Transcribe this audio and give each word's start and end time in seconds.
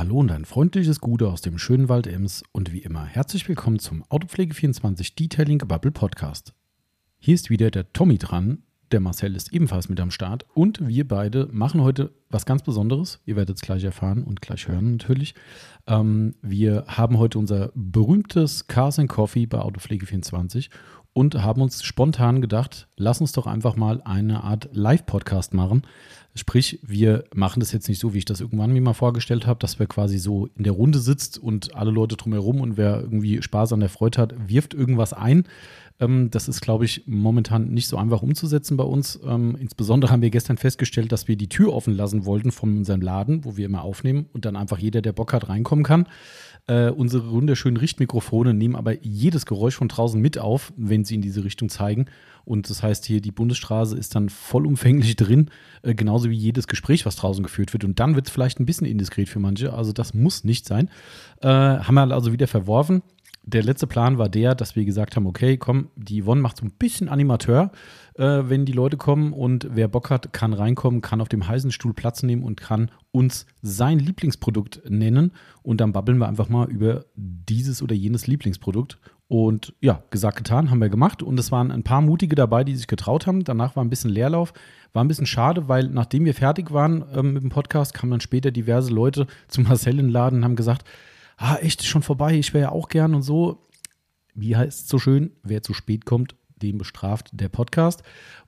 Hallo 0.00 0.16
und 0.16 0.32
ein 0.32 0.46
freundliches 0.46 1.00
Gute 1.00 1.28
aus 1.28 1.42
dem 1.42 1.58
schönen 1.58 1.90
Wald 1.90 2.06
Ems 2.06 2.42
und 2.52 2.72
wie 2.72 2.78
immer 2.78 3.04
herzlich 3.04 3.46
willkommen 3.50 3.78
zum 3.78 4.02
Autopflege24 4.04 5.14
Detailing 5.14 5.58
Bubble 5.58 5.90
Podcast. 5.90 6.54
Hier 7.18 7.34
ist 7.34 7.50
wieder 7.50 7.70
der 7.70 7.92
Tommy 7.92 8.16
dran, 8.16 8.62
der 8.92 9.00
Marcel 9.00 9.36
ist 9.36 9.52
ebenfalls 9.52 9.88
mit 9.88 10.00
am 10.00 10.10
Start 10.10 10.46
und 10.54 10.86
wir 10.86 11.06
beide 11.06 11.48
machen 11.52 11.82
heute 11.82 12.12
was 12.28 12.46
ganz 12.46 12.62
Besonderes. 12.62 13.20
Ihr 13.24 13.36
werdet 13.36 13.56
es 13.56 13.62
gleich 13.62 13.84
erfahren 13.84 14.24
und 14.24 14.42
gleich 14.42 14.68
hören 14.68 14.92
natürlich. 14.92 15.34
Ähm, 15.86 16.34
wir 16.42 16.84
haben 16.86 17.18
heute 17.18 17.38
unser 17.38 17.70
berühmtes 17.74 18.66
Cars 18.66 18.98
and 18.98 19.08
Coffee 19.08 19.46
bei 19.46 19.58
Autopflege24 19.58 20.70
und 21.12 21.42
haben 21.42 21.62
uns 21.62 21.82
spontan 21.82 22.40
gedacht, 22.40 22.88
lass 22.96 23.20
uns 23.20 23.32
doch 23.32 23.46
einfach 23.46 23.76
mal 23.76 24.00
eine 24.02 24.44
Art 24.44 24.68
Live-Podcast 24.72 25.54
machen. 25.54 25.82
Sprich, 26.36 26.78
wir 26.82 27.24
machen 27.34 27.58
das 27.58 27.72
jetzt 27.72 27.88
nicht 27.88 27.98
so, 28.00 28.14
wie 28.14 28.18
ich 28.18 28.24
das 28.24 28.40
irgendwann 28.40 28.72
mir 28.72 28.80
mal 28.80 28.92
vorgestellt 28.92 29.46
habe, 29.46 29.58
dass 29.58 29.80
wir 29.80 29.86
quasi 29.86 30.18
so 30.18 30.46
in 30.54 30.62
der 30.62 30.72
Runde 30.72 31.00
sitzt 31.00 31.38
und 31.38 31.74
alle 31.74 31.90
Leute 31.90 32.16
drumherum 32.16 32.60
und 32.60 32.76
wer 32.76 33.00
irgendwie 33.00 33.42
Spaß 33.42 33.72
an 33.72 33.80
der 33.80 33.88
Freude 33.88 34.20
hat, 34.20 34.48
wirft 34.48 34.72
irgendwas 34.72 35.12
ein. 35.12 35.44
Ähm, 36.00 36.30
das 36.30 36.48
ist, 36.48 36.60
glaube 36.60 36.84
ich, 36.84 37.04
momentan 37.06 37.68
nicht 37.68 37.86
so 37.86 37.96
einfach 37.96 38.22
umzusetzen 38.22 38.76
bei 38.76 38.84
uns. 38.84 39.20
Ähm, 39.24 39.56
insbesondere 39.60 40.10
haben 40.10 40.22
wir 40.22 40.30
gestern 40.30 40.56
festgestellt, 40.56 41.12
dass 41.12 41.28
wir 41.28 41.36
die 41.36 41.48
Tür 41.48 41.72
offen 41.72 41.94
lassen 41.94 42.24
wollten 42.24 42.50
von 42.50 42.78
unserem 42.78 43.02
Laden, 43.02 43.44
wo 43.44 43.56
wir 43.56 43.66
immer 43.66 43.82
aufnehmen 43.82 44.26
und 44.32 44.44
dann 44.44 44.56
einfach 44.56 44.78
jeder, 44.78 45.02
der 45.02 45.12
Bock 45.12 45.32
hat, 45.32 45.48
reinkommen 45.48 45.84
kann. 45.84 46.06
Äh, 46.66 46.90
unsere 46.90 47.30
wunderschönen 47.30 47.76
Richtmikrofone 47.76 48.54
nehmen 48.54 48.76
aber 48.76 49.02
jedes 49.02 49.46
Geräusch 49.46 49.76
von 49.76 49.88
draußen 49.88 50.20
mit 50.20 50.38
auf, 50.38 50.72
wenn 50.76 51.04
sie 51.04 51.14
in 51.14 51.22
diese 51.22 51.44
Richtung 51.44 51.68
zeigen. 51.68 52.06
Und 52.44 52.70
das 52.70 52.82
heißt 52.82 53.04
hier, 53.04 53.20
die 53.20 53.32
Bundesstraße 53.32 53.96
ist 53.96 54.14
dann 54.14 54.28
vollumfänglich 54.28 55.16
drin, 55.16 55.50
äh, 55.82 55.94
genauso 55.94 56.30
wie 56.30 56.36
jedes 56.36 56.66
Gespräch, 56.66 57.06
was 57.06 57.16
draußen 57.16 57.42
geführt 57.42 57.72
wird. 57.72 57.84
Und 57.84 58.00
dann 58.00 58.14
wird 58.14 58.26
es 58.26 58.32
vielleicht 58.32 58.60
ein 58.60 58.66
bisschen 58.66 58.86
indiskret 58.86 59.28
für 59.28 59.38
manche. 59.38 59.72
Also 59.72 59.92
das 59.92 60.14
muss 60.14 60.44
nicht 60.44 60.66
sein. 60.66 60.88
Äh, 61.42 61.48
haben 61.48 61.94
wir 61.94 62.02
also 62.14 62.32
wieder 62.32 62.46
verworfen 62.46 63.02
der 63.50 63.62
letzte 63.62 63.86
Plan 63.86 64.18
war 64.18 64.28
der, 64.28 64.54
dass 64.54 64.76
wir 64.76 64.84
gesagt 64.84 65.16
haben, 65.16 65.26
okay, 65.26 65.56
komm, 65.56 65.88
die 65.96 66.22
Yvonne 66.22 66.40
macht 66.40 66.56
so 66.56 66.64
ein 66.64 66.72
bisschen 66.72 67.08
Animateur, 67.08 67.72
äh, 68.14 68.42
wenn 68.44 68.64
die 68.64 68.72
Leute 68.72 68.96
kommen 68.96 69.32
und 69.32 69.68
wer 69.72 69.88
Bock 69.88 70.10
hat, 70.10 70.32
kann 70.32 70.52
reinkommen, 70.52 71.00
kann 71.00 71.20
auf 71.20 71.28
dem 71.28 71.46
heißen 71.46 71.72
Stuhl 71.72 71.92
Platz 71.92 72.22
nehmen 72.22 72.42
und 72.42 72.60
kann 72.60 72.90
uns 73.12 73.46
sein 73.62 73.98
Lieblingsprodukt 73.98 74.82
nennen. 74.88 75.32
Und 75.62 75.80
dann 75.80 75.92
babbeln 75.92 76.18
wir 76.18 76.28
einfach 76.28 76.48
mal 76.48 76.70
über 76.70 77.04
dieses 77.16 77.82
oder 77.82 77.94
jenes 77.94 78.26
Lieblingsprodukt. 78.26 78.98
Und 79.28 79.74
ja, 79.80 80.02
gesagt, 80.10 80.38
getan, 80.38 80.70
haben 80.70 80.80
wir 80.80 80.88
gemacht. 80.88 81.22
Und 81.22 81.38
es 81.38 81.52
waren 81.52 81.70
ein 81.70 81.84
paar 81.84 82.00
Mutige 82.00 82.34
dabei, 82.34 82.64
die 82.64 82.74
sich 82.74 82.88
getraut 82.88 83.26
haben. 83.26 83.44
Danach 83.44 83.76
war 83.76 83.84
ein 83.84 83.90
bisschen 83.90 84.10
Leerlauf, 84.10 84.52
war 84.92 85.04
ein 85.04 85.08
bisschen 85.08 85.26
schade, 85.26 85.68
weil 85.68 85.88
nachdem 85.88 86.24
wir 86.24 86.34
fertig 86.34 86.72
waren 86.72 87.04
ähm, 87.14 87.34
mit 87.34 87.42
dem 87.44 87.50
Podcast, 87.50 87.94
kamen 87.94 88.10
dann 88.10 88.20
später 88.20 88.50
diverse 88.50 88.92
Leute 88.92 89.26
zum 89.46 89.64
Marcel 89.64 89.98
in 89.98 90.06
den 90.06 90.08
Laden 90.08 90.40
und 90.40 90.44
haben 90.44 90.56
gesagt, 90.56 90.84
ah, 91.40 91.56
echt, 91.56 91.84
schon 91.84 92.02
vorbei, 92.02 92.38
ich 92.38 92.54
wäre 92.54 92.64
ja 92.64 92.72
auch 92.72 92.88
gern 92.88 93.14
und 93.14 93.22
so. 93.22 93.66
Wie 94.34 94.56
heißt 94.56 94.82
es 94.82 94.88
so 94.88 94.98
schön, 94.98 95.32
wer 95.42 95.62
zu 95.62 95.74
spät 95.74 96.04
kommt, 96.04 96.36
dem 96.62 96.76
bestraft 96.76 97.30
der 97.32 97.48
Podcast. 97.48 98.02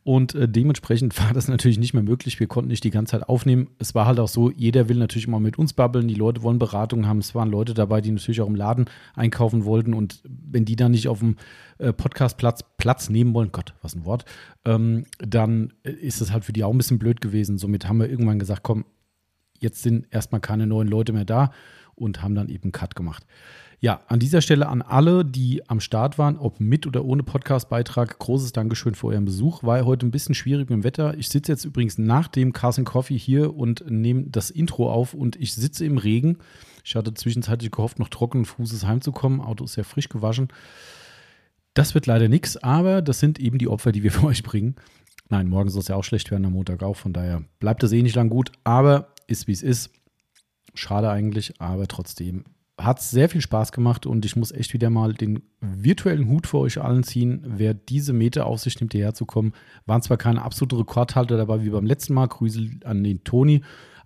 Und 0.04 0.34
äh, 0.34 0.46
dementsprechend 0.46 1.18
war 1.24 1.32
das 1.32 1.48
natürlich 1.48 1.78
nicht 1.78 1.94
mehr 1.94 2.02
möglich. 2.02 2.38
Wir 2.38 2.46
konnten 2.46 2.68
nicht 2.68 2.84
die 2.84 2.90
ganze 2.90 3.12
Zeit 3.12 3.28
aufnehmen. 3.28 3.68
Es 3.78 3.94
war 3.94 4.06
halt 4.06 4.20
auch 4.20 4.28
so, 4.28 4.50
jeder 4.50 4.90
will 4.90 4.98
natürlich 4.98 5.26
immer 5.26 5.40
mit 5.40 5.58
uns 5.58 5.72
babbeln. 5.72 6.06
Die 6.06 6.14
Leute 6.14 6.42
wollen 6.42 6.58
Beratungen 6.58 7.08
haben. 7.08 7.18
Es 7.18 7.34
waren 7.34 7.50
Leute 7.50 7.72
dabei, 7.72 8.02
die 8.02 8.10
natürlich 8.10 8.42
auch 8.42 8.46
im 8.46 8.54
Laden 8.54 8.84
einkaufen 9.14 9.64
wollten. 9.64 9.94
Und 9.94 10.22
wenn 10.24 10.66
die 10.66 10.76
dann 10.76 10.92
nicht 10.92 11.08
auf 11.08 11.20
dem 11.20 11.36
äh, 11.78 11.94
Podcastplatz 11.94 12.62
Platz 12.76 13.08
nehmen 13.08 13.32
wollen, 13.32 13.52
Gott, 13.52 13.74
was 13.80 13.94
ein 13.94 14.04
Wort, 14.04 14.26
ähm, 14.66 15.06
dann 15.18 15.72
äh, 15.82 15.92
ist 15.92 16.20
es 16.20 16.30
halt 16.30 16.44
für 16.44 16.52
die 16.52 16.62
auch 16.62 16.72
ein 16.72 16.78
bisschen 16.78 16.98
blöd 16.98 17.22
gewesen. 17.22 17.56
Somit 17.56 17.88
haben 17.88 17.98
wir 17.98 18.10
irgendwann 18.10 18.38
gesagt, 18.38 18.62
komm, 18.62 18.84
jetzt 19.58 19.82
sind 19.82 20.06
erstmal 20.10 20.42
keine 20.42 20.66
neuen 20.66 20.88
Leute 20.88 21.12
mehr 21.12 21.24
da 21.24 21.50
und 21.94 22.22
haben 22.22 22.34
dann 22.34 22.48
eben 22.48 22.72
Cut 22.72 22.96
gemacht. 22.96 23.26
Ja, 23.82 24.00
an 24.06 24.20
dieser 24.20 24.42
Stelle 24.42 24.68
an 24.68 24.80
alle, 24.80 25.24
die 25.24 25.68
am 25.68 25.80
Start 25.80 26.16
waren, 26.16 26.36
ob 26.38 26.60
mit 26.60 26.86
oder 26.86 27.04
ohne 27.04 27.24
Podcast-Beitrag, 27.24 28.16
großes 28.16 28.52
Dankeschön 28.52 28.94
für 28.94 29.08
euren 29.08 29.24
Besuch. 29.24 29.64
War 29.64 29.84
heute 29.84 30.06
ein 30.06 30.12
bisschen 30.12 30.36
schwierig 30.36 30.70
mit 30.70 30.78
dem 30.78 30.84
Wetter. 30.84 31.18
Ich 31.18 31.28
sitze 31.28 31.50
jetzt 31.50 31.64
übrigens 31.64 31.98
nach 31.98 32.28
dem 32.28 32.52
Carson 32.52 32.84
Coffee 32.84 33.18
hier 33.18 33.56
und 33.56 33.84
nehme 33.90 34.26
das 34.28 34.50
Intro 34.50 34.88
auf 34.88 35.14
und 35.14 35.34
ich 35.34 35.54
sitze 35.54 35.84
im 35.84 35.98
Regen. 35.98 36.38
Ich 36.84 36.94
hatte 36.94 37.12
zwischenzeitlich 37.12 37.72
gehofft, 37.72 37.98
noch 37.98 38.08
trockenen 38.08 38.44
Fußes 38.44 38.86
heimzukommen. 38.86 39.40
Auto 39.40 39.64
ist 39.64 39.74
ja 39.74 39.82
frisch 39.82 40.08
gewaschen. 40.08 40.46
Das 41.74 41.94
wird 41.94 42.06
leider 42.06 42.28
nichts, 42.28 42.56
aber 42.56 43.02
das 43.02 43.18
sind 43.18 43.40
eben 43.40 43.58
die 43.58 43.66
Opfer, 43.66 43.90
die 43.90 44.04
wir 44.04 44.12
für 44.12 44.26
euch 44.26 44.44
bringen. 44.44 44.76
Nein, 45.28 45.48
morgen 45.48 45.70
soll 45.70 45.80
es 45.80 45.88
ja 45.88 45.96
auch 45.96 46.04
schlecht 46.04 46.30
werden, 46.30 46.44
am 46.44 46.52
Montag 46.52 46.84
auch. 46.84 46.96
Von 46.96 47.12
daher 47.12 47.42
bleibt 47.58 47.82
das 47.82 47.90
eh 47.90 48.02
nicht 48.02 48.14
lang 48.14 48.28
gut, 48.28 48.52
aber 48.62 49.08
ist 49.26 49.48
wie 49.48 49.52
es 49.52 49.62
ist. 49.62 49.90
Schade 50.74 51.10
eigentlich, 51.10 51.60
aber 51.60 51.86
trotzdem 51.86 52.44
hat 52.80 53.00
es 53.00 53.10
sehr 53.10 53.28
viel 53.28 53.40
Spaß 53.40 53.72
gemacht 53.72 54.06
und 54.06 54.24
ich 54.24 54.34
muss 54.34 54.50
echt 54.50 54.72
wieder 54.72 54.90
mal 54.90 55.12
den 55.12 55.42
virtuellen 55.60 56.28
Hut 56.28 56.46
für 56.46 56.58
euch 56.58 56.80
allen 56.80 57.04
ziehen. 57.04 57.42
Wer 57.46 57.74
diese 57.74 58.12
Meter 58.12 58.46
auf 58.46 58.60
sich 58.60 58.80
nimmt, 58.80 58.92
hierher 58.92 59.14
zu 59.14 59.26
kommen, 59.26 59.52
waren 59.86 60.02
zwar 60.02 60.16
keine 60.16 60.42
absolute 60.42 60.78
Rekordhalter 60.78 61.36
dabei 61.36 61.64
wie 61.64 61.70
beim 61.70 61.86
letzten 61.86 62.14
Mal, 62.14 62.28
Grüße 62.28 62.80
an 62.84 63.04
den 63.04 63.24
Toni, 63.24 63.62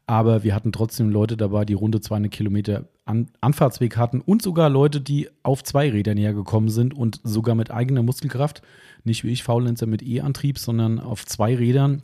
aber 0.06 0.44
wir 0.44 0.54
hatten 0.54 0.72
trotzdem 0.72 1.10
Leute 1.10 1.36
dabei, 1.36 1.64
die 1.64 1.74
runde 1.74 2.00
200 2.00 2.30
Kilometer 2.30 2.88
An 3.04 3.28
Anfahrtsweg 3.40 3.96
hatten 3.96 4.20
und 4.20 4.40
sogar 4.40 4.70
Leute, 4.70 5.00
die 5.00 5.28
auf 5.42 5.64
zwei 5.64 5.90
Rädern 5.90 6.16
hergekommen 6.16 6.68
sind 6.68 6.94
und 6.94 7.20
sogar 7.24 7.54
mit 7.54 7.70
eigener 7.70 8.02
Muskelkraft, 8.02 8.62
nicht 9.04 9.24
wie 9.24 9.30
ich, 9.30 9.42
Faulenzer 9.42 9.86
mit 9.86 10.02
E-Antrieb, 10.02 10.58
sondern 10.58 11.00
auf 11.00 11.26
zwei 11.26 11.56
Rädern. 11.56 12.02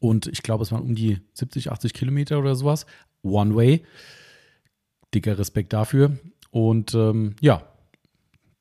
Und 0.00 0.26
ich 0.26 0.42
glaube, 0.42 0.62
es 0.62 0.72
waren 0.72 0.82
um 0.82 0.94
die 0.94 1.18
70, 1.34 1.70
80 1.70 1.92
Kilometer 1.94 2.38
oder 2.38 2.54
sowas. 2.54 2.86
One 3.22 3.54
Way. 3.54 3.84
Dicker 5.14 5.38
Respekt 5.38 5.72
dafür. 5.72 6.18
Und 6.50 6.94
ähm, 6.94 7.36
ja, 7.40 7.62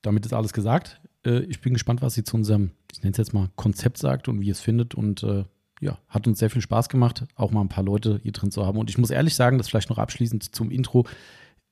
damit 0.01 0.25
ist 0.25 0.33
alles 0.33 0.53
gesagt. 0.53 1.01
Äh, 1.25 1.39
ich 1.41 1.61
bin 1.61 1.73
gespannt, 1.73 2.01
was 2.01 2.13
sie 2.13 2.23
zu 2.23 2.35
unserem, 2.35 2.71
ich 2.91 3.03
nenne 3.03 3.11
es 3.11 3.17
jetzt 3.17 3.33
mal, 3.33 3.49
Konzept 3.55 3.97
sagt 3.97 4.27
und 4.27 4.41
wie 4.41 4.49
es 4.49 4.61
findet. 4.61 4.95
Und 4.95 5.23
äh, 5.23 5.43
ja, 5.79 5.99
hat 6.07 6.27
uns 6.27 6.39
sehr 6.39 6.49
viel 6.49 6.61
Spaß 6.61 6.89
gemacht, 6.89 7.25
auch 7.35 7.51
mal 7.51 7.61
ein 7.61 7.69
paar 7.69 7.83
Leute 7.83 8.19
hier 8.23 8.31
drin 8.31 8.51
zu 8.51 8.65
haben. 8.65 8.77
Und 8.77 8.89
ich 8.89 8.97
muss 8.97 9.11
ehrlich 9.11 9.35
sagen, 9.35 9.57
das 9.57 9.69
vielleicht 9.69 9.89
noch 9.89 9.99
abschließend 9.99 10.55
zum 10.55 10.71
Intro. 10.71 11.05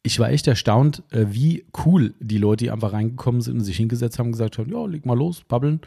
Ich 0.05 0.19
war 0.19 0.29
echt 0.29 0.45
erstaunt, 0.45 1.01
äh, 1.09 1.25
wie 1.29 1.65
cool 1.83 2.13
die 2.19 2.37
Leute, 2.37 2.65
die 2.65 2.71
einfach 2.71 2.93
reingekommen 2.93 3.41
sind 3.41 3.55
und 3.55 3.63
sich 3.63 3.77
hingesetzt 3.77 4.19
haben, 4.19 4.31
gesagt 4.31 4.59
haben: 4.59 4.71
Ja, 4.71 4.85
leg 4.85 5.03
mal 5.03 5.17
los, 5.17 5.41
babbeln. 5.47 5.81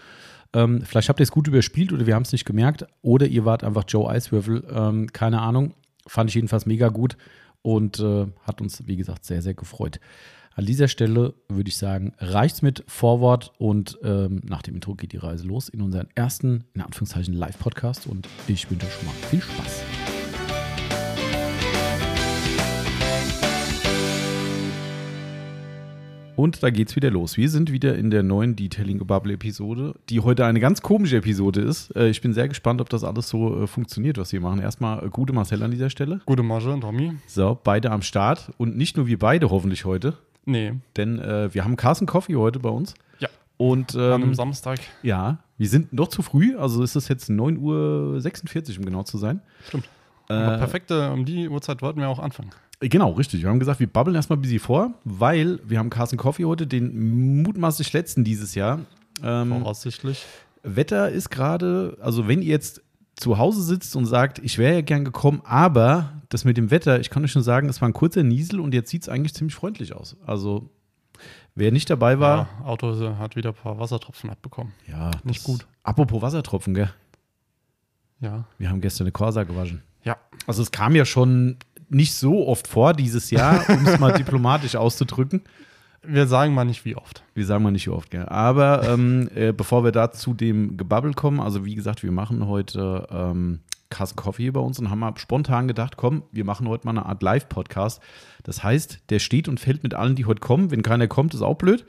Ähm, 0.53 0.83
vielleicht 0.83 1.09
habt 1.09 1.21
ihr 1.21 1.23
es 1.23 1.31
gut 1.31 1.47
überspielt 1.47 1.93
oder 1.93 2.05
wir 2.05 2.17
haben 2.17 2.25
es 2.25 2.33
nicht 2.33 2.45
gemerkt. 2.45 2.85
Oder 3.01 3.29
ihr 3.29 3.45
wart 3.45 3.63
einfach 3.63 3.85
Joe 3.87 4.11
Eiswürfel. 4.11 4.67
Ähm, 4.73 5.07
keine 5.13 5.41
Ahnung. 5.41 5.75
Fand 6.09 6.31
ich 6.31 6.35
jedenfalls 6.35 6.67
mega 6.67 6.89
gut 6.89 7.17
und 7.63 8.01
äh, 8.01 8.27
hat 8.43 8.61
uns, 8.61 8.89
wie 8.89 8.97
gesagt, 8.97 9.25
sehr, 9.25 9.41
sehr 9.41 9.55
gefreut. 9.55 10.01
An 10.57 10.67
dieser 10.67 10.89
Stelle 10.89 11.35
würde 11.49 11.69
ich 11.69 11.77
sagen, 11.77 12.15
reicht's 12.19 12.61
mit 12.61 12.83
Vorwort 12.89 13.53
und 13.59 13.99
ähm, 14.03 14.41
nach 14.45 14.63
dem 14.63 14.75
Intro 14.75 14.97
geht 14.97 15.13
die 15.13 15.19
Reise 15.19 15.47
los 15.47 15.69
in 15.69 15.81
unseren 15.81 16.09
ersten, 16.17 16.65
in 16.75 16.81
Anführungszeichen, 16.81 17.35
Live-Podcast 17.35 18.09
und 18.09 18.27
ich 18.49 18.69
wünsche 18.69 18.87
schon 18.91 19.07
mal 19.07 19.15
viel 19.31 19.43
Spaß. 19.43 19.85
Und 26.39 26.63
da 26.63 26.71
geht's 26.71 26.95
wieder 26.95 27.11
los. 27.11 27.37
Wir 27.37 27.51
sind 27.51 27.73
wieder 27.73 27.97
in 27.97 28.11
der 28.11 28.23
neuen 28.23 28.55
Detailing 28.55 29.05
Bubble 29.05 29.33
Episode, 29.33 29.97
die 30.09 30.21
heute 30.21 30.47
eine 30.47 30.61
ganz 30.61 30.83
komische 30.83 31.17
Episode 31.17 31.63
ist. 31.63 31.91
Äh, 31.97 32.11
ich 32.11 32.21
bin 32.21 32.33
sehr 32.33 32.47
gespannt, 32.47 32.81
ob 32.81 32.89
das 32.89 33.03
alles 33.03 33.29
so 33.29 33.65
äh, 33.65 33.67
funktioniert, 33.67 34.19
was 34.19 34.33
wir 34.33 34.41
machen. 34.41 34.61
Erstmal 34.61 35.05
äh, 35.05 35.09
gute 35.09 35.33
Marcel 35.33 35.65
an 35.65 35.73
dieser 35.73 35.91
Stelle. 35.91 36.21
Gute 36.27 36.45
Marge 36.45 36.73
und 36.73 36.83
Tommy. 36.83 37.15
So, 37.27 37.59
beide 37.65 37.91
am 37.91 38.03
Start. 38.03 38.53
Und 38.57 38.77
nicht 38.77 38.97
nur 38.97 39.09
wir 39.09 39.19
beide 39.19 39.51
hoffentlich 39.51 39.85
heute. 39.85 40.17
Nee. 40.45 40.75
Denn 40.97 41.19
äh, 41.19 41.53
wir 41.53 41.65
haben 41.65 41.75
Carson 41.75 42.07
Coffee 42.07 42.37
heute 42.37 42.61
bei 42.61 42.69
uns. 42.69 42.95
Ja. 43.19 43.29
Und 43.57 43.97
ähm, 43.97 44.01
An 44.01 44.23
einem 44.23 44.35
Samstag. 44.37 44.79
ja, 45.03 45.39
wir 45.57 45.69
sind 45.69 45.93
noch 45.93 46.07
zu 46.07 46.23
früh. 46.23 46.57
Also 46.57 46.85
ist 46.85 46.95
es 46.95 47.09
jetzt 47.09 47.29
9.46 47.29 48.75
Uhr, 48.75 48.79
um 48.79 48.85
genau 48.85 49.03
zu 49.03 49.19
sein. 49.19 49.41
Stimmt. 49.67 49.87
Äh, 50.29 50.59
perfekte, 50.59 51.11
um 51.11 51.25
die 51.25 51.49
Uhrzeit 51.49 51.83
wollten 51.83 51.99
wir 51.99 52.09
auch 52.09 52.21
anfangen. 52.21 52.51
Genau, 52.81 53.11
richtig. 53.13 53.43
Wir 53.43 53.49
haben 53.49 53.59
gesagt, 53.59 53.81
wir 53.81 53.89
babbeln 53.89 54.15
erstmal 54.15 54.39
ein 54.39 54.43
bisschen 54.43 54.61
vor, 54.61 54.93
weil 55.05 55.59
wir 55.65 55.79
haben 55.79 55.91
Carson 55.91 56.17
Coffee 56.19 56.45
heute, 56.45 56.67
den 56.67 57.43
mutmaßlich 57.43 57.93
letzten 57.93 58.23
dieses 58.25 58.55
Jahr. 58.55 58.81
Ähm, 59.23 59.49
Voraussichtlich. 59.49 60.25
Wetter 60.63 61.11
ist 61.11 61.31
gerade, 61.31 61.97
also 62.01 62.29
wenn 62.29 62.41
ihr 62.41 62.49
jetzt 62.51 62.83
zu 63.17 63.37
Hause 63.39 63.63
sitzt 63.63 63.97
und 63.97 64.07
sagt, 64.07 64.39
ich 64.41 64.59
wäre 64.59 64.75
ja 64.75 64.81
gern 64.81 65.05
gekommen, 65.05 65.41
aber 65.45 66.13
das 66.29 66.45
mit 66.45 66.57
dem 66.57 66.71
Wetter, 66.71 67.01
ich 67.01 67.11
kann 67.11 67.25
euch 67.25 67.33
schon 67.33 67.43
sagen, 67.43 67.69
es 67.69 67.81
war 67.81 67.89
ein 67.89 67.93
kurzer 67.93 68.23
Niesel 68.23 68.61
und 68.61 68.73
jetzt 68.75 68.91
sieht 68.91 69.03
es 69.03 69.09
eigentlich 69.09 69.35
ziemlich 69.35 69.57
freundlich 69.57 69.93
aus. 69.93 70.17
Also 70.25 70.71
wer 71.57 71.73
nicht 71.73 71.91
dabei 71.91 72.21
war, 72.21 72.49
Ja, 72.61 72.65
Auto 72.67 72.95
hat 73.19 73.35
wieder 73.35 73.51
ein 73.51 73.55
paar 73.57 73.79
Wassertropfen 73.81 74.31
abbekommen. 74.31 74.73
ja, 74.87 75.11
Nicht 75.25 75.41
das- 75.41 75.45
gut. 75.47 75.67
Apropos 75.83 76.23
Wassertropfen, 76.23 76.75
gell? 76.75 76.91
Ja. 78.21 78.45
Wir 78.59 78.71
haben 78.71 78.81
gestern 78.81 79.05
eine 79.07 79.13
Corsa 79.13 79.43
gewaschen. 79.45 79.83
Ja. 80.05 80.17
Also 80.47 80.63
es 80.63 80.71
kam 80.71 80.95
ja 80.95 81.05
schon 81.05 81.57
nicht 81.89 82.15
so 82.15 82.47
oft 82.47 82.67
vor 82.67 82.93
dieses 82.95 83.31
Jahr, 83.31 83.65
um 83.69 83.87
es 83.87 83.99
mal 83.99 84.13
diplomatisch 84.17 84.77
auszudrücken. 84.77 85.43
Wir 86.03 86.27
sagen 86.27 86.55
mal 86.55 86.65
nicht 86.65 86.85
wie 86.85 86.95
oft. 86.97 87.23
Wir 87.35 87.45
sagen 87.45 87.65
mal 87.65 87.71
nicht 87.73 87.85
so 87.85 87.95
oft, 87.95 88.11
gell? 88.11 88.27
Aber 88.27 88.89
ähm, 88.89 89.29
äh, 89.35 89.53
bevor 89.53 89.85
wir 89.85 89.93
da 89.93 90.13
zu 90.13 90.33
dem 90.33 90.77
Gebabbel 90.77 91.13
kommen, 91.15 91.41
also 91.41 91.65
wie 91.65 91.75
gesagt, 91.75 92.03
wir 92.03 92.13
machen 92.13 92.47
heute 92.47 93.07
ähm, 93.11 93.61
Kasse 93.91 94.15
Coffee 94.15 94.45
hier 94.45 94.53
bei 94.53 94.61
uns 94.61 94.79
und 94.79 94.91
haben 94.91 95.01
mal 95.01 95.13
spontan 95.17 95.67
gedacht, 95.67 95.97
komm, 95.97 96.23
wir 96.31 96.45
machen 96.45 96.69
heute 96.69 96.87
mal 96.87 96.93
eine 96.93 97.07
Art 97.07 97.23
Live-Podcast. 97.23 98.01
Das 98.45 98.63
heißt, 98.63 99.01
der 99.11 99.19
steht 99.19 99.49
und 99.49 99.59
fällt 99.61 99.83
mit 99.83 99.95
allen, 99.95 100.15
die 100.15 100.25
heute 100.27 100.41
kommen. 100.41 100.71
Wenn 100.71 100.83
keiner 100.83 101.09
kommt, 101.09 101.35
ist 101.35 101.43
auch 101.43 101.57
blöd. 101.57 101.85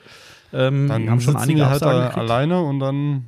Ähm, 0.52 0.88
Dann 0.88 1.04
wir 1.04 1.12
haben 1.12 1.22
schon 1.22 1.36
einige 1.36 1.70
halt 1.70 1.84
alleine 1.84 2.62
und 2.62 2.80
dann 2.80 3.26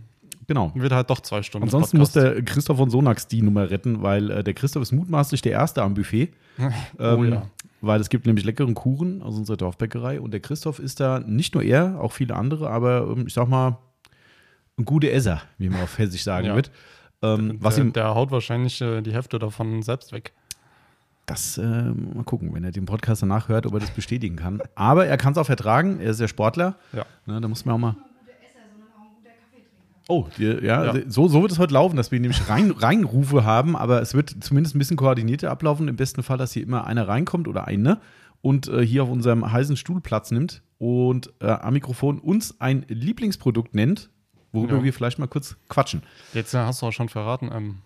Genau. 0.48 0.72
wird 0.74 0.92
halt 0.92 1.10
doch 1.10 1.22
zwei 1.22 1.44
Stunden. 1.44 1.66
Ansonsten 1.66 1.98
muss 1.98 2.12
Podcast. 2.12 2.36
der 2.38 2.44
Christoph 2.44 2.78
von 2.78 2.90
Sonax 2.90 3.28
die 3.28 3.42
Nummer 3.42 3.70
retten, 3.70 4.02
weil 4.02 4.32
äh, 4.32 4.44
der 4.44 4.54
Christoph 4.54 4.82
ist 4.82 4.92
mutmaßlich 4.92 5.42
der 5.42 5.54
Erste 5.54 5.84
am 5.84 5.94
Buffet. 5.94 6.30
Oh 6.60 6.64
Ähm, 7.04 7.32
ja. 7.34 7.48
Weil 7.82 8.00
es 8.00 8.10
gibt 8.10 8.26
nämlich 8.28 8.46
leckeren 8.46 8.76
Kuchen 8.76 9.22
aus 9.24 9.36
unserer 9.36 9.58
Dorfbäckerei 9.58 10.22
und 10.22 10.32
der 10.32 10.40
Christoph 10.40 10.78
ist 10.80 11.00
da 11.00 11.20
nicht 11.20 11.56
nur 11.56 11.64
er, 11.64 12.00
auch 12.00 12.12
viele 12.12 12.36
andere, 12.36 12.70
aber 12.70 13.08
ähm, 13.16 13.26
ich 13.28 13.34
sag 13.34 13.48
mal, 13.48 13.78
ein 14.78 14.86
guter 14.86 15.10
Esser, 15.12 15.42
wie 15.58 15.70
man 15.70 15.82
auf 15.82 15.98
Hessisch 15.98 16.24
sagen 16.24 16.48
Ja. 16.48 16.56
wird. 16.56 16.72
Ähm, 17.24 17.58
was 17.60 17.76
der, 17.76 17.84
ihm, 17.86 17.94
der 17.94 18.14
haut 18.16 18.32
wahrscheinlich 18.32 18.80
äh, 18.82 19.02
die 19.02 19.14
Hälfte 19.14 19.38
davon 19.40 19.82
selbst 19.84 20.12
weg. 20.12 20.32
das 21.26 21.58
äh, 21.58 21.62
mal 21.64 22.24
gucken, 22.24 22.54
wenn 22.54 22.64
er 22.64 22.72
den 22.72 22.86
Podcast 22.86 23.22
danach 23.24 23.48
hört, 23.50 23.66
ob 23.66 23.74
er 23.74 23.80
das 23.80 23.92
bestätigen 23.92 24.36
kann. 24.36 24.62
Aber 24.76 25.06
er 25.08 25.18
kann 25.18 25.32
es 25.34 25.38
auch 25.38 25.46
vertragen, 25.46 26.00
er 26.00 26.12
ist 26.12 26.20
ja 26.20 26.28
Sportler. 26.28 26.76
Ja. 26.94 27.06
Ne, 27.26 27.40
da 27.42 27.48
muss 27.48 27.64
man 27.66 27.76
auch 27.76 27.80
mal. 27.80 27.92
guter 27.94 28.04
Esser, 28.44 28.60
sondern 28.72 28.90
auch 28.96 29.02
ein 29.06 29.16
guter 29.18 29.30
Kaffeetrinker. 29.30 29.98
Oh, 30.12 30.28
die, 30.38 30.44
ja, 30.44 30.94
Ja. 30.94 31.02
So, 31.08 31.28
so 31.28 31.42
wird 31.42 31.52
es 31.52 31.60
heute 31.60 31.74
laufen, 31.74 31.96
dass 31.96 32.12
wir 32.12 32.20
nämlich 32.20 32.50
rein, 32.50 32.72
Reinrufe 32.78 33.46
haben, 33.46 33.76
aber 33.76 34.02
es 34.02 34.14
wird 34.14 34.36
zumindest 34.42 34.76
ein 34.76 34.80
bisschen 34.80 34.98
koordinierter 34.98 35.50
ablaufen. 35.50 35.88
Im 35.88 35.96
besten 35.96 36.22
Fall, 36.24 36.38
dass 36.38 36.52
hier 36.52 36.64
immer 36.64 36.86
einer 36.86 37.08
reinkommt 37.08 37.48
oder 37.48 37.66
eine 37.68 38.00
und 38.42 38.68
äh, 38.68 38.86
hier 38.86 39.04
auf 39.04 39.10
unserem 39.10 39.50
heißen 39.52 39.78
Stuhl 39.78 40.02
Platz 40.02 40.32
nimmt 40.32 40.62
und 40.78 41.32
äh, 41.40 41.48
am 41.48 41.74
Mikrofon 41.74 42.20
uns 42.20 42.60
ein 42.60 42.86
Lieblingsprodukt 42.88 43.74
nennt, 43.76 44.10
worüber 44.52 44.78
Ja. 44.78 44.84
wir 44.84 44.94
vielleicht 44.94 45.20
mal 45.20 45.28
kurz 45.28 45.56
quatschen. 45.70 46.02
Jetzt 46.34 46.54
äh, 46.54 46.58
hast 46.58 46.82
du 46.82 46.88
auch 46.88 46.92
schon 46.92 47.08
verraten, 47.10 47.50
ähm, 47.54 47.78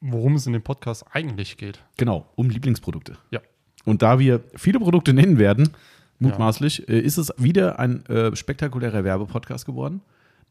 worum 0.00 0.36
es 0.36 0.46
in 0.46 0.52
dem 0.52 0.62
Podcast 0.62 1.04
eigentlich 1.12 1.56
geht. 1.56 1.84
Genau, 1.96 2.26
um 2.36 2.48
Lieblingsprodukte. 2.48 3.18
Ja. 3.30 3.40
Und 3.84 4.02
da 4.02 4.18
wir 4.18 4.40
viele 4.54 4.78
Produkte 4.78 5.12
nennen 5.12 5.38
werden, 5.38 5.70
mutmaßlich, 6.18 6.88
äh, 6.88 6.98
ist 7.00 7.18
es 7.18 7.32
wieder 7.36 7.78
ein 7.78 8.06
äh, 8.06 8.34
spektakulärer 8.36 9.04
Werbepodcast 9.04 9.66
geworden. 9.66 10.00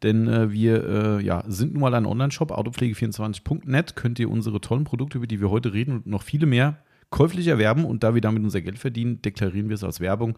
Denn 0.04 0.28
äh, 0.28 0.52
wir 0.52 0.88
äh, 0.88 1.24
ja, 1.24 1.44
sind 1.48 1.74
nun 1.74 1.82
mal 1.82 1.94
ein 1.94 2.06
Online-Shop, 2.06 2.52
autopflege24.net, 2.52 3.96
könnt 3.96 4.20
ihr 4.20 4.30
unsere 4.30 4.62
tollen 4.62 4.84
Produkte, 4.84 5.18
über 5.18 5.28
die 5.28 5.42
wir 5.42 5.50
heute 5.50 5.74
reden 5.74 5.96
und 5.96 6.08
noch 6.08 6.22
viele 6.22 6.46
mehr 6.46 6.78
käuflich 7.10 7.48
erwerben. 7.48 7.86
Und 7.86 8.04
da 8.04 8.14
wir 8.14 8.22
damit 8.22 8.44
unser 8.44 8.62
Geld 8.62 8.80
verdienen, 8.80 9.22
deklarieren 9.22 9.70
wir 9.70 9.76
es 9.76 9.84
als 9.84 10.00
Werbung. 10.00 10.38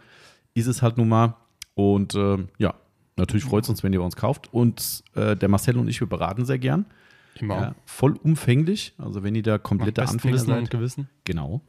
Ist 0.54 0.68
es 0.68 0.82
halt 0.82 0.98
nun 0.98 1.10
mal. 1.10 1.36
Und 1.74 2.16
äh, 2.16 2.38
ja, 2.58 2.74
natürlich 3.18 3.44
freut 3.44 3.64
es 3.64 3.70
uns, 3.70 3.84
wenn 3.84 3.94
ihr 3.94 4.00
bei 4.00 4.06
uns 4.06 4.16
kauft. 4.16 4.54
Und 4.54 5.04
äh, 5.16 5.36
der 5.36 5.50
Marcel 5.50 5.78
und 5.78 5.88
ich, 5.88 6.00
wir 6.00 6.08
beraten 6.08 6.46
sehr 6.46 6.60
gern. 6.60 6.86
Immer. 7.36 7.56
Ja, 7.56 7.76
vollumfänglich. 7.86 8.94
Also 8.98 9.24
wenn 9.24 9.36
ihr 9.36 9.44
da 9.44 9.54
Nach 9.54 9.64
komplette 9.64 10.02
bestem 10.02 10.18
Anfänger 10.18 10.36
Wissen 10.36 10.48
seid. 10.48 10.60
und 10.60 10.70
Gewissen. 10.72 11.10
Genau. 11.26 11.62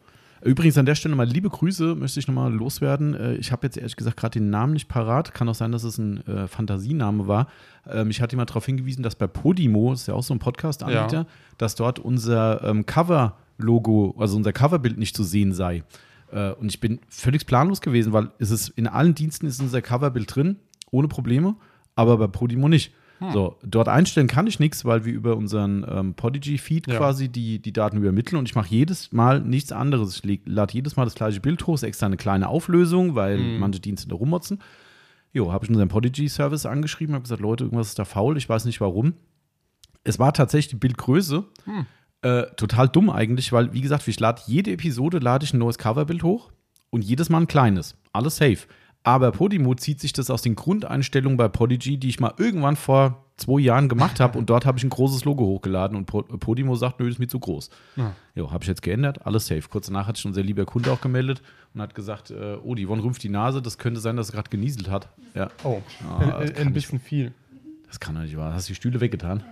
Übrigens 0.42 0.78
an 0.78 0.87
der 0.87 0.94
Stelle 0.94 1.14
mal 1.14 1.26
liebe 1.26 1.50
Grüße, 1.50 1.94
möchte 1.94 2.19
ich 2.19 2.26
nochmal 2.26 2.52
loswerden. 2.52 3.14
Äh, 3.14 3.34
Ich 3.34 3.52
habe 3.52 3.66
jetzt 3.66 3.76
ehrlich 3.76 3.96
gesagt 3.96 4.16
gerade 4.16 4.38
den 4.38 4.48
Namen 4.50 4.72
nicht 4.72 4.88
parat. 4.88 5.34
Kann 5.34 5.48
auch 5.48 5.54
sein, 5.54 5.70
dass 5.72 5.84
es 5.84 5.98
ein 5.98 6.26
äh, 6.26 6.46
Fantasiename 6.48 7.28
war. 7.28 7.48
Ähm, 7.87 8.08
ich 8.10 8.22
hatte 8.22 8.37
mal 8.37 8.46
darauf 8.46 8.64
hingewiesen, 8.64 9.02
dass 9.02 9.16
bei 9.16 9.26
Podimo, 9.26 9.90
das 9.90 10.02
ist 10.02 10.06
ja 10.06 10.14
auch 10.14 10.22
so 10.22 10.32
ein 10.34 10.38
Podcast-Anbieter, 10.38 11.19
Ja. 11.20 11.26
dass 11.58 11.75
dort 11.75 11.98
unser 11.98 12.62
ähm, 12.64 12.87
Cover-Logo, 12.87 14.14
also 14.19 14.37
unser 14.37 14.52
Coverbild 14.52 14.98
nicht 14.98 15.14
zu 15.16 15.25
sehen 15.25 15.52
sei. 15.52 15.84
Äh, 16.32 16.52
und 16.52 16.69
ich 16.70 16.81
bin 16.81 17.00
völlig 17.08 17.46
planlos 17.46 17.81
gewesen, 17.81 18.12
weil 18.12 18.31
es 18.38 18.50
ist 18.50 18.69
in 18.70 18.87
allen 18.87 19.14
Diensten 19.14 19.46
ist 19.46 19.60
unser 19.60 19.82
Coverbild 19.82 20.34
drin, 20.34 20.56
ohne 20.90 21.08
Probleme, 21.08 21.56
aber 21.96 22.16
bei 22.16 22.26
Podimo 22.28 22.69
nicht. 22.69 22.94
So, 23.32 23.56
dort 23.62 23.88
einstellen 23.88 24.28
kann 24.28 24.46
ich 24.46 24.58
nichts, 24.61 24.84
weil 24.87 25.05
wir 25.05 25.12
über 25.12 25.37
unseren 25.37 25.84
ähm, 25.87 26.14
Podigy-Feed 26.14 26.87
Ja. 26.87 26.96
quasi 26.96 27.28
die, 27.28 27.58
die 27.61 27.72
Daten 27.72 27.99
übermitteln 27.99 28.38
und 28.38 28.49
ich 28.49 28.55
mache 28.55 28.69
jedes 28.70 29.12
Mal 29.12 29.40
nichts 29.43 29.72
anderes. 29.72 30.17
Ich 30.17 30.25
leg- 30.25 30.43
lade 30.46 30.72
jedes 30.72 30.96
Mal 30.96 31.05
das 31.05 31.14
gleiche 31.14 31.38
Bild 31.40 31.67
hoch, 31.67 31.75
ist 31.75 31.82
extra 31.82 32.06
eine 32.06 32.17
kleine 32.17 32.49
Auflösung, 32.49 33.14
weil 33.14 33.58
manche 33.58 33.78
Dienste 33.81 34.08
da 34.08 34.14
rummotzen. 34.14 34.61
Jo, 35.32 35.52
habe 35.52 35.64
ich 35.64 35.69
unseren 35.70 35.88
Podigy-Service 35.88 36.64
angeschrieben, 36.64 37.14
habe 37.14 37.22
gesagt, 37.22 37.43
Leute, 37.43 37.64
irgendwas 37.64 37.88
ist 37.88 37.99
da 37.99 38.05
faul, 38.06 38.38
ich 38.38 38.49
weiß 38.49 38.64
nicht 38.64 38.81
warum. 38.81 39.12
Es 40.02 40.19
war 40.19 40.32
tatsächlich 40.32 40.70
die 40.70 40.76
Bildgröße. 40.76 41.44
Äh, 42.23 42.43
total 42.56 42.88
dumm 42.88 43.11
eigentlich, 43.11 43.52
weil, 43.52 43.73
wie 43.75 43.81
gesagt, 43.82 44.08
ich 44.08 44.19
lade 44.19 44.40
jede 44.46 44.73
Episode, 44.73 45.19
lade 45.19 45.44
ich 45.44 45.52
ein 45.55 45.58
neues 45.58 45.78
Coverbild 45.78 46.23
hoch 46.23 46.50
und 46.90 47.02
jedes 47.02 47.28
Mal 47.28 47.43
ein 47.43 47.46
kleines. 47.46 47.96
Alles 48.12 48.37
safe. 48.37 48.66
Aber 49.02 49.32
Podimo 49.32 49.75
zieht 49.75 49.99
sich 50.00 50.12
das 50.12 50.29
aus 50.31 50.43
den 50.43 50.55
Grundeinstellungen 50.56 51.37
bei 51.38 51.49
Podigy, 51.49 51.97
die 51.97 52.08
ich 52.11 52.20
mal 52.20 52.35
irgendwann 52.37 52.76
vor 52.76 53.25
zwei 53.38 53.58
Jahren 53.61 53.88
gemacht 53.88 54.20
habe 54.20 54.37
und 54.38 54.50
dort 54.50 54.67
habe 54.67 54.76
ich 54.76 54.85
ein 54.85 54.91
großes 54.91 55.25
Logo 55.25 55.47
hochgeladen 55.47 55.97
und 55.97 56.05
Po- 56.05 56.23
Podimo 56.25 56.75
sagt, 56.75 57.00
nö, 57.00 57.06
das 57.06 57.14
ist 57.14 57.19
mir 57.19 57.26
zu 57.26 57.38
groß. 57.41 57.70
Ja. 57.97 58.12
Jo, 58.35 58.50
habe 58.52 58.62
ich 58.62 58.69
jetzt 58.69 58.82
geändert, 58.82 59.25
alles 59.26 59.47
safe. 59.47 59.62
Kurz 59.70 59.87
danach 59.87 60.06
hat 60.06 60.17
sich 60.19 60.26
unser 60.26 60.43
lieber 60.43 60.67
Kunde 60.67 60.93
auch 60.93 61.00
gemeldet 61.00 61.41
und 61.73 61.81
hat 61.81 61.94
gesagt, 61.94 62.31
äh, 62.31 62.56
oh, 62.62 62.75
die 62.75 62.85
Yvonne 62.87 63.02
rümpft 63.02 63.23
die 63.23 63.31
Nase, 63.31 63.62
das 63.62 63.79
könnte 63.79 64.00
sein, 64.00 64.17
dass 64.17 64.29
er 64.29 64.35
gerade 64.35 64.50
genieselt 64.50 64.91
hat. 64.91 65.08
Ja, 65.35 65.49
Oh, 65.64 65.81
Ah, 66.06 66.37
ein, 66.37 66.55
ein, 66.56 66.73
bisschen 66.75 67.00
viel. 67.00 67.32
das 67.87 67.99
kann 67.99 68.14
doch 68.14 68.23
nicht 68.23 68.37
wahr. 68.37 68.52
Hast 68.52 68.69
die 68.69 68.75
Stühle 68.75 69.00
weggetan? 69.00 69.43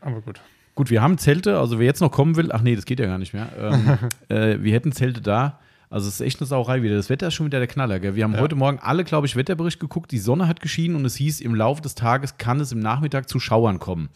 Aber 0.00 0.20
gut. 0.22 0.40
Gut, 0.74 0.90
wir 0.90 1.00
haben 1.00 1.16
Zelte, 1.18 1.58
also 1.60 1.78
wer 1.78 1.86
jetzt 1.86 2.00
noch 2.00 2.10
kommen 2.10 2.34
will, 2.34 2.50
ach 2.50 2.62
nee, 2.62 2.74
das 2.74 2.84
geht 2.86 2.98
ja 2.98 3.06
gar 3.06 3.18
nicht 3.18 3.32
mehr. 3.34 3.48
Ähm, 3.56 3.98
äh, 4.36 4.60
wir 4.60 4.72
hätten 4.72 4.90
Zelte 4.90 5.20
da. 5.20 5.60
Also 5.90 6.06
es 6.08 6.14
ist 6.14 6.20
echt 6.20 6.40
eine 6.40 6.46
Sauerei 6.46 6.82
wieder. 6.82 6.94
Das 6.94 7.10
Wetter 7.10 7.28
ist 7.28 7.34
schon 7.34 7.46
wieder 7.46 7.58
der 7.58 7.66
Knaller. 7.66 7.98
Gell? 7.98 8.14
Wir 8.14 8.22
haben 8.24 8.34
Ja. 8.34 8.40
heute 8.40 8.54
Morgen 8.54 8.78
alle, 8.80 9.02
glaube 9.04 9.26
ich, 9.26 9.34
Wetterbericht 9.36 9.80
geguckt. 9.80 10.12
Die 10.12 10.18
Sonne 10.18 10.46
hat 10.46 10.60
geschienen 10.60 10.94
und 10.96 11.04
es 11.04 11.16
hieß, 11.16 11.40
im 11.40 11.54
Laufe 11.54 11.82
des 11.82 11.96
Tages 11.96 12.38
kann 12.38 12.60
es 12.60 12.70
im 12.70 12.78
Nachmittag 12.78 13.28
zu 13.28 13.40
Schauern 13.40 13.80
kommen. 13.80 14.08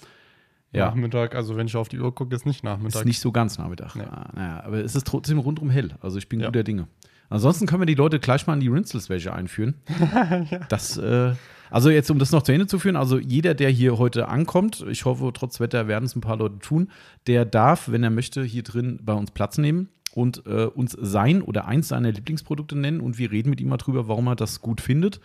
Ja, 0.73 0.87
Nachmittag, 0.87 1.35
also 1.35 1.57
wenn 1.57 1.67
ich 1.67 1.77
auf 1.77 1.89
die 1.89 1.99
Uhr 2.01 2.15
gucke, 2.15 2.35
ist 2.35 2.47
nicht 2.47 2.65
Nachmittag. 2.65 3.01
ist 3.01 3.05
nicht 3.05 3.21
so 3.21 3.31
ganz 3.33 3.59
Nachmittag. 3.59 3.95
Nee. 3.97 4.03
Ah, 4.05 4.29
naja, 4.35 4.63
aber 4.65 4.79
es 4.85 4.95
ist 4.97 5.07
trotzdem 5.07 5.39
rundum 5.39 5.69
hell. 5.71 5.91
Also 6.01 6.19
ich 6.19 6.29
bin 6.29 6.41
Ja. 6.41 6.47
guter 6.47 6.65
Dinge. 6.65 6.89
Ansonsten 7.29 7.67
können 7.67 7.83
wir 7.83 7.87
die 7.87 7.95
Leute 7.95 8.19
gleich 8.21 8.47
mal 8.47 8.55
in 8.55 8.61
die 8.61 8.69
Rinsels-Wäsche 8.69 9.33
einführen. 9.33 9.75
Das, 10.69 10.97
äh, 10.97 11.33
also 11.71 11.91
jetzt, 11.91 12.11
um 12.11 12.19
das 12.19 12.31
noch 12.33 12.43
zu 12.43 12.53
Ende 12.53 12.67
zu 12.67 12.79
führen, 12.79 12.97
also 12.97 13.19
jeder, 13.19 13.55
der 13.55 13.71
hier 13.71 13.99
heute 13.99 14.29
ankommt, 14.29 14.85
ich 14.91 15.05
hoffe, 15.05 15.31
trotz 15.35 15.61
Wetter 15.61 15.89
werden 15.89 16.05
es 16.05 16.15
ein 16.17 16.21
paar 16.21 16.37
Leute 16.37 16.59
tun, 16.59 16.91
der 17.27 17.45
darf, 17.45 17.91
wenn 17.91 18.03
er 18.03 18.11
möchte, 18.11 18.43
hier 18.45 18.63
drin 18.63 18.99
bei 19.03 19.13
uns 19.15 19.31
Platz 19.31 19.59
nehmen 19.59 19.89
und 20.15 20.47
äh, 20.47 20.67
uns 20.67 20.97
sein 21.01 21.43
oder 21.43 21.67
eins 21.67 21.89
seiner 21.89 22.13
Lieblingsprodukte 22.13 22.77
nennen 22.77 23.01
und 23.01 23.19
wir 23.19 23.31
reden 23.33 23.51
mit 23.51 23.61
ihm 23.61 23.69
mal 23.69 23.77
drüber, 23.79 24.07
warum 24.09 24.29
er 24.29 24.37
das 24.37 24.61
gut 24.61 24.81
findet 24.81 25.21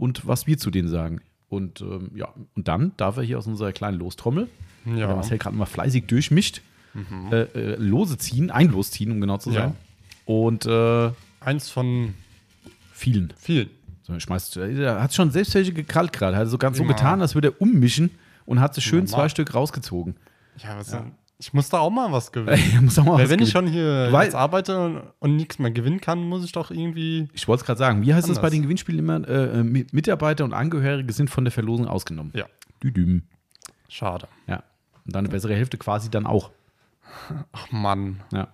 und 0.00 0.26
was 0.26 0.46
wir 0.46 0.58
zu 0.58 0.70
denen 0.70 0.88
sagen. 0.88 1.20
Und 1.48 1.80
ähm, 1.80 2.10
ja, 2.14 2.28
und 2.54 2.68
dann 2.68 2.92
darf 2.96 3.16
er 3.16 3.22
hier 3.22 3.38
aus 3.38 3.46
unserer 3.46 3.72
kleinen 3.72 3.98
Lostrommel, 3.98 4.48
ja. 4.84 4.92
der 4.92 5.00
ja. 5.08 5.14
Marcel 5.14 5.38
gerade 5.38 5.56
mal 5.56 5.66
fleißig 5.66 6.06
durchmischt, 6.06 6.62
äh, 7.30 7.42
äh, 7.42 7.76
Lose 7.76 8.18
ziehen, 8.18 8.50
ein 8.50 8.70
Los 8.70 8.90
ziehen, 8.90 9.10
um 9.12 9.20
genau 9.20 9.38
zu 9.38 9.50
Ja. 9.50 9.60
sein. 9.60 9.74
Und 10.26 10.66
äh, 10.66 11.10
Eins 11.40 11.70
von 11.70 12.14
vielen. 12.92 13.32
vielen. 13.38 13.68
So, 14.06 14.18
schmeißt, 14.20 14.56
er 14.58 15.02
hat 15.02 15.14
schon 15.14 15.30
selbst 15.30 15.54
welche 15.54 15.72
gekrallt 15.72 16.12
gerade. 16.12 16.36
Hat 16.36 16.48
so 16.48 16.58
ganz 16.58 16.76
so 16.76 16.84
getan, 16.84 17.20
als 17.22 17.34
würde 17.34 17.48
er 17.48 17.60
ummischen 17.60 18.10
und 18.44 18.60
hat 18.60 18.74
sich 18.74 18.84
schön 18.84 19.04
Normal. 19.04 19.08
zwei 19.20 19.28
Stück 19.30 19.54
rausgezogen. 19.54 20.16
Ja, 20.58 20.76
was 20.78 20.88
denn? 20.90 21.12
Ich 21.38 21.52
muss 21.52 21.68
da 21.68 21.78
auch 21.78 21.90
mal 21.90 22.12
was 22.12 22.30
gewinnen. 22.30 22.62
Er 22.74 22.82
muss 22.82 22.98
auch 22.98 23.04
mal 23.04 23.14
Weil 23.14 23.24
was 23.24 23.30
wenn 23.30 23.40
ich 23.40 23.52
gewinnen. 23.52 23.66
schon 23.68 23.72
hier 23.74 24.08
Weil- 24.12 24.26
jetzt 24.26 24.34
arbeite 24.36 24.78
und, 24.78 25.02
und 25.18 25.36
nichts 25.36 25.58
mehr 25.58 25.70
gewinnen 25.70 26.00
kann, 26.00 26.22
muss 26.22 26.44
ich 26.44 26.52
doch 26.52 26.70
irgendwie. 26.70 27.28
Ich 27.32 27.48
wollte 27.48 27.62
es 27.62 27.66
gerade 27.66 27.78
sagen. 27.78 28.02
Wie 28.02 28.14
heißt 28.14 28.28
es 28.28 28.38
bei 28.40 28.50
den 28.50 28.62
Gewinnspielen 28.62 28.98
immer? 29.00 29.26
Äh, 29.28 29.60
äh, 29.60 29.62
Mi- 29.62 29.86
Mitarbeiter 29.92 30.44
und 30.44 30.52
Angehörige 30.52 31.12
sind 31.12 31.30
von 31.30 31.44
der 31.44 31.50
Verlosung 31.52 31.88
ausgenommen. 31.88 32.32
Ja, 32.36 32.44
Düdüm. 32.82 33.22
schade. 33.88 34.28
Ja. 34.46 34.62
Und 35.06 35.14
deine 35.16 35.28
bessere 35.28 35.54
Hälfte 35.54 35.76
quasi 35.78 36.08
dann 36.10 36.26
auch. 36.26 36.50
Ach 37.52 37.70
Mann. 37.72 38.20
Ja. 38.32 38.48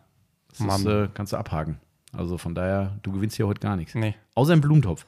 Das 0.49 0.61
Mann. 0.61 0.81
Ist, 0.81 0.87
äh, 0.87 1.09
kannst 1.13 1.33
du 1.33 1.37
abhaken. 1.37 1.79
Also 2.13 2.39
von 2.39 2.55
daher, 2.55 2.97
du 3.03 3.13
gewinnst 3.13 3.37
hier 3.37 3.47
heute 3.47 3.61
gar 3.61 3.77
nichts. 3.77 3.95
Nee. 3.95 4.15
Außer 4.35 4.53
im 4.53 4.61
Blumentopf. 4.61 5.07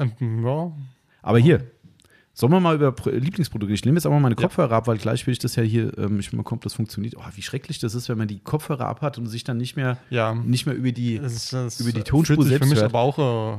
Ähm, 0.00 0.44
ja. 0.44 0.72
Aber 1.22 1.38
hier, 1.38 1.64
sollen 2.32 2.52
wir 2.52 2.60
mal 2.60 2.74
über 2.74 2.92
Pro- 2.92 3.10
Lieblingsprodukte? 3.10 3.72
Ich 3.74 3.84
nehme 3.84 3.96
jetzt 3.98 4.06
auch 4.06 4.10
mal 4.10 4.20
meine 4.20 4.34
Ja. 4.36 4.40
Kopfhörer 4.42 4.72
ab, 4.76 4.86
weil 4.86 4.96
gleich 4.98 5.26
will 5.26 5.32
ich 5.32 5.38
das 5.38 5.56
ja 5.56 5.62
hier, 5.62 5.96
ähm, 5.98 6.18
ich 6.18 6.32
mal 6.32 6.42
gucken, 6.42 6.56
ob 6.58 6.62
das 6.64 6.74
funktioniert. 6.74 7.14
Oh, 7.18 7.22
wie 7.34 7.42
schrecklich 7.42 7.78
das 7.78 7.94
ist, 7.94 8.08
wenn 8.08 8.18
man 8.18 8.28
die 8.28 8.40
Kopfhörer 8.40 8.86
abhat 8.86 9.18
und 9.18 9.26
sich 9.26 9.44
dann 9.44 9.58
nicht 9.58 9.76
mehr, 9.76 9.98
Ja. 10.10 10.34
nicht 10.34 10.66
mehr 10.66 10.74
über 10.74 10.90
die. 10.92 11.16
Es 11.16 11.34
ist, 11.34 11.52
es 11.52 11.80
Über 11.80 11.92
die 11.92 12.02
Tonspur 12.02 12.42
selbst 12.44 12.64
für 12.66 12.70
mich 12.70 12.80
hört. 12.80 12.94
aber 12.94 13.00
auch, 13.00 13.58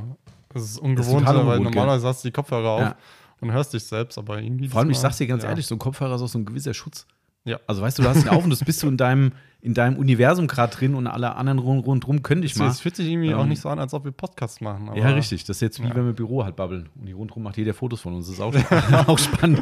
es 0.58 0.64
ist 0.64 0.78
ungewohnt, 0.78 1.20
total 1.26 1.36
weil 1.46 1.58
ungewohnt, 1.58 1.74
normalerweise 1.76 2.06
hast 2.08 2.24
du 2.24 2.28
die 2.28 2.32
Kopfhörer 2.32 2.68
auf 2.70 2.80
Ja. 2.80 2.96
und 3.40 3.52
hörst 3.52 3.72
dich 3.72 3.84
selbst, 3.84 4.18
aber 4.18 4.40
irgendwie. 4.42 4.68
Vor 4.68 4.80
allem, 4.80 4.90
ich 4.90 4.98
sag's 4.98 5.18
dir 5.18 5.26
ganz 5.26 5.44
ehrlich, 5.44 5.66
so 5.66 5.74
ein 5.76 5.78
Kopfhörer 5.78 6.16
ist 6.16 6.22
auch 6.22 6.28
so 6.28 6.38
ein 6.38 6.44
gewisser 6.44 6.74
Schutz. 6.74 7.06
Ja. 7.44 7.58
Also 7.66 7.82
weißt 7.82 7.98
du, 7.98 8.02
du 8.02 8.08
hast 8.08 8.22
ihn 8.24 8.28
auf 8.28 8.44
und 8.44 8.50
das 8.50 8.60
bist 8.64 8.82
du 8.82 8.88
in 8.88 8.96
deinem, 8.96 9.32
in 9.60 9.74
deinem 9.74 9.96
Universum 9.96 10.46
gerade 10.46 10.74
drin 10.76 10.94
und 10.94 11.06
alle 11.08 11.34
anderen 11.34 11.58
rund, 11.58 11.84
rundrum 11.86 12.22
können 12.22 12.42
dich 12.42 12.54
mal. 12.56 12.68
es 12.68 12.80
fühlt 12.80 12.94
sich 12.96 13.08
irgendwie 13.08 13.34
auch 13.34 13.42
Ähm, 13.42 13.48
nicht 13.48 13.60
so 13.60 13.68
an, 13.68 13.78
als 13.80 13.94
ob 13.94 14.04
wir 14.04 14.12
Podcasts 14.12 14.60
machen. 14.60 14.88
Aber 14.88 14.98
Ja, 14.98 15.08
richtig. 15.10 15.42
Das 15.44 15.56
ist 15.56 15.60
jetzt 15.60 15.80
wie 15.82 15.88
Ja. 15.88 15.94
wenn 15.94 16.04
wir 16.04 16.10
im 16.10 16.14
Büro 16.16 16.44
halt 16.44 16.54
babbeln. 16.56 16.88
Und 17.00 17.06
hier 17.06 17.16
rundherum 17.16 17.42
macht 17.42 17.56
jeder 17.56 17.74
Fotos 17.74 18.00
von 18.00 18.14
uns. 18.14 18.26
Das 18.26 18.34
ist 18.36 18.40
auch, 18.40 18.54
auch 19.08 19.18
spannend. 19.18 19.60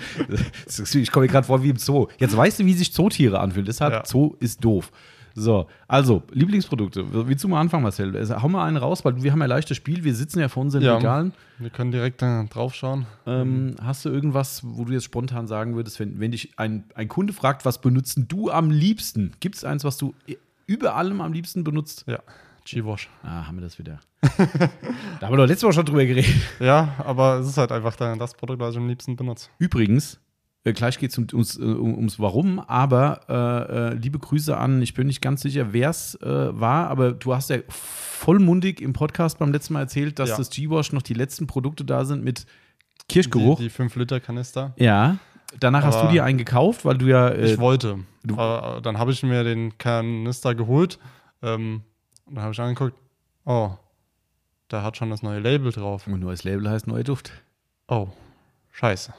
Ich 0.94 1.10
komme 1.10 1.26
mir 1.26 1.32
gerade 1.32 1.46
vor 1.46 1.62
wie 1.62 1.70
im 1.70 1.76
Zoo. 1.76 2.08
Jetzt 2.18 2.36
weißt 2.36 2.60
du, 2.60 2.66
wie 2.66 2.74
sich 2.74 2.92
Zootiere 2.92 3.40
anfühlen. 3.40 3.66
Deshalb, 3.66 3.92
Ja. 3.92 4.04
Zoo 4.04 4.34
ist 4.40 4.62
doof. 4.64 4.90
So, 5.34 5.66
also, 5.88 6.22
Lieblingsprodukte. 6.32 7.04
Willst 7.28 7.44
du 7.44 7.48
mal 7.48 7.60
anfangen, 7.60 7.82
Marcel? 7.84 8.16
Also, 8.16 8.40
hau 8.42 8.48
mal 8.48 8.66
einen 8.66 8.76
raus, 8.76 9.04
weil 9.04 9.22
wir 9.22 9.32
haben 9.32 9.40
ja 9.40 9.46
leichtes 9.46 9.76
Spiel. 9.76 10.02
Wir 10.04 10.14
sitzen 10.14 10.40
ja 10.40 10.48
vor 10.48 10.62
unseren 10.62 10.82
Ja. 10.82 10.96
Regalen. 10.96 11.32
Wir 11.58 11.70
können 11.70 11.92
direkt 11.92 12.22
äh, 12.22 12.44
drauf 12.46 12.74
schauen. 12.74 13.06
Ähm, 13.26 13.76
hast 13.82 14.04
du 14.04 14.08
irgendwas, 14.08 14.62
wo 14.64 14.84
du 14.84 14.92
jetzt 14.92 15.04
spontan 15.04 15.46
sagen 15.46 15.74
würdest, 15.76 16.00
wenn, 16.00 16.18
wenn 16.20 16.30
dich 16.32 16.58
ein, 16.58 16.84
ein 16.94 17.08
Kunde 17.08 17.32
fragt, 17.32 17.64
was 17.64 17.80
benutzen 17.80 18.26
du 18.28 18.50
am 18.50 18.70
liebsten? 18.70 19.32
Gibt 19.40 19.56
es 19.56 19.64
eins, 19.64 19.84
was 19.84 19.96
du 19.98 20.14
über 20.66 20.96
allem 20.96 21.20
am 21.20 21.32
liebsten 21.32 21.64
benutzt? 21.64 22.04
Ja, 22.06 22.18
G-Wash. 22.64 23.08
Ah, 23.22 23.46
haben 23.46 23.56
wir 23.56 23.62
das 23.62 23.78
wieder. 23.78 24.00
da 24.22 25.26
haben 25.26 25.32
wir 25.32 25.36
doch 25.38 25.46
letzte 25.46 25.66
Woche 25.66 25.74
schon 25.74 25.84
drüber 25.86 26.04
geredet. 26.04 26.30
Ja, 26.60 26.94
aber 26.98 27.38
es 27.40 27.48
ist 27.48 27.56
halt 27.58 27.72
einfach 27.72 27.96
da- 27.96 28.16
das 28.16 28.34
Produkt, 28.34 28.60
was 28.60 28.72
ich 28.74 28.78
am 28.80 28.88
liebsten 28.88 29.16
benutze. 29.16 29.48
Übrigens, 29.58 30.18
Äh, 30.64 30.72
gleich 30.74 30.98
geht 30.98 31.10
es 31.10 31.18
um, 31.18 31.26
ums, 31.32 31.58
äh, 31.58 31.62
um, 31.62 31.94
ums 31.96 32.18
Warum, 32.18 32.58
aber 32.60 33.20
äh, 33.28 33.92
äh, 33.92 33.94
liebe 33.94 34.18
Grüße 34.18 34.56
an, 34.56 34.82
ich 34.82 34.92
bin 34.94 35.06
nicht 35.06 35.22
ganz 35.22 35.40
sicher, 35.42 35.72
wer 35.72 35.88
es 35.90 36.16
äh, 36.16 36.60
war, 36.60 36.88
aber 36.88 37.12
du 37.12 37.34
hast 37.34 37.48
ja 37.50 37.58
vollmundig 37.68 38.80
im 38.82 38.92
Podcast 38.92 39.38
beim 39.38 39.52
letzten 39.52 39.72
Mal 39.74 39.80
erzählt, 39.80 40.18
dass 40.18 40.30
Ja. 40.30 40.36
das 40.36 40.50
G-Wash 40.50 40.92
noch 40.92 41.02
die 41.02 41.14
letzten 41.14 41.46
Produkte 41.46 41.84
da 41.84 42.04
sind 42.04 42.22
mit 42.24 42.44
Kirschgeruch. 43.08 43.58
Die, 43.58 43.64
die 43.68 43.70
5-Liter-Kanister. 43.70 44.74
ja. 44.76 45.16
Danach 45.58 45.82
hast 45.82 45.96
du 45.96 46.02
Aber- 46.02 46.12
dir 46.12 46.22
einen 46.22 46.38
gekauft, 46.38 46.84
weil 46.84 46.96
du 46.96 47.06
ja. 47.06 47.34
Ich 47.34 47.58
wollte. 47.58 47.98
Aber 48.36 48.80
dann 48.84 48.98
habe 48.98 49.10
ich 49.10 49.20
mir 49.24 49.42
den 49.42 49.76
Kanister 49.78 50.54
geholt. 50.54 51.00
Ähm, 51.42 51.82
und 52.24 52.36
dann 52.36 52.44
habe 52.44 52.52
ich 52.54 52.60
angeguckt, 52.60 52.94
oh, 53.46 53.70
da 54.68 54.84
hat 54.84 54.96
schon 54.96 55.10
das 55.10 55.24
neue 55.24 55.40
Label 55.40 55.72
drauf. 55.72 56.06
und 56.06 56.20
neues 56.20 56.44
Label 56.44 56.70
heißt 56.70 56.86
neuer 56.86 57.02
Duft. 57.02 57.32
Oh, 57.88 58.06
scheiße. 58.70 59.12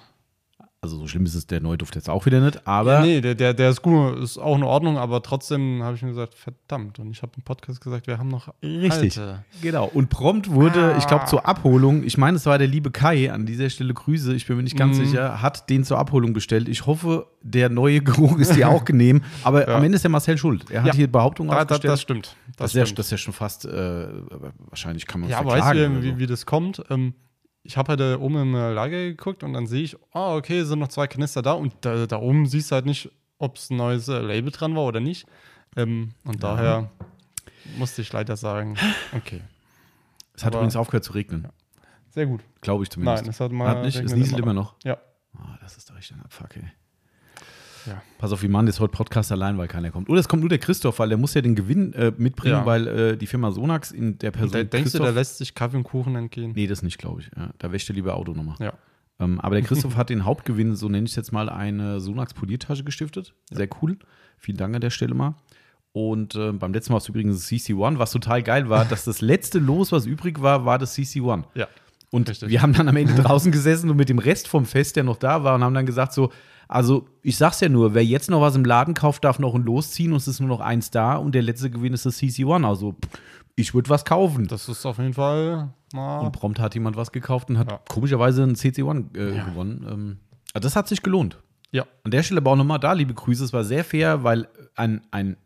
Also 0.84 0.98
so 0.98 1.06
schlimm 1.06 1.26
ist 1.26 1.36
es 1.36 1.46
der 1.46 1.62
neue 1.62 1.78
Duft 1.78 1.94
jetzt 1.94 2.10
auch 2.10 2.26
wieder 2.26 2.40
nicht, 2.42 2.66
aber. 2.68 2.94
Ja, 2.94 3.02
nee, 3.02 3.22
der, 3.22 3.36
der, 3.36 3.54
der 3.54 3.70
ist 3.70 3.84
gut, 3.84 4.18
ist 4.18 4.40
auch 4.40 4.56
in 4.56 4.64
Ordnung, 4.64 4.98
aber 4.98 5.22
trotzdem 5.22 5.84
habe 5.84 5.96
ich 5.96 6.02
mir 6.02 6.08
gesagt, 6.10 6.34
verdammt. 6.34 6.98
Und 6.98 7.12
ich 7.12 7.22
habe 7.22 7.34
im 7.38 7.44
Podcast 7.44 7.82
gesagt, 7.82 8.08
wir 8.08 8.18
haben 8.18 8.30
noch 8.30 8.52
Richtig. 8.64 9.16
alte. 9.20 9.46
Genau. 9.62 9.86
Und 9.86 10.10
prompt 10.10 10.50
wurde, 10.50 10.96
Ah. 10.96 10.98
ich 10.98 11.06
glaube, 11.06 11.26
zur 11.26 11.46
Abholung, 11.46 12.04
ich 12.04 12.18
meine, 12.18 12.38
es 12.38 12.48
war 12.48 12.58
der 12.58 12.66
liebe 12.66 12.90
Kai, 12.90 13.32
an 13.32 13.46
dieser 13.46 13.70
Stelle 13.70 13.94
Grüße, 13.94 14.34
ich 14.34 14.48
bin 14.48 14.58
mir 14.58 14.64
nicht 14.64 14.76
ganz 14.76 14.98
Mhm. 14.98 15.06
sicher, 15.06 15.40
hat 15.44 15.70
den 15.70 15.84
zur 15.84 16.00
Abholung 16.00 16.34
bestellt. 16.34 16.68
Ich 16.68 16.88
hoffe, 16.88 17.28
der 17.44 17.70
neue 17.70 18.02
Geruch 18.02 18.40
ist 18.40 18.56
dir 18.56 18.68
auch 18.68 18.84
genehm. 18.84 19.22
Aber 19.44 19.62
Ja. 19.68 19.76
am 19.78 19.84
Ende 19.84 19.98
ist 19.98 20.02
der 20.04 20.10
Marcel 20.10 20.40
schuld. 20.40 20.66
Er 20.72 20.82
hat 20.82 20.88
Ja. 20.88 20.94
hier 20.96 21.12
Behauptungen 21.12 21.52
Da, 21.52 21.58
aufgestellt. 21.62 21.94
das 21.94 22.02
stimmt. 22.02 22.36
das, 22.48 22.56
Das 22.58 22.72
ist 22.72 22.90
ja, 22.90 22.96
das 22.96 23.06
ist 23.06 23.12
ja 23.12 23.18
schon 23.18 23.34
fast, 23.36 23.66
äh, 23.66 24.08
wahrscheinlich 24.68 25.06
kann 25.06 25.22
man 25.22 25.30
Ja, 25.30 25.46
weißt 25.46 25.76
du, 25.76 26.02
wie, 26.02 26.10
so. 26.10 26.18
wie 26.18 26.26
das 26.26 26.48
kommt? 26.48 26.82
Ähm, 26.90 27.14
ich 27.63 27.77
habe 27.77 27.89
halt 27.89 28.00
da 28.00 28.18
oben 28.20 28.36
im 28.41 28.56
äh, 28.56 28.72
Lager 28.74 28.98
geguckt 28.98 29.44
und 29.44 29.53
dann 29.53 29.68
sehe 29.68 29.84
ich, 29.84 29.96
ah, 30.13 30.36
okay, 30.36 30.63
sind 30.63 30.80
noch 30.80 30.88
zwei 30.89 31.08
Kanister 31.08 31.41
da 31.41 31.53
und 31.53 31.74
da, 31.82 32.06
da 32.08 32.18
oben 32.18 32.46
siehst 32.48 32.72
du 32.72 32.75
halt 32.75 32.86
nicht, 32.86 33.12
ob 33.38 33.58
es 33.58 33.70
ein 33.70 33.77
neues 33.77 34.08
äh, 34.08 34.20
Label 34.20 34.51
dran 34.51 34.75
war 34.75 34.84
oder 34.86 35.00
nicht. 35.00 35.25
Ähm, 35.77 36.13
und 36.25 36.44
daher 36.44 36.89
musste 37.77 38.01
ich 38.01 38.12
leider 38.12 38.36
sagen, 38.36 38.75
okay, 39.15 39.41
Es 40.34 40.44
hat 40.44 40.53
aber- 40.53 40.60
übrigens 40.62 40.75
aufgehört 40.75 41.03
zu 41.03 41.13
regnen. 41.13 41.48
sehr 42.10 42.25
gut. 42.25 42.41
Glaube 42.62 42.84
ich 42.84 42.89
zumindest. 42.89 43.24
Nein, 43.24 43.30
es 43.30 43.39
hat 43.39 43.51
mal 43.51 43.68
hat 43.70 43.84
nicht, 43.86 43.98
es 44.00 44.13
nieselt 44.15 44.39
immer 44.39 44.53
noch. 44.53 44.75
Ja. 44.84 44.98
Ah, 45.38 45.58
das 45.62 45.77
ist 45.77 45.89
doch 45.89 45.98
echt 45.98 46.12
ein 46.12 46.22
Abfuck, 46.22 46.56
ey. 46.58 46.72
Ja. 47.86 48.02
Pass 48.18 48.32
auf, 48.32 48.44
wie 48.44 48.48
Mann 48.48 48.68
ist 48.68 48.80
heute 48.80 48.92
Podcast 48.92 49.32
allein, 49.32 49.58
weil 49.58 49.68
keiner 49.68 49.92
kommt. 49.92 50.10
Oder 50.10 50.20
es 50.20 50.28
kommt 50.28 50.42
nur 50.42 50.50
der 50.50 50.60
Christoph, 50.60 51.00
weil 51.00 51.10
der 51.10 51.18
muss 51.18 51.34
ja 51.34 51.42
den 51.42 51.56
Gewinn 51.56 51.94
äh, 51.94 52.12
mitbringen, 52.18 52.56
Ja. 52.58 52.66
weil 52.66 52.88
äh, 52.88 53.18
die 53.18 53.28
Firma 53.28 53.52
Sonax 53.52 53.92
in 53.92 54.18
der 54.20 54.32
Person. 54.32 54.52
Da, 54.54 54.64
denkst 54.64 54.92
du, 54.92 55.00
der 55.00 55.12
lässt 55.12 55.38
sich 55.38 55.56
Kaffee 55.56 55.78
und 55.78 55.84
Kuchen 55.84 56.16
entgehen? 56.16 56.52
Nee, 56.56 56.68
das 56.68 56.82
nicht, 56.84 56.98
glaube 56.98 57.22
ich. 57.22 57.32
Ja, 57.36 57.50
da 57.58 57.72
wäscht 57.72 57.90
er 57.90 57.96
lieber 57.96 58.16
Auto 58.16 58.34
nochmal. 58.34 58.56
Ja. 58.60 58.74
Ähm, 59.20 59.40
aber 59.40 59.56
der 59.56 59.64
Christoph 59.68 59.96
hat 59.96 60.10
den 60.10 60.26
Hauptgewinn, 60.26 60.76
so 60.76 60.90
nenne 60.90 61.06
ich 61.06 61.12
es 61.12 61.16
jetzt 61.16 61.32
mal, 61.32 61.50
eine 61.50 62.00
Sonax 62.00 62.34
Poliertasche 62.34 62.84
gestiftet. 62.84 63.34
Sehr 63.50 63.68
cool. 63.82 63.98
Vielen 64.38 64.58
Dank 64.58 64.76
an 64.76 64.82
der 64.82 64.90
Stelle 64.90 65.14
mal. 65.14 65.36
Und 65.94 66.36
äh, 66.36 66.52
beim 66.54 66.74
letzten 66.74 66.94
Mal 66.94 66.96
war 66.96 67.02
es 67.02 67.10
übrigens 67.10 67.36
das 67.38 67.48
CC1, 67.50 67.98
was 68.00 68.12
total 68.12 68.42
geil 68.44 68.70
war, 68.70 68.86
dass 68.86 69.04
das 69.04 69.20
letzte 69.22 69.60
Los, 69.60 69.92
was 69.92 70.06
übrig 70.06 70.42
war, 70.42 70.66
war 70.66 70.78
das 70.80 70.98
CC1. 70.98 71.44
Ja. 71.54 71.68
Und 72.12 72.30
Richtig. 72.30 72.50
wir 72.50 72.62
haben 72.62 72.74
dann 72.74 72.88
am 72.90 72.96
Ende 72.98 73.14
draußen 73.16 73.52
gesessen 73.52 73.90
und 73.90 73.98
mit 73.98 74.10
dem 74.10 74.20
Rest 74.20 74.48
vom 74.48 74.66
Fest, 74.66 74.96
der 74.98 75.04
noch 75.04 75.18
da 75.18 75.44
war, 75.44 75.56
und 75.56 75.64
haben 75.64 75.74
dann 75.74 75.86
gesagt: 75.86 76.12
So, 76.14 76.32
also 76.72 77.08
ich 77.22 77.38
sag's 77.38 77.60
ja 77.60 77.70
nur, 77.70 77.94
wer 77.94 78.04
jetzt 78.04 78.30
noch 78.30 78.42
was 78.42 78.56
im 78.56 78.66
Laden 78.66 78.94
kauft, 78.94 79.24
darf 79.24 79.38
noch 79.40 79.54
ein 79.54 79.63
losziehen 79.63 80.12
und 80.12 80.18
es 80.18 80.28
ist 80.28 80.40
nur 80.40 80.50
noch 80.50 80.62
eins 80.62 80.90
da 80.90 81.16
und 81.18 81.36
der 81.36 81.42
letzte 81.44 81.70
Gewinn 81.70 81.94
ist 81.94 82.06
das 82.06 82.18
CC1. 82.20 82.66
Also 82.66 82.96
ich 83.56 83.74
würde 83.74 83.90
was 83.90 84.06
kaufen. 84.06 84.48
Das 84.48 84.68
ist 84.70 84.86
auf 84.86 84.98
jeden 84.98 85.13
Fall 85.13 85.74
mal. 85.94 86.20
Und 86.20 86.32
prompt 86.32 86.60
hat 86.60 86.74
jemand 86.74 86.96
was 86.96 87.12
gekauft 87.12 87.50
und 87.50 87.58
hat 87.58 87.70
Ja. 87.72 87.80
komischerweise 87.90 88.44
einen 88.44 88.56
CC1 88.56 89.16
äh, 89.18 89.36
Ja. 89.36 89.44
gewonnen. 89.46 89.86
Ähm, 89.90 90.18
also 90.54 90.66
das 90.66 90.75
hat 90.75 90.88
sich 90.88 91.04
gelohnt. 91.04 91.38
Ja. 91.72 91.86
An 92.04 92.12
der 92.12 92.24
Stelle 92.24 92.40
aber 92.40 92.51
auch 92.51 92.56
nochmal 92.56 92.80
da, 92.80 92.94
liebe 92.94 93.13
Grüße. 93.13 93.44
Es 93.44 93.54
war 93.54 93.63
sehr 93.63 93.84
fair, 93.84 94.24
weil 94.24 94.48
ein, 94.75 95.01
ein, 95.12 95.38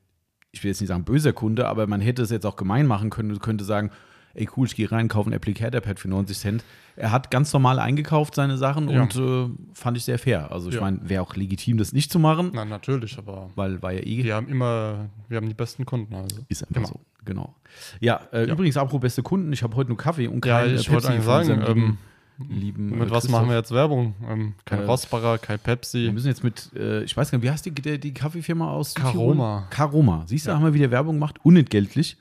ich 0.52 0.64
will 0.64 0.70
jetzt 0.70 0.80
nicht 0.82 0.88
sagen 0.90 1.04
böser 1.06 1.34
Kunde, 1.34 1.68
aber 1.68 1.88
man 1.88 2.02
hätte 2.02 2.22
es 2.22 2.30
jetzt 2.30 2.46
auch 2.46 2.56
gemein 2.56 2.88
machen 2.88 3.10
können 3.10 3.32
und 3.32 3.42
könnte 3.42 3.64
sagen, 3.66 3.92
ey 4.36 4.48
cool, 4.56 4.68
ich 4.68 4.76
gehe 4.76 4.92
rein, 4.92 5.08
kaufe 5.08 5.30
ein 5.30 5.34
Applicator-Pad 5.34 6.00
für 6.00 6.08
90 6.10 6.38
Cent. 6.38 6.64
Er 6.98 7.12
hat 7.12 7.30
ganz 7.32 7.52
normal 7.52 7.80
eingekauft, 7.80 8.36
seine 8.36 8.58
Sachen, 8.58 8.90
Ja. 8.90 9.02
und 9.02 9.16
äh, 9.16 9.50
fand 9.74 9.98
ich 9.98 10.04
sehr 10.06 10.20
fair. 10.20 10.52
Also 10.52 10.70
ich 10.70 10.76
Ja. 10.76 10.82
meine, 10.82 11.00
wäre 11.04 11.22
auch 11.24 11.36
legitim, 11.36 11.78
das 11.78 11.92
nicht 11.94 12.12
zu 12.12 12.20
machen, 12.20 12.52
Na, 12.54 12.64
natürlich, 12.66 13.18
aber 13.18 13.50
weil 13.56 13.82
war 13.82 13.92
ja 13.92 14.00
eh 14.02 14.24
wir 14.24 14.36
haben 14.36 14.48
immer, 14.48 15.10
wir 15.28 15.38
haben 15.38 15.48
die 15.48 15.54
besten 15.56 15.86
Kunden. 15.86 16.14
Also. 16.16 16.38
ist 16.48 16.64
einfach 16.64 16.76
Immer. 16.78 16.88
so. 16.88 17.00
Genau. 17.26 17.56
Ja, 18.00 18.22
äh, 18.32 18.46
Ja. 18.48 18.54
übrigens, 18.54 18.78
apropos 18.78 19.02
beste 19.02 19.24
Kunden, 19.24 19.52
ich 19.52 19.64
habe 19.64 19.76
heute 19.76 19.90
nur 19.90 19.98
Kaffee 19.98 20.28
und 20.28 20.46
Ja, 20.46 20.60
kein 20.62 20.70
äh, 20.70 20.76
ich 20.76 20.92
wollte 20.92 21.10
eigentlich 21.10 21.24
sagen, 21.26 21.50
ähm, 21.66 21.98
lieben, 22.38 22.60
lieben 22.60 23.00
mit 23.00 23.08
äh, 23.10 23.12
was 23.12 23.28
machen 23.30 23.48
wir 23.50 23.56
Christoph. 23.56 23.56
jetzt 23.56 23.72
Werbung? 23.72 24.14
Ähm, 24.30 24.54
kein 24.64 24.80
Äh, 24.82 24.86
Rossbacher, 24.86 25.38
kein 25.40 25.58
Wir 25.58 25.64
Pepsi. 25.64 26.12
müssen 26.14 26.28
jetzt 26.28 26.44
mit, 26.44 26.70
äh, 26.76 27.04
ich 27.04 27.18
weiß 27.18 27.32
gar 27.32 27.40
nicht, 27.40 27.46
wie 27.46 27.50
heißt 27.52 27.66
die, 27.66 27.72
die, 27.72 28.00
die 28.00 28.14
Kaffeefirma 28.14 28.72
aus 28.72 28.94
Caroma. 28.94 29.68
Caroma. 29.72 30.24
Siehst 30.28 30.46
du, 30.48 30.52
haben 30.54 30.64
wir 30.64 30.74
wieder 30.74 30.92
Werbung 30.92 31.16
gemacht, 31.16 31.40
unentgeltlich. 31.44 32.18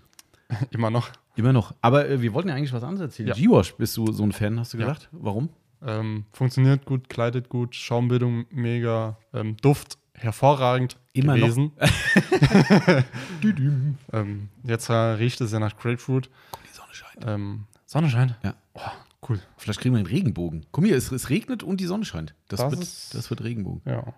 Immer 0.70 0.90
noch. 0.90 1.10
Immer 1.36 1.52
noch. 1.52 1.74
Aber 1.80 2.08
äh, 2.08 2.20
wir 2.22 2.32
wollten 2.34 2.48
ja 2.48 2.54
eigentlich 2.54 2.72
was 2.72 2.82
anderes 2.84 3.00
erzählen. 3.10 3.28
Ja. 3.30 3.34
G-Wash, 3.34 3.74
bist 3.76 3.96
du 3.96 4.10
so 4.12 4.22
ein 4.22 4.32
Fan, 4.32 4.58
hast 4.60 4.72
du 4.74 4.78
Ja. 4.78 4.86
gedacht? 4.86 5.08
Warum? 5.12 5.48
Ähm, 5.86 6.24
funktioniert 6.32 6.84
gut, 6.86 7.08
kleidet 7.08 7.48
gut, 7.48 7.74
Schaumbildung 7.74 8.46
mega, 8.50 9.18
ähm, 9.34 9.56
Duft 9.58 9.98
hervorragend 10.14 10.96
Immer 11.12 11.36
noch. 11.36 11.48
gewesen. 11.48 11.72
ähm, 14.12 14.48
jetzt 14.62 14.88
äh, 14.88 14.92
riecht 14.94 15.40
es 15.40 15.52
ja 15.52 15.58
nach 15.58 15.76
Grapefruit. 15.76 16.30
Die 16.64 16.74
Sonne 16.74 16.92
scheint. 16.94 17.24
Ähm, 17.26 17.64
Sonne 17.86 18.08
scheint. 18.10 18.36
Ja. 18.42 18.54
Oh, 18.74 18.80
cool. 19.28 19.40
Vielleicht 19.56 19.80
kriegen 19.80 19.94
wir 19.94 19.98
einen 19.98 20.06
Regenbogen. 20.06 20.66
Guck 20.72 20.84
hier, 20.84 20.96
es, 20.96 21.10
es 21.12 21.30
regnet 21.30 21.62
und 21.62 21.80
die 21.80 21.86
Sonne 21.86 22.04
scheint. 22.04 22.34
Das, 22.48 22.60
Das 22.60 22.70
wird, 22.70 22.82
ist- 22.82 23.14
das 23.14 23.30
wird 23.30 23.42
Regenbogen. 23.42 23.82
Ja. 23.84 24.14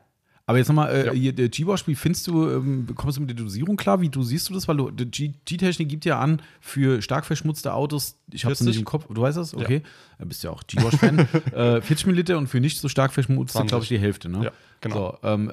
Aber 0.48 0.58
jetzt 0.58 0.68
nochmal, 0.68 0.94
äh, 0.94 1.06
Ja. 1.06 1.12
wie 1.88 1.94
findest 1.96 2.28
du, 2.28 2.48
ähm, 2.48 2.86
kommst 2.94 3.16
du 3.16 3.20
mit 3.20 3.30
der 3.30 3.36
Dosierung 3.36 3.76
klar? 3.76 4.00
Wie 4.00 4.08
du 4.08 4.22
siehst 4.22 4.48
du 4.48 4.54
das? 4.54 4.68
Weil 4.68 4.76
du, 4.76 4.90
die 4.92 5.32
G-Technik 5.44 5.88
gibt 5.88 6.04
ja 6.04 6.20
an, 6.20 6.40
für 6.60 7.02
stark 7.02 7.26
verschmutzte 7.26 7.74
Autos, 7.74 8.16
ich 8.30 8.44
habe 8.44 8.52
es 8.52 8.58
40? 8.58 8.66
nicht 8.66 8.78
im 8.78 8.84
Kopf, 8.84 9.06
du 9.12 9.20
weißt 9.20 9.38
das? 9.38 9.54
Okay. 9.54 9.82
Du 10.20 10.26
bist 10.26 10.44
ja 10.44 10.50
auch 10.50 10.62
G-Wash-Fan. 10.68 11.18
äh, 11.52 11.80
40 11.80 12.06
Milliliter 12.06 12.38
und 12.38 12.46
für 12.46 12.60
nicht 12.60 12.78
so 12.78 12.88
stark 12.88 13.12
verschmutzte, 13.12 13.54
20. 13.58 13.68
glaube 13.68 13.82
ich, 13.82 13.88
die 13.88 13.98
Hälfte, 13.98 14.28
ne? 14.28 14.44
Ja, 14.44 14.50
genau. 14.80 15.18
So, 15.20 15.28
ähm, 15.28 15.50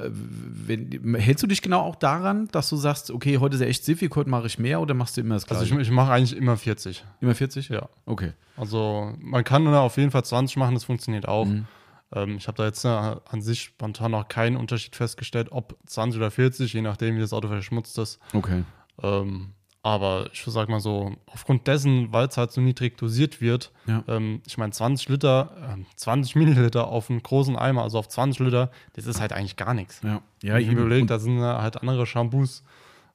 wenn, 0.67 1.15
hältst 1.15 1.41
du 1.41 1.47
dich 1.47 1.63
genau 1.63 1.79
auch 1.79 1.95
daran, 1.95 2.47
dass 2.51 2.69
du 2.69 2.75
sagst, 2.75 3.09
okay, 3.09 3.39
heute 3.39 3.55
ist 3.55 3.61
ja 3.61 3.67
echt 3.67 3.83
siffig, 3.85 4.15
heute 4.15 4.29
mache 4.29 4.45
ich 4.45 4.59
mehr 4.59 4.79
oder 4.79 4.93
machst 4.93 5.17
du 5.17 5.21
immer 5.21 5.33
das 5.33 5.49
Also 5.49 5.65
Gleiche? 5.65 5.81
ich, 5.81 5.87
ich 5.87 5.91
mache 5.91 6.11
eigentlich 6.11 6.37
immer 6.37 6.55
40. 6.55 7.03
immer 7.19 7.33
40? 7.33 7.69
Ja. 7.69 7.89
Okay. 8.05 8.33
Also 8.57 9.11
man 9.19 9.43
kann 9.43 9.65
auf 9.67 9.97
jeden 9.97 10.11
Fall 10.11 10.23
20 10.23 10.55
machen, 10.57 10.75
das 10.75 10.83
funktioniert 10.83 11.27
auch. 11.27 11.45
Mhm. 11.45 11.65
Ähm, 12.13 12.37
ich 12.37 12.47
habe 12.47 12.57
da 12.57 12.65
jetzt 12.65 12.85
äh, 12.85 12.87
an 12.87 13.41
sich 13.41 13.61
spontan 13.61 14.11
noch 14.11 14.27
keinen 14.27 14.55
Unterschied 14.57 14.95
festgestellt, 14.95 15.47
ob 15.51 15.77
20 15.85 16.19
oder 16.19 16.31
40, 16.31 16.73
je 16.73 16.81
nachdem, 16.81 17.15
wie 17.15 17.21
das 17.21 17.33
Auto 17.33 17.47
verschmutzt 17.47 17.97
ist. 17.97 18.19
Okay. 18.33 18.63
Ähm, 19.01 19.53
aber 19.85 20.27
ich 20.31 20.41
sag 20.45 20.69
mal 20.69 20.79
so, 20.79 21.11
aufgrund 21.25 21.67
dessen, 21.67 22.13
weil 22.13 22.27
es 22.27 22.37
halt 22.37 22.53
so 22.53 22.61
niedrig 22.61 22.97
dosiert 22.97 23.41
wird, 23.41 23.73
Ja. 23.85 24.01
ähm, 24.07 24.41
ich 24.47 24.57
meine 24.57 24.71
20 24.71 25.09
Liter, 25.09 25.51
ähm, 25.73 25.85
20 25.97 26.35
Milliliter 26.37 26.87
auf 26.87 27.09
einen 27.09 27.21
großen 27.21 27.57
Eimer, 27.57 27.83
also 27.83 27.99
auf 27.99 28.07
20 28.07 28.39
Liter, 28.45 28.71
das 28.93 29.07
ist 29.07 29.19
halt 29.19 29.33
eigentlich 29.33 29.57
gar 29.57 29.73
nichts. 29.73 30.01
Ja, 30.01 30.21
ja 30.41 30.57
ich 30.57 30.69
überlege, 30.69 31.05
da 31.05 31.19
sind 31.19 31.37
äh, 31.37 31.41
halt 31.41 31.81
andere 31.81 32.05
Shampoos 32.05 32.63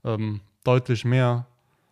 ähm, 0.04 0.40
deutlich 0.62 1.06
mehr. 1.06 1.46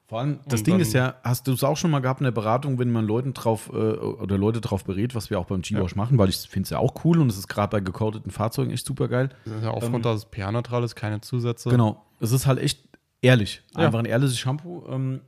Vor 0.08 0.20
allem, 0.20 0.38
das 0.46 0.62
Ding 0.62 0.78
ist 0.78 0.92
ja, 0.92 1.16
hast 1.24 1.48
du 1.48 1.52
es 1.52 1.64
auch 1.64 1.76
schon 1.76 1.90
mal 1.90 1.98
gehabt 1.98 2.20
in 2.20 2.24
der 2.24 2.30
Beratung, 2.30 2.78
wenn 2.78 2.92
man 2.92 3.04
Leuten 3.04 3.34
drauf 3.34 3.70
äh, 3.72 3.76
oder 3.76 4.38
Leute 4.38 4.60
drauf 4.60 4.84
berät, 4.84 5.16
was 5.16 5.30
wir 5.30 5.40
auch 5.40 5.46
beim 5.46 5.62
G-Wash 5.62 5.96
machen, 5.96 6.16
weil 6.16 6.28
ich 6.28 6.36
finde 6.36 6.64
es 6.64 6.70
ja 6.70 6.78
auch 6.78 7.04
cool 7.04 7.18
und 7.18 7.28
es 7.28 7.36
ist 7.36 7.48
gerade 7.48 7.70
bei 7.70 7.80
gecodeten 7.80 8.30
Fahrzeugen 8.30 8.70
echt 8.70 8.86
super 8.86 9.08
geil. 9.08 9.30
Das 9.44 9.54
ist 9.54 9.64
ja 9.64 9.70
aufgrund, 9.70 10.04
dass 10.04 10.18
es 10.18 10.24
pH-neutral 10.26 10.84
ist, 10.84 10.94
keine 10.94 11.20
Zusätze. 11.22 11.70
Genau. 11.70 12.04
Es 12.20 12.30
ist 12.30 12.46
halt 12.46 12.60
echt 12.60 12.88
ehrlich. 13.20 13.62
Ja. 13.74 13.86
Einfach 13.86 13.98
ein 13.98 14.04
ehrliches 14.04 14.38
Shampoo. 14.38 14.84
Ähm, 14.88 15.22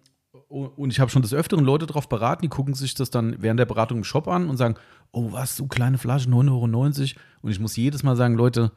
und 0.49 0.93
ich 0.93 1.01
habe 1.01 1.11
schon 1.11 1.23
des 1.23 1.35
Öfteren 1.35 1.65
Leute 1.65 1.87
drauf 1.87 2.09
beraten, 2.09 2.43
die 2.43 2.49
gucken 2.49 2.75
sich 2.75 2.95
das 2.95 3.11
dann 3.11 3.37
während 3.43 3.59
der 3.59 3.67
Beratung 3.67 3.99
im 3.99 4.05
Shop 4.05 4.29
an 4.29 4.49
und 4.49 4.57
sagen, 4.57 4.77
oh 5.11 5.33
was, 5.33 5.57
so 5.57 5.67
kleine 5.67 5.99
Flaschen, 5.99 6.33
9,90 6.33 6.51
Euro. 6.51 7.21
Und 7.43 7.51
ich 7.51 7.61
muss 7.61 7.77
jedes 7.77 8.03
Mal 8.03 8.17
sagen, 8.17 8.35
Leute, 8.35 8.73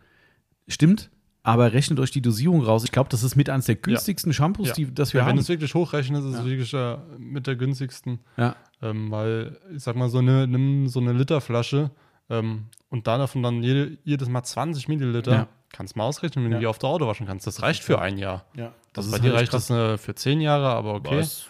stimmt, 0.67 1.12
aber 1.43 1.74
rechnet 1.74 2.00
euch 2.00 2.12
die 2.12 2.21
Dosierung 2.21 2.62
raus. 2.63 2.83
Ich 2.83 2.91
glaube, 2.91 3.10
das 3.10 3.24
ist 3.24 3.36
mit 3.36 3.50
eines 3.50 3.65
der 3.65 3.75
günstigsten 3.75 4.31
Shampoos, 4.33 4.69
Ja. 4.69 4.74
die 4.75 4.93
das 4.93 5.13
wir 5.13 5.19
Ja, 5.21 5.25
wenn 5.25 5.29
haben. 5.31 5.36
du 5.38 5.41
es 5.41 5.50
wirklich 5.50 5.74
hochrechnest, 5.74 6.24
ist 6.27 6.33
es 6.33 6.39
Ja. 6.39 6.45
wirklich 6.45 6.74
äh, 6.74 6.98
mit 7.17 7.48
der 7.48 7.55
günstigsten. 7.55 8.19
Ja. 8.38 8.55
Ähm, 8.81 9.10
weil, 9.12 9.57
ich 9.75 9.83
sag 9.83 9.95
mal, 9.95 10.10
so 10.10 10.19
eine, 10.19 10.48
nimm 10.48 10.88
so 10.88 11.00
eine 11.00 11.13
Literflasche 11.13 11.91
ähm, 12.29 12.65
und 12.89 13.07
da 13.07 13.17
davon 13.17 13.43
dann 13.43 13.62
jede, 13.63 13.98
jedes 14.03 14.29
Mal 14.29 14.43
20 14.43 14.88
Milliliter, 14.88 15.31
Ja. 15.31 15.48
kannst 15.71 15.95
mal 15.95 16.03
ausrechnen, 16.05 16.45
wenn 16.45 16.51
Ja. 16.51 16.57
du 16.57 16.62
die 16.62 16.67
auf 16.67 16.77
der 16.79 16.89
Auto 16.89 17.07
waschen 17.07 17.25
kannst. 17.27 17.45
Das 17.48 17.62
reicht 17.62 17.83
für 17.83 18.00
ein 18.01 18.17
Jahr. 18.17 18.45
Ja. 18.55 18.74
Das 18.93 19.10
Bei 19.10 19.17
ist 19.17 19.24
dir 19.24 19.29
halt 19.29 19.39
reicht 19.41 19.51
krass. 19.51 19.67
das 19.67 19.77
äh, 19.77 19.98
für 19.98 20.15
zehn 20.15 20.41
Jahre, 20.41 20.67
aber 20.69 20.95
okay. 20.95 21.17
Was? 21.19 21.48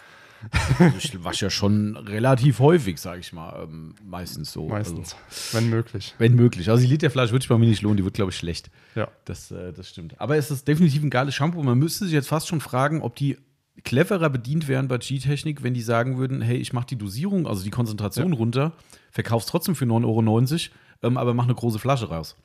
Also 0.78 0.96
ich 0.98 1.24
wasche 1.24 1.46
ja 1.46 1.50
schon 1.50 1.96
relativ 1.96 2.58
häufig, 2.58 2.98
sage 3.00 3.20
ich 3.20 3.32
mal. 3.32 3.62
Ähm, 3.64 3.94
meistens 4.04 4.52
so. 4.52 4.68
Meistens, 4.68 5.14
Also, 5.28 5.56
wenn 5.58 5.70
möglich. 5.70 6.14
wenn 6.18 6.34
möglich. 6.34 6.68
Also 6.70 6.82
die 6.82 6.88
Literflasche 6.90 7.32
würde 7.32 7.42
ich 7.44 7.48
bei 7.48 7.58
mir 7.58 7.66
nicht 7.68 7.82
lohnen, 7.82 7.96
die 7.96 8.04
wird, 8.04 8.14
glaube 8.14 8.30
ich, 8.32 8.36
schlecht. 8.36 8.70
Ja. 8.94 9.08
Das, 9.24 9.50
äh, 9.50 9.72
das 9.72 9.88
stimmt. 9.88 10.20
Aber 10.20 10.36
es 10.36 10.50
ist 10.50 10.66
definitiv 10.68 11.02
ein 11.02 11.10
geiles 11.10 11.34
Shampoo. 11.34 11.62
Man 11.62 11.78
müsste 11.78 12.04
sich 12.04 12.14
jetzt 12.14 12.28
fast 12.28 12.48
schon 12.48 12.60
fragen, 12.60 13.02
ob 13.02 13.16
die 13.16 13.38
cleverer 13.84 14.28
bedient 14.30 14.68
wären 14.68 14.88
bei 14.88 14.98
G-Technik, 14.98 15.62
wenn 15.62 15.74
die 15.74 15.80
sagen 15.82 16.18
würden, 16.18 16.42
hey, 16.42 16.56
ich 16.56 16.72
mache 16.72 16.86
die 16.86 16.96
Dosierung, 16.96 17.46
also 17.46 17.62
die 17.64 17.70
Konzentration 17.70 18.32
runter, 18.32 18.72
verkauf's 19.10 19.46
trotzdem 19.46 19.74
für 19.74 19.86
9,90 19.86 20.04
Euro, 20.04 20.76
ähm, 21.02 21.16
aber 21.16 21.34
mach 21.34 21.44
eine 21.44 21.54
große 21.54 21.78
Flasche 21.78 22.08
raus. 22.08 22.36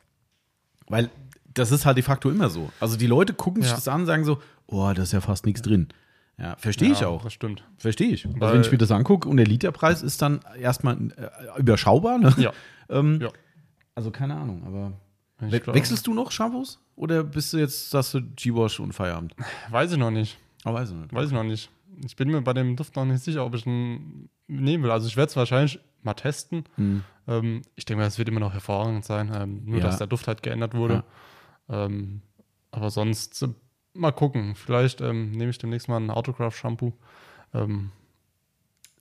Weil 0.86 1.10
das 1.52 1.70
ist 1.70 1.84
halt 1.86 1.96
de 1.96 2.04
facto 2.04 2.30
immer 2.30 2.48
so. 2.50 2.70
Also 2.80 2.96
die 2.96 3.06
Leute 3.06 3.34
gucken 3.34 3.62
sich 3.62 3.70
Ja. 3.70 3.76
das 3.76 3.88
an 3.88 4.02
und 4.02 4.06
sagen 4.06 4.24
so, 4.24 4.40
oh, 4.66 4.90
da 4.94 5.02
ist 5.02 5.12
ja 5.12 5.20
fast 5.20 5.44
nichts 5.44 5.62
drin. 5.62 5.88
Ja, 6.38 6.54
verstehe 6.56 6.92
ich 6.92 7.00
Ja, 7.00 7.08
auch. 7.08 7.22
Das 7.24 7.32
stimmt. 7.32 7.64
Verstehe 7.78 8.08
ich. 8.12 8.24
Also 8.26 8.38
Weil- 8.40 8.54
wenn 8.54 8.60
ich 8.60 8.70
mir 8.70 8.78
das 8.78 8.90
angucke 8.92 9.28
und 9.28 9.36
der 9.38 9.46
Literpreis 9.46 10.02
ist 10.02 10.22
dann 10.22 10.40
erstmal 10.58 10.96
äh, 11.16 11.58
überschaubar, 11.60 12.18
ne? 12.18 12.32
Ja. 12.38 12.52
ähm, 12.90 13.18
Ja. 13.20 13.30
Also 13.94 14.10
keine 14.12 14.36
Ahnung, 14.36 14.62
aber. 14.64 14.92
We 15.40 15.60
glaub- 15.60 15.74
wechselst 15.74 16.06
du 16.06 16.14
noch 16.14 16.30
Shampoos? 16.30 16.80
Oder 16.96 17.22
bist 17.24 17.52
du 17.52 17.58
jetzt, 17.58 17.90
sagst 17.90 18.14
du 18.14 18.22
G-Wash 18.22 18.80
und 18.80 18.92
Feierabend? 18.92 19.34
Weiß 19.70 19.92
ich 19.92 19.98
noch 19.98 20.10
nicht. 20.10 20.38
Oh, 20.64 20.72
weiß 20.72 20.90
ich 20.90 20.96
nicht. 20.96 21.12
Weiß 21.12 21.26
ich 21.28 21.32
noch 21.32 21.44
nicht. 21.44 21.70
Ich 22.04 22.14
bin 22.16 22.28
mir 22.30 22.40
bei 22.42 22.52
dem 22.52 22.76
Duft 22.76 22.94
noch 22.96 23.04
nicht 23.04 23.22
sicher, 23.22 23.44
ob 23.44 23.54
ich 23.54 23.66
ihn 23.66 24.28
nehmen 24.46 24.84
will. 24.84 24.90
Also 24.92 25.06
ich 25.08 25.16
werde 25.16 25.30
es 25.30 25.36
wahrscheinlich 25.36 25.80
mal 26.02 26.14
testen. 26.14 26.64
Hm. 26.76 27.02
Ähm, 27.26 27.62
ich 27.76 27.84
denke 27.84 28.00
mal, 28.02 28.06
es 28.06 28.18
wird 28.18 28.28
immer 28.28 28.40
noch 28.40 28.52
hervorragend 28.52 29.04
sein. 29.04 29.30
Ähm, 29.34 29.62
nur, 29.64 29.78
Ja. 29.78 29.86
dass 29.86 29.98
der 29.98 30.06
Duft 30.06 30.26
halt 30.28 30.42
geändert 30.42 30.74
wurde. 30.74 31.02
Ähm, 31.68 32.22
aber 32.70 32.90
sonst 32.90 33.42
äh, 33.42 33.48
mal 33.94 34.12
gucken. 34.12 34.54
Vielleicht 34.54 35.00
ähm, 35.00 35.32
nehme 35.32 35.50
ich 35.50 35.58
demnächst 35.58 35.88
mal 35.88 35.96
ein 35.98 36.10
Autograph-Shampoo. 36.10 36.92
Ähm, 37.54 37.90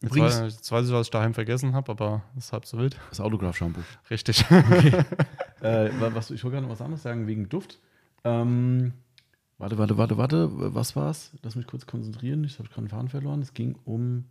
jetzt, 0.02 0.12
Übrigens- 0.16 0.42
weiß, 0.42 0.54
jetzt 0.56 0.72
weiß 0.72 0.88
ich, 0.88 0.94
was 0.94 1.08
ich 1.08 1.12
daheim 1.12 1.34
vergessen 1.34 1.74
habe, 1.74 1.92
aber 1.92 2.24
das 2.36 2.46
ist 2.46 2.54
halb 2.54 2.66
so 2.66 2.78
wild. 2.78 2.98
Das 3.10 3.20
Autograph-Shampoo. 3.20 3.82
Richtig. 4.10 4.42
äh, 4.52 5.90
wa- 6.00 6.14
was, 6.14 6.32
ich 6.32 6.44
wollte 6.44 6.56
gerade 6.56 6.66
noch 6.68 6.74
was 6.74 6.82
anderes 6.82 7.04
sagen, 7.04 7.28
wegen 7.28 7.50
Duft. 7.50 7.80
Ähm, 8.24 8.94
warte, 9.58 9.78
warte, 9.78 9.98
warte, 9.98 10.18
warte. 10.18 10.50
Was 10.74 10.96
war's? 10.96 11.32
Lass 11.44 11.56
mich 11.56 11.68
kurz 11.68 11.86
konzentrieren. 11.86 12.44
Ich 12.44 12.60
habe 12.60 12.70
gerade 12.70 12.84
den 12.84 12.90
Faden 12.90 13.10
verloren. 13.10 13.42
Es 13.42 13.54
ging 13.54 13.78
um. 13.86 14.26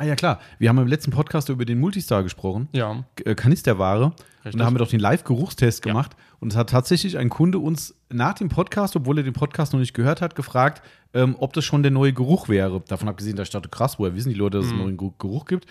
Ah 0.00 0.04
ja, 0.04 0.14
klar. 0.14 0.38
Wir 0.60 0.68
haben 0.68 0.78
im 0.78 0.86
letzten 0.86 1.10
Podcast 1.10 1.48
über 1.48 1.64
den 1.64 1.80
Multistar 1.80 2.22
gesprochen. 2.22 2.68
ja. 2.72 3.02
äh, 3.24 3.34
Kanisterware. 3.34 4.04
Und 4.04 4.14
Richtig. 4.44 4.60
da 4.60 4.64
haben 4.66 4.74
wir 4.74 4.78
doch 4.78 4.88
den 4.90 5.00
Live-Geruchstest 5.00 5.84
Ja. 5.84 5.90
gemacht. 5.90 6.12
Und 6.38 6.52
es 6.52 6.56
hat 6.56 6.70
tatsächlich 6.70 7.18
ein 7.18 7.28
Kunde 7.28 7.58
uns 7.58 7.96
nach 8.08 8.34
dem 8.34 8.48
Podcast, 8.48 8.94
obwohl 8.94 9.18
er 9.18 9.24
den 9.24 9.32
Podcast 9.32 9.72
noch 9.72 9.80
nicht 9.80 9.94
gehört 9.94 10.20
hat, 10.22 10.36
gefragt, 10.36 10.82
ähm, 11.14 11.34
ob 11.40 11.52
das 11.52 11.64
schon 11.64 11.82
der 11.82 11.90
neue 11.90 12.12
Geruch 12.12 12.48
wäre. 12.48 12.80
Davon 12.86 13.08
abgesehen, 13.08 13.34
dass 13.36 13.48
ich 13.48 13.52
dachte, 13.52 13.68
krass, 13.68 13.98
woher 13.98 14.14
wissen 14.14 14.28
die 14.28 14.36
Leute, 14.36 14.58
dass 14.58 14.66
es 14.66 14.72
einen 14.72 14.82
neuen 14.82 14.96
Geruch- 14.96 15.18
Geruch 15.18 15.46
gibt? 15.46 15.66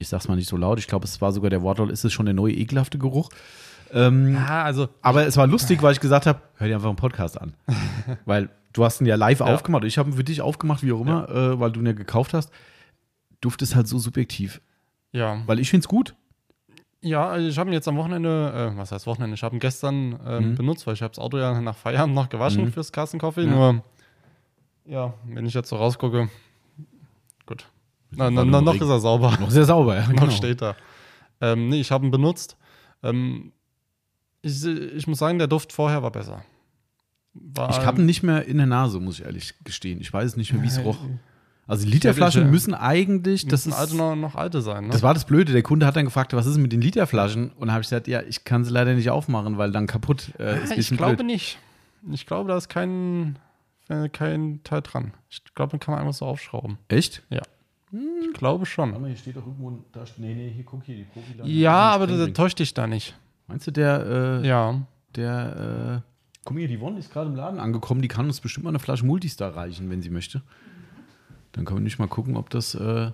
Ich 0.00 0.08
sag's 0.08 0.26
mal 0.26 0.34
nicht 0.34 0.48
so 0.48 0.56
laut. 0.56 0.80
Ich 0.80 0.88
glaube, 0.88 1.04
es 1.04 1.20
war 1.20 1.30
sogar 1.30 1.48
der 1.48 1.62
Wortlaut, 1.62 1.90
ist 1.92 2.04
es 2.04 2.12
schon 2.12 2.26
der 2.26 2.34
neue 2.34 2.52
ekelhafte 2.54 2.98
Geruch? 2.98 3.28
Ähm, 3.92 4.34
Ja, 4.34 4.64
also 4.64 4.88
aber 5.02 5.24
es 5.24 5.36
war 5.36 5.46
lustig, 5.46 5.80
weil 5.84 5.92
ich 5.92 6.00
gesagt 6.00 6.26
habe, 6.26 6.40
hör 6.56 6.66
dir 6.66 6.74
einfach 6.74 6.88
einen 6.88 6.96
Podcast 6.96 7.40
an. 7.40 7.54
weil 8.24 8.48
du 8.72 8.84
hast 8.84 9.00
ihn 9.00 9.06
ja 9.06 9.14
live 9.14 9.40
aufgemacht. 9.40 9.84
Ich 9.84 9.98
habe 9.98 10.10
ihn 10.10 10.16
für 10.16 10.24
dich 10.24 10.40
aufgemacht, 10.40 10.82
wie 10.82 10.90
auch 10.92 11.00
immer, 11.02 11.28
äh, 11.28 11.60
weil 11.60 11.70
du 11.70 11.78
ihn 11.78 11.86
ja 11.86 11.92
gekauft 11.92 12.34
hast. 12.34 12.50
Duft 13.42 13.60
ist 13.60 13.74
halt 13.76 13.86
so 13.88 13.98
subjektiv. 13.98 14.62
ja. 15.12 15.42
Weil 15.46 15.58
ich 15.60 15.68
finde 15.68 15.84
es 15.84 15.88
gut. 15.88 16.14
Ja, 17.04 17.28
also 17.28 17.48
ich 17.48 17.58
habe 17.58 17.68
ihn 17.68 17.72
jetzt 17.74 17.88
am 17.88 17.96
Wochenende, 17.96 18.72
äh, 18.74 18.78
was 18.78 18.92
heißt 18.92 19.06
Wochenende, 19.08 19.34
ich 19.34 19.42
habe 19.42 19.56
ihn 19.56 19.58
gestern 19.60 20.18
ähm, 20.24 20.50
Mhm. 20.50 20.54
benutzt, 20.54 20.86
weil 20.86 20.94
ich 20.94 21.02
habe 21.02 21.10
das 21.12 21.18
Auto 21.18 21.36
ja 21.36 21.60
nach 21.60 21.76
Feierabend 21.76 22.14
noch 22.14 22.28
gewaschen 22.28 22.64
Mhm. 22.64 22.72
fürs 22.72 22.92
Kassenkoffee. 22.92 23.42
Ja. 23.42 23.50
Nur, 23.50 23.84
ja, 24.86 25.12
wenn 25.26 25.44
ich 25.44 25.52
jetzt 25.54 25.68
so 25.68 25.76
rausgucke, 25.76 26.28
gut. 27.44 27.66
Na, 28.12 28.30
na, 28.30 28.44
na, 28.44 28.60
noch 28.60 28.74
ist 28.74 28.80
er 28.88 29.00
sauber. 29.00 29.36
Noch 29.40 29.50
sehr 29.50 29.64
sauber, 29.64 29.96
ja. 29.96 30.06
genau. 30.06 30.26
noch 30.26 30.30
steht 30.32 30.62
er. 30.62 30.76
Ähm, 31.40 31.68
nee, 31.70 31.80
ich 31.80 31.90
habe 31.90 32.04
ihn 32.06 32.10
benutzt. 32.12 32.56
Ähm, 33.02 33.52
ich, 34.42 34.64
ich 34.64 35.06
muss 35.08 35.18
sagen, 35.18 35.38
der 35.38 35.48
Duft 35.48 35.72
vorher 35.72 36.02
war 36.02 36.10
besser. 36.12 36.44
War, 37.34 37.70
Ich 37.70 37.78
habe 37.84 38.00
ihn 38.00 38.06
nicht 38.06 38.22
mehr 38.22 38.44
in 38.46 38.58
der 38.58 38.66
Nase, 38.66 39.00
muss 39.00 39.18
ich 39.18 39.24
ehrlich 39.24 39.54
gestehen. 39.64 40.00
Ich 40.00 40.12
weiß 40.12 40.36
nicht 40.36 40.52
mehr, 40.52 40.62
wie 40.62 40.66
es 40.68 40.76
Äh, 40.78 40.82
roch. 40.82 40.98
Also 41.66 41.84
die 41.86 41.92
Literflaschen 41.92 42.42
Ja, 42.44 42.48
müssen 42.50 42.74
eigentlich, 42.74 43.46
das 43.46 43.66
müssen 43.66 43.70
ist, 43.70 43.78
alte 43.78 43.96
noch, 43.96 44.16
noch 44.16 44.34
alte 44.34 44.60
sein. 44.62 44.84
Ne? 44.86 44.90
das 44.90 45.02
war 45.02 45.14
das 45.14 45.24
Blöde. 45.24 45.52
Der 45.52 45.62
Kunde 45.62 45.86
hat 45.86 45.94
dann 45.96 46.04
gefragt, 46.04 46.32
was 46.34 46.46
ist 46.46 46.58
mit 46.58 46.72
den 46.72 46.80
Literflaschen? 46.80 47.50
Und 47.52 47.68
da 47.68 47.74
habe 47.74 47.82
ich 47.82 47.88
gesagt, 47.88 48.08
ja, 48.08 48.20
ich 48.22 48.44
kann 48.44 48.64
sie 48.64 48.70
leider 48.72 48.94
nicht 48.94 49.10
aufmachen, 49.10 49.58
weil 49.58 49.70
dann 49.70 49.86
kaputt 49.86 50.32
äh, 50.38 50.62
ist. 50.62 50.72
ein 50.72 50.80
ich 50.80 50.88
glaube 50.96 51.16
blöd. 51.16 51.26
nicht. 51.26 51.58
Ich 52.10 52.26
glaube, 52.26 52.48
da 52.48 52.56
ist 52.56 52.68
kein, 52.68 53.38
äh, 53.88 54.08
kein 54.08 54.60
Teil 54.64 54.82
dran. 54.82 55.12
Ich 55.30 55.42
glaube, 55.54 55.70
den 55.70 55.80
kann 55.80 55.92
man 55.94 56.00
einfach 56.00 56.14
so 56.14 56.26
aufschrauben. 56.26 56.78
Echt? 56.88 57.22
Ich 57.30 58.32
glaube 58.34 58.66
schon. 58.66 58.90
mal, 59.00 59.06
hier 59.06 59.16
steht 59.16 59.36
doch 59.36 59.46
irgendwo, 59.46 59.84
da, 59.92 60.04
nee, 60.16 60.34
nee, 60.34 60.50
hier 60.54 60.64
guck 60.64 60.82
hier, 60.82 60.96
die 60.96 61.04
Profi. 61.04 61.34
Ja, 61.44 61.90
aber 61.90 62.06
der, 62.06 62.16
der 62.16 62.32
täuscht 62.34 62.58
dich 62.58 62.74
da 62.74 62.86
nicht. 62.86 63.14
Meinst 63.46 63.66
du, 63.66 63.70
der, 63.70 64.40
äh, 64.42 64.46
Ja. 64.48 64.80
der, 65.14 66.02
äh, 66.02 66.08
guck 66.44 66.54
mal 66.54 66.60
hier, 66.60 66.68
die 66.68 66.78
Yvonne 66.78 66.98
ist 66.98 67.12
gerade 67.12 67.28
im 67.30 67.36
Laden 67.36 67.60
angekommen, 67.60 68.00
die 68.02 68.08
kann 68.08 68.26
uns 68.26 68.40
bestimmt 68.40 68.64
mal 68.64 68.70
eine 68.70 68.78
Flasche 68.78 69.04
Multistar 69.06 69.54
reichen, 69.54 69.90
wenn 69.90 70.00
sie 70.02 70.10
möchte. 70.10 70.42
Dann 71.52 71.64
können 71.64 71.78
wir 71.80 71.84
nicht 71.84 71.98
mal 71.98 72.08
gucken, 72.08 72.36
ob 72.36 72.50
das, 72.50 72.74
äh, 72.74 73.10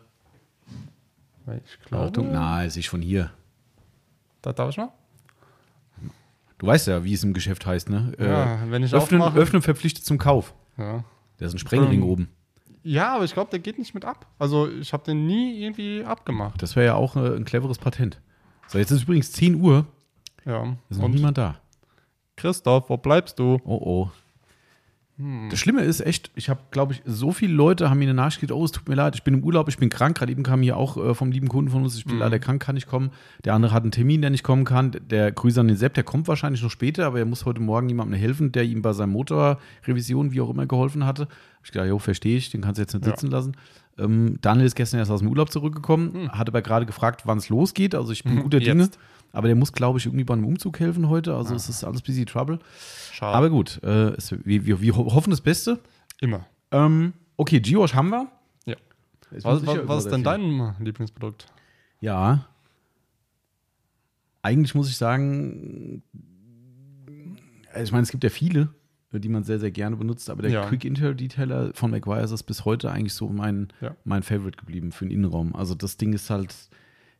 Ich 1.64 1.80
glaube. 1.86 2.04
Achtung, 2.06 2.30
na, 2.32 2.64
ist 2.64 2.76
ich 2.76 2.88
von 2.88 3.00
hier. 3.02 3.30
Da 4.42 4.52
darf 4.52 4.70
ich 4.70 4.76
mal? 4.76 4.90
Du 6.58 6.66
weißt 6.66 6.88
ja, 6.88 7.04
wie 7.04 7.12
es 7.14 7.22
im 7.22 7.34
Geschäft 7.34 7.66
heißt, 7.66 7.88
ne? 7.88 8.12
Ja, 8.18 8.58
wenn 8.70 8.82
ich 8.82 8.92
öffnen, 8.92 9.20
aufmache- 9.22 9.36
öffnen 9.38 9.62
verpflichtet 9.62 10.04
zum 10.04 10.18
Kauf. 10.18 10.54
Ja. 10.76 11.04
Da 11.38 11.46
ist 11.46 11.54
ein 11.54 11.58
Sprengring 11.58 12.02
Ähm, 12.02 12.08
oben. 12.08 12.28
Ja, 12.82 13.14
aber 13.14 13.24
ich 13.24 13.32
glaube, 13.32 13.50
der 13.50 13.60
geht 13.60 13.78
nicht 13.78 13.94
mit 13.94 14.04
ab. 14.04 14.26
Also, 14.38 14.68
ich 14.70 14.92
habe 14.92 15.04
den 15.04 15.26
nie 15.26 15.60
irgendwie 15.62 16.04
abgemacht. 16.04 16.60
Das 16.62 16.74
wäre 16.76 16.86
ja 16.86 16.94
auch 16.94 17.16
äh, 17.16 17.36
ein 17.36 17.44
cleveres 17.44 17.78
Patent. 17.78 18.20
So, 18.66 18.78
jetzt 18.78 18.90
ist 18.90 19.02
übrigens 19.04 19.32
10 19.32 19.54
Uhr. 19.60 19.86
Ja. 20.44 20.76
Ist 20.90 21.00
noch 21.00 21.08
niemand 21.08 21.38
da. 21.38 21.56
Christoph, 22.36 22.88
wo 22.90 22.96
bleibst 22.96 23.38
du? 23.38 23.58
Oh 23.64 23.78
oh. 23.80 24.10
Hm. 25.18 25.48
Das 25.50 25.58
Schlimme 25.58 25.82
ist 25.82 26.00
echt, 26.00 26.30
ich 26.36 26.48
habe, 26.48 26.60
glaube 26.70 26.92
ich, 26.92 27.02
so 27.04 27.32
viele 27.32 27.52
Leute 27.52 27.90
haben 27.90 27.98
mir 27.98 28.04
eine 28.04 28.14
Nachricht 28.14 28.36
geschickt, 28.38 28.52
oh, 28.52 28.64
es 28.64 28.70
tut 28.70 28.88
mir 28.88 28.94
leid, 28.94 29.16
ich 29.16 29.24
bin 29.24 29.34
im 29.34 29.42
Urlaub, 29.42 29.68
ich 29.68 29.76
bin 29.76 29.88
krank. 29.88 30.16
Gerade 30.16 30.30
eben 30.30 30.44
kam 30.44 30.62
hier 30.62 30.76
auch 30.76 30.96
äh, 30.96 31.14
vom 31.14 31.32
lieben 31.32 31.48
Kunden 31.48 31.70
von 31.72 31.82
uns, 31.82 31.96
ich 31.96 32.04
bin 32.04 32.14
Mhm. 32.14 32.20
leider 32.20 32.38
krank, 32.38 32.62
kann 32.62 32.76
nicht 32.76 32.86
kommen. 32.86 33.10
Der 33.44 33.54
andere 33.54 33.72
hat 33.72 33.82
einen 33.82 33.90
Termin, 33.90 34.20
der 34.20 34.30
nicht 34.30 34.44
kommen 34.44 34.64
kann. 34.64 34.92
Der 35.10 35.32
Grüße 35.32 35.60
an 35.60 35.68
den 35.68 35.76
Sepp, 35.76 35.94
der 35.94 36.04
kommt 36.04 36.28
wahrscheinlich 36.28 36.62
noch 36.62 36.70
später, 36.70 37.06
aber 37.06 37.18
er 37.18 37.24
muss 37.24 37.44
heute 37.44 37.60
Morgen 37.60 37.88
jemandem 37.88 38.18
helfen, 38.18 38.52
der 38.52 38.62
ihm 38.64 38.80
bei 38.82 38.92
seiner 38.92 39.12
Motorrevision, 39.12 40.32
wie 40.32 40.40
auch 40.40 40.50
immer, 40.50 40.66
geholfen 40.66 41.04
hatte. 41.04 41.22
Hab 41.22 41.64
ich 41.64 41.72
gedacht, 41.72 41.88
jo, 41.88 41.98
verstehe 41.98 42.36
ich, 42.36 42.50
den 42.50 42.60
kannst 42.60 42.78
du 42.78 42.82
jetzt 42.82 42.94
nicht 42.94 43.04
Ja. 43.04 43.10
sitzen 43.12 43.30
lassen. 43.30 43.56
Ähm, 43.98 44.38
Daniel 44.40 44.66
ist 44.66 44.76
gestern 44.76 44.98
erst 45.00 45.10
aus 45.10 45.18
dem 45.20 45.28
Urlaub 45.28 45.50
zurückgekommen, 45.50 46.30
hat 46.30 46.48
aber 46.48 46.62
gerade 46.62 46.86
gefragt, 46.86 47.22
wann 47.24 47.38
es 47.38 47.48
losgeht. 47.48 47.96
Also 47.96 48.12
ich 48.12 48.22
bin 48.22 48.36
Mhm, 48.36 48.42
guter 48.44 48.60
Dinge. 48.60 48.88
Aber 49.32 49.46
der 49.48 49.56
muss, 49.56 49.72
glaube 49.72 49.98
ich, 49.98 50.06
irgendwie 50.06 50.24
bei 50.24 50.34
einem 50.34 50.46
Umzug 50.46 50.80
helfen 50.80 51.08
heute. 51.08 51.34
Also 51.36 51.54
es 51.54 51.68
ist 51.68 51.84
alles 51.84 52.02
busy 52.02 52.24
trouble. 52.24 52.58
Schade. 53.12 53.36
Aber 53.36 53.50
gut, 53.50 53.80
äh, 53.82 54.10
es, 54.16 54.32
wir, 54.44 54.64
wir, 54.66 54.80
wir 54.80 54.96
ho- 54.96 55.12
hoffen 55.14 55.30
das 55.30 55.40
Beste. 55.40 55.78
Immer. 56.20 56.46
Ähm, 56.70 57.12
okay, 57.36 57.60
Geosh 57.60 57.94
haben 57.94 58.08
wir. 58.10 58.28
Ja. 58.66 58.76
Jetzt 59.30 59.44
Was, 59.44 59.66
was, 59.66 59.88
was 59.88 60.04
ist 60.06 60.12
denn 60.12 60.24
dein 60.24 60.74
Lieblingsprodukt? 60.80 61.46
Ja. 62.00 62.46
Eigentlich 64.42 64.74
muss 64.74 64.88
ich 64.88 64.96
sagen, 64.96 66.02
also 67.72 67.82
ich 67.84 67.92
meine, 67.92 68.02
es 68.04 68.10
gibt 68.10 68.24
ja 68.24 68.30
viele, 68.30 68.68
die 69.12 69.28
man 69.28 69.42
sehr, 69.44 69.58
sehr 69.58 69.70
gerne 69.70 69.96
benutzt, 69.96 70.30
aber 70.30 70.42
der 70.42 70.50
Ja. 70.50 70.66
Quick 70.66 70.84
Interior 70.84 71.14
Detailer 71.14 71.72
von 71.74 71.90
McGuire 71.90 72.22
ist 72.22 72.42
bis 72.44 72.64
heute 72.64 72.90
eigentlich 72.90 73.14
so 73.14 73.28
mein, 73.28 73.68
Ja. 73.80 73.94
mein 74.04 74.22
Favorite 74.22 74.56
geblieben 74.56 74.92
für 74.92 75.04
den 75.06 75.10
Innenraum. 75.12 75.54
Also 75.54 75.74
das 75.74 75.96
Ding 75.96 76.12
ist 76.12 76.30
halt, 76.30 76.54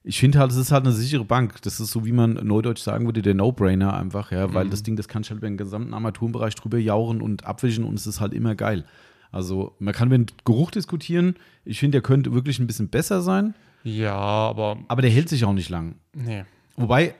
ich 0.09 0.18
finde 0.18 0.38
halt, 0.38 0.51
es 0.51 0.57
ist 0.57 0.73
halt 0.73 0.85
eine 0.87 0.94
sichere 0.94 1.25
Bank. 1.25 1.61
Das 1.62 1.81
ist 1.81 1.90
so, 1.90 2.05
wie 2.07 2.12
man 2.12 2.33
neudeutsch 2.42 2.81
sagen 2.83 3.05
würde, 3.05 3.21
der 3.21 3.35
No-Brainer 3.35 3.92
einfach, 3.94 4.33
ja, 4.33 4.55
weil 4.55 4.64
Mhm. 4.64 4.71
das 4.71 4.83
Ding, 4.83 4.97
das 4.97 5.07
kann 5.07 5.23
ich 5.23 5.29
halt 5.31 5.38
über 5.38 5.49
den 5.49 5.59
gesamten 5.59 5.92
Armaturenbereich 5.92 6.55
drüber 6.55 6.79
jauren 6.79 7.21
und 7.21 7.44
abwischen 7.44 7.85
und 7.85 7.94
es 7.94 8.07
ist 8.07 8.21
halt 8.21 8.33
immer 8.33 8.55
geil. 8.55 8.85
Also 9.31 9.75
man 9.79 9.92
kann 9.92 10.09
über 10.09 10.16
den 10.16 10.27
Geruch 10.47 10.71
diskutieren. 10.71 11.37
Ich 11.66 11.79
finde, 11.79 11.97
der 11.97 12.01
könnte 12.03 12.33
wirklich 12.33 12.59
ein 12.59 12.66
bisschen 12.66 12.88
besser 12.88 13.21
sein, 13.21 13.55
Ja, 13.85 14.14
aber 14.14 14.79
aber 14.88 15.03
der 15.03 15.11
hält 15.11 15.29
sich 15.29 15.44
auch 15.44 15.53
nicht 15.53 15.68
lang. 15.68 15.97
nee. 16.14 16.44
Wobei, 16.77 17.14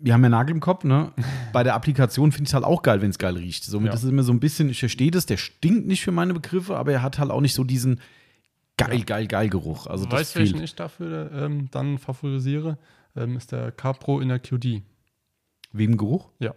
wir 0.00 0.12
haben 0.12 0.22
ja 0.22 0.28
Nagel 0.28 0.54
im 0.56 0.60
Kopf, 0.60 0.84
ne? 0.84 1.12
Bei 1.52 1.62
der 1.62 1.74
Applikation 1.74 2.30
finde 2.32 2.44
ich 2.44 2.50
es 2.50 2.54
halt 2.54 2.64
auch 2.64 2.82
geil, 2.82 3.00
wenn 3.00 3.10
es 3.10 3.18
geil 3.18 3.36
riecht. 3.36 3.64
Somit 3.64 3.88
Ja. 3.88 3.94
ist 3.94 4.02
es 4.04 4.10
immer 4.10 4.22
so 4.22 4.32
ein 4.32 4.40
bisschen, 4.40 4.68
ich 4.68 4.80
verstehe 4.80 5.10
das, 5.10 5.24
der 5.26 5.38
stinkt 5.38 5.86
nicht 5.86 6.02
für 6.02 6.12
meine 6.12 6.34
Begriffe, 6.34 6.76
aber 6.76 6.92
er 6.92 7.00
hat 7.02 7.18
halt 7.18 7.30
auch 7.30 7.40
nicht 7.40 7.54
so 7.54 7.64
diesen 7.64 8.00
geil, 8.78 8.98
Ja. 8.98 9.04
geil, 9.04 9.26
geil 9.26 9.48
Geruch. 9.50 9.86
Also 9.86 10.06
das 10.06 10.20
weißt 10.20 10.34
du, 10.34 10.38
welchen 10.40 10.62
ich 10.62 10.74
dafür 10.74 11.30
ähm, 11.32 11.68
dann 11.70 11.98
favorisiere? 11.98 12.78
Ähm, 13.16 13.36
ist 13.36 13.52
der 13.52 13.70
Capro 13.72 14.20
in 14.20 14.28
der 14.28 14.38
QD. 14.38 14.82
Wegen 15.72 15.96
Geruch? 15.98 16.30
Ja. 16.38 16.54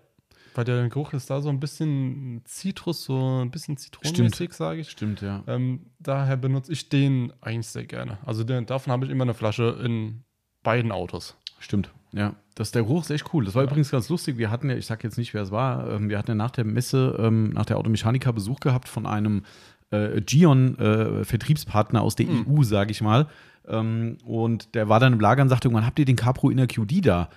Weil 0.53 0.65
der 0.65 0.89
Geruch 0.89 1.13
ist 1.13 1.29
da 1.29 1.39
so 1.41 1.49
ein 1.49 1.59
bisschen 1.61 2.41
Zitrus, 2.45 3.03
so 3.05 3.41
ein 3.41 3.51
bisschen 3.51 3.77
zitronenmäßig, 3.77 4.53
sage 4.53 4.81
ich. 4.81 4.89
Stimmt, 4.89 5.21
ja. 5.21 5.43
Ähm, 5.47 5.85
daher 5.99 6.35
benutze 6.37 6.73
ich 6.73 6.89
den 6.89 7.31
eigentlich 7.41 7.67
sehr 7.67 7.85
gerne. 7.85 8.17
Also 8.25 8.43
den, 8.43 8.65
davon 8.65 8.91
habe 8.91 9.05
ich 9.05 9.11
immer 9.11 9.23
eine 9.23 9.33
Flasche 9.33 9.79
in 9.83 10.23
beiden 10.61 10.91
Autos. 10.91 11.37
Stimmt. 11.59 11.91
Ja. 12.11 12.35
Das, 12.55 12.71
der 12.71 12.81
Geruch 12.83 13.03
ist 13.03 13.11
echt 13.11 13.33
cool. 13.33 13.45
Das 13.45 13.55
war 13.55 13.63
Ja. 13.63 13.69
übrigens 13.69 13.91
ganz 13.91 14.09
lustig. 14.09 14.37
Wir 14.37 14.51
hatten 14.51 14.69
ja, 14.69 14.75
ich 14.75 14.85
sag 14.85 15.03
jetzt 15.05 15.17
nicht, 15.17 15.33
wer 15.33 15.43
es 15.43 15.51
war, 15.51 15.89
ähm, 15.89 16.09
wir 16.09 16.17
hatten 16.17 16.31
ja 16.31 16.35
nach 16.35 16.51
der 16.51 16.65
Messe, 16.65 17.15
ähm, 17.17 17.51
nach 17.51 17.65
der 17.65 17.77
Automechaniker 17.77 18.33
Besuch 18.33 18.59
gehabt 18.59 18.89
von 18.89 19.05
einem 19.05 19.43
äh, 19.91 20.21
Gion-Vertriebspartner 20.21 22.01
aus 22.01 22.15
der 22.15 22.27
EU, 22.27 22.63
sage 22.63 22.91
ich 22.91 23.01
mal. 23.01 23.27
Ähm, 23.67 24.17
und 24.25 24.73
der 24.75 24.89
war 24.89 24.99
dann 24.99 25.13
im 25.13 25.19
Lager 25.19 25.43
und 25.43 25.49
sagte 25.49 25.67
irgendwann, 25.67 25.85
habt 25.85 25.99
ihr 25.99 26.05
den 26.05 26.15
Capro 26.15 26.49
Inner 26.49 26.67
QD 26.67 27.05
da? 27.05 27.29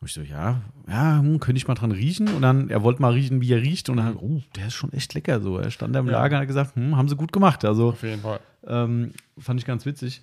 Und 0.00 0.08
ich 0.08 0.14
so, 0.14 0.22
ja, 0.22 0.62
ja, 0.88 1.18
hm, 1.18 1.40
könnte 1.40 1.58
ich 1.58 1.68
mal 1.68 1.74
dran 1.74 1.92
riechen? 1.92 2.28
Und 2.28 2.42
dann, 2.42 2.70
er 2.70 2.82
wollte 2.82 3.02
mal 3.02 3.12
riechen, 3.12 3.40
wie 3.40 3.52
er 3.52 3.60
riecht. 3.60 3.88
Und 3.90 3.98
dann, 3.98 4.16
oh, 4.16 4.40
der 4.56 4.68
ist 4.68 4.74
schon 4.74 4.92
echt 4.92 5.12
lecker 5.14 5.40
so. 5.40 5.58
Er 5.58 5.70
stand 5.70 5.94
da 5.94 6.00
im 6.00 6.06
Ja. 6.06 6.12
Lager 6.12 6.36
und 6.36 6.40
hat 6.42 6.48
gesagt, 6.48 6.74
hm, 6.76 6.96
haben 6.96 7.08
sie 7.08 7.16
gut 7.16 7.32
gemacht. 7.32 7.64
Also 7.64 7.90
Auf 7.90 8.02
jeden 8.02 8.22
Fall. 8.22 8.40
ähm, 8.66 9.12
fand 9.38 9.60
ich 9.60 9.66
ganz 9.66 9.84
witzig. 9.86 10.22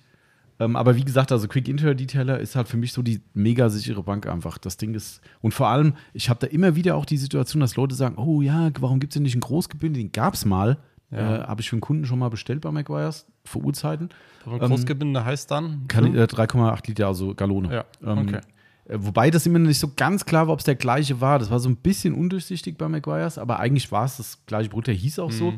Ähm, 0.60 0.74
aber 0.74 0.96
wie 0.96 1.04
gesagt, 1.04 1.30
also 1.30 1.46
Quick 1.46 1.68
Inter 1.68 1.94
Detailer 1.94 2.40
ist 2.40 2.56
halt 2.56 2.66
für 2.66 2.76
mich 2.76 2.92
so 2.92 3.00
die 3.02 3.20
mega 3.34 3.68
sichere 3.70 4.02
Bank 4.02 4.26
einfach. 4.26 4.58
Das 4.58 4.76
Ding 4.76 4.94
ist, 4.94 5.20
und 5.40 5.54
vor 5.54 5.68
allem, 5.68 5.94
ich 6.12 6.28
habe 6.28 6.40
da 6.40 6.48
immer 6.48 6.74
wieder 6.74 6.96
auch 6.96 7.04
die 7.04 7.16
Situation, 7.16 7.60
dass 7.60 7.76
Leute 7.76 7.94
sagen, 7.94 8.16
oh 8.18 8.42
ja, 8.42 8.70
warum 8.80 8.98
gibt 8.98 9.12
es 9.12 9.14
denn 9.14 9.22
nicht 9.22 9.34
einen 9.34 9.42
Großgebinde? 9.42 10.00
Den 10.00 10.10
gab 10.10 10.34
es 10.34 10.44
mal. 10.44 10.78
Ja. 11.10 11.36
Äh, 11.36 11.42
habe 11.46 11.60
ich 11.62 11.68
für 11.70 11.74
einen 11.74 11.80
Kunden 11.80 12.04
schon 12.04 12.18
mal 12.18 12.28
bestellt 12.28 12.60
bei 12.60 12.70
McGuire's 12.70 13.26
vor 13.44 13.64
Urzeiten. 13.64 14.10
Aber 14.44 14.60
Ähm, 14.62 14.68
Großgebinde 14.68 15.24
heißt 15.24 15.50
dann? 15.50 15.84
Kann, 15.88 16.14
äh, 16.14 16.26
3,8 16.26 16.86
Liter, 16.88 17.06
also 17.06 17.34
Gallone. 17.34 17.72
Ja, 17.74 17.84
Ähm, 18.04 18.18
okay. 18.18 18.40
äh, 18.88 18.98
Wobei 19.00 19.30
das 19.30 19.46
immer 19.46 19.58
nicht 19.58 19.78
so 19.78 19.90
ganz 19.96 20.24
klar 20.26 20.46
war, 20.48 20.52
ob 20.54 20.58
es 20.60 20.64
der 20.66 20.74
gleiche 20.74 21.20
war. 21.20 21.38
Das 21.38 21.50
war 21.50 21.60
so 21.60 21.68
ein 21.68 21.76
bisschen 21.76 22.14
undurchsichtig 22.14 22.76
bei 22.76 22.88
McGuire's, 22.88 23.38
aber 23.38 23.58
eigentlich 23.58 23.90
war 23.90 24.04
es 24.04 24.18
das 24.18 24.38
gleiche 24.46 24.68
Produkt. 24.68 24.88
Der 24.88 24.94
hieß 24.94 25.18
auch 25.18 25.32
so. 25.32 25.54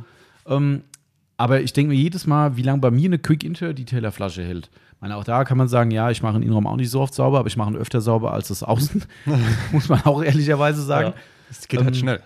Ähm, 0.47 0.83
aber 1.37 1.63
ich 1.63 1.73
denke 1.73 1.91
mir 1.95 1.99
jedes 1.99 2.27
Mal, 2.27 2.57
wie 2.57 2.63
lange 2.63 2.81
bei 2.81 2.91
mir 2.91 3.07
eine 3.07 3.19
Quick 3.19 3.45
Inter 3.45 3.73
Detailer 3.73 4.13
Flasche 4.13 4.43
hält. 4.45 4.71
Ich 4.95 5.01
meine, 5.01 5.17
auch 5.17 5.25
da 5.25 5.45
kann 5.45 5.57
man 5.59 5.69
sagen, 5.69 5.91
ja, 5.91 6.11
ich 6.11 6.23
mache 6.23 6.35
den 6.35 6.43
Innenraum 6.43 6.67
auch 6.67 6.77
nicht 6.77 6.91
so 6.91 7.01
oft 7.01 7.15
sauber, 7.15 7.39
aber 7.39 7.49
ich 7.49 7.57
mache 7.57 7.71
ihn 7.71 7.77
öfter 7.77 8.01
sauber 8.03 8.33
als 8.35 8.49
das 8.49 8.63
Außen. 8.63 9.03
Muss 9.73 9.89
man 9.89 10.03
auch 10.05 10.23
ehrlicherweise 10.23 10.83
sagen. 10.83 11.09
Ja. 11.09 11.15
Es 11.51 11.67
geht 11.67 11.81
halt 11.81 11.95
Ähm, 11.95 12.01
schnell. 12.01 12.21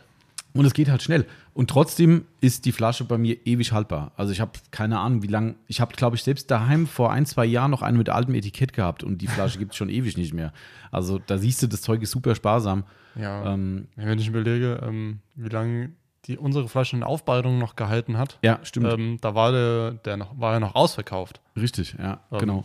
Und 0.54 0.64
es 0.66 0.72
geht 0.74 0.88
halt 0.90 1.02
schnell. 1.02 1.26
Und 1.54 1.70
trotzdem 1.70 2.24
ist 2.40 2.64
die 2.64 2.72
Flasche 2.72 3.04
bei 3.04 3.16
mir 3.16 3.36
ewig 3.46 3.72
haltbar. 3.72 4.10
Also 4.16 4.32
ich 4.32 4.40
habe 4.40 4.50
keine 4.72 4.98
Ahnung, 4.98 5.22
wie 5.22 5.28
lange. 5.28 5.54
Ich 5.68 5.80
habe, 5.80 5.94
glaube 5.94 6.16
ich, 6.16 6.24
selbst 6.24 6.50
daheim 6.50 6.86
vor 6.88 7.12
ein, 7.12 7.26
zwei 7.26 7.44
Jahren 7.46 7.70
noch 7.70 7.80
eine 7.82 7.96
mit 7.96 8.08
altem 8.08 8.34
Etikett 8.34 8.72
gehabt 8.72 9.04
und 9.04 9.18
die 9.22 9.28
Flasche 9.28 9.58
gibt 9.60 9.70
es 9.72 9.76
schon 9.76 9.88
ewig 9.88 10.16
nicht 10.16 10.34
mehr. 10.34 10.52
Also 10.90 11.20
da 11.24 11.38
siehst 11.38 11.62
du, 11.62 11.68
das 11.68 11.82
Zeug 11.82 12.02
ist 12.02 12.10
super 12.10 12.34
sparsam. 12.34 12.84
Ja. 13.14 13.54
Ähm, 13.54 13.86
Wenn 13.94 14.18
ich 14.18 14.26
überlege, 14.26 14.80
ähm, 14.84 15.20
wie 15.36 15.48
lange 15.48 15.92
die 16.26 16.38
unsere 16.38 16.68
Flasche 16.68 16.96
in 16.96 17.02
Aufbereitung 17.02 17.58
noch 17.58 17.76
gehalten 17.76 18.16
hat, 18.18 18.38
ja, 18.42 18.58
stimmt. 18.62 18.92
ähm, 18.92 19.18
da 19.20 19.34
war 19.34 19.52
der, 19.52 19.92
der 19.92 20.16
noch, 20.16 20.38
war 20.38 20.54
ja 20.54 20.60
noch 20.60 20.74
ausverkauft. 20.74 21.40
Richtig, 21.56 21.94
ja, 21.98 22.20
Ähm, 22.32 22.38
genau. 22.38 22.64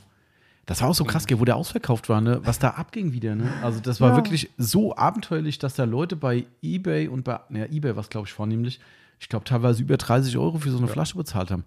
Das 0.69 0.81
war 0.81 0.89
auch 0.89 0.93
so 0.93 1.03
krass, 1.03 1.25
wo 1.27 1.45
der 1.45 1.55
ausverkauft 1.55 2.09
war, 2.09 2.21
ne? 2.21 2.41
was 2.43 2.59
da 2.59 2.69
abging 2.69 3.11
wieder. 3.11 3.33
Ne? 3.33 3.51
Also 3.63 3.79
das 3.79 3.99
war 3.99 4.15
wirklich 4.15 4.51
so 4.59 4.95
abenteuerlich, 4.95 5.57
dass 5.57 5.73
da 5.73 5.83
Leute 5.83 6.15
bei 6.15 6.45
Ebay 6.61 7.07
und 7.07 7.23
bei, 7.23 7.39
naja, 7.49 7.65
Ebay 7.71 7.95
war 7.95 8.03
es, 8.03 8.09
glaube 8.09 8.27
ich, 8.27 8.33
vornehmlich, 8.33 8.79
ich 9.19 9.29
glaube 9.29 9.45
teilweise 9.45 9.81
über 9.81 9.97
30 9.97 10.37
Euro 10.37 10.59
für 10.59 10.69
so 10.69 10.77
eine 10.77 10.87
Flasche 10.87 11.17
bezahlt 11.17 11.49
haben. 11.49 11.63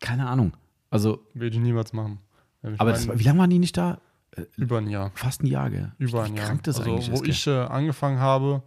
Keine 0.00 0.28
Ahnung. 0.28 0.52
Also, 0.90 1.20
Würde 1.32 1.56
ich 1.56 1.62
niemals 1.62 1.94
machen. 1.94 2.18
Ich 2.62 2.68
aber 2.78 2.90
mein, 2.90 2.92
das 2.92 3.08
war, 3.08 3.18
wie 3.18 3.24
lange 3.24 3.38
waren 3.38 3.48
die 3.48 3.58
nicht 3.58 3.78
da? 3.78 3.98
über 4.58 4.76
ein 4.76 4.88
Jahr. 4.88 5.10
Fast 5.14 5.42
ein 5.42 5.46
Jahr, 5.46 5.70
gell? 5.70 5.92
Über 5.96 6.24
ein 6.24 6.36
Jahr. 6.36 6.48
krank 6.48 6.64
das 6.64 6.80
also, 6.80 6.90
eigentlich 6.90 7.10
wo 7.10 7.22
ist. 7.22 7.28
ich 7.28 7.46
äh, 7.46 7.60
angefangen 7.60 8.18
habe, 8.18 8.62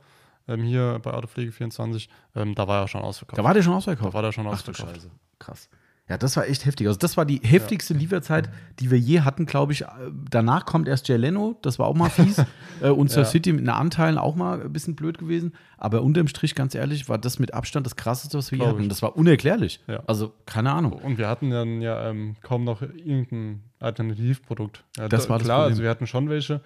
ähm, 0.48 0.64
hier 0.64 1.00
bei 1.04 1.14
Autopflege 1.14 1.52
24, 1.52 2.10
ähm, 2.36 2.56
da 2.56 2.68
war 2.68 2.82
er 2.82 2.88
schon 2.88 3.02
ausverkauft. 3.02 3.38
Da 3.38 3.44
war 3.44 3.54
der 3.54 3.62
schon 3.62 3.74
ausverkauft. 3.74 4.10
Da 4.10 4.14
war 4.14 4.24
der 4.24 4.32
schon 4.32 4.48
Ach 4.48 4.62
du 4.62 4.72
ausverkauft. 4.72 4.96
Scheiße. 4.96 5.12
Krass. 5.38 5.70
Ja, 6.08 6.20
das 6.20 6.38
war 6.38 6.48
echt 6.48 6.66
heftig. 6.66 6.86
Also, 6.86 7.00
das 7.00 7.18
war 7.18 7.26
die 7.26 7.42
heftigste 7.44 7.96
Lieferzeit, 7.96 8.48
die 8.80 8.92
wir 8.92 9.00
je 9.00 9.22
hatten, 9.22 9.48
glaube 9.48 9.74
ich. 9.74 9.82
Äh, 9.82 9.88
Danach 10.30 10.66
kommt 10.66 10.88
erst 10.88 11.08
Jay 11.08 11.18
Leno, 11.18 11.58
das 11.64 11.80
war 11.80 11.88
auch 11.88 11.96
mal 11.96 12.10
fies. 12.12 12.38
äh, 12.82 12.90
und 12.90 13.10
Sir 13.10 13.22
Ja. 13.24 13.26
City 13.26 13.52
mit 13.54 13.62
den 13.62 13.70
Anteilen 13.70 14.20
auch 14.20 14.36
mal 14.36 14.62
ein 14.62 14.72
bisschen 14.72 14.96
blöd 14.96 15.18
gewesen. 15.18 15.54
Aber 15.80 16.04
unterm 16.04 16.28
Strich, 16.28 16.54
ganz 16.54 16.76
ehrlich, 16.76 17.10
war 17.10 17.18
das 17.18 17.40
mit 17.40 17.56
Abstand 17.56 17.88
das 17.88 17.96
krasseste, 17.96 18.38
was 18.38 18.52
wir 18.52 18.60
je 18.60 18.68
hatten. 18.68 18.82
ich. 18.84 18.88
Das 18.90 19.02
war 19.02 19.16
unerklärlich. 19.18 19.80
Ja. 19.88 20.04
Also, 20.06 20.32
keine 20.46 20.72
Ahnung. 20.74 20.94
Und 20.94 21.18
wir 21.18 21.28
hatten 21.28 21.50
dann 21.50 21.82
ja 21.82 22.10
ähm, 22.10 22.36
kaum 22.44 22.66
noch 22.66 22.84
irgendein 22.84 23.64
Alternativprodukt. 23.80 24.84
Ja, 24.98 25.08
Das 25.10 25.24
da- 25.24 25.30
war 25.30 25.38
das 25.40 25.46
Klar, 25.48 25.58
Problem. 25.62 25.72
also 25.74 25.84
wir 25.84 25.90
hatten 25.90 26.08
schon 26.08 26.30
welche. 26.30 26.62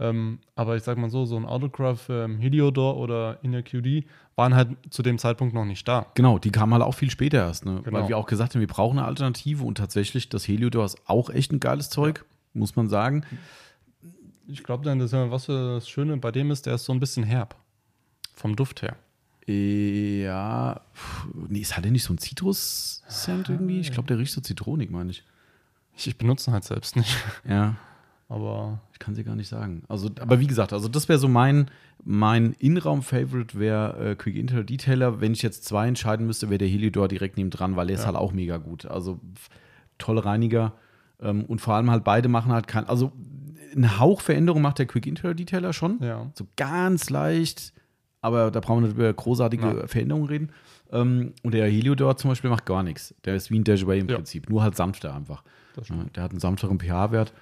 Ähm, 0.00 0.38
aber 0.56 0.76
ich 0.76 0.82
sag 0.82 0.96
mal 0.96 1.10
so, 1.10 1.26
so 1.26 1.36
ein 1.36 1.44
Autograph, 1.44 2.08
ähm, 2.08 2.38
Heliodor 2.38 2.96
oder 2.96 3.38
Inner 3.42 3.62
QD 3.62 4.06
waren 4.34 4.54
halt 4.54 4.70
zu 4.88 5.02
dem 5.02 5.18
Zeitpunkt 5.18 5.52
noch 5.52 5.66
nicht 5.66 5.86
da. 5.86 6.06
Genau, 6.14 6.38
die 6.38 6.50
kamen 6.50 6.72
halt 6.72 6.82
auch 6.82 6.94
viel 6.94 7.10
später 7.10 7.36
erst, 7.38 7.66
ne? 7.66 7.82
Genau. 7.84 7.98
weil 7.98 8.08
wir 8.08 8.16
auch 8.16 8.26
gesagt 8.26 8.54
haben, 8.54 8.60
wir 8.60 8.66
brauchen 8.66 8.98
eine 8.98 9.06
Alternative 9.06 9.62
und 9.62 9.76
tatsächlich, 9.76 10.30
das 10.30 10.48
Heliodor 10.48 10.86
ist 10.86 10.96
auch 11.06 11.28
echt 11.28 11.52
ein 11.52 11.60
geiles 11.60 11.90
Zeug, 11.90 12.24
muss 12.54 12.76
man 12.76 12.88
sagen. 12.88 13.24
Ich 14.48 14.64
glaube 14.64 14.84
dann, 14.84 14.98
das, 14.98 15.12
was 15.12 15.46
das 15.46 15.86
Schöne 15.86 16.16
bei 16.16 16.32
dem 16.32 16.50
ist, 16.50 16.64
der 16.64 16.76
ist 16.76 16.86
so 16.86 16.92
ein 16.94 17.00
bisschen 17.00 17.22
herb. 17.24 17.54
Vom 18.34 18.56
Duft 18.56 18.80
her. 18.80 18.96
Äh, 19.46 20.22
Ja, 20.22 20.80
nee, 21.48 21.60
ist 21.60 21.76
der 21.76 21.90
nicht 21.90 22.04
so 22.04 22.14
ein 22.14 22.18
Zitrus-Scent 22.18 23.50
irgendwie? 23.50 23.80
Ich 23.80 23.92
glaube, 23.92 24.06
der 24.06 24.18
riecht 24.18 24.32
so 24.32 24.40
zitronig, 24.40 24.90
meine 24.90 25.10
ich. 25.10 25.24
Ich, 25.94 26.06
ich 26.06 26.16
benutze 26.16 26.50
ihn 26.50 26.54
halt 26.54 26.64
selbst 26.64 26.96
nicht. 26.96 27.14
Ja, 27.46 27.76
Aber 28.30 28.80
ich 28.92 29.00
kann 29.00 29.14
sie 29.16 29.24
gar 29.24 29.34
nicht 29.34 29.48
sagen. 29.48 29.82
Also, 29.88 30.08
aber 30.20 30.38
wie 30.38 30.46
gesagt, 30.46 30.72
also 30.72 30.86
das 30.88 31.08
wäre 31.08 31.18
so 31.18 31.26
mein, 31.26 31.66
mein 32.04 32.52
Innenraum-Favorite 32.60 33.58
wäre 33.58 34.10
äh, 34.12 34.14
Quick 34.14 34.36
Inter 34.36 34.62
Detailer. 34.62 35.20
Wenn 35.20 35.32
ich 35.32 35.42
jetzt 35.42 35.64
zwei 35.64 35.88
entscheiden 35.88 36.26
müsste, 36.26 36.48
wäre 36.48 36.58
der 36.58 36.68
Heliodor 36.68 37.08
direkt 37.08 37.36
neben 37.36 37.50
dran, 37.50 37.74
weil 37.74 37.90
ist 37.90 38.00
Ja. 38.00 38.06
halt 38.06 38.16
auch 38.16 38.32
mega 38.32 38.56
gut. 38.58 38.86
Also 38.86 39.18
tolle 39.98 40.24
Reiniger 40.24 40.74
ähm, 41.20 41.44
und 41.44 41.60
vor 41.60 41.74
allem 41.74 41.90
halt 41.90 42.04
beide 42.04 42.28
machen 42.28 42.52
halt 42.52 42.68
kein, 42.68 42.84
also 42.88 43.10
ein 43.74 43.98
Hauch 43.98 44.20
Veränderung 44.20 44.62
macht 44.62 44.78
der 44.78 44.86
Quick 44.86 45.06
Inter 45.06 45.34
Detailer 45.34 45.72
schon. 45.72 45.98
ja. 46.00 46.30
So 46.34 46.46
ganz 46.56 47.10
leicht, 47.10 47.72
aber 48.20 48.50
da 48.52 48.60
brauchen 48.60 48.82
wir 48.82 48.88
nicht 48.88 48.96
über 48.96 49.12
großartige 49.12 49.62
Ja. 49.80 49.86
Veränderungen 49.88 50.26
reden. 50.28 50.50
Ähm, 50.92 51.32
und 51.42 51.52
der 51.54 51.66
Heliodor 51.68 52.16
zum 52.16 52.30
Beispiel 52.30 52.50
macht 52.50 52.64
gar 52.66 52.82
nichts. 52.84 53.12
Der 53.24 53.34
ist 53.34 53.50
wie 53.50 53.58
ein 53.58 53.64
Dejaway 53.64 53.98
im. 53.98 54.06
Prinzip, 54.06 54.48
nur 54.48 54.62
halt 54.62 54.76
sanfter 54.76 55.14
einfach. 55.14 55.42
Der 56.14 56.22
hat 56.22 56.30
einen 56.30 56.40
sanfteren 56.40 56.78
pH-Wert. 56.78 57.32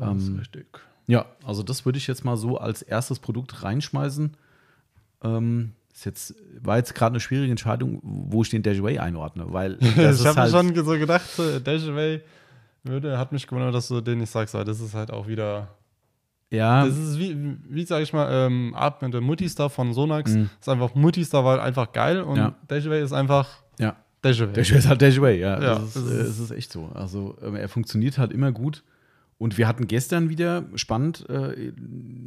Ähm, 0.00 0.36
richtig. 0.38 0.66
ja, 1.06 1.26
also 1.44 1.62
das 1.62 1.84
würde 1.84 1.98
ich 1.98 2.06
jetzt 2.06 2.24
mal 2.24 2.36
so 2.36 2.58
als 2.58 2.82
erstes 2.82 3.18
Produkt 3.18 3.62
reinschmeißen. 3.62 4.36
Ähm, 5.22 5.72
ist 5.92 6.04
jetzt, 6.04 6.34
war 6.60 6.76
jetzt 6.76 6.94
gerade 6.94 7.12
eine 7.14 7.20
schwierige 7.20 7.50
Entscheidung, 7.50 7.98
wo 8.02 8.42
ich 8.42 8.50
den 8.50 8.62
Dejaway 8.62 8.98
einordne, 8.98 9.46
weil 9.52 9.74
das 9.96 10.20
ich 10.20 10.26
habe 10.26 10.40
halt, 10.42 10.50
schon 10.52 10.74
so 10.74 10.92
gedacht, 10.92 11.26
äh, 11.38 11.60
Dejaway 11.60 12.20
würde, 12.84 13.18
hat 13.18 13.32
mich 13.32 13.46
gewundert, 13.46 13.74
dass 13.74 13.88
du 13.88 14.00
den 14.00 14.18
nicht 14.18 14.30
sagst, 14.30 14.54
weil 14.54 14.64
das 14.64 14.80
ist 14.80 14.94
halt 14.94 15.10
auch 15.10 15.26
wieder. 15.26 15.68
ja, 16.50 16.86
Das 16.86 16.96
ist 16.96 17.18
wie, 17.18 17.36
wie 17.68 17.84
sag 17.84 18.02
ich 18.02 18.12
mal, 18.12 18.28
ähm, 18.30 18.72
atmende 18.76 19.20
Multistar 19.20 19.68
von 19.70 19.92
Sonax. 19.92 20.32
Mhm. 20.34 20.50
Ist 20.60 20.68
einfach 20.68 20.94
Multistar, 20.94 21.44
weil 21.44 21.58
einfach 21.58 21.92
geil 21.92 22.22
und 22.22 22.36
Ja. 22.36 22.54
Dejaway 22.70 23.02
ist 23.02 23.12
einfach 23.12 23.48
ja, 23.80 23.96
Dejaway. 24.24 24.52
Dejaway 24.52 24.78
ist 24.78 24.88
halt 24.88 25.00
Dejaway, 25.02 25.40
ja. 25.40 25.60
Ja, 25.60 25.74
das, 25.80 25.96
ist, 25.96 25.96
das 25.96 26.04
äh, 26.12 26.20
ist- 26.22 26.28
es 26.28 26.38
ist 26.38 26.50
echt 26.52 26.72
so. 26.72 26.88
Also 26.94 27.36
ähm, 27.42 27.56
er 27.56 27.68
funktioniert 27.68 28.18
halt 28.18 28.32
immer 28.32 28.52
gut. 28.52 28.84
Und 29.38 29.56
wir 29.56 29.68
hatten 29.68 29.86
gestern 29.86 30.30
wieder, 30.30 30.64
spannend, 30.74 31.24
äh, 31.30 31.72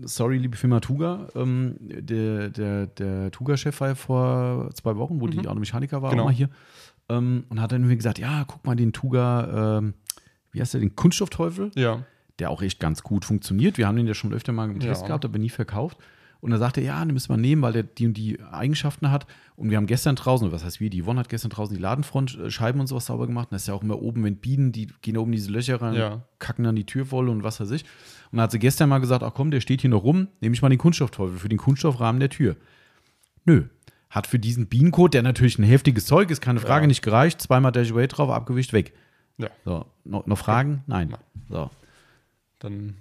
sorry, 0.04 0.38
liebe 0.38 0.56
Firma 0.56 0.80
Tuga, 0.80 1.28
ähm, 1.36 1.76
der, 1.82 2.50
der, 2.50 2.88
der 2.88 3.32
Tuga-Chef 3.32 3.80
war 3.82 3.90
ja 3.90 3.96
vor 3.96 4.70
zwei 4.74 4.96
Wochen, 4.96 5.20
wo 5.20 5.28
die 5.28 5.46
Automechaniker 5.46 6.02
war, 6.02 6.12
Genau. 6.12 6.24
auch 6.24 6.28
mal 6.28 6.34
hier, 6.34 6.50
ähm, 7.10 7.44
und 7.50 7.60
hat 7.60 7.74
dann 7.74 7.82
irgendwie 7.82 7.98
gesagt, 7.98 8.18
ja, 8.18 8.46
guck 8.48 8.66
mal 8.66 8.76
den 8.78 8.94
Tuga, 8.94 9.78
ähm, 9.80 9.94
wie 10.54 10.62
heißt 10.62 10.74
der, 10.74 10.80
den 10.80 10.96
Kunststoffteufel, 10.96 11.72
Ja. 11.76 12.04
der 12.40 12.50
auch 12.50 12.62
echt 12.62 12.80
ganz 12.80 13.04
gut 13.04 13.26
funktioniert. 13.26 13.78
Wir 13.78 13.88
haben 13.88 13.98
den 13.98 14.08
ja 14.08 14.14
schon 14.14 14.34
öfter 14.34 14.54
mal 14.54 14.70
im 14.70 14.80
Ja. 14.80 14.88
Test 14.88 15.06
gehabt, 15.06 15.26
aber 15.26 15.38
nie 15.38 15.50
verkauft. 15.50 15.98
Und 16.42 16.50
dann 16.52 16.60
sagte 16.60 16.82
er, 16.82 16.88
ja, 16.88 17.06
den 17.06 17.14
müssen 17.14 17.30
wir 17.30 17.38
nehmen, 17.38 17.62
weil 17.62 17.72
der 17.74 17.84
die 17.84 18.08
und 18.08 18.16
die 18.18 18.42
Eigenschaften 18.42 19.12
hat. 19.12 19.28
Und 19.56 19.70
wir 19.70 19.78
haben 19.78 19.86
gestern 19.86 20.16
draußen, 20.16 20.52
was 20.52 20.66
heißt 20.66 20.80
wir, 20.80 20.90
die 20.90 21.04
Yvonne 21.04 21.20
hat 21.20 21.30
gestern 21.30 21.50
draußen 21.52 21.76
die 21.76 21.82
Ladenfrontscheiben 21.82 22.82
und 22.82 22.88
sowas 22.88 23.06
sauber 23.06 23.28
gemacht. 23.28 23.50
Und 23.52 23.54
das 23.56 23.62
ist 23.64 23.68
ja 23.68 23.76
auch 23.76 23.84
immer 23.84 24.02
oben, 24.02 24.24
wenn 24.24 24.38
Bienen, 24.38 24.72
die 24.72 24.88
gehen 25.04 25.18
oben 25.18 25.32
diese 25.32 25.52
Löcher 25.52 25.80
rein, 25.82 25.94
Ja. 25.94 26.24
kacken 26.40 26.64
dann 26.66 26.76
die 26.76 26.86
Tür 26.86 27.06
voll 27.06 27.30
und 27.30 27.44
was 27.44 27.60
weiß 27.60 27.70
ich. 27.72 27.84
Und 28.32 28.38
dann 28.38 28.42
hat 28.42 28.52
sie 28.52 28.60
gestern 28.60 28.90
mal 28.90 28.98
gesagt, 29.00 29.22
ach 29.24 29.34
komm, 29.36 29.52
der 29.52 29.62
steht 29.62 29.82
hier 29.82 29.90
noch 29.92 30.04
rum, 30.04 30.30
nehme 30.42 30.56
ich 30.56 30.62
mal 30.64 30.70
den 30.70 30.80
Kunststoffteufel 30.80 31.38
für 31.38 31.50
den 31.50 31.60
Kunststoffrahmen 31.60 32.20
der 32.20 32.30
Tür. 32.30 32.56
Nö. 33.46 33.66
Hat 34.10 34.26
für 34.28 34.40
diesen 34.40 34.66
Bienenkot, 34.68 35.14
der 35.14 35.22
natürlich 35.22 35.60
ein 35.60 35.64
heftiges 35.64 36.06
Zeug 36.06 36.32
ist, 36.32 36.42
keine 36.42 36.60
Frage, 36.60 36.84
Ja. 36.84 36.88
nicht 36.88 37.02
gereicht. 37.04 37.40
Zweimal 37.42 37.72
Dash 37.72 37.92
Away 37.92 38.08
drauf, 38.08 38.30
abgewischt, 38.32 38.74
weg. 38.74 38.94
Ja. 39.38 39.50
So, 39.64 39.86
noch, 40.06 40.26
noch 40.26 40.38
Fragen? 40.38 40.84
Nein. 40.88 41.10
Nein. 41.10 41.20
So. 41.50 41.70
Dann 42.60 42.96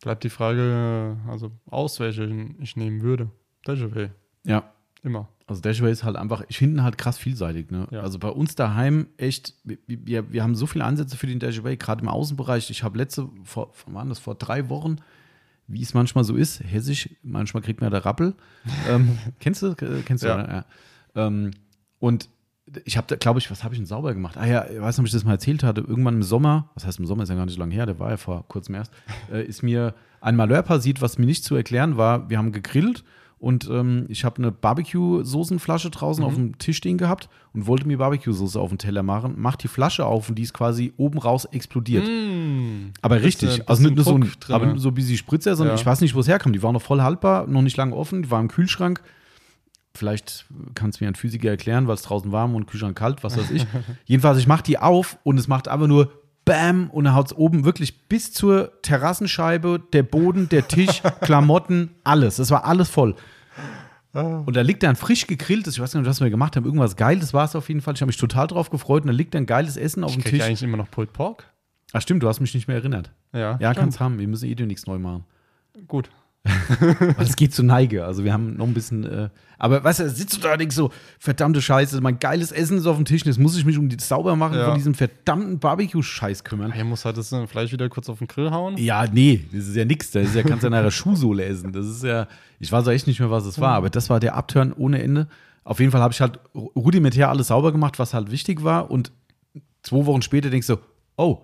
bleibt 0.00 0.24
die 0.24 0.30
Frage, 0.30 1.16
also 1.28 1.52
aus 1.66 2.00
welchen 2.00 2.60
ich 2.60 2.76
nehmen 2.76 3.02
würde. 3.02 3.30
Dejaway. 3.66 4.10
Ja, 4.44 4.72
Immer. 5.06 5.28
Also 5.46 5.62
Dashway 5.62 5.92
ist 5.92 6.02
halt 6.02 6.16
einfach, 6.16 6.42
ich 6.48 6.58
finde 6.58 6.78
ihn 6.78 6.82
halt 6.82 6.98
krass 6.98 7.16
vielseitig. 7.16 7.70
Ne? 7.70 7.86
Ja. 7.92 8.00
Also 8.00 8.18
bei 8.18 8.28
uns 8.28 8.56
daheim 8.56 9.06
echt, 9.16 9.54
wir, 9.62 10.32
wir, 10.32 10.42
haben 10.42 10.56
so 10.56 10.66
viele 10.66 10.84
Ansätze 10.84 11.16
für 11.16 11.28
den 11.28 11.38
Dashway, 11.38 11.76
gerade 11.76 12.02
im 12.02 12.08
Außenbereich. 12.08 12.70
Ich 12.70 12.82
habe 12.82 12.98
letzte, 12.98 13.28
vor, 13.44 13.72
waren 13.86 14.08
das, 14.08 14.18
vor 14.18 14.34
drei 14.34 14.68
Wochen, 14.68 14.96
wie 15.68 15.80
es 15.80 15.94
manchmal 15.94 16.24
so 16.24 16.34
ist, 16.34 16.60
hessisch, 16.60 17.08
manchmal 17.22 17.62
kriegt 17.62 17.80
man 17.80 17.92
der 17.92 18.04
Rappel. 18.04 18.34
ähm, 18.88 19.16
kennst 19.38 19.62
du? 19.62 19.68
Äh, 19.68 20.02
Kennst 20.04 20.24
du, 20.24 20.28
Ja. 20.28 20.48
Ja. 20.48 20.64
Ähm, 21.14 21.52
und 22.00 22.28
ich 22.84 22.96
habe 22.96 23.06
da, 23.08 23.16
glaube 23.16 23.38
ich, 23.38 23.50
was 23.50 23.62
habe 23.64 23.74
ich 23.74 23.78
denn 23.80 23.86
sauber 23.86 24.12
gemacht? 24.14 24.36
Ah 24.36 24.46
ja, 24.46 24.64
ich 24.68 24.80
weiß 24.80 24.96
nicht, 24.98 25.02
ob 25.02 25.06
ich 25.06 25.12
das 25.12 25.24
mal 25.24 25.32
erzählt 25.32 25.62
hatte. 25.62 25.80
Irgendwann 25.82 26.14
im 26.16 26.22
Sommer, 26.22 26.68
was 26.74 26.84
heißt 26.86 26.98
im 26.98 27.06
Sommer, 27.06 27.22
ist 27.22 27.28
ja 27.28 27.34
gar 27.36 27.44
nicht 27.46 27.54
so 27.54 27.60
lange 27.60 27.74
her, 27.74 27.86
der 27.86 27.98
war 27.98 28.10
ja 28.10 28.16
vor 28.16 28.44
kurzem 28.48 28.74
erst, 28.74 28.92
äh, 29.32 29.44
ist 29.44 29.62
mir 29.62 29.94
ein 30.20 30.34
Malheur 30.36 30.62
passiert, 30.62 31.00
was 31.00 31.18
mir 31.18 31.26
nicht 31.26 31.44
zu 31.44 31.54
erklären 31.54 31.96
war. 31.96 32.28
Wir 32.28 32.38
haben 32.38 32.50
gegrillt 32.52 33.04
Und 33.38 33.68
ähm, 33.70 34.06
ich 34.08 34.24
habe 34.24 34.38
eine 34.38 34.50
Barbecue-Soßenflasche 34.50 35.90
draußen 35.90 36.22
Mhm. 36.22 36.26
auf 36.28 36.34
dem 36.34 36.58
Tisch 36.58 36.78
stehen 36.78 36.96
gehabt 36.98 37.28
und 37.52 37.66
wollte 37.66 37.86
mir 37.86 37.98
Barbecue-Soße 37.98 38.58
auf 38.58 38.70
den 38.70 38.78
Teller 38.78 39.02
machen. 39.02 39.34
Mach 39.36 39.56
die 39.56 39.68
Flasche 39.68 40.06
auf 40.06 40.28
und 40.30 40.36
die 40.36 40.42
ist 40.42 40.54
quasi 40.54 40.92
oben 40.96 41.18
raus 41.18 41.44
explodiert. 41.44 42.06
Mm. 42.06 42.92
Aber 43.02 43.22
richtig, 43.22 43.68
also 43.68 43.82
nicht 43.82 43.94
nur 43.96 44.04
so 44.04 44.14
ein, 44.18 44.30
aber 44.48 44.78
so 44.78 44.88
ein 44.88 44.94
bisschen 44.94 45.16
Spritzer, 45.18 45.54
sondern 45.54 45.76
Ja. 45.76 45.80
ich 45.80 45.86
weiß 45.86 46.00
nicht, 46.00 46.14
wo 46.14 46.20
es 46.20 46.28
herkam. 46.28 46.52
Die 46.54 46.62
waren 46.62 46.72
noch 46.72 46.82
voll 46.82 47.02
haltbar, 47.02 47.46
noch 47.46 47.62
nicht 47.62 47.76
lange 47.76 47.94
offen, 47.94 48.22
die 48.22 48.30
waren 48.30 48.42
im 48.46 48.48
Kühlschrank. 48.48 49.02
Vielleicht 49.96 50.46
kann 50.74 50.90
es 50.90 51.00
mir 51.00 51.08
ein 51.08 51.14
Physiker 51.14 51.50
erklären, 51.50 51.88
weil 51.88 51.94
es 51.94 52.02
draußen 52.02 52.32
warm 52.32 52.54
und 52.54 52.66
Kühlschrank 52.66 52.96
kalt, 52.96 53.24
was 53.24 53.36
weiß 53.36 53.50
ich. 53.50 53.66
Jedenfalls, 54.04 54.38
ich 54.38 54.46
mache 54.46 54.62
die 54.62 54.78
auf 54.78 55.18
und 55.24 55.38
es 55.38 55.48
macht 55.48 55.68
einfach 55.68 55.86
nur 55.86 56.12
Bam 56.44 56.90
und 56.90 57.04
dann 57.04 57.14
haut 57.14 57.26
es 57.26 57.36
oben 57.36 57.64
wirklich 57.64 58.08
bis 58.08 58.32
zur 58.32 58.80
Terrassenscheibe, 58.82 59.82
der 59.92 60.04
Boden, 60.04 60.48
der 60.48 60.68
Tisch, 60.68 61.02
Klamotten, 61.20 61.90
alles. 62.04 62.38
Es 62.38 62.50
war 62.50 62.64
alles 62.64 62.88
voll. 62.88 63.16
Und 64.12 64.56
da 64.56 64.62
liegt 64.62 64.82
dann 64.82 64.96
frisch 64.96 65.26
gegrilltes, 65.26 65.74
ich 65.74 65.80
weiß 65.80 65.92
gar 65.92 66.00
nicht, 66.00 66.08
was 66.08 66.20
wir 66.20 66.30
gemacht 66.30 66.56
haben, 66.56 66.64
irgendwas 66.64 66.96
Geiles 66.96 67.34
war 67.34 67.44
es 67.44 67.54
auf 67.54 67.68
jeden 67.68 67.82
Fall. 67.82 67.94
Ich 67.94 68.00
habe 68.00 68.08
mich 68.08 68.16
total 68.16 68.46
drauf 68.46 68.70
gefreut 68.70 69.02
und 69.02 69.08
da 69.08 69.12
liegt 69.12 69.34
dann 69.34 69.44
geiles 69.44 69.76
Essen 69.76 70.04
auf 70.04 70.12
dem 70.12 70.22
Krieg 70.22 70.32
ich 70.32 70.38
Tisch. 70.38 70.46
eigentlich 70.46 70.62
immer 70.62 70.78
noch 70.78 70.90
Pulled 70.90 71.12
Pork? 71.12 71.44
Ach 71.92 72.00
stimmt, 72.00 72.22
du 72.22 72.28
hast 72.28 72.40
mich 72.40 72.54
nicht 72.54 72.66
mehr 72.66 72.78
erinnert. 72.78 73.10
Ja, 73.32 73.58
Ja, 73.60 73.74
kannst 73.74 74.00
haben. 74.00 74.18
Wir 74.18 74.26
müssen 74.26 74.48
eh 74.48 74.54
nichts 74.66 74.86
neu 74.86 74.98
machen. 74.98 75.24
Gut. 75.86 76.08
Weil 76.80 77.26
es 77.26 77.36
geht 77.36 77.54
zu 77.54 77.62
Neige. 77.62 78.04
Also 78.04 78.24
wir 78.24 78.32
haben 78.32 78.56
noch 78.56 78.66
ein 78.66 78.74
bisschen. 78.74 79.04
Äh, 79.04 79.28
aber 79.58 79.82
weißt 79.82 80.00
du, 80.00 80.04
da 80.04 80.08
sitzt 80.10 80.36
du 80.36 80.40
da 80.40 80.52
und 80.52 80.60
denkst 80.60 80.76
so, 80.76 80.90
verdammte 81.18 81.62
Scheiße, 81.62 82.00
mein 82.00 82.18
geiles 82.18 82.52
Essen 82.52 82.78
ist 82.78 82.86
auf 82.86 82.96
dem 82.96 83.04
Tisch. 83.04 83.22
und 83.22 83.28
Jetzt 83.28 83.38
muss 83.38 83.56
ich 83.56 83.64
mich 83.64 83.78
um 83.78 83.88
die 83.88 83.96
Saubermachen 83.98 84.58
Ja. 84.58 84.66
von 84.66 84.74
diesem 84.74 84.94
verdammten 84.94 85.58
Barbecue-Scheiß 85.58 86.44
kümmern. 86.44 86.72
Hier 86.72 86.84
muss 86.84 87.04
halt 87.04 87.16
das 87.16 87.32
äh, 87.32 87.46
Fleisch 87.46 87.72
wieder 87.72 87.88
kurz 87.88 88.08
auf 88.08 88.18
den 88.18 88.26
Grill 88.28 88.50
hauen. 88.50 88.76
Ja, 88.76 89.06
nee, 89.10 89.44
das 89.52 89.68
ist 89.68 89.76
ja 89.76 89.84
nix. 89.84 90.10
Das 90.10 90.26
ist 90.28 90.34
ja, 90.34 90.42
kannst 90.42 90.62
ja 90.64 90.70
nach 90.70 90.82
der 90.82 90.90
Schuhsohle 90.90 91.44
essen. 91.44 91.72
Das 91.72 91.86
ist 91.86 92.02
ja, 92.04 92.26
ich 92.58 92.70
weiß 92.70 92.86
auch 92.86 92.92
echt 92.92 93.06
nicht 93.06 93.20
mehr, 93.20 93.30
was 93.30 93.46
es 93.46 93.60
war, 93.60 93.74
aber 93.74 93.90
das 93.90 94.10
war 94.10 94.20
der 94.20 94.36
Upturn 94.36 94.72
ohne 94.72 95.02
Ende. 95.02 95.28
Auf 95.64 95.80
jeden 95.80 95.90
Fall 95.90 96.00
habe 96.00 96.12
ich 96.12 96.20
halt 96.20 96.38
rudimentär 96.54 97.28
alles 97.28 97.48
sauber 97.48 97.72
gemacht, 97.72 97.98
was 97.98 98.14
halt 98.14 98.30
wichtig 98.30 98.62
war. 98.62 98.90
Und 98.90 99.10
zwei 99.82 100.06
Wochen 100.06 100.22
später 100.22 100.50
denkst 100.50 100.66
du, 100.68 100.76
oh, 101.16 101.42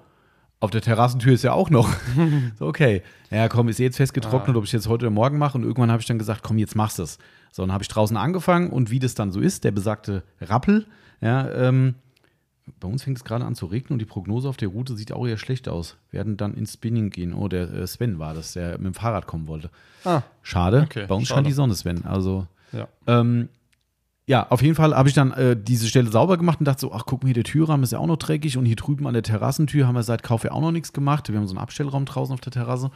auf 0.62 0.70
der 0.70 0.80
Terrassentür 0.80 1.32
ist 1.32 1.42
ja 1.42 1.52
auch 1.52 1.70
noch. 1.70 1.92
so, 2.58 2.66
okay. 2.66 3.02
Ja, 3.32 3.48
komm, 3.48 3.68
ist 3.68 3.80
eh 3.80 3.82
jetzt 3.82 3.96
festgetrocknet, 3.96 4.56
ob 4.56 4.62
ich 4.62 4.70
jetzt 4.70 4.86
heute 4.86 5.06
oder 5.06 5.10
morgen 5.10 5.36
mache. 5.36 5.58
Und 5.58 5.64
irgendwann 5.64 5.90
habe 5.90 6.00
ich 6.00 6.06
dann 6.06 6.20
gesagt, 6.20 6.44
komm, 6.44 6.56
jetzt 6.56 6.76
machst 6.76 7.00
du 7.00 7.02
es. 7.02 7.18
So, 7.50 7.64
dann 7.64 7.72
habe 7.72 7.82
ich 7.82 7.88
draußen 7.88 8.16
angefangen 8.16 8.70
und 8.70 8.88
wie 8.92 9.00
das 9.00 9.16
dann 9.16 9.32
so 9.32 9.40
ist, 9.40 9.64
der 9.64 9.72
besagte 9.72 10.22
Rappel, 10.40 10.86
ja, 11.20 11.50
ähm, 11.50 11.96
bei 12.78 12.86
uns 12.86 13.02
fängt 13.02 13.16
es 13.16 13.24
gerade 13.24 13.44
an 13.44 13.56
zu 13.56 13.66
regnen 13.66 13.94
und 13.94 13.98
die 13.98 14.04
Prognose 14.06 14.48
auf 14.48 14.56
der 14.56 14.68
Route 14.68 14.96
sieht 14.96 15.10
auch 15.10 15.26
eher 15.26 15.36
schlecht 15.36 15.68
aus. 15.68 15.96
Wir 16.12 16.18
werden 16.18 16.36
dann 16.36 16.54
ins 16.54 16.74
Spinning 16.74 17.10
gehen. 17.10 17.34
Oh, 17.34 17.48
der 17.48 17.68
äh, 17.72 17.86
Sven 17.88 18.20
war 18.20 18.32
das, 18.32 18.52
der 18.52 18.78
mit 18.78 18.86
dem 18.86 18.94
Fahrrad 18.94 19.26
kommen 19.26 19.48
wollte. 19.48 19.68
Ah, 20.04 20.22
Schade. 20.42 20.82
Okay, 20.82 21.06
bei 21.08 21.14
uns 21.16 21.26
schade. 21.26 21.38
scheint 21.38 21.48
die 21.48 21.52
Sonne, 21.52 21.74
Sven. 21.74 22.04
Also, 22.04 22.46
ja. 22.70 22.86
ähm, 23.08 23.48
ja, 24.26 24.46
auf 24.50 24.62
jeden 24.62 24.74
Fall 24.74 24.94
habe 24.94 25.08
ich 25.08 25.14
dann 25.14 25.32
äh, 25.32 25.56
diese 25.60 25.88
Stelle 25.88 26.10
sauber 26.10 26.36
gemacht 26.36 26.60
und 26.60 26.66
dachte 26.66 26.80
so, 26.80 26.92
ach, 26.92 27.04
guck 27.06 27.22
mal, 27.22 27.28
hier 27.28 27.34
der 27.34 27.44
Türrahmen 27.44 27.82
ist 27.82 27.92
ja 27.92 27.98
auch 27.98 28.06
noch 28.06 28.16
dreckig 28.18 28.56
und 28.56 28.64
hier 28.64 28.76
drüben 28.76 29.06
an 29.06 29.14
der 29.14 29.22
Terrassentür 29.22 29.86
haben 29.86 29.94
wir 29.94 30.02
seit 30.02 30.22
Kauf 30.22 30.44
ja 30.44 30.52
auch 30.52 30.60
noch 30.60 30.70
nichts 30.72 30.92
gemacht. 30.92 31.28
Wir 31.28 31.36
haben 31.38 31.46
so 31.46 31.52
einen 31.54 31.62
Abstellraum 31.62 32.04
draußen 32.04 32.32
auf 32.32 32.40
der 32.40 32.52
Terrasse. 32.52 32.90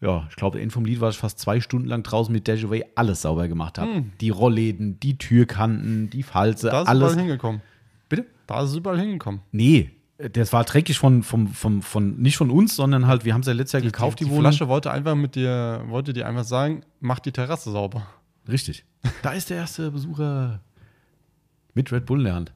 Ja, 0.00 0.26
ich 0.30 0.36
glaube, 0.36 0.60
Ende 0.60 0.72
vom 0.72 0.84
Lied 0.84 1.00
war 1.00 1.10
ich 1.10 1.18
fast 1.18 1.38
zwei 1.38 1.60
Stunden 1.60 1.86
lang 1.88 2.02
draußen 2.02 2.32
mit 2.32 2.48
Dashaway 2.48 2.84
alles 2.94 3.22
sauber 3.22 3.48
gemacht 3.48 3.78
habe. 3.78 4.04
Die 4.20 4.30
Rollläden, 4.30 4.98
die 5.00 5.18
Türkanten, 5.18 6.08
die 6.08 6.22
Falze, 6.22 6.70
Da 6.70 6.82
ist 6.82 6.88
alles. 6.88 7.12
überall 7.12 7.26
hingekommen. 7.26 7.60
Bitte? 8.08 8.26
Da 8.46 8.62
ist 8.62 8.70
es 8.70 8.76
überall 8.76 8.98
hingekommen. 8.98 9.42
Nee, 9.52 9.90
das 10.32 10.52
war 10.52 10.64
dreckig 10.64 10.98
von, 10.98 11.22
vom, 11.22 11.48
vom, 11.48 11.82
von, 11.82 12.16
nicht 12.16 12.36
von 12.36 12.50
uns, 12.50 12.76
sondern 12.76 13.06
halt, 13.06 13.24
wir 13.24 13.34
haben 13.34 13.42
es 13.42 13.46
ja 13.46 13.52
letztes 13.52 13.72
Jahr 13.72 13.82
gekauft, 13.82 14.20
die, 14.20 14.24
die 14.24 14.30
Wohnung. 14.30 14.42
Flasche 14.44 14.68
wollte 14.68 14.90
einfach 14.90 15.14
mit 15.14 15.34
dir, 15.34 15.82
wollte 15.88 16.12
dir 16.12 16.26
einfach 16.26 16.44
sagen, 16.44 16.82
mach 17.00 17.18
die 17.18 17.32
Terrasse 17.32 17.70
sauber. 17.70 18.06
Richtig. 18.48 18.84
Da 19.22 19.32
ist 19.32 19.50
der 19.50 19.56
erste 19.58 19.90
Besucher 19.90 20.60
mit 21.74 21.90
Red 21.92 22.06
Bull 22.06 22.18
in 22.20 22.24
der 22.24 22.34
Hand. 22.34 22.52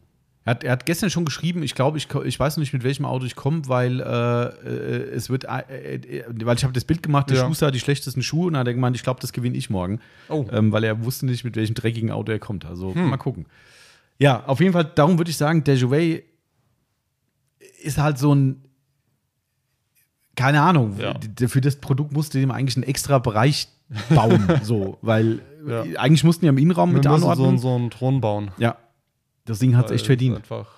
Er 0.46 0.50
hat, 0.50 0.64
er 0.64 0.72
hat 0.72 0.84
gestern 0.84 1.08
schon 1.08 1.24
geschrieben, 1.24 1.62
ich 1.62 1.74
glaube, 1.74 1.96
ich, 1.96 2.12
ich 2.12 2.38
weiß 2.38 2.56
noch 2.56 2.60
nicht, 2.60 2.74
mit 2.74 2.82
welchem 2.82 3.06
Auto 3.06 3.24
ich 3.24 3.34
komme, 3.34 3.66
weil 3.66 4.00
äh, 4.00 4.04
äh, 4.04 5.10
es 5.14 5.30
wird, 5.30 5.44
äh, 5.44 5.94
äh, 5.94 6.24
weil 6.44 6.56
ich 6.56 6.64
habe 6.64 6.74
das 6.74 6.84
Bild 6.84 7.02
gemacht, 7.02 7.30
der 7.30 7.38
Ja. 7.38 7.46
Schuster 7.46 7.68
hat 7.68 7.74
die 7.74 7.80
schlechtesten 7.80 8.22
Schuhe 8.22 8.48
und 8.48 8.52
dann 8.52 8.60
hat 8.60 8.66
er 8.66 8.74
gemeint, 8.74 8.94
ich 8.94 9.02
glaube, 9.02 9.20
das 9.20 9.32
gewinne 9.32 9.56
ich 9.56 9.70
morgen. 9.70 10.00
Oh. 10.28 10.44
Ähm, 10.52 10.70
weil 10.70 10.84
er 10.84 11.02
wusste 11.02 11.24
nicht, 11.24 11.44
mit 11.44 11.56
welchem 11.56 11.74
dreckigen 11.74 12.10
Auto 12.10 12.30
er 12.30 12.38
kommt. 12.38 12.66
Also 12.66 12.92
mal 12.92 13.16
gucken. 13.16 13.46
Ja, 14.18 14.44
auf 14.44 14.60
jeden 14.60 14.74
Fall, 14.74 14.84
darum 14.84 15.16
würde 15.18 15.30
ich 15.30 15.36
sagen, 15.38 15.64
der 15.64 15.76
Jouet 15.76 16.24
ist 17.82 17.96
halt 17.96 18.18
so 18.18 18.34
ein, 18.34 18.62
keine 20.36 20.60
Ahnung, 20.60 20.98
Ja. 20.98 21.14
für 21.48 21.60
das 21.62 21.76
Produkt 21.76 22.12
musste 22.12 22.38
dem 22.38 22.50
eigentlich 22.50 22.76
einen 22.76 22.82
extra 22.84 23.18
Bereich 23.18 23.68
bauen, 24.14 24.60
so, 24.62 24.98
weil 25.02 25.40
Ja. 25.66 25.82
eigentlich 26.00 26.24
mussten 26.24 26.44
die 26.44 26.48
am 26.48 26.58
Innenraum 26.58 26.90
Wir 26.90 26.94
mit 26.96 27.04
so, 27.04 27.10
anordnen. 27.10 27.48
einen- 27.48 27.58
so 27.58 27.74
einen 27.74 27.90
Thron 27.90 28.20
bauen. 28.20 28.50
Ja, 28.58 28.76
das 29.44 29.58
Ding 29.58 29.76
hat 29.76 29.86
es 29.86 29.92
echt 29.92 30.06
verdient. 30.06 30.36
Einfach 30.36 30.68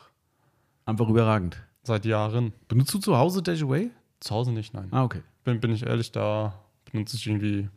Einfach 0.85 1.09
überragend. 1.09 1.57
seit 1.83 2.05
Jahren. 2.05 2.53
Benutzt 2.69 2.93
du 2.95 2.99
zu 2.99 3.17
Hause 3.17 3.43
Dashaway? 3.43 3.91
Zu 4.21 4.35
Hause 4.35 4.53
nicht, 4.53 4.75
nein. 4.75 4.89
Ah, 4.91 5.05
okay. 5.05 5.23
Bin, 5.45 5.61
bin 5.61 5.73
ich 5.73 5.85
ehrlich, 5.87 6.11
da 6.13 6.55
benutze 6.91 7.17
ich 7.17 7.27
irgendwie. 7.27 7.69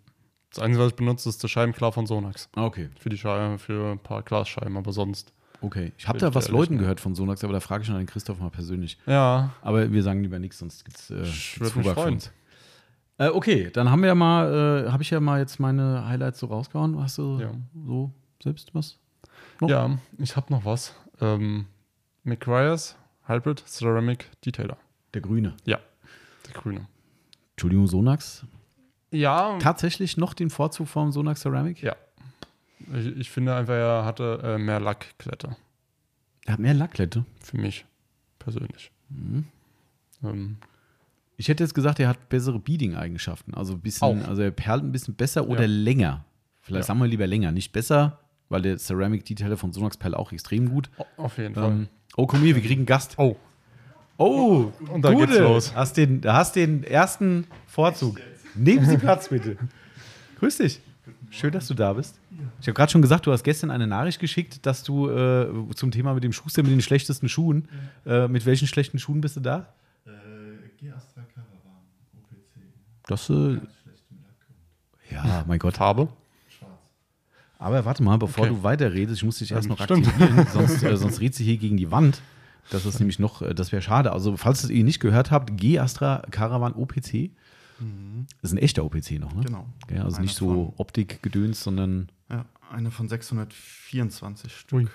Das 0.51 0.63
Einzige, 0.63 0.83
was 0.83 0.89
ich 0.91 0.95
benutze, 0.95 1.29
ist 1.29 1.43
der 1.43 1.47
Scheibenklar 1.47 1.91
von 1.91 2.07
Sonax. 2.07 2.49
Ah, 2.55 2.65
okay. 2.65 2.89
Für 2.99 3.09
die 3.09 3.17
Scheiben, 3.17 3.59
für 3.59 3.91
ein 3.91 3.99
paar 3.99 4.23
Glasscheiben, 4.23 4.77
aber 4.77 4.91
sonst. 4.91 5.31
Okay. 5.61 5.91
Ich 5.97 6.07
habe 6.07 6.17
da 6.17 6.33
was 6.33 6.47
Leuten 6.49 6.77
gehört 6.77 6.99
von 7.01 7.13
Sonax, 7.15 7.43
aber 7.43 7.53
da 7.53 7.59
frage 7.59 7.83
ich 7.83 7.89
noch 7.89 7.97
den 7.97 8.07
Christoph 8.07 8.39
mal 8.39 8.49
persönlich. 8.49 8.97
Ja, 9.05 9.51
Aber 9.61 9.91
wir 9.91 10.01
sagen 10.03 10.21
lieber 10.23 10.39
nichts, 10.39 10.57
sonst 10.59 10.85
gibt's, 10.85 11.09
äh, 11.11 11.21
Ich 11.23 11.55
gibt's 11.59 11.75
mich 11.75 11.87
freuen. 11.89 12.19
Äh, 13.19 13.27
okay, 13.29 13.69
dann 13.71 13.91
haben 13.91 14.01
wir 14.01 14.15
mal, 14.15 14.85
äh, 14.87 14.91
habe 14.91 15.03
ich 15.03 15.09
ja 15.11 15.19
mal 15.19 15.39
jetzt 15.39 15.59
meine 15.59 16.07
Highlights 16.07 16.39
so 16.39 16.47
rausgehauen. 16.47 16.99
Hast 16.99 17.17
du 17.17 17.39
Ja. 17.39 17.51
so 17.85 18.11
selbst 18.41 18.73
was? 18.73 18.97
Noch? 19.59 19.69
ja, 19.69 19.99
ich 20.17 20.35
habe 20.35 20.51
noch 20.51 20.65
was. 20.65 20.95
Ähm, 21.21 21.65
McGuire's 22.23 22.95
Hybrid 23.27 23.63
Ceramic 23.67 24.29
Detailer. 24.45 24.77
Der 25.13 25.21
Grüne. 25.21 25.53
Ja, 25.65 25.79
der 26.47 26.53
grüne. 26.53 26.87
Entschuldigung, 27.51 27.87
Sonax. 27.87 28.45
Ja, 29.11 29.57
Tatsächlich 29.59 30.15
noch 30.17 30.33
den 30.33 30.49
Vorzug 30.49 30.87
vom 30.87 31.11
Sonax 31.11 31.41
Ceramic? 31.41 31.81
ja. 31.83 31.95
Ich, 32.93 33.07
ich 33.17 33.29
finde 33.29 33.53
einfach, 33.53 33.73
er 33.73 34.05
hatte 34.05 34.39
äh, 34.41 34.57
mehr 34.57 34.79
Lackkletter. 34.79 35.57
Er 36.45 36.53
hat 36.53 36.59
mehr 36.59 36.73
Lacklette. 36.73 37.25
Für 37.43 37.57
mich 37.57 37.85
persönlich. 38.39 38.91
Mhm. 39.09 39.45
Ähm, 40.23 40.57
Ich 41.39 41.47
hätte 41.47 41.63
jetzt 41.63 41.73
gesagt, 41.73 41.99
er 42.01 42.09
hat 42.09 42.27
bessere 42.27 42.59
Beading-Eigenschaften. 42.59 43.53
Also 43.53 43.73
ein 43.73 43.79
bisschen, 43.79 44.23
Auch. 44.23 44.27
also 44.27 44.41
er 44.41 44.51
perlt 44.51 44.83
ein 44.83 44.91
bisschen 44.91 45.15
besser 45.15 45.47
oder 45.47 45.61
Ja. 45.61 45.67
länger. 45.67 46.25
Vielleicht 46.61 46.83
Ja. 46.83 46.87
sagen 46.87 46.99
wir 46.99 47.07
lieber 47.07 47.27
länger. 47.27 47.53
Nicht 47.53 47.71
besser, 47.71 48.19
weil 48.49 48.61
der 48.61 48.77
Ceramic 48.77 49.23
Detailer 49.23 49.55
von 49.55 49.71
Sonax 49.71 49.95
perlt 49.95 50.15
auch 50.15 50.33
extrem 50.33 50.69
gut. 50.69 50.89
auf 51.15 51.37
jeden 51.37 51.55
Fall. 51.55 51.71
Ähm, 51.71 51.87
oh, 52.17 52.27
komm 52.27 52.41
hier, 52.41 52.55
wir 52.55 52.61
kriegen 52.61 52.81
einen 52.81 52.85
Gast. 52.85 53.15
Oh, 53.17 53.35
Oh, 54.21 54.69
Und 54.91 55.01
da 55.05 55.13
geht's 55.13 55.39
los. 55.39 55.73
Hast 55.73 55.95
den, 55.95 56.19
da 56.19 56.33
hast 56.35 56.57
den 56.57 56.83
ersten 56.83 57.47
Vorzug. 57.67 58.19
Nehmen 58.53 58.83
Sie 58.85 58.97
Platz, 58.97 59.29
bitte. 59.29 59.55
Grüß 60.39 60.57
dich. 60.57 60.81
Schön, 61.29 61.51
dass 61.53 61.67
du 61.69 61.73
da 61.73 61.93
bist. 61.93 62.19
Ich 62.59 62.67
habe 62.67 62.73
gerade 62.73 62.91
schon 62.91 63.01
gesagt, 63.01 63.25
du 63.27 63.31
hast 63.31 63.43
gestern 63.45 63.71
eine 63.71 63.87
Nachricht 63.87 64.19
geschickt, 64.19 64.65
dass 64.65 64.83
du 64.83 65.09
äh, 65.09 65.47
zum 65.73 65.91
Thema 65.91 66.13
mit 66.15 66.25
dem 66.25 66.33
Schuster 66.33 66.63
mit 66.63 66.71
den 66.73 66.81
schlechtesten 66.81 67.29
Schuhen, 67.29 67.69
äh, 68.05 68.27
mit 68.27 68.45
welchen 68.45 68.67
schlechten 68.67 68.99
Schuhen 68.99 69.21
bist 69.21 69.37
du 69.37 69.39
da? 69.39 69.71
Äh, 70.05 70.09
G-Astra 70.81 71.21
Caravan, 71.33 71.79
OPC. 72.17 72.61
Das, 73.09 73.29
äh, 73.29 73.59
ja, 75.11 75.43
mein 75.47 75.59
Gott. 75.59 75.77
Farbe. 75.77 76.09
schwarz. 76.57 76.71
Aber 77.57 77.85
warte 77.85 78.03
mal, 78.03 78.17
bevor 78.17 78.45
Okay. 78.45 78.53
du 78.53 78.63
weiterredest, 78.63 79.17
ich 79.17 79.23
muss 79.23 79.39
dich 79.39 79.51
erst 79.51 79.65
Ähm, 79.65 79.69
noch 79.71 79.83
stimmt. 79.83 80.07
aktivieren, 80.07 80.47
sonst, 80.53 80.83
äh, 80.83 80.95
sonst 80.97 81.19
redet 81.19 81.35
sie 81.35 81.43
hier 81.45 81.57
gegen 81.57 81.77
die 81.77 81.91
Wand. 81.91 82.21
Das 82.69 82.85
ist 82.85 82.99
nämlich 82.99 83.17
noch, 83.17 83.41
äh, 83.41 83.55
das 83.55 83.71
wäre 83.71 83.81
schade. 83.81 84.11
Also, 84.11 84.37
falls 84.37 84.69
ihr 84.69 84.83
nicht 84.83 84.99
gehört 84.99 85.31
habt, 85.31 85.57
G-Astra 85.57 86.23
Caravan 86.29 86.73
OPC. 86.73 87.31
Das 88.41 88.51
ist 88.51 88.51
ein 88.51 88.57
echter 88.57 88.83
OPC 88.83 89.19
noch, 89.19 89.33
ne? 89.33 89.41
Genau. 89.45 89.65
Ja, 89.89 90.03
also 90.03 90.17
Einer 90.17 90.25
nicht 90.25 90.35
so 90.35 90.73
Optikgedöns, 90.75 91.63
sondern 91.63 92.11
Ja, 92.29 92.43
eine 92.69 92.91
von 92.91 93.07
624 93.07 94.53
Stück. 94.53 94.77
Ui. 94.79 94.87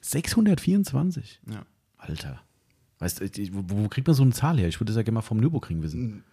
624. 0.00 1.40
Ja. 1.48 1.62
Alter. 1.96 2.40
Weißt 2.98 3.20
du, 3.20 3.26
wo, 3.52 3.84
wo 3.84 3.88
kriegt 3.88 4.06
man 4.08 4.14
so 4.14 4.24
eine 4.24 4.32
Zahl 4.32 4.58
her? 4.58 4.66
Ich 4.66 4.80
würde 4.80 4.86
das 4.92 4.96
ja 4.96 5.02
gerne 5.02 5.14
mal 5.14 5.22
vom 5.22 5.38
Nürburgring 5.38 5.80
wissen. 5.82 6.24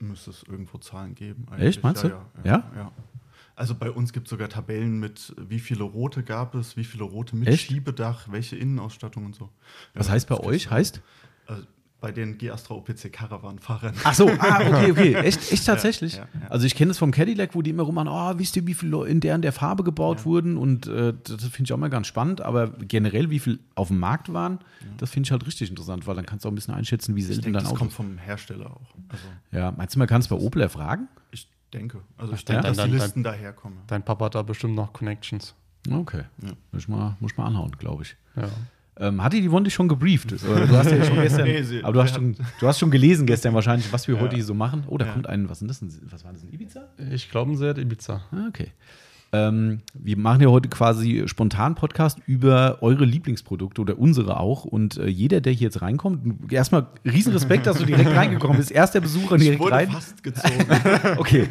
Müsste 0.00 0.30
es 0.30 0.42
irgendwo 0.44 0.78
Zahlen 0.78 1.14
geben. 1.14 1.46
Echt, 1.58 1.82
meinst 1.82 2.02
du? 2.04 2.08
Ja, 2.08 2.26
ja, 2.42 2.44
Ja? 2.44 2.70
ja. 2.74 2.80
ja. 2.82 2.92
Also 3.56 3.74
bei 3.74 3.90
uns 3.90 4.12
gibt 4.14 4.26
es 4.26 4.30
sogar 4.30 4.48
Tabellen 4.48 4.98
mit, 4.98 5.34
wie 5.36 5.58
viele 5.58 5.84
rote 5.84 6.22
gab 6.22 6.54
es, 6.54 6.78
wie 6.78 6.84
viele 6.84 7.04
rote 7.04 7.36
mit 7.36 7.48
Echt? 7.48 7.66
Schiebedach, 7.66 8.28
welche 8.30 8.56
Innenausstattung 8.56 9.26
und 9.26 9.34
so. 9.34 9.50
Was 9.92 10.08
heißt 10.08 10.28
bei 10.28 10.38
euch? 10.40 10.64
du- 10.64 10.70
Heißt? 10.70 11.02
Also 11.46 11.66
bei 12.00 12.12
den 12.12 12.38
G-Astra 12.38 12.74
OPC 12.74 13.12
Caravan-Fahrern. 13.12 13.94
Ach 14.04 14.14
so, 14.14 14.28
ah, 14.38 14.60
okay, 14.66 14.90
okay. 14.90 15.14
Echt, 15.24 15.52
echt 15.52 15.66
tatsächlich? 15.66 16.14
ja, 16.16 16.26
ja. 16.40 16.48
Also 16.48 16.66
ich 16.66 16.74
kenne 16.74 16.90
es 16.92 16.98
vom 16.98 17.10
Cadillac, 17.10 17.54
wo 17.54 17.62
die 17.62 17.70
immer 17.70 17.82
rummachen, 17.82 18.08
oh, 18.08 18.38
wisst 18.38 18.56
ihr, 18.56 18.66
wie 18.66 18.74
viele 18.74 18.92
Leute 18.92 19.10
in 19.10 19.20
der 19.20 19.34
und 19.34 19.42
der 19.42 19.52
Farbe 19.52 19.84
gebaut 19.84 20.24
wurden? 20.24 20.56
Und 20.56 20.86
äh, 20.86 21.12
das 21.22 21.42
finde 21.44 21.64
ich 21.64 21.72
auch 21.72 21.76
mal 21.76 21.90
ganz 21.90 22.06
spannend. 22.06 22.40
Aber 22.40 22.68
generell, 22.68 23.28
wie 23.30 23.38
viel 23.38 23.60
auf 23.74 23.88
dem 23.88 23.98
Markt 23.98 24.32
waren, 24.32 24.60
das 24.96 25.10
finde 25.10 25.26
ich 25.26 25.30
halt 25.32 25.46
richtig 25.46 25.68
interessant, 25.70 26.06
weil 26.06 26.16
dann 26.16 26.24
kannst 26.26 26.44
du 26.44 26.48
auch 26.48 26.52
ein 26.52 26.54
bisschen 26.54 26.74
einschätzen, 26.74 27.16
wie 27.16 27.20
Ich 27.20 27.26
selten 27.26 27.42
denke, 27.42 27.58
dein 27.58 27.64
das 27.64 27.72
Auto 27.72 27.78
kommt 27.80 27.92
vom 27.92 28.16
Hersteller 28.18 28.66
auch. 28.70 28.94
Also 29.08 29.24
Ja, 29.52 29.70
meinst 29.76 29.94
du, 29.94 29.98
man 29.98 30.08
kann 30.08 30.20
es 30.20 30.28
bei 30.28 30.36
Opel 30.36 30.62
erfragen? 30.62 31.08
ich 31.32 31.48
denke. 31.72 32.00
Also 32.16 32.32
ich 32.32 32.44
Dann- 32.46 32.56
denke, 32.56 32.68
dass 32.68 32.76
dann- 32.78 32.90
die 32.90 32.96
dann- 32.96 33.06
Listen 33.06 33.22
daherkommen. 33.22 33.78
Dein 33.86 34.02
Papa 34.04 34.24
hat 34.24 34.34
da 34.34 34.42
bestimmt 34.42 34.74
noch 34.74 34.92
Connections. 34.92 35.54
Okay. 35.90 36.22
Ja. 36.42 36.48
Muss 36.72 36.82
ich 36.82 36.88
mal, 36.88 37.16
muss 37.20 37.32
ich 37.32 37.38
mal 37.38 37.46
anhauen, 37.46 37.70
glaube 37.78 38.02
ich. 38.02 38.16
Ja. 38.36 38.48
Ähm, 39.00 39.24
hat 39.24 39.32
die 39.32 39.40
dich 39.40 39.74
schon 39.74 39.88
gebrieft? 39.88 40.32
Oder 40.44 40.66
Du 40.66 40.76
hast 40.76 40.90
ja 40.90 41.02
schon 41.04 41.16
gestern, 41.22 41.44
Nee, 41.46 41.62
sie- 41.62 41.82
aber 41.82 41.94
du 41.94 42.02
hast, 42.02 42.14
schon, 42.14 42.36
du 42.60 42.66
hast 42.68 42.78
schon 42.78 42.90
gelesen 42.90 43.26
gestern 43.26 43.54
wahrscheinlich, 43.54 43.90
was 43.92 44.06
wir 44.06 44.14
Ja. 44.16 44.20
heute 44.20 44.36
hier 44.36 44.44
so 44.44 44.52
machen. 44.54 44.84
Oh, 44.88 44.98
da 44.98 45.06
Ja. 45.06 45.12
kommt 45.12 45.26
ein, 45.26 45.48
was 45.48 45.62
ist 45.62 45.68
das? 45.70 45.80
Ein, 45.82 45.90
was 46.10 46.22
war 46.24 46.32
das, 46.32 46.42
ein 46.42 46.52
Ibiza? 46.52 46.82
Ich 47.10 47.30
glaube, 47.30 47.56
sie 47.56 47.66
hat 47.68 47.78
Ibiza. 47.78 48.20
Ah, 48.30 48.46
okay. 48.48 48.68
Ähm, 49.32 49.78
wir 49.94 50.16
machen 50.16 50.42
ja 50.42 50.48
heute 50.48 50.68
quasi 50.68 51.22
spontan 51.26 51.76
Podcast 51.76 52.18
über 52.26 52.78
eure 52.80 53.04
Lieblingsprodukte 53.04 53.80
oder 53.80 53.96
unsere 53.96 54.40
auch. 54.40 54.64
Und 54.64 54.96
äh, 54.96 55.06
jeder, 55.06 55.40
der 55.40 55.52
hier 55.52 55.66
jetzt 55.66 55.82
reinkommt, 55.82 56.52
erstmal 56.52 56.88
riesen 57.04 57.32
Respekt, 57.32 57.66
dass 57.66 57.78
du 57.78 57.84
direkt 57.86 58.10
reingekommen 58.10 58.56
bist. 58.56 58.72
Erster 58.72 59.00
Besucher 59.00 59.36
Ich 59.36 59.42
direkt 59.42 59.60
wurde 59.60 59.74
rein. 59.74 59.90
fast 59.90 60.22
gezogen. 60.22 60.66
Okay. 61.16 61.46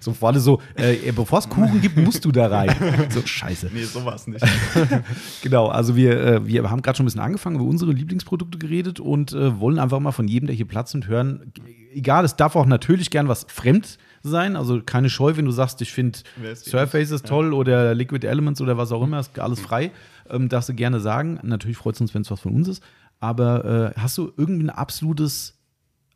So 0.00 0.12
vor 0.12 0.30
allem 0.30 0.40
so, 0.40 0.60
äh, 0.74 1.12
bevor 1.12 1.38
es 1.38 1.48
Kuchen 1.48 1.80
gibt, 1.80 1.96
musst 1.96 2.24
du 2.24 2.32
da 2.32 2.48
rein. 2.48 2.74
So, 3.10 3.24
scheiße. 3.24 3.70
nee, 3.72 3.84
sowas 3.84 4.26
nicht. 4.26 4.44
Genau, 5.42 5.68
also 5.68 5.96
wir, 5.96 6.20
äh, 6.20 6.46
wir 6.46 6.68
haben 6.70 6.82
gerade 6.82 6.96
schon 6.96 7.04
ein 7.04 7.06
bisschen 7.06 7.20
angefangen, 7.20 7.56
über 7.56 7.64
unsere 7.64 7.92
Lieblingsprodukte 7.92 8.58
geredet 8.58 9.00
und 9.00 9.32
äh, 9.32 9.60
wollen 9.60 9.78
einfach 9.78 10.00
mal 10.00 10.12
von 10.12 10.28
jedem, 10.28 10.46
der 10.46 10.56
hier 10.56 10.66
Platz 10.66 10.94
nimmt, 10.94 11.08
hören. 11.08 11.52
Egal, 11.92 12.24
es 12.24 12.36
darf 12.36 12.56
auch 12.56 12.66
natürlich 12.66 13.10
gern 13.10 13.28
was 13.28 13.46
fremd 13.48 13.98
sein. 14.22 14.56
Also 14.56 14.82
keine 14.82 15.10
Scheu, 15.10 15.36
wenn 15.36 15.44
du 15.44 15.50
sagst, 15.50 15.80
ich 15.82 15.92
finde 15.92 16.20
Wer 16.36 16.52
ist 16.52 16.66
die? 16.66 16.70
Surface 16.70 17.10
ist 17.10 17.26
toll 17.26 17.52
oder 17.52 17.94
Liquid 17.94 18.26
Elements 18.26 18.60
oder 18.60 18.76
was 18.76 18.92
auch 18.92 19.02
immer, 19.02 19.20
ist 19.20 19.38
alles 19.38 19.60
frei. 19.60 19.90
Ähm, 20.28 20.48
darfst 20.48 20.68
du 20.68 20.74
gerne 20.74 21.00
sagen. 21.00 21.38
Natürlich 21.42 21.76
freut 21.76 21.94
es 21.94 22.00
uns, 22.00 22.14
wenn 22.14 22.22
es 22.22 22.30
was 22.30 22.40
von 22.40 22.54
uns 22.54 22.68
ist. 22.68 22.82
Aber 23.20 23.92
äh, 23.96 24.00
hast 24.00 24.18
du 24.18 24.32
irgendwie 24.36 24.66
ein 24.66 24.70
absolutes, 24.70 25.58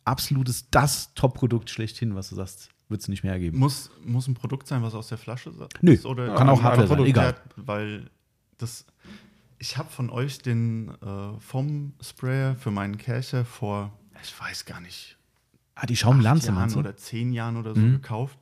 absolutes 0.05 0.71
das 0.71 1.15
Top-Produkt 1.15 1.71
schlechthin, 1.71 2.15
was 2.17 2.31
du 2.31 2.35
sagst, 2.35 2.71
wird 2.89 3.01
es 3.01 3.09
nicht 3.09 3.23
mehr 3.23 3.33
ergeben? 3.33 3.59
muss, 3.59 3.91
muss 4.05 4.29
ein 4.29 4.35
Produkt 4.35 4.67
sein, 4.67 4.83
was 4.83 4.95
aus 4.95 5.09
der 5.09 5.19
Flasche 5.19 5.51
ist? 5.51 5.59
Nö, 5.83 5.97
oder 6.05 6.35
kann 6.35 6.49
auch 6.49 6.63
Hardware 6.63 6.89
sein, 6.89 7.05
egal. 7.05 7.35
ja, 7.35 7.53
Weil 7.57 8.11
das, 8.59 8.87
ich 9.59 9.77
habe 9.77 9.91
von 9.91 10.11
euch 10.11 10.39
den 10.39 10.91
äh, 11.03 11.39
Foam-Sprayer 11.41 12.57
für 12.57 12.71
meinen 12.71 12.99
Kercher 12.99 13.45
vor, 13.45 13.93
ich 14.23 14.39
weiß 14.41 14.65
gar 14.65 14.81
nicht, 14.81 15.16
Ah, 15.77 15.87
die 15.87 15.95
Schaumlanze, 15.97 16.47
Jahren 16.49 16.59
meinst 16.59 16.75
du? 16.75 16.81
oder 16.81 16.97
zehn 16.97 17.33
Jahren 17.33 17.57
oder 17.57 17.75
so 17.75 17.81
Mhm. 17.81 17.93
gekauft. 17.93 18.39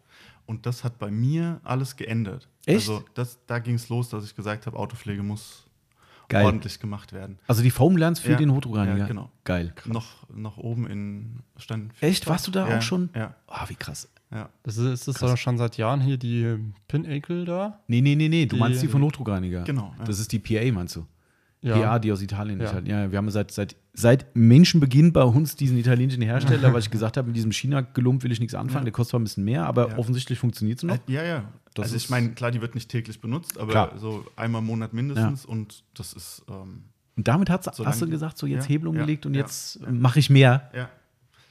Und 0.46 0.66
das 0.66 0.84
hat 0.84 0.98
bei 0.98 1.10
mir 1.10 1.60
alles 1.64 1.96
geändert. 1.96 2.48
Echt? 2.66 2.88
Also 2.88 3.04
das, 3.14 3.38
da 3.46 3.58
ging 3.58 3.74
es 3.74 3.88
los, 3.88 4.08
dass 4.08 4.24
ich 4.24 4.34
gesagt 4.36 4.66
habe, 4.66 4.78
Autopflege 4.78 5.22
muss 5.22 5.66
Geil. 6.28 6.44
ordentlich 6.44 6.78
gemacht 6.80 7.12
werden. 7.12 7.38
Also 7.46 7.62
die 7.62 7.70
Foam 7.70 7.96
Lens 7.96 8.20
für 8.20 8.32
Ja, 8.32 8.36
den 8.36 8.54
Hydroreiniger. 8.54 8.98
ja, 8.98 9.06
genau. 9.06 9.30
Geil. 9.44 9.74
Noch, 9.86 10.28
noch 10.34 10.56
oben 10.58 10.86
in 10.86 11.40
stand 11.56 11.92
Echt? 12.00 12.26
Warst 12.26 12.46
du 12.46 12.50
da 12.50 12.68
ja, 12.68 12.78
auch 12.78 12.82
schon? 12.82 13.10
Ja, 13.14 13.34
Ah, 13.46 13.64
wie 13.68 13.74
krass. 13.74 14.08
ja. 14.30 14.48
Das 14.62 14.76
ist, 14.76 15.08
ist 15.08 15.20
doch 15.22 15.36
schon 15.36 15.58
seit 15.58 15.76
Jahren 15.76 16.00
hier 16.00 16.18
die 16.18 16.58
Pin-Ekel 16.88 17.44
da. 17.46 17.80
Nee, 17.88 18.00
nee, 18.02 18.14
nee, 18.14 18.28
nee. 18.28 18.46
Du 18.46 18.56
Die- 18.56 18.60
meinst 18.60 18.82
die 18.82 18.88
von 18.88 19.02
Hochdruckreiniger. 19.02 19.64
Genau, 19.64 19.94
ja. 19.98 20.04
Das 20.04 20.18
ist 20.20 20.30
die 20.32 20.38
PA, 20.38 20.70
meinst 20.72 20.94
du? 20.96 21.06
Ja. 21.64 21.78
PA, 21.78 21.98
die 21.98 22.12
aus 22.12 22.20
Italien. 22.20 22.60
Ja. 22.60 22.66
Italien. 22.66 22.86
Ja, 22.86 23.10
wir 23.10 23.16
haben 23.18 23.30
seit, 23.30 23.50
seit, 23.50 23.74
seit 23.94 24.26
Menschenbeginn 24.36 25.12
bei 25.14 25.22
uns 25.22 25.56
diesen 25.56 25.78
italienischen 25.78 26.22
Hersteller, 26.22 26.72
weil 26.72 26.80
ich 26.80 26.90
gesagt 26.90 27.16
habe, 27.16 27.26
mit 27.28 27.36
diesem 27.36 27.52
China-Gelump 27.52 28.22
will 28.22 28.30
ich 28.32 28.38
nichts 28.40 28.54
anfangen. 28.54 28.82
Ja. 28.82 28.84
Der 28.84 28.92
kostet 28.92 29.10
zwar 29.12 29.20
ein 29.20 29.24
bisschen 29.24 29.44
mehr, 29.44 29.64
aber 29.66 29.88
Ja. 29.90 29.98
offensichtlich 29.98 30.38
funktioniert 30.38 30.78
es 30.78 30.82
noch. 30.84 30.96
Äh, 30.96 31.00
Ja, 31.12 31.22
ja. 31.24 31.44
Das 31.74 31.84
also 31.86 31.96
ich 31.96 32.10
meine, 32.10 32.30
klar, 32.30 32.50
die 32.50 32.60
wird 32.60 32.74
nicht 32.74 32.88
täglich 32.90 33.20
benutzt, 33.20 33.58
aber 33.58 33.72
Klar. 33.72 33.92
so 33.98 34.24
einmal 34.36 34.60
im 34.60 34.66
Monat 34.66 34.92
mindestens 34.92 35.44
und 35.44 35.82
das 35.94 36.12
ist 36.12 36.44
ähm, 36.48 36.84
Und 37.16 37.26
damit 37.26 37.50
hat's, 37.50 37.66
hast 37.66 38.00
du 38.02 38.08
gesagt, 38.08 38.38
so 38.38 38.46
jetzt 38.46 38.64
Ja, 38.64 38.68
Hebel 38.68 38.84
ja, 38.86 38.90
umgelegt 38.90 39.26
und 39.26 39.34
ja, 39.34 39.40
jetzt 39.40 39.80
ja. 39.80 39.90
mache 39.90 40.18
ich 40.20 40.30
mehr. 40.30 40.70
ja, 40.74 40.88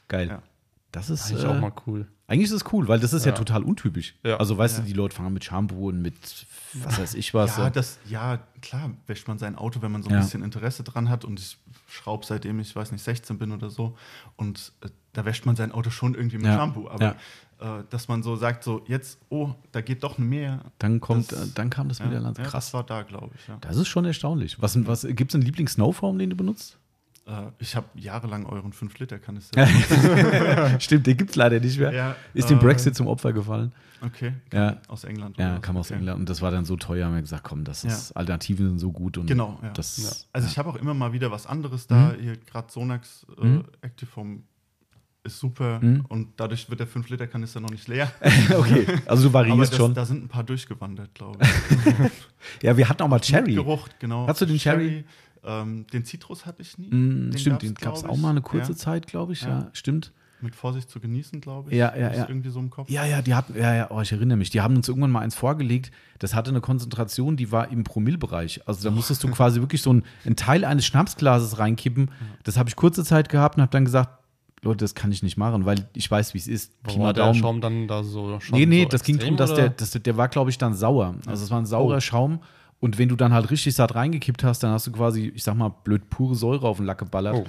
Geil. 0.08 0.28
Ja. 0.28 0.44
Das 0.92 1.10
ist 1.10 1.32
äh, 1.32 1.46
auch 1.48 1.60
mal 1.60 1.74
cool. 1.88 2.08
Eigentlich 2.34 2.46
ist 2.50 2.52
es 2.66 2.74
cool, 2.74 2.88
weil 2.88 3.00
das 3.00 3.14
ist 3.14 3.26
ja, 3.26 3.32
Ja. 3.32 3.38
total 3.38 3.64
untypisch. 3.64 4.16
Ja. 4.24 4.38
Also 4.38 4.58
weißt 4.58 4.78
Ja. 4.78 4.82
du, 4.82 4.88
die 4.88 4.94
Leute 4.94 5.16
fangen 5.16 5.34
mit 5.34 5.44
Shampoo 5.46 5.90
und 5.90 6.02
mit 6.02 6.16
was 6.84 7.00
weiß 7.00 7.14
ich 7.14 7.34
was. 7.36 7.58
ja, 7.58 7.68
äh, 7.68 7.72
das, 7.72 8.00
ja, 8.10 8.40
klar, 8.62 8.90
wäscht 9.06 9.28
man 9.28 9.38
sein 9.38 9.56
Auto, 9.56 9.82
wenn 9.84 9.92
man 9.92 10.02
so 10.02 10.10
ein 10.10 10.20
bisschen 10.20 10.42
Interesse 10.44 10.84
dran 10.84 11.10
hat 11.10 11.24
und 11.26 11.40
ich 11.40 11.58
schraube 11.88 12.26
seitdem 12.26 12.60
ich 12.60 12.76
weiß 12.76 12.92
nicht 12.92 13.04
16 13.04 13.38
bin 13.38 13.52
oder 13.52 13.70
so 13.70 13.96
und 14.36 14.72
äh, 14.82 14.88
da 15.14 15.24
wäscht 15.26 15.46
man 15.46 15.56
sein 15.56 15.72
Auto 15.72 15.92
schon 15.92 16.16
irgendwie 16.16 16.38
mit. 16.38 16.48
Shampoo, 16.48 16.90
aber 16.90 17.16
äh, 17.60 17.84
dass 17.92 18.08
man 18.08 18.24
so 18.24 18.36
sagt 18.36 18.64
so 18.64 18.84
jetzt 18.88 19.20
oh, 19.30 19.52
da 19.72 19.82
geht 19.82 20.02
doch 20.04 20.18
mehr. 20.18 20.62
dann 20.80 21.00
kommt, 21.00 21.32
das- 21.32 21.50
äh, 21.50 21.52
dann 21.54 21.70
kam 21.70 21.88
das 21.88 22.00
Ja, 22.00 22.10
wieder 22.10 22.20
Land. 22.20 22.40
ja, 22.40 22.44
Krass. 22.46 22.66
Das 22.66 22.74
war 22.74 22.84
da, 22.84 23.04
glaube 23.04 23.30
ich. 23.38 23.48
Ja. 23.48 23.58
Das 23.62 23.78
ist 23.78 23.88
schon 23.90 24.06
erstaunlich. 24.06 24.60
Was, 24.60 24.76
was 24.88 25.04
gibt 25.08 25.30
es 25.32 25.36
einen 25.36 25.44
Lieblings-Snowform, 25.44 26.18
den 26.18 26.32
du 26.32 26.36
benutzt? 26.36 26.80
Ich 27.60 27.76
habe 27.78 27.88
jahrelang 27.96 28.46
euren 28.46 28.74
5 28.74 29.00
Liter 29.00 29.18
Kanister. 29.18 29.66
Stimmt, 30.80 31.08
den 31.08 31.16
gibt 31.16 31.30
es 31.32 31.36
leider 31.38 31.60
nicht 31.60 31.80
mehr. 31.80 31.94
Ja, 31.94 32.16
ist 32.34 32.50
dem 32.50 32.58
äh, 32.58 32.62
Brexit 32.62 32.96
zum 32.96 33.08
Opfer 33.08 33.32
gefallen. 33.32 33.72
okay. 34.02 34.34
Ja. 34.52 34.78
Aus 34.90 35.06
England. 35.06 35.38
Ja, 35.38 35.58
kam 35.60 35.78
aus 35.78 35.90
Okay. 35.90 36.00
England 36.00 36.20
und 36.20 36.30
das 36.30 36.42
war 36.42 36.52
dann 36.52 36.66
so 36.66 36.76
teuer, 36.76 37.06
haben 37.06 37.16
wir 37.16 37.22
gesagt, 37.22 37.44
komm, 37.46 37.64
das 37.64 37.86
ist 37.86 38.12
Alternativen 38.12 38.68
sind 38.70 38.80
so 38.80 38.92
gut 38.92 39.18
und 39.18 39.28
Genau, 39.28 39.58
ja. 39.64 39.70
das 39.70 39.98
Ja. 40.04 40.10
Also 40.34 40.48
ich 40.50 40.58
habe 40.58 40.70
auch 40.70 40.76
immer 40.76 40.94
mal 40.94 41.14
wieder 41.14 41.32
was 41.32 41.48
anderes 41.48 41.88
da. 41.88 42.14
Hier 42.20 42.36
gerade 42.38 42.70
Sonax 42.72 43.26
äh, 43.42 43.46
Mhm. 43.46 43.64
Activeform 43.82 44.44
ist 45.26 45.40
super 45.40 45.80
Mhm. 45.82 46.04
und 46.10 46.28
dadurch 46.36 46.70
wird 46.70 46.82
der 46.82 46.88
5-Liter-Kanister 46.90 47.62
noch 47.62 47.70
nicht 47.70 47.88
leer. 47.88 48.12
okay, 48.58 48.86
also 49.06 49.30
du 49.30 49.34
variierst 49.34 49.72
das, 49.72 49.78
schon. 49.78 49.94
da 49.94 50.04
sind 50.06 50.26
ein 50.26 50.28
paar 50.28 50.44
durchgewandert, 50.44 51.14
glaube 51.16 51.40
ich. 52.60 52.64
ja, 52.64 52.76
wir 52.76 52.90
hatten 52.90 53.02
auch 53.04 53.08
mal 53.08 53.22
Cherry. 53.22 53.54
Geruch, 53.56 53.88
genau. 54.00 54.28
Hast 54.28 54.42
du 54.42 54.46
den 54.46 54.58
Cherry? 54.58 55.06
Ähm, 55.46 55.86
den 55.92 56.06
Zitrus 56.06 56.46
hatte 56.46 56.62
ich 56.62 56.78
nie. 56.78 56.88
Mm, 56.88 57.32
Den 57.32 57.38
stimmt, 57.38 57.60
gab's, 57.60 57.64
den 57.66 57.74
gab 57.76 57.96
es 57.96 58.04
auch 58.06 58.18
mal 58.18 58.30
eine 58.30 58.42
kurze 58.42 58.72
Ja. 58.72 58.78
Zeit, 58.78 59.08
glaube 59.08 59.34
ich. 59.34 59.42
Ja. 59.42 59.48
Ja. 59.50 59.70
stimmt. 59.74 60.12
Mit 60.42 60.56
Vorsicht 60.56 60.90
zu 60.90 61.00
genießen, 61.00 61.40
glaube 61.40 61.72
ich. 61.72 61.78
Ja, 61.78 61.96
ja, 61.96 62.14
ja. 62.14 62.26
Irgendwie 62.28 62.50
so 62.50 62.60
im 62.60 62.70
Kopf. 62.70 62.90
Ja, 62.90 63.06
ja, 63.06 63.22
die 63.22 63.34
hatten, 63.34 63.58
ja, 63.58 63.74
ja, 63.74 63.88
oh, 63.92 64.02
ich 64.02 64.12
erinnere 64.12 64.38
mich, 64.38 64.50
die 64.50 64.60
haben 64.60 64.76
uns 64.76 64.90
irgendwann 64.90 65.12
mal 65.12 65.22
eins 65.22 65.36
vorgelegt, 65.36 65.92
das 66.20 66.36
hatte 66.36 66.50
eine 66.52 66.60
Konzentration, 66.60 67.38
die 67.38 67.54
war 67.54 67.70
im 67.72 67.86
Promillbereich. 67.86 68.62
Also 68.68 68.84
da 68.84 68.94
musstest 68.94 69.24
du 69.24 69.28
quasi 69.32 69.62
wirklich 69.62 69.82
so 69.82 69.94
ein, 69.94 70.04
ein 70.26 70.36
Teil 70.36 70.66
eines 70.66 70.86
Schnapsglases 70.86 71.60
reinkippen. 71.60 72.12
Das 72.44 72.58
habe 72.58 72.68
ich 72.68 72.76
kurze 72.76 73.06
Zeit 73.06 73.30
gehabt 73.30 73.56
und 73.56 73.62
habe 73.62 73.72
dann 73.72 73.86
gesagt, 73.86 74.20
Leute, 74.64 74.80
das 74.84 74.96
kann 74.96 75.12
ich 75.14 75.24
nicht 75.24 75.38
machen, 75.38 75.66
weil 75.66 75.88
ich 75.94 76.10
weiß, 76.12 76.34
wie 76.34 76.38
es 76.40 76.48
ist. 76.48 76.72
Pi 76.84 76.88
Warum 76.88 77.00
mal 77.00 77.06
war 77.08 77.14
der 77.14 77.24
Daumen. 77.26 77.40
Schaum 77.40 77.62
dann 77.62 77.88
da 77.88 78.04
so 78.04 78.40
schon 78.42 78.58
Nee, 78.58 78.66
nee, 78.66 78.84
so 78.84 78.90
das 78.90 79.04
ging 79.04 79.16
extrem, 79.16 79.38
darum, 79.38 79.50
dass 79.50 79.58
der, 79.58 79.70
dass 79.70 79.92
der, 79.92 80.02
der 80.02 80.18
war, 80.18 80.28
glaube 80.28 80.50
ich, 80.50 80.58
dann 80.58 80.74
sauer. 80.74 81.16
Also 81.26 81.44
es 81.46 81.52
war 81.52 81.58
ein 81.60 81.66
saurer 81.66 81.98
Oh. 81.98 82.02
Schaum. 82.02 82.40
Und 82.84 82.98
wenn 82.98 83.08
du 83.08 83.16
dann 83.16 83.32
halt 83.32 83.50
richtig 83.50 83.76
satt 83.76 83.96
reingekippt 83.96 84.44
hast, 84.44 84.62
dann 84.62 84.72
hast 84.74 84.88
du 84.88 84.92
quasi, 84.92 85.32
ich 85.34 85.42
sag 85.46 85.56
mal, 85.56 85.70
blöd 85.70 86.10
pure 86.10 86.36
Säure 86.36 86.68
auf 86.68 86.76
den 86.78 86.86
Lack 86.86 86.98
geballert. 86.98 87.34
Oh. 87.34 87.46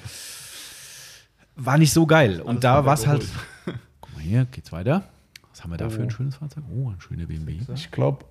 War 1.56 1.76
nicht 1.76 1.92
so 1.92 2.06
geil. 2.06 2.34
Alles 2.34 2.44
Und 2.44 2.62
da 2.62 2.86
war 2.86 2.94
es 2.94 3.04
halt. 3.04 3.26
Guck 4.00 4.14
mal 4.14 4.22
hier, 4.22 4.44
geht's 4.44 4.70
weiter. 4.70 5.02
Was 5.50 5.64
haben 5.64 5.72
wir 5.72 5.76
da 5.76 5.90
für 5.90 6.02
ein 6.02 6.06
Oh. 6.06 6.10
schönes 6.10 6.36
Fahrzeug? 6.36 6.62
Oh, 6.72 6.88
ein 6.88 7.00
schöner 7.00 7.26
BMW. 7.26 7.58
Ich 7.74 7.90
glaube, 7.90 8.24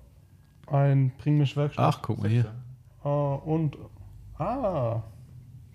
ein 0.66 1.12
Bring 1.18 1.36
mich 1.36 1.54
Werkstatt. 1.58 1.94
Ach, 1.94 2.00
guck 2.00 2.20
mal 2.20 2.30
hier. 2.30 2.46
Ah, 3.02 3.34
und. 3.34 3.76
Ah. 4.38 5.02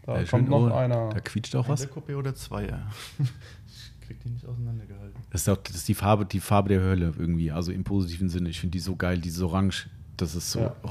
Da 0.08 0.18
Ja, 0.20 0.24
kommt 0.24 0.50
noch 0.50 0.72
oh, 0.72 0.74
einer. 0.74 1.10
Da 1.10 1.20
quietscht 1.20 1.56
auch 1.56 1.65
Ein 1.65 1.74
was. 1.74 1.88
Coupé 1.92 2.15
oder 2.15 2.34
Zweier? 2.34 2.88
ich 3.20 4.08
krieg 4.08 4.20
die 4.22 4.30
nicht 4.30 4.48
auseinandergehalten. 4.48 5.22
Das 5.30 5.42
ist, 5.42 5.50
auch, 5.50 5.58
das 5.58 5.76
ist 5.76 5.88
die 5.88 5.94
Farbe, 5.94 6.26
die 6.26 6.39
Farbe 6.39 6.70
der 6.70 6.82
Hölle 6.82 7.13
irgendwie, 7.20 7.52
also 7.52 7.72
im 7.72 7.84
positiven 7.84 8.30
Sinne. 8.30 8.50
Ich 8.50 8.60
finde 8.60 8.72
die 8.72 8.80
so 8.80 8.96
geil, 8.96 9.20
dieses 9.20 9.44
Orange. 9.44 9.92
Das 10.22 10.36
ist 10.36 10.52
so. 10.52 10.60
Ja. 10.60 10.76
Oh. 10.84 10.90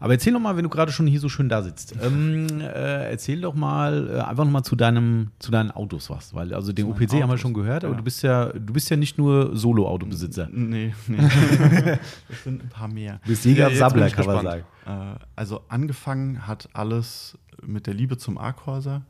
Aber 0.00 0.12
erzähl 0.12 0.32
doch 0.32 0.40
mal, 0.40 0.56
wenn 0.56 0.62
du 0.62 0.68
gerade 0.68 0.92
schon 0.92 1.06
hier 1.06 1.20
so 1.20 1.28
schön 1.28 1.48
da 1.48 1.62
sitzt. 1.62 1.94
Ähm, 2.08 2.46
äh, 2.60 3.10
erzähl 3.10 3.40
doch 3.40 3.54
mal 3.54 4.08
äh, 4.08 4.20
einfach 4.20 4.44
noch 4.44 4.52
mal 4.52 4.62
zu 4.62 4.76
deinem, 4.76 5.32
zu 5.40 5.50
deinen 5.50 5.72
Autos 5.72 6.08
was, 6.10 6.32
weil 6.32 6.54
also 6.54 6.72
den 6.72 6.86
Zu 6.86 6.92
OPC 6.92 7.20
haben 7.20 7.28
wir 7.28 7.38
schon 7.38 7.52
gehört, 7.52 7.84
aber 7.84 7.94
ja. 7.94 7.98
du 7.98 8.04
bist 8.04 8.22
ja, 8.22 8.46
du 8.46 8.72
bist 8.72 8.88
ja 8.88 8.96
nicht 8.96 9.18
nur 9.18 9.54
Solo-Autobesitzer. 9.56 10.48
Nee, 10.50 10.94
nee. 11.08 11.16
das 12.28 12.44
sind 12.44 12.62
ein 12.62 12.68
paar 12.68 12.88
mehr. 12.88 13.20
Du 13.24 13.30
bist 13.30 13.44
Jäger 13.44 13.68
jetzt 13.68 13.78
Sammler, 13.78 14.10
kann 14.10 14.26
man 14.26 14.44
sagen. 14.44 14.64
Äh, 14.86 15.24
also 15.34 15.62
angefangen 15.68 16.46
hat 16.46 16.68
alles 16.72 17.36
mit 17.62 17.86
der 17.88 17.94
Liebe 17.94 18.16
zum 18.16 18.38
A-Corsa. 18.38 19.02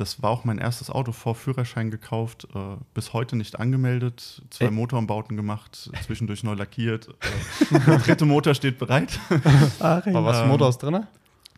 Das 0.00 0.22
war 0.22 0.30
auch 0.30 0.44
mein 0.44 0.56
erstes 0.56 0.88
Auto 0.88 1.12
vor 1.12 1.34
Führerschein 1.34 1.90
gekauft, 1.90 2.48
äh, 2.54 2.58
bis 2.94 3.12
heute 3.12 3.36
nicht 3.36 3.60
angemeldet, 3.60 4.40
zwei 4.48 4.64
Äh. 4.66 4.70
Motorumbauten 4.70 5.36
gemacht, 5.36 5.90
zwischendurch 6.06 6.42
neu 6.42 6.54
lackiert. 6.54 7.08
Äh, 7.70 7.80
der 7.80 7.98
dritte 7.98 8.24
Motor 8.24 8.54
steht 8.54 8.78
bereit. 8.78 9.20
Aber 9.78 10.24
was 10.24 10.38
für 10.38 10.44
Ähm, 10.44 10.48
Motor 10.48 10.70
ist 10.70 10.78
drin? 10.78 11.04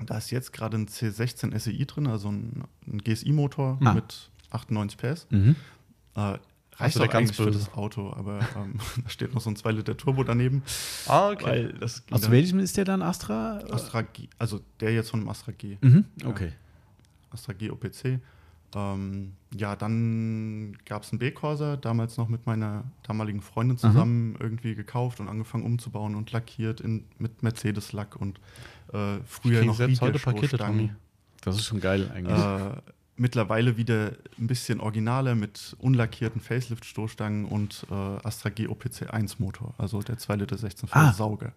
Da 0.05 0.19
ist 0.19 0.33
jetzt 0.33 0.53
gerade 0.53 0.77
ein 0.77 0.89
C16 0.89 1.57
SEI 1.57 1.85
drin, 1.85 2.09
also 2.09 2.31
ein, 2.33 2.65
ein 2.89 2.99
GSI-Motor 2.99 3.79
Ah. 3.85 3.95
mit 3.95 4.29
98 4.51 4.99
PS. 4.99 5.27
Mhm. 5.31 5.55
Äh, 6.17 6.21
reicht 6.21 6.41
Also 6.81 6.99
ganz 7.03 7.15
eigentlich 7.15 7.37
für 7.37 7.45
böse. 7.45 7.61
das 7.61 7.73
Auto, 7.75 8.13
aber 8.13 8.41
ähm, 8.57 8.75
da 9.05 9.09
steht 9.09 9.35
noch 9.35 9.41
so 9.41 9.51
ein 9.51 9.57
2 9.57 9.71
Liter 9.71 9.97
Turbo 9.97 10.25
daneben. 10.25 10.65
Ah, 11.07 11.31
okay. 11.31 11.73
Aus 11.81 12.03
dann- 12.11 12.33
welchem 12.33 12.59
ist 12.59 12.77
der 12.77 12.87
dann 12.87 13.03
Astra? 13.03 13.59
Astra 13.71 14.03
G, 14.03 14.27
also 14.37 14.59
der 14.81 14.93
jetzt 14.95 15.11
von 15.11 15.21
dem 15.21 15.29
Astra 15.29 15.53
G. 15.53 15.77
Mhm. 15.81 16.07
Okay. 16.25 16.53
Astra 17.33 17.53
G 17.53 17.71
OPC. 17.71 18.21
Ähm, 18.75 19.33
ja, 19.55 19.77
dann 19.77 20.79
gab 20.87 21.03
es 21.03 21.13
einen 21.13 21.19
B-Corsa, 21.19 21.77
damals 21.77 22.17
noch 22.17 22.29
mit 22.29 22.47
meiner 22.47 22.85
damaligen 23.03 23.43
Freundin 23.43 23.77
zusammen 23.77 24.35
irgendwie 24.41 24.75
gekauft 24.75 25.21
und 25.21 25.29
angefangen 25.29 25.65
umzubauen 25.65 26.15
und 26.15 26.33
lackiert 26.33 26.81
in, 26.81 27.05
mit 27.19 27.43
Mercedes-Lack 27.43 28.17
und 28.17 28.41
äh, 28.95 29.19
früher 29.27 29.65
noch 29.65 29.77
selbst 29.77 30.01
heute 30.01 30.19
Pakete. 30.19 30.57
Tommy. 30.57 30.91
Das 31.43 31.57
ist 31.57 31.67
schon 31.67 31.81
geil 31.81 32.11
eigentlich. 32.15 32.39
Äh, 32.39 32.81
mittlerweile 33.17 33.77
wieder 33.77 34.13
ein 34.39 34.47
bisschen 34.47 34.81
originaler 34.81 35.35
mit 35.35 35.77
unlackierten 35.79 36.41
Facelift-Stoßstangen 36.41 37.45
und 37.45 37.87
äh, 37.91 37.95
Astra 37.95 38.49
G 38.49 38.69
OPC 38.69 39.13
1 39.13 39.39
Motor, 39.39 39.75
also 39.77 40.01
der 40.01 40.17
2 40.17 40.37
Liter 40.37 40.57
16 40.57 40.89
V 40.89 40.99
Ah. 40.99 41.13
Sauger. 41.13 41.53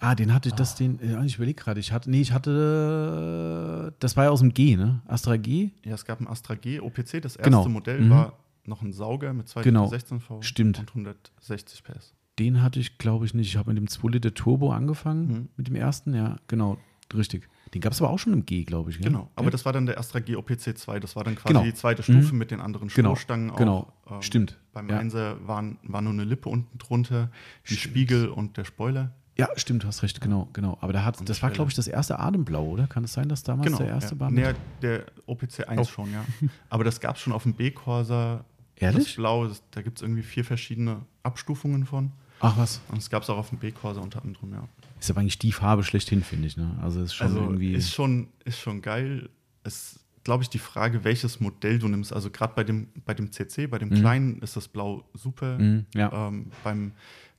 Ah, 0.00 0.14
den 0.14 0.32
hatte 0.32 0.48
ich, 0.50 0.54
das, 0.54 0.76
den, 0.76 1.00
ja, 1.02 1.22
ich 1.24 1.36
überlege 1.36 1.60
gerade, 1.60 1.80
ich 1.80 1.90
hatte, 1.92 2.08
nee, 2.10 2.20
ich 2.20 2.32
hatte, 2.32 3.92
das 3.98 4.16
war 4.16 4.24
ja 4.24 4.30
aus 4.30 4.40
dem 4.40 4.54
G, 4.54 4.76
ne? 4.76 5.00
Astra 5.06 5.36
G? 5.36 5.70
Ja, 5.84 5.94
es 5.94 6.04
gab 6.04 6.20
ein 6.20 6.28
Astra 6.28 6.54
G 6.54 6.80
OPC, 6.80 7.20
das 7.20 7.36
erste 7.36 7.42
Genau. 7.42 7.68
Modell 7.68 8.00
Mhm. 8.02 8.10
war 8.10 8.32
noch 8.64 8.82
ein 8.82 8.92
Sauger 8.92 9.32
mit 9.32 9.48
2 9.48 9.62
Genau. 9.62 9.84
Liter 9.84 9.90
16 9.96 10.20
V 10.20 10.42
Stimmt. 10.42 10.78
und 10.78 10.90
160 10.94 11.82
PS. 11.82 12.14
Den 12.38 12.62
hatte 12.62 12.78
ich, 12.78 12.98
glaube 12.98 13.24
ich, 13.26 13.34
nicht. 13.34 13.48
Ich 13.48 13.56
habe 13.56 13.70
mit 13.72 13.78
dem 13.78 13.88
2 13.88 14.08
Liter 14.10 14.32
Turbo 14.34 14.70
angefangen, 14.72 15.26
Mhm. 15.28 15.48
mit 15.56 15.66
dem 15.68 15.74
ersten, 15.74 16.14
ja, 16.14 16.36
genau, 16.46 16.78
richtig. 17.14 17.48
Den 17.74 17.80
gab 17.82 17.92
es 17.92 18.00
aber 18.00 18.10
auch 18.10 18.18
schon 18.18 18.32
im 18.32 18.46
G, 18.46 18.64
glaube 18.64 18.90
ich. 18.90 18.98
Genau, 19.00 19.30
aber 19.34 19.46
ja. 19.46 19.50
das 19.50 19.64
war 19.66 19.72
dann 19.72 19.84
der 19.86 19.98
Astra 19.98 20.20
G 20.20 20.36
OPC 20.36 20.74
2, 20.78 21.00
das 21.00 21.16
war 21.16 21.24
dann 21.24 21.34
quasi 21.34 21.48
Genau. 21.52 21.64
die 21.64 21.74
zweite 21.74 22.02
Stufe 22.02 22.32
Mhm. 22.32 22.38
mit 22.38 22.50
den 22.50 22.60
anderen 22.60 22.88
Genau, 22.88 23.14
Stoßstangen. 23.16 23.54
genau. 23.56 23.92
Auch, 24.06 24.12
ähm, 24.16 24.22
Stimmt. 24.22 24.58
Beim 24.72 24.88
Ja. 24.88 24.98
Einser 24.98 25.46
waren, 25.46 25.78
war 25.82 26.00
nur 26.00 26.12
eine 26.12 26.24
Lippe 26.24 26.48
unten 26.48 26.78
drunter, 26.78 27.30
die. 27.68 27.74
Spiegel 27.74 28.28
und 28.28 28.56
der 28.56 28.64
Spoiler. 28.64 29.12
Ja, 29.38 29.48
stimmt, 29.56 29.84
du 29.84 29.86
hast 29.86 30.02
recht, 30.02 30.20
genau, 30.20 30.48
genau. 30.52 30.76
Aber 30.80 30.92
da 30.92 31.04
hat, 31.04 31.16
das 31.28 31.42
war, 31.42 31.50
glaube 31.50 31.70
ich, 31.70 31.76
das 31.76 31.86
erste 31.86 32.18
Ademblau, 32.18 32.64
oder? 32.66 32.88
Kann 32.88 33.04
es 33.04 33.12
sein, 33.12 33.28
dass 33.28 33.44
damals 33.44 33.76
der 33.76 33.86
erste 33.86 34.14
ja. 34.16 34.20
war? 34.20 34.30
Nee, 34.32 34.52
der 34.82 35.04
OPC 35.26 35.68
1 35.68 35.80
Oh. 35.80 35.84
schon, 35.84 36.12
ja. 36.12 36.24
Aber 36.70 36.82
das 36.82 36.98
gab 37.00 37.14
es 37.16 37.22
schon 37.22 37.32
auf 37.32 37.44
dem 37.44 37.54
B-Corsa. 37.54 38.44
Das 38.74 38.82
Ehrlich? 38.82 39.16
Blau, 39.16 39.46
das, 39.46 39.62
da 39.70 39.82
gibt 39.82 39.98
es 39.98 40.02
irgendwie 40.02 40.22
vier 40.22 40.44
verschiedene 40.44 41.02
Abstufungen 41.22 41.86
von. 41.86 42.10
Ach 42.40 42.56
was. 42.56 42.80
Und 42.88 42.98
es 42.98 43.10
gab 43.10 43.22
es 43.22 43.30
auch 43.30 43.38
auf 43.38 43.48
dem 43.50 43.58
B-Corsa 43.58 44.00
unter 44.00 44.22
anderem, 44.24 44.52
ja. 44.54 44.68
Ist 45.00 45.10
aber 45.10 45.20
eigentlich 45.20 45.38
die 45.38 45.52
Farbe 45.52 45.84
schlechthin, 45.84 46.22
finde 46.22 46.46
ich. 46.48 46.56
Ne? 46.56 46.76
Also 46.82 47.00
ist 47.02 47.14
schon 47.14 47.26
also 47.28 47.40
irgendwie. 47.40 47.74
ist 47.74 47.92
schon, 47.92 48.28
ist 48.44 48.58
schon 48.58 48.82
geil. 48.82 49.28
Es 49.62 50.00
glaube 50.24 50.42
ich 50.42 50.50
die 50.50 50.58
Frage, 50.58 51.04
welches 51.04 51.40
Modell 51.40 51.78
du 51.78 51.88
nimmst. 51.88 52.12
Also 52.12 52.30
gerade 52.30 52.52
bei 52.54 52.64
dem, 52.64 52.88
bei 53.04 53.14
dem 53.14 53.30
CC, 53.32 53.66
bei 53.68 53.78
dem 53.78 53.88
Mhm. 53.90 53.94
kleinen 53.94 54.38
ist 54.42 54.56
das 54.56 54.68
Blau 54.68 55.04
super. 55.14 55.58
Mhm, 55.58 55.86
ja. 55.94 56.28
Ähm, 56.28 56.50
beim, 56.64 56.92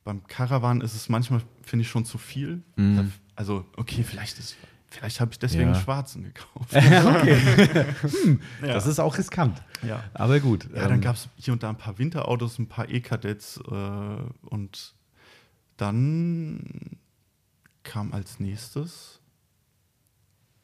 beim 0.04 0.26
Caravan 0.28 0.82
ist 0.82 0.96
es 0.96 1.10
manchmal, 1.10 1.42
finde 1.62 1.84
ich, 1.84 1.90
schon 1.90 2.06
zu 2.06 2.18
viel. 2.18 2.64
Mhm. 2.76 3.12
Also, 3.36 3.66
okay, 3.78 4.04
vielleicht 4.04 4.40
ist. 4.40 4.56
Vielleicht 4.92 5.20
habe 5.22 5.32
ich 5.32 5.38
deswegen 5.38 5.70
Ja. 5.70 5.74
einen 5.74 5.84
schwarzen 5.84 6.24
gekauft. 6.24 6.74
okay. 6.76 7.86
hm, 8.24 8.42
Ja. 8.62 8.74
Das 8.74 8.88
ist 8.88 8.98
auch 9.00 9.16
riskant. 9.20 9.62
ja. 9.84 10.04
Aber 10.16 10.40
gut. 10.40 10.68
Ja, 10.74 10.84
dann 10.88 10.94
ähm, 10.96 11.02
gab 11.02 11.16
es 11.16 11.30
hier 11.36 11.54
und 11.54 11.62
da 11.62 11.70
ein 11.70 11.78
paar 11.78 12.00
Winterautos, 12.00 12.58
ein 12.58 12.68
paar 12.68 12.90
E-Kadetts 12.90 13.58
äh, 13.70 14.50
und 14.50 14.96
dann 15.78 16.98
kam 17.84 18.14
als 18.14 18.40
nächstes 18.40 19.20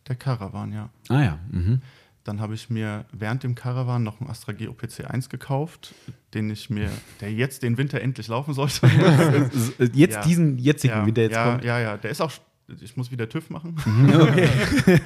der 0.08 0.16
Caravan, 0.16 0.72
ja. 0.74 0.90
Ah 1.10 1.22
ja. 1.22 1.40
Mhm. 1.52 1.82
Dann 2.26 2.42
habe 2.42 2.56
ich 2.56 2.70
mir 2.72 3.06
während 3.14 3.44
dem 3.44 3.54
Caravan 3.56 4.04
noch 4.04 4.20
einen 4.20 4.30
Astra 4.30 4.52
G 4.52 4.68
OPC 4.68 5.06
1 5.10 5.30
gekauft, 5.30 5.94
den 6.34 6.50
ich 6.50 6.70
mir, 6.72 6.90
der 7.22 7.32
jetzt 7.32 7.62
den 7.64 7.78
Winter 7.78 8.02
endlich 8.02 8.28
laufen 8.28 8.54
sollte. 8.54 8.88
Jetzt 9.94 10.16
Ja. 10.16 10.22
diesen 10.24 10.58
jetzigen, 10.58 10.94
ja, 10.96 11.06
wie 11.06 11.12
der 11.12 11.24
jetzt 11.26 11.34
ja, 11.36 11.52
kommt. 11.52 11.64
ja, 11.64 11.80
ja, 11.80 11.98
der 11.98 12.10
ist 12.12 12.22
auch, 12.22 12.32
ich 12.82 12.98
muss 12.98 13.12
wieder 13.12 13.30
TÜV 13.30 13.52
machen. 13.52 13.76
Okay. 14.20 14.50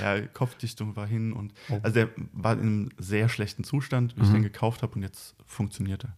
ja, 0.00 0.20
Kopfdichtung 0.32 0.96
war 0.96 1.06
hin 1.06 1.32
und, 1.32 1.52
Oh. 1.70 1.78
also 1.82 1.94
der 1.94 2.08
war 2.32 2.54
in 2.54 2.60
einem 2.60 2.88
sehr 2.98 3.28
schlechten 3.28 3.62
Zustand, 3.62 4.16
wie 4.16 4.22
ich 4.22 4.28
Mhm. 4.30 4.34
den 4.34 4.42
gekauft 4.42 4.82
habe 4.82 4.94
und 4.96 5.02
jetzt 5.02 5.36
funktioniert 5.46 6.04
er. 6.04 6.16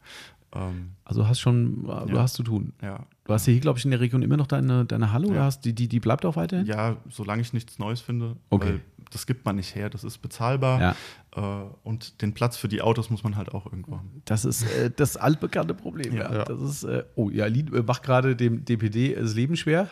Ähm, 0.58 0.92
Also 1.04 1.20
du 1.22 1.28
hast 1.28 1.38
schon, 1.40 1.82
du 1.84 2.14
Ja. 2.14 2.22
hast 2.22 2.32
zu 2.34 2.42
tun. 2.42 2.72
ja, 2.80 3.04
Du 3.24 3.32
hast 3.34 3.46
ja 3.46 3.52
hier, 3.52 3.60
glaube 3.60 3.78
ich, 3.78 3.84
in 3.84 3.90
der 3.90 4.00
Region 4.00 4.22
immer 4.22 4.36
noch 4.38 4.46
deine, 4.46 4.84
deine 4.86 5.12
Halle 5.12 5.26
oder 5.26 5.36
Ja. 5.36 5.44
hast 5.44 5.64
die, 5.66 5.74
die, 5.74 5.88
die 5.88 6.00
bleibt 6.00 6.24
auch 6.24 6.36
weiterhin? 6.36 6.64
Ja, 6.64 6.96
solange 7.10 7.42
ich 7.42 7.52
nichts 7.52 7.78
Neues 7.78 8.00
finde. 8.00 8.36
Okay. 8.48 8.80
Das 9.10 9.26
gibt 9.26 9.44
man 9.44 9.56
nicht 9.56 9.74
her, 9.74 9.88
das 9.88 10.04
ist 10.04 10.18
bezahlbar. 10.18 10.80
Ja. 10.80 10.96
Äh, 11.36 11.70
und 11.84 12.22
den 12.22 12.34
Platz 12.34 12.56
für 12.56 12.68
die 12.68 12.82
Autos 12.82 13.10
muss 13.10 13.22
man 13.22 13.36
halt 13.36 13.52
auch 13.54 13.66
irgendwo 13.66 13.96
haben. 13.96 14.22
Das 14.24 14.44
ist 14.44 14.62
äh, 14.62 14.90
das 14.94 15.16
altbekannte 15.16 15.74
Problem. 15.74 16.14
Ja. 16.16 16.32
Ja. 16.32 16.44
Das 16.44 16.60
ist, 16.60 16.84
äh, 16.84 17.04
oh, 17.14 17.30
ja, 17.30 17.46
äh, 17.46 17.64
macht 17.86 18.02
gerade 18.02 18.36
dem 18.36 18.64
DPD 18.64 19.14
das 19.14 19.34
Leben 19.34 19.56
schwer. 19.56 19.90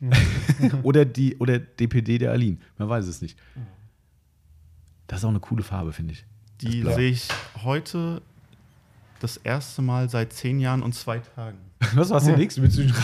oder, 0.82 1.04
die, 1.04 1.36
oder 1.38 1.60
DPD 1.60 2.18
der 2.18 2.32
Aline. 2.32 2.58
Man 2.76 2.88
weiß 2.88 3.06
es 3.06 3.22
nicht. 3.22 3.38
Das 5.06 5.20
ist 5.20 5.24
auch 5.24 5.30
eine 5.30 5.40
coole 5.40 5.62
Farbe, 5.62 5.92
finde 5.92 6.14
ich. 6.14 6.24
Die 6.60 6.82
sehe 6.82 7.10
ich 7.10 7.28
heute 7.62 8.22
das 9.20 9.36
erste 9.36 9.82
Mal 9.82 10.08
seit 10.08 10.32
zehn 10.32 10.58
Jahren 10.58 10.82
und 10.82 10.94
zwei 10.94 11.18
Tagen. 11.18 11.58
Was 11.94 12.10
war 12.10 12.20
der 12.20 12.36
nächste? 12.36 12.62
Weiterschieben. 12.64 12.94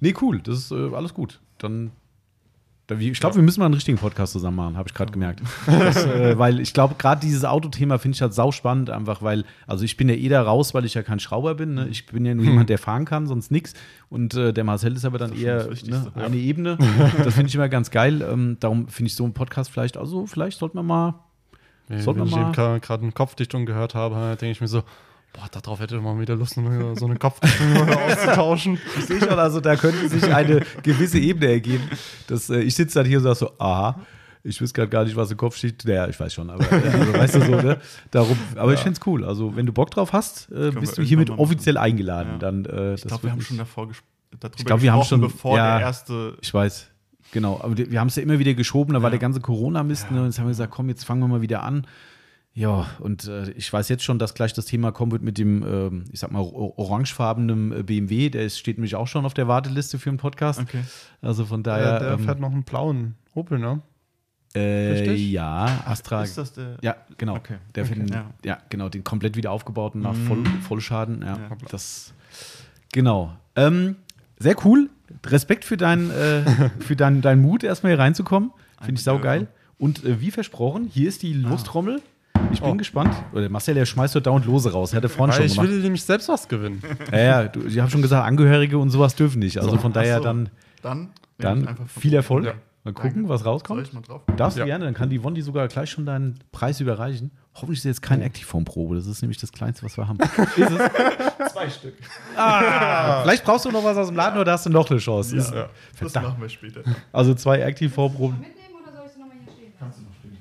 nee, 0.00 0.14
cool. 0.20 0.40
Das 0.40 0.58
ist 0.58 0.70
äh, 0.72 0.94
alles 0.94 1.14
gut. 1.14 1.40
Dann. 1.64 1.90
Ich 2.86 3.18
glaube, 3.18 3.36
wir 3.36 3.42
müssen 3.42 3.60
mal 3.60 3.66
einen 3.66 3.74
richtigen 3.74 3.96
Podcast 3.96 4.34
zusammen 4.34 4.58
machen, 4.58 4.76
habe 4.76 4.86
ich 4.86 4.94
gerade 4.94 5.10
gemerkt. 5.10 5.40
Das, 5.66 6.04
äh, 6.04 6.38
weil 6.38 6.60
ich 6.60 6.74
glaube, 6.74 6.96
gerade 6.98 7.18
dieses 7.18 7.42
Autothema 7.46 7.96
finde 7.96 8.16
ich 8.16 8.20
halt 8.20 8.34
sau 8.34 8.52
spannend, 8.52 8.90
einfach 8.90 9.22
weil, 9.22 9.44
also 9.66 9.86
ich 9.86 9.96
bin 9.96 10.10
ja 10.10 10.14
eh 10.14 10.28
da 10.28 10.42
raus, 10.42 10.74
weil 10.74 10.84
ich 10.84 10.92
ja 10.92 11.02
kein 11.02 11.18
Schrauber 11.18 11.54
bin. 11.54 11.72
Ne? 11.72 11.88
Ich 11.88 12.04
bin 12.04 12.26
ja 12.26 12.34
nur 12.34 12.44
jemand, 12.44 12.68
der 12.68 12.76
fahren 12.76 13.06
kann, 13.06 13.26
sonst 13.26 13.50
nix. 13.50 13.72
Und 14.10 14.34
äh, 14.34 14.52
der 14.52 14.64
Marcel 14.64 14.94
ist 14.94 15.06
aber 15.06 15.16
dann 15.16 15.32
ist 15.32 15.40
eher 15.40 15.66
ne, 15.86 16.12
eine 16.14 16.36
Ebene. 16.36 16.76
Das 17.24 17.34
finde 17.34 17.48
ich 17.48 17.54
immer 17.54 17.70
ganz 17.70 17.90
geil. 17.90 18.20
Ähm, 18.20 18.58
darum 18.60 18.88
finde 18.88 19.08
ich 19.08 19.16
so 19.16 19.24
einen 19.24 19.32
Podcast 19.32 19.70
vielleicht, 19.70 19.96
also 19.96 20.26
vielleicht 20.26 20.58
sollten 20.58 20.76
wir 20.76 20.82
mal. 20.82 21.14
Wenn, 21.88 22.00
Sollten 22.00 22.20
wenn 22.20 22.28
ich 22.28 22.36
eben 22.36 22.52
gerade 22.52 23.02
eine 23.02 23.12
Kopfdichtung 23.12 23.66
gehört 23.66 23.94
habe, 23.94 24.36
denke 24.36 24.50
ich 24.52 24.60
mir 24.60 24.68
so, 24.68 24.82
boah, 25.34 25.48
darauf 25.50 25.80
hätte 25.80 26.00
man 26.00 26.18
wieder 26.20 26.36
Lust, 26.36 26.54
so 26.54 26.60
eine 27.06 27.16
Kopfdichtung 27.18 27.88
auszutauschen. 27.88 28.78
Ich 28.98 29.04
sehe 29.04 29.18
schon, 29.20 29.38
also 29.38 29.60
da 29.60 29.76
könnte 29.76 30.08
sich 30.08 30.24
eine 30.32 30.60
gewisse 30.82 31.18
Ebene 31.18 31.50
ergeben. 31.52 31.84
Das, 32.26 32.48
äh, 32.48 32.60
ich 32.60 32.74
sitze 32.74 33.00
dann 33.00 33.06
hier 33.06 33.18
und 33.18 33.24
sage 33.24 33.34
so, 33.36 33.50
aha, 33.58 34.00
ich 34.46 34.60
weiß 34.60 34.72
gerade 34.74 34.88
gar 34.90 35.04
nicht, 35.04 35.16
was 35.16 35.30
im 35.30 35.36
Kopf 35.36 35.56
steht. 35.56 35.84
Naja, 35.84 36.06
ich 36.08 36.18
weiß 36.18 36.32
schon, 36.34 36.48
aber 36.50 36.64
äh, 36.70 36.88
also, 36.88 37.12
weißt 37.14 37.34
du 37.36 37.40
so, 37.40 37.50
ne? 37.56 37.80
Darum, 38.10 38.38
aber 38.56 38.72
ich 38.74 38.80
finde 38.80 38.98
es 39.00 39.06
cool. 39.06 39.24
Also, 39.24 39.56
wenn 39.56 39.66
du 39.66 39.72
Bock 39.72 39.90
drauf 39.90 40.12
hast, 40.12 40.50
äh, 40.52 40.70
bist 40.70 40.96
du 40.98 41.02
hiermit 41.02 41.30
offiziell 41.30 41.76
eingeladen. 41.78 42.32
Ja. 42.34 42.38
Dann, 42.38 42.64
äh, 42.66 42.94
Ich 42.94 43.02
glaube, 43.02 43.24
wir 43.24 43.32
haben 43.32 43.40
schon 43.40 43.58
davor 43.58 43.88
ges 43.88 43.98
darüber 44.40 44.58
Ich 44.58 44.64
glaub, 44.64 44.82
wir 44.82 44.92
haben 44.92 45.00
gesprochen, 45.00 45.22
schon- 45.22 45.30
bevor 45.32 45.56
ja. 45.56 45.78
der 45.78 45.86
erste. 45.86 46.36
Ich 46.42 46.52
weiß, 46.52 46.88
genau. 47.32 47.58
Aber 47.62 47.76
wir 47.76 47.98
haben 48.00 48.08
es 48.08 48.16
ja 48.16 48.22
immer 48.22 48.38
wieder 48.38 48.52
geschoben, 48.54 48.92
da 48.94 49.00
war 49.00 49.08
Ja. 49.08 49.12
der 49.12 49.18
ganze 49.20 49.40
Corona-Mist. 49.40 50.10
Ne? 50.10 50.20
Und 50.20 50.26
jetzt 50.26 50.38
haben 50.38 50.46
wir 50.46 50.50
gesagt, 50.50 50.72
komm, 50.72 50.88
jetzt 50.90 51.04
fangen 51.04 51.20
wir 51.22 51.28
mal 51.28 51.40
wieder 51.42 51.62
an. 51.62 51.86
Ja, 52.56 52.86
und 53.00 53.26
äh, 53.26 53.50
ich 53.52 53.72
weiß 53.72 53.88
jetzt 53.88 54.04
schon, 54.04 54.20
dass 54.20 54.34
gleich 54.34 54.52
das 54.52 54.66
Thema 54.66 54.92
kommen 54.92 55.10
wird 55.10 55.22
mit 55.22 55.38
dem, 55.38 55.64
ähm, 55.66 56.04
ich 56.12 56.20
sag 56.20 56.30
mal, 56.30 56.38
orangefarbenen 56.40 57.72
äh, 57.80 57.82
BMW. 57.82 58.30
Der 58.30 58.44
ist, 58.44 58.58
steht 58.58 58.76
nämlich 58.78 58.94
auch 58.94 59.08
schon 59.08 59.26
auf 59.26 59.34
der 59.34 59.48
Warteliste 59.48 59.98
für 59.98 60.08
einen 60.10 60.18
Podcast. 60.18 60.60
Okay. 60.60 60.82
Also 61.20 61.44
von 61.46 61.64
daher. 61.64 61.98
der 61.98 62.12
ähm, 62.12 62.20
fährt 62.24 62.38
noch 62.38 62.52
einen 62.52 62.62
blauen 62.62 63.16
Opel, 63.34 63.58
ne? 63.58 63.82
Äh, 64.54 64.92
Richtig? 64.92 65.32
ja, 65.32 65.82
Astra. 65.84 66.22
Ist 66.22 66.38
das 66.38 66.52
der? 66.52 66.76
ja, 66.80 66.94
genau. 67.18 67.34
Okay. 67.34 67.56
Der 67.74 67.82
Okay. 67.84 67.94
finden- 67.94 68.12
Ja. 68.12 68.30
ja. 68.44 68.58
genau, 68.70 68.88
den 68.88 69.02
komplett 69.02 69.34
wieder 69.34 69.50
aufgebauten 69.50 70.00
nach 70.00 70.14
Mhm. 70.14 70.26
Voll, 70.26 70.44
Vollschaden. 70.68 71.22
Ja, 71.22 71.36
Ja. 71.36 71.56
das. 71.70 72.14
Genau. 72.92 73.34
Ähm, 73.56 73.96
sehr 74.38 74.54
cool. 74.64 74.90
Respekt 75.26 75.64
für, 75.64 75.76
dein, 75.76 76.08
äh, 76.12 76.42
für 76.78 76.94
dein, 76.94 77.20
deinen 77.20 77.42
Mut, 77.42 77.64
erstmal 77.64 77.92
hier 77.94 77.98
reinzukommen. 77.98 78.52
Finde 78.80 78.94
ich 79.00 79.02
saugeil. 79.02 79.48
Und 79.76 80.04
äh, 80.04 80.20
wie 80.20 80.30
versprochen, 80.30 80.84
hier 80.86 81.08
ist 81.08 81.24
die 81.24 81.32
Lostrommel. 81.32 82.00
Ich 82.52 82.60
bin 82.60 82.70
Oh. 82.70 82.76
gespannt. 82.76 83.14
Oder 83.32 83.48
Marcel, 83.48 83.74
der 83.74 83.84
schmeißt 83.84 84.14
heute 84.14 84.22
dauernd 84.22 84.46
Lose 84.46 84.70
raus. 84.72 84.92
Er 84.92 84.98
hatte 84.98 85.08
vorhin 85.08 85.30
Weil 85.32 85.36
schon 85.38 85.46
ich 85.46 85.54
gemacht. 85.54 85.68
will 85.70 85.80
nämlich 85.80 86.04
selbst 86.04 86.28
was 86.28 86.46
gewinnen. 86.48 86.82
Ja, 87.10 87.18
ja, 87.18 87.44
du, 87.48 87.60
ich 87.66 87.78
habe 87.80 87.90
schon 87.90 88.02
gesagt, 88.02 88.24
Angehörige 88.26 88.78
und 88.78 88.90
sowas 88.90 89.14
dürfen 89.16 89.38
nicht. 89.40 89.58
Also 89.58 89.76
von 89.78 89.90
Ach 89.90 89.94
daher 89.94 90.18
so. 90.18 90.24
dann, 90.24 90.50
Dann, 90.82 91.10
dann 91.38 91.66
einfach 91.68 91.86
von- 91.88 92.02
viel 92.02 92.14
Erfolg. 92.14 92.44
Ja. 92.44 92.54
Mal 92.84 92.92
gucken, 92.92 93.12
Danke. 93.14 93.28
was 93.30 93.40
Soll 93.40 93.48
rauskommt. 93.50 93.82
ich 93.86 93.92
mal 93.94 94.02
drauf? 94.02 94.22
Darfst 94.36 94.56
du 94.58 94.60
Ja. 94.60 94.66
gerne, 94.66 94.84
dann 94.84 94.92
kann 94.94 95.08
die 95.08 95.18
die 95.18 95.40
sogar 95.40 95.66
gleich 95.68 95.90
schon 95.90 96.04
deinen 96.04 96.38
Preis 96.52 96.80
überreichen. 96.80 97.30
Hoffentlich 97.54 97.78
ist 97.78 97.84
jetzt 97.84 98.02
keine 98.02 98.24
Activeform-Probe, 98.24 98.96
das 98.96 99.06
ist 99.06 99.22
nämlich 99.22 99.38
das 99.38 99.50
Kleinste, 99.52 99.84
was 99.86 99.96
wir 99.96 100.06
haben. 100.06 100.18
ist 100.56 100.70
es? 100.70 101.52
Zwei 101.52 101.70
Stück. 101.70 101.94
Ah, 102.36 103.22
vielleicht 103.22 103.42
brauchst 103.44 103.64
du 103.64 103.70
noch 103.70 103.82
was 103.84 103.96
aus 103.96 104.08
dem 104.08 104.16
Laden 104.16 104.38
oder 104.38 104.52
hast 104.52 104.66
du 104.66 104.70
noch 104.70 104.90
eine 104.90 104.98
Chance. 104.98 105.34
Ist- 105.36 105.50
Ja. 105.54 105.68
Das 105.98 106.12
Verdammt. 106.12 106.28
machen 106.34 106.42
wir 106.42 106.48
später. 106.50 106.82
Also 107.10 107.32
zwei 107.34 107.56
Soll 107.56 107.58
ich 107.60 107.64
Activeform-Proben, 107.64 108.38
mitnehmen 108.38 108.54
oder 108.82 108.92
soll 108.96 109.06
ich 109.06 109.12
sie 109.14 109.18
nochmal 109.20 109.36
hier 109.44 109.52
stehen 109.54 109.72
lassen? 109.72 109.76
Kannst 109.80 109.98
du 109.98 110.02
noch 110.02 110.14
stehen. 110.18 110.38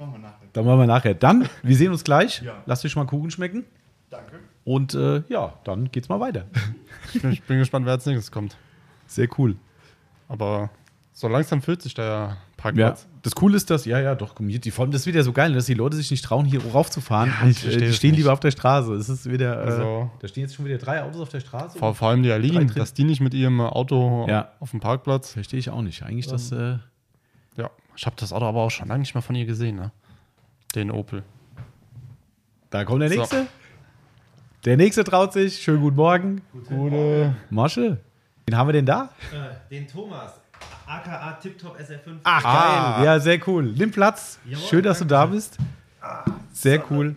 Machen 0.00 0.12
wir 0.12 0.18
nachher. 0.18 0.43
Dann 0.54 0.64
machen 0.64 0.78
wir 0.78 0.86
nachher. 0.86 1.12
Dann, 1.14 1.48
wir 1.62 1.76
sehen 1.76 1.92
uns 1.92 2.02
gleich. 2.04 2.40
Ja. 2.42 2.62
Lass 2.64 2.80
dich 2.80 2.96
mal 2.96 3.04
Kuchen 3.04 3.30
schmecken. 3.30 3.64
Danke. 4.10 4.38
Und 4.64 4.94
äh, 4.94 5.22
ja, 5.28 5.52
dann 5.64 5.90
geht's 5.92 6.08
mal 6.08 6.20
weiter. 6.20 6.46
Ich 7.12 7.20
bin, 7.20 7.32
ich 7.32 7.42
bin 7.42 7.58
gespannt, 7.58 7.84
wer 7.84 7.92
als 7.92 8.06
nächstes 8.06 8.32
kommt. 8.32 8.56
Sehr 9.06 9.28
cool. 9.38 9.56
Aber 10.28 10.70
so 11.12 11.28
langsam 11.28 11.60
füllt 11.60 11.82
sich 11.82 11.92
der 11.94 12.04
Ja, 12.04 12.36
Parkplatz. 12.56 13.06
das 13.22 13.34
Coole 13.34 13.56
ist, 13.56 13.68
dass, 13.70 13.84
ja, 13.84 14.00
ja, 14.00 14.14
doch, 14.14 14.34
die, 14.38 14.58
allem, 14.84 14.90
das 14.92 15.02
ist 15.02 15.06
wieder 15.06 15.22
so 15.22 15.32
geil, 15.32 15.52
dass 15.52 15.66
die 15.66 15.74
Leute 15.74 15.96
sich 15.96 16.10
nicht 16.10 16.24
trauen, 16.24 16.46
hier 16.46 16.64
raufzufahren 16.64 17.30
Ja, 17.40 17.46
und 17.46 17.64
äh, 17.64 17.76
die 17.76 17.92
stehen 17.92 18.12
nicht. 18.12 18.18
lieber 18.20 18.32
auf 18.32 18.40
der 18.40 18.50
Straße. 18.52 18.94
Es 18.94 19.08
ist 19.10 19.30
wieder, 19.30 19.60
äh, 19.62 19.66
Also- 19.66 20.10
da 20.20 20.28
stehen 20.28 20.42
jetzt 20.44 20.54
schon 20.54 20.64
wieder 20.64 20.78
drei 20.78 21.02
Autos 21.02 21.20
auf 21.20 21.28
der 21.28 21.40
Straße. 21.40 21.78
Vor, 21.78 21.94
vor 21.94 22.08
allem 22.08 22.22
die 22.22 22.30
drin. 22.70 22.78
dass 22.80 22.94
die 22.94 23.04
nicht 23.04 23.20
mit 23.20 23.34
ihrem 23.34 23.60
Auto 23.60 24.26
Ja. 24.28 24.52
auf 24.60 24.70
dem 24.70 24.80
Parkplatz. 24.80 25.32
Verstehe 25.32 25.58
ich 25.60 25.68
auch 25.70 25.82
nicht. 25.82 26.02
Eigentlich 26.04 26.26
das, 26.26 26.50
äh, 26.52 26.78
Ja, 27.56 27.70
ich 27.96 28.06
habe 28.06 28.16
das 28.18 28.32
Auto 28.32 28.46
aber 28.46 28.60
auch 28.62 28.70
schon 28.70 28.88
lange 28.88 29.00
nicht 29.00 29.14
mehr 29.14 29.22
von 29.22 29.34
ihr 29.36 29.44
gesehen, 29.46 29.76
ne? 29.76 29.92
Den 30.74 30.90
Opel. 30.90 31.22
da 32.70 32.84
kommt 32.84 33.02
der 33.02 33.08
So. 33.10 33.16
Nächste. 33.16 33.46
Der 34.64 34.76
Nächste 34.76 35.04
traut 35.04 35.32
sich. 35.32 35.62
Schönen 35.62 35.82
guten 35.82 35.96
Morgen. 35.96 36.42
Gute. 36.68 37.34
Mosche, 37.50 37.98
wen 38.46 38.56
haben 38.56 38.68
wir 38.68 38.72
denn 38.72 38.86
da? 38.86 39.10
Äh, 39.32 39.70
den 39.70 39.86
Thomas. 39.86 40.40
aka 40.86 41.32
Tiptop 41.34 41.78
SR5. 41.78 42.18
Ach, 42.24 42.42
geil. 42.42 43.04
Ja, 43.04 43.20
sehr 43.20 43.38
cool. 43.46 43.72
Nimm 43.72 43.90
Platz. 43.90 44.38
Jawohl, 44.44 44.66
Schön, 44.66 44.82
dass 44.82 44.98
du 44.98 45.04
da 45.04 45.26
bist. 45.26 45.58
Sehr 46.52 46.82
cool. 46.90 47.14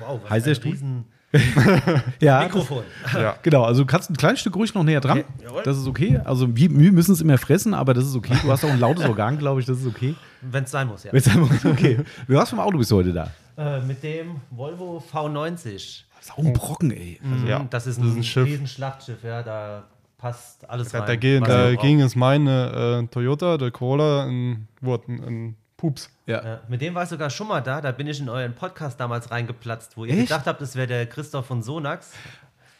wow, 0.00 0.20
was 0.22 0.30
Heißer 0.30 0.50
ein 0.50 0.54
Stuhl? 0.56 0.72
riesen 0.72 1.04
Ja, 2.20 2.42
Mikrofon. 2.42 2.84
Ja. 3.14 3.36
Genau, 3.42 3.64
also 3.64 3.82
du 3.82 3.86
kannst 3.86 4.10
ein 4.10 4.16
kleines 4.16 4.40
Stück 4.40 4.56
ruhig 4.56 4.74
noch 4.74 4.82
näher 4.84 5.00
dran. 5.00 5.18
Okay, 5.18 5.26
jawohl. 5.44 5.62
Das 5.62 5.76
ist 5.76 5.86
okay. 5.86 6.18
Also 6.24 6.56
wir, 6.56 6.70
wir 6.70 6.92
müssen 6.92 7.12
es 7.12 7.20
immer 7.20 7.38
fressen, 7.38 7.74
aber 7.74 7.94
das 7.94 8.04
ist 8.06 8.16
okay. 8.16 8.34
Du 8.42 8.50
hast 8.50 8.64
auch 8.64 8.70
ein 8.70 8.80
lautes 8.80 9.04
Organ, 9.08 9.38
glaube 9.38 9.60
ich, 9.60 9.66
das 9.66 9.78
ist 9.80 9.86
okay. 9.86 10.14
Wenn 10.40 10.64
es 10.64 10.70
sein 10.70 10.88
muss, 10.88 11.04
ja. 11.04 11.12
Jetzt 11.12 11.32
haben 11.32 11.48
wir- 11.62 11.70
okay. 11.70 11.98
Was 12.28 12.50
für 12.50 12.56
ein 12.56 12.60
Auto 12.60 12.78
bist 12.78 12.90
du 12.90 12.96
heute 12.96 13.12
da? 13.12 13.30
Äh, 13.56 13.80
mit 13.82 14.02
dem 14.02 14.36
Volvo 14.50 15.02
V90. 15.12 16.04
Das 16.16 16.26
ist 16.26 16.32
auch 16.32 16.38
ein 16.38 16.52
Brocken, 16.52 16.90
ey. 16.92 17.20
Mhm, 17.22 17.46
Ja, 17.46 17.64
das 17.70 17.86
ist 17.86 17.98
das 17.98 18.04
ein, 18.04 18.10
ist 18.10 18.16
ein 18.16 18.24
Schiff. 18.24 18.46
Riesenschlachtschiff, 18.46 19.22
ja, 19.24 19.42
da 19.42 19.84
passt 20.16 20.68
alles 20.68 20.92
rein. 20.94 21.04
da 21.06 21.14
ging, 21.16 21.44
ging 21.80 22.00
es 22.00 22.16
meine 22.16 23.02
äh, 23.04 23.06
Toyota, 23.06 23.56
der 23.56 23.70
Corolla, 23.70 24.24
ein, 24.24 24.66
wurde 24.80 25.12
ein, 25.12 25.22
ein 25.24 25.56
Pups. 25.78 26.10
Ja. 26.26 26.38
Äh, 26.40 26.58
mit 26.68 26.82
dem 26.82 26.94
war 26.94 27.04
ich 27.04 27.08
sogar 27.08 27.30
schon 27.30 27.48
mal 27.48 27.60
da, 27.62 27.80
da 27.80 27.92
bin 27.92 28.06
ich 28.08 28.20
in 28.20 28.28
euren 28.28 28.52
Podcast 28.54 28.98
damals 29.00 29.30
reingeplatzt, 29.30 29.96
wo 29.96 30.04
ihr 30.04 30.12
Echt? 30.12 30.22
gedacht 30.28 30.44
habt, 30.46 30.60
das 30.60 30.74
wäre 30.76 30.86
der 30.88 31.06
Christoph 31.06 31.46
von 31.46 31.62
Sonax. 31.62 32.10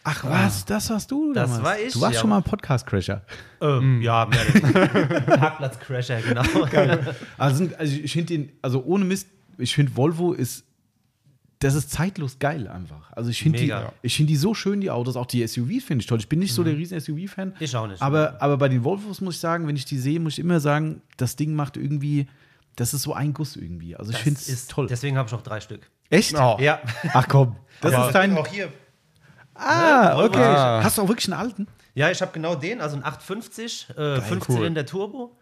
Ach 0.05 0.25
was, 0.25 0.65
das 0.65 0.91
warst 0.91 1.11
du 1.11 1.33
Das 1.33 1.49
damals. 1.51 1.65
war 1.65 1.79
ich, 1.79 1.93
Du 1.93 2.01
warst 2.01 2.15
ja. 2.15 2.21
schon 2.21 2.31
mal 2.31 2.39
ein 2.39 2.43
Podcast-Crasher. 2.43 3.23
Äh, 3.61 4.01
Ja, 4.03 4.27
mehr 4.27 4.41
oder 4.41 4.55
weniger. 4.55 5.21
Parkplatz-Crasher, 5.39 6.21
genau. 6.23 6.43
Also, 7.39 7.57
sind- 7.57 7.79
also 7.79 7.97
ich 7.97 8.13
finde 8.13 8.27
den, 8.37 8.53
also 8.63 8.83
ohne 8.85 9.05
Mist, 9.05 9.29
ich 9.59 9.75
finde 9.75 9.95
Volvo 9.97 10.33
ist, 10.33 10.65
das 11.61 11.75
ist 11.75 11.91
zeitlos 11.91 12.39
geil 12.39 12.69
einfach. 12.69 13.13
Also 13.13 13.31
ich 13.31 13.41
finde 13.43 13.59
die, 13.59 13.75
ich 14.03 14.17
finde 14.17 14.31
die 14.31 14.37
so 14.37 14.55
schön, 14.55 14.81
die 14.81 14.91
Autos, 14.91 15.17
auch 15.17 15.27
die 15.27 15.45
SUVs 15.47 15.85
finde 15.85 16.03
ich 16.03 16.07
toll. 16.07 16.19
Ich 16.21 16.29
bin 16.29 16.39
nicht 16.39 16.55
so 16.55 16.63
der 16.65 16.77
riesen 16.77 16.99
SUV-Fan. 17.01 17.55
Ich 17.61 17.75
auch 17.77 17.87
nicht. 17.89 18.01
Aber, 18.01 18.41
aber 18.41 18.57
bei 18.59 18.69
den 18.69 18.83
Volvos 18.85 19.21
muss 19.21 19.35
ich 19.35 19.41
sagen, 19.41 19.67
wenn 19.67 19.75
ich 19.77 19.85
die 19.85 19.99
sehe, 19.99 20.21
muss 20.21 20.35
ich 20.35 20.39
immer 20.39 20.61
sagen, 20.61 21.03
das 21.17 21.35
Ding 21.37 21.55
macht 21.55 21.77
irgendwie, 21.77 22.29
das 22.81 22.95
ist 22.95 23.03
so 23.03 23.13
ein 23.15 23.33
Guss 23.35 23.57
irgendwie. 23.57 23.97
Also 23.97 24.13
ich 24.13 24.19
finde 24.19 24.41
es 24.41 24.49
ist 24.49 24.71
toll. 24.71 24.87
Deswegen 24.89 25.17
habe 25.19 25.29
ich 25.29 25.35
auch 25.35 25.43
drei 25.43 25.61
Stück. 25.61 25.91
Echt? 26.11 26.35
Oh. 26.35 26.57
Ja. 26.61 26.81
Ach 27.13 27.27
komm, 27.29 27.57
das 27.81 27.93
Aber- 27.95 28.07
ist 28.07 28.13
dein. 28.15 28.37
Auch 28.37 28.47
hier. 28.47 28.73
Ah, 29.55 30.23
okay. 30.25 30.39
Ah. 30.43 30.81
Hast 30.85 30.99
du 30.99 31.03
auch 31.03 31.09
wirklich 31.09 31.27
einen 31.33 31.41
alten? 31.41 31.67
Ja, 31.95 32.11
ich 32.11 32.23
habe 32.23 32.31
genau 32.33 32.55
den, 32.55 32.81
also 32.81 32.95
einen 32.95 33.05
850, 33.05 33.89
äh, 33.97 34.01
5-Zylinder 34.21 34.87
Turbo. 34.87 35.37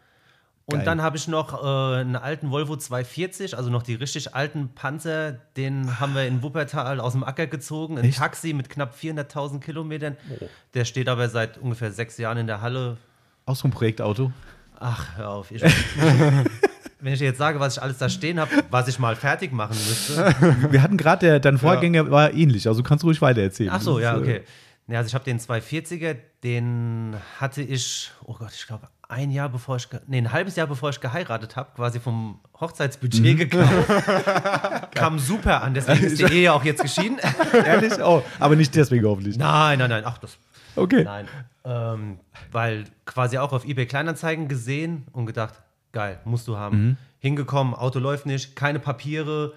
Und 0.69 0.79
Geil. 0.79 0.85
dann 0.85 1.03
habe 1.03 1.17
ich 1.17 1.29
noch 1.29 1.63
äh, 1.63 2.01
einen 2.01 2.17
alten 2.17 2.51
Volvo 2.51 2.77
240, 2.77 3.57
also 3.57 3.71
noch 3.71 3.83
die 3.85 3.95
richtig 3.95 4.35
alten 4.35 4.75
Panzer. 4.75 5.33
Den 5.57 6.01
haben 6.01 6.15
wir 6.15 6.27
in 6.27 6.43
Wuppertal 6.43 6.99
aus 6.99 7.13
dem 7.13 7.23
Acker 7.23 7.47
gezogen. 7.47 7.99
Ein 7.99 8.05
Echt? 8.07 8.19
Taxi 8.19 8.53
mit 8.53 8.69
knapp 8.71 8.97
400.000 9.01 9.61
Kilometern. 9.61 10.17
Oh. 10.41 10.49
Der 10.75 10.85
steht 10.87 11.09
aber 11.09 11.29
seit 11.29 11.59
ungefähr 11.59 11.93
sechs 11.93 12.17
Jahren 12.19 12.39
in 12.39 12.47
der 12.49 12.63
Halle. 12.63 12.97
Auch 13.45 13.55
so 13.55 13.69
ein 13.69 13.71
Projektauto. 13.71 14.33
Ach, 14.81 15.17
hör 15.17 15.31
auf. 15.31 15.51
Ich, 15.53 15.63
wenn 17.07 17.15
ich 17.15 17.21
jetzt 17.21 17.39
sage, 17.39 17.61
was 17.61 17.77
ich 17.77 17.83
alles 17.83 17.99
da 17.99 18.09
stehen 18.09 18.41
habe, 18.41 18.51
was 18.69 18.89
ich 18.89 18.99
mal 18.99 19.15
fertig 19.15 19.53
machen 19.53 19.77
müsste. 19.77 20.35
Wir 20.73 20.83
hatten 20.83 20.97
gerade, 20.97 21.39
dein 21.41 21.57
Vorgänger 21.57 22.11
war 22.11 22.33
ähnlich, 22.35 22.67
also 22.67 22.83
kannst 22.83 23.05
du 23.05 23.07
ruhig 23.07 23.23
weiter 23.23 23.43
erzählen. 23.43 23.71
Ach 23.73 23.81
so, 23.81 24.01
ja, 24.01 24.17
äh, 24.17 24.21
okay. 24.21 24.41
Ja, 24.89 24.99
also 24.99 25.07
ich 25.09 25.15
habe 25.15 25.25
den 25.25 25.39
240er, 25.39 26.17
den 26.43 27.15
hatte 27.41 27.63
ich, 27.63 28.11
oh 28.25 28.35
Gott, 28.35 28.51
ich 28.55 28.67
glaube, 28.67 28.89
ein 29.09 29.31
Jahr 29.31 29.49
bevor 29.49 29.77
ich, 29.77 29.89
nee, 30.09 30.19
ein 30.19 30.33
halbes 30.33 30.57
Jahr 30.57 30.67
bevor 30.67 30.91
ich 30.91 31.01
geheiratet 31.01 31.55
habe, 31.55 31.71
quasi 31.77 32.01
vom 32.01 32.41
Hochzeitsbudget 32.61 33.23
Mhm. 33.23 33.37
gekauft. 33.37 33.89
Kam 34.97 35.19
super 35.21 35.63
an, 35.63 35.75
deswegen 35.75 36.05
ist 36.05 36.19
die 36.19 36.25
Ehe 36.33 36.53
auch 36.53 36.65
jetzt 36.65 36.83
geschieden. 36.83 37.19
Ehrlich? 37.53 37.93
Oh, 38.03 38.23
aber 38.41 38.57
nicht 38.57 38.75
deswegen 38.75 39.07
hoffentlich. 39.07 39.39
nein, 39.39 39.79
nein, 39.79 39.91
nein, 39.91 40.03
ach, 40.07 40.19
das, 40.19 40.39
Okay. 40.75 41.05
nein. 41.05 41.29
Ähm, 41.65 42.19
weil 42.53 42.85
quasi 43.07 43.39
auch 43.39 43.53
auf 43.53 43.65
eBay 43.65 43.87
Kleinanzeigen 43.87 44.47
gesehen 44.49 45.07
und 45.13 45.27
gedacht, 45.27 45.55
geil, 45.97 46.19
musst 46.27 46.47
du 46.47 46.59
haben. 46.59 46.89
Mhm. 46.89 46.97
Hingekommen, 47.21 47.73
Auto 47.75 47.99
läuft 47.99 48.27
nicht, 48.27 48.55
keine 48.55 48.79
Papiere, 48.79 49.55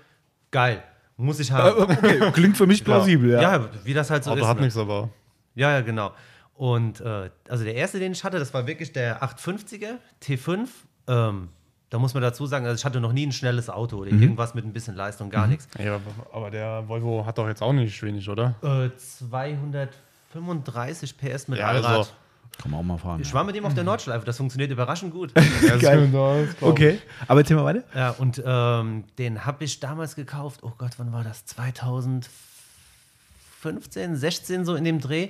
geil, 0.51 0.81
muss 1.17 1.41
ich 1.41 1.51
haben. 1.51 1.81
Okay, 1.83 2.31
klingt 2.31 2.55
für 2.55 2.65
mich 2.65 2.81
plausibel, 2.85 3.31
ja. 3.31 3.41
ja. 3.57 3.69
wie 3.83 3.93
das 3.93 4.09
halt 4.09 4.23
so 4.23 4.31
Auto 4.31 4.39
ist. 4.41 4.47
hat 4.47 4.55
ne? 4.57 4.63
nichts, 4.63 4.77
aber. 4.77 5.09
Ja, 5.55 5.71
ja, 5.71 5.81
genau. 5.81 6.13
Und 6.53 7.01
äh, 7.01 7.29
also 7.49 7.65
der 7.65 7.75
erste, 7.75 7.99
den 7.99 8.13
ich 8.13 8.23
hatte, 8.23 8.39
das 8.39 8.53
war 8.53 8.65
wirklich 8.67 8.93
der 8.93 9.21
850er 9.21 9.97
T5. 10.23 10.69
Ähm, 11.07 11.49
da 11.89 11.99
muss 11.99 12.13
man 12.13 12.23
dazu 12.23 12.45
sagen, 12.45 12.65
also 12.65 12.79
ich 12.79 12.85
hatte 12.85 13.01
noch 13.01 13.11
nie 13.11 13.25
ein 13.27 13.33
schnelles 13.33 13.69
Auto 13.69 13.97
oder 13.97 14.13
Mhm. 14.13 14.21
irgendwas 14.21 14.53
mit 14.53 14.63
ein 14.63 14.71
bisschen 14.71 14.95
Leistung, 14.95 15.29
gar 15.29 15.45
nichts. 15.47 15.67
Ja, 15.83 15.99
aber 16.31 16.51
der 16.51 16.87
Volvo 16.87 17.25
hat 17.25 17.37
doch 17.37 17.49
jetzt 17.49 17.61
auch 17.61 17.73
nicht 17.73 18.01
wenig, 18.01 18.29
oder? 18.29 18.55
Äh, 18.63 18.91
235 18.95 21.17
PS 21.17 21.49
mit 21.49 21.59
Ja, 21.59 21.67
Allrad. 21.67 21.97
also- 21.97 22.11
Kann 22.57 22.71
man 22.71 22.79
auch 22.81 22.83
mal 22.83 22.97
fahren. 22.97 23.21
Ich 23.21 23.33
war 23.33 23.43
mit 23.45 23.55
dem 23.55 23.65
auf 23.65 23.73
der 23.73 23.85
Nordschleife, 23.85 24.25
das 24.25 24.35
funktioniert 24.37 24.69
überraschend 24.71 25.13
gut. 25.13 25.31
Das 25.69 25.79
Geil. 25.81 26.09
das. 26.11 26.49
Okay, 26.61 26.99
aber 27.27 27.43
mal 27.55 27.63
weiter. 27.65 27.83
ja, 27.95 28.09
und 28.11 28.41
ähm, 28.45 29.05
den 29.17 29.45
habe 29.45 29.63
ich 29.63 29.79
damals 29.79 30.15
gekauft, 30.15 30.59
oh 30.63 30.73
Gott, 30.77 30.91
wann 30.97 31.13
war 31.13 31.23
das? 31.23 31.45
2015, 31.45 34.17
16 34.17 34.65
so 34.65 34.75
in 34.75 34.83
dem 34.83 34.99
Dreh. 34.99 35.29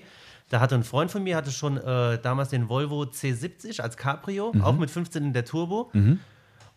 Da 0.50 0.60
hatte 0.60 0.74
ein 0.74 0.84
Freund 0.84 1.12
von 1.12 1.22
mir, 1.24 1.36
hatte 1.36 1.52
schon 1.52 1.78
äh, 1.78 2.18
damals 2.20 2.50
den 2.50 2.68
Volvo 2.70 3.04
C70 3.04 3.82
als 3.82 3.96
Cabrio, 3.98 4.52
auch 4.64 4.76
mit 4.78 4.90
15 4.90 5.26
in 5.26 5.34
der 5.34 5.46
Turbo. 5.46 5.92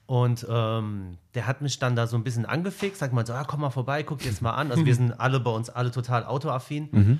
Und 0.07 0.47
ähm, 0.51 1.16
der 1.34 1.47
hat 1.47 1.62
mich 1.62 1.78
dann 1.78 1.97
da 1.97 2.07
so 2.07 2.16
ein 2.18 2.24
bisschen 2.24 2.45
angefixt, 2.45 2.99
sagt 3.01 3.14
mal 3.14 3.24
so, 3.26 3.32
ah, 3.32 3.45
komm 3.45 3.62
mal 3.62 3.70
vorbei, 3.70 4.03
guck 4.03 4.18
dir 4.18 4.28
jetzt 4.28 4.43
mal 4.43 4.51
an. 4.51 4.70
Also 4.70 4.84
wir 4.84 4.95
sind 5.03 5.18
alle 5.18 5.40
bei 5.40 5.51
uns 5.51 5.70
alle 5.70 5.90
total 5.90 6.26
autoaffin. 6.26 7.18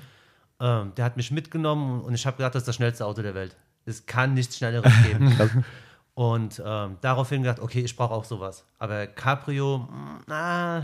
Ähm, 0.63 0.93
der 0.95 1.03
hat 1.03 1.17
mich 1.17 1.29
mitgenommen 1.29 1.99
und 2.01 2.13
ich 2.13 2.25
habe 2.25 2.37
gedacht, 2.37 2.55
das 2.55 2.61
ist 2.61 2.67
das 2.69 2.75
schnellste 2.77 3.05
Auto 3.05 3.21
der 3.21 3.35
Welt. 3.35 3.57
Es 3.85 4.05
kann 4.05 4.33
nichts 4.33 4.57
Schnelleres 4.57 4.93
geben. 5.03 5.65
und 6.13 6.61
ähm, 6.65 6.95
daraufhin 7.01 7.43
gedacht, 7.43 7.59
okay, 7.59 7.81
ich 7.81 7.95
brauche 7.97 8.13
auch 8.13 8.23
sowas. 8.23 8.65
Aber 8.79 9.05
Cabrio, 9.07 9.79
mm, 9.79 10.21
na, 10.27 10.81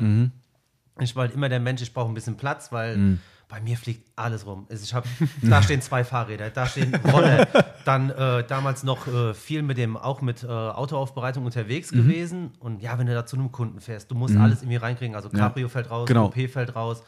ich 0.99 1.15
war 1.15 1.21
halt 1.21 1.33
immer 1.33 1.47
der 1.47 1.61
Mensch, 1.61 1.81
ich 1.81 1.93
brauche 1.93 2.09
ein 2.11 2.13
bisschen 2.13 2.35
Platz, 2.35 2.73
weil 2.73 3.17
bei 3.47 3.61
mir 3.61 3.77
fliegt 3.77 4.11
alles 4.17 4.45
rum. 4.45 4.67
Also 4.69 4.83
ich 4.83 4.93
hab, 4.93 5.05
da 5.41 5.63
stehen 5.63 5.81
zwei 5.81 6.03
Fahrräder, 6.03 6.49
da 6.49 6.65
stehen 6.65 6.93
Roller. 6.95 7.47
Dann 7.85 8.09
äh, 8.09 8.43
damals 8.45 8.83
noch 8.83 9.07
äh, 9.07 9.33
viel 9.33 9.63
mit 9.63 9.77
dem, 9.77 9.95
auch 9.95 10.21
mit 10.21 10.43
äh, 10.43 10.47
Autoaufbereitung 10.47 11.45
unterwegs 11.45 11.91
gewesen. 11.91 12.51
Und 12.59 12.81
ja, 12.81 12.99
wenn 12.99 13.07
du 13.07 13.13
da 13.13 13.25
zu 13.25 13.37
einem 13.37 13.51
Kunden 13.51 13.79
fährst, 13.79 14.11
du 14.11 14.15
musst 14.15 14.35
alles 14.35 14.61
irgendwie 14.61 14.75
reinkriegen. 14.77 15.15
Also 15.15 15.29
Cabrio 15.29 15.69
fällt 15.69 15.89
raus, 15.89 16.07
Genau. 16.07 16.27
Coupé 16.27 16.49
fällt 16.49 16.75
raus. 16.75 17.01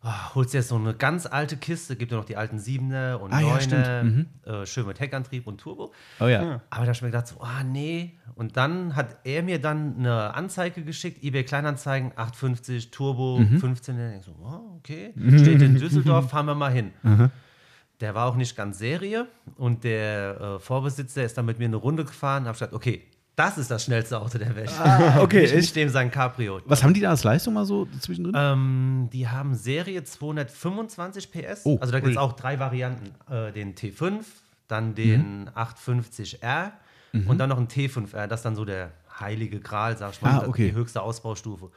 Ah, 0.00 0.32
holst 0.36 0.54
dir 0.54 0.58
jetzt 0.58 0.68
so 0.68 0.76
eine 0.76 0.94
ganz 0.94 1.26
alte 1.26 1.56
Kiste, 1.56 1.96
gibt 1.96 2.12
ja 2.12 2.18
noch 2.18 2.24
die 2.24 2.36
alten 2.36 2.60
Siebener 2.60 3.20
und 3.20 3.32
Ah, 3.32 3.40
ja, 3.40 3.58
Neuner, 3.58 4.24
äh, 4.44 4.64
schön 4.64 4.86
mit 4.86 5.00
Heckantrieb 5.00 5.46
und 5.48 5.58
Turbo. 5.60 5.92
Oh 6.20 6.26
ja. 6.26 6.40
Aber 6.40 6.60
da 6.70 6.78
habe 6.82 6.92
ich 6.92 7.02
mir 7.02 7.08
gedacht, 7.08 7.26
so, 7.26 7.40
ah 7.40 7.64
nee. 7.64 8.16
Und 8.36 8.56
dann 8.56 8.94
hat 8.94 9.16
er 9.24 9.42
mir 9.42 9.60
dann 9.60 9.96
eine 9.98 10.34
Anzeige 10.34 10.84
geschickt, 10.84 11.24
eBay 11.24 11.42
Kleinanzeigen, 11.42 12.12
850 12.14 12.92
Turbo, 12.92 13.40
15. 13.58 13.98
Ich 14.20 14.24
so, 14.24 14.36
oh, 14.40 14.76
okay, 14.78 15.12
steht 15.36 15.62
in 15.62 15.74
Düsseldorf, 15.74 16.30
fahren 16.30 16.46
wir 16.46 16.54
mal 16.54 16.72
hin. 16.72 16.92
Der 18.00 18.14
war 18.14 18.26
auch 18.26 18.36
nicht 18.36 18.56
ganz 18.56 18.78
Serie 18.78 19.26
und 19.56 19.82
der 19.82 20.40
äh, 20.40 20.58
Vorbesitzer 20.60 21.24
ist 21.24 21.36
dann 21.36 21.46
mit 21.46 21.58
mir 21.58 21.64
eine 21.64 21.74
Runde 21.76 22.04
gefahren. 22.04 22.44
Habe 22.44 22.52
gesagt, 22.52 22.72
okay, 22.72 23.02
das 23.38 23.56
ist 23.56 23.70
das 23.70 23.84
schnellste 23.84 24.20
Auto 24.20 24.36
der 24.36 24.54
Welt. 24.56 24.70
Ah, 24.80 25.20
okay, 25.22 25.44
echt? 25.44 25.54
nicht 25.56 25.76
dem 25.76 25.88
sein 25.88 26.10
Cabrio. 26.10 26.60
Was 26.66 26.82
haben 26.82 26.92
die 26.92 27.00
da 27.00 27.10
als 27.10 27.22
Leistung 27.22 27.54
mal 27.54 27.64
so 27.64 27.86
zwischendrin? 28.00 28.34
Ähm, 28.36 29.08
die 29.12 29.28
haben 29.28 29.54
Serie 29.54 30.02
225 30.02 31.30
PS. 31.30 31.60
Oh, 31.64 31.78
also 31.80 31.92
da 31.92 32.00
gibt 32.00 32.12
es 32.12 32.16
auch 32.18 32.32
drei 32.32 32.58
Varianten. 32.58 33.10
Äh, 33.32 33.52
den 33.52 33.74
T5, 33.76 34.22
dann 34.66 34.94
den 34.96 35.48
850R 35.50 36.72
und 37.26 37.38
dann 37.38 37.48
noch 37.48 37.58
einen 37.58 37.68
T5R. 37.68 38.26
Das 38.26 38.40
ist 38.40 38.44
dann 38.44 38.56
so 38.56 38.64
der 38.64 38.90
heilige 39.20 39.60
Gral, 39.60 39.96
sag 39.96 40.12
ich 40.12 40.22
mal. 40.22 40.40
Ah, 40.40 40.44
okay. 40.48 40.70
Die 40.70 40.74
höchste 40.74 41.00
Ausbaustufe. 41.00 41.70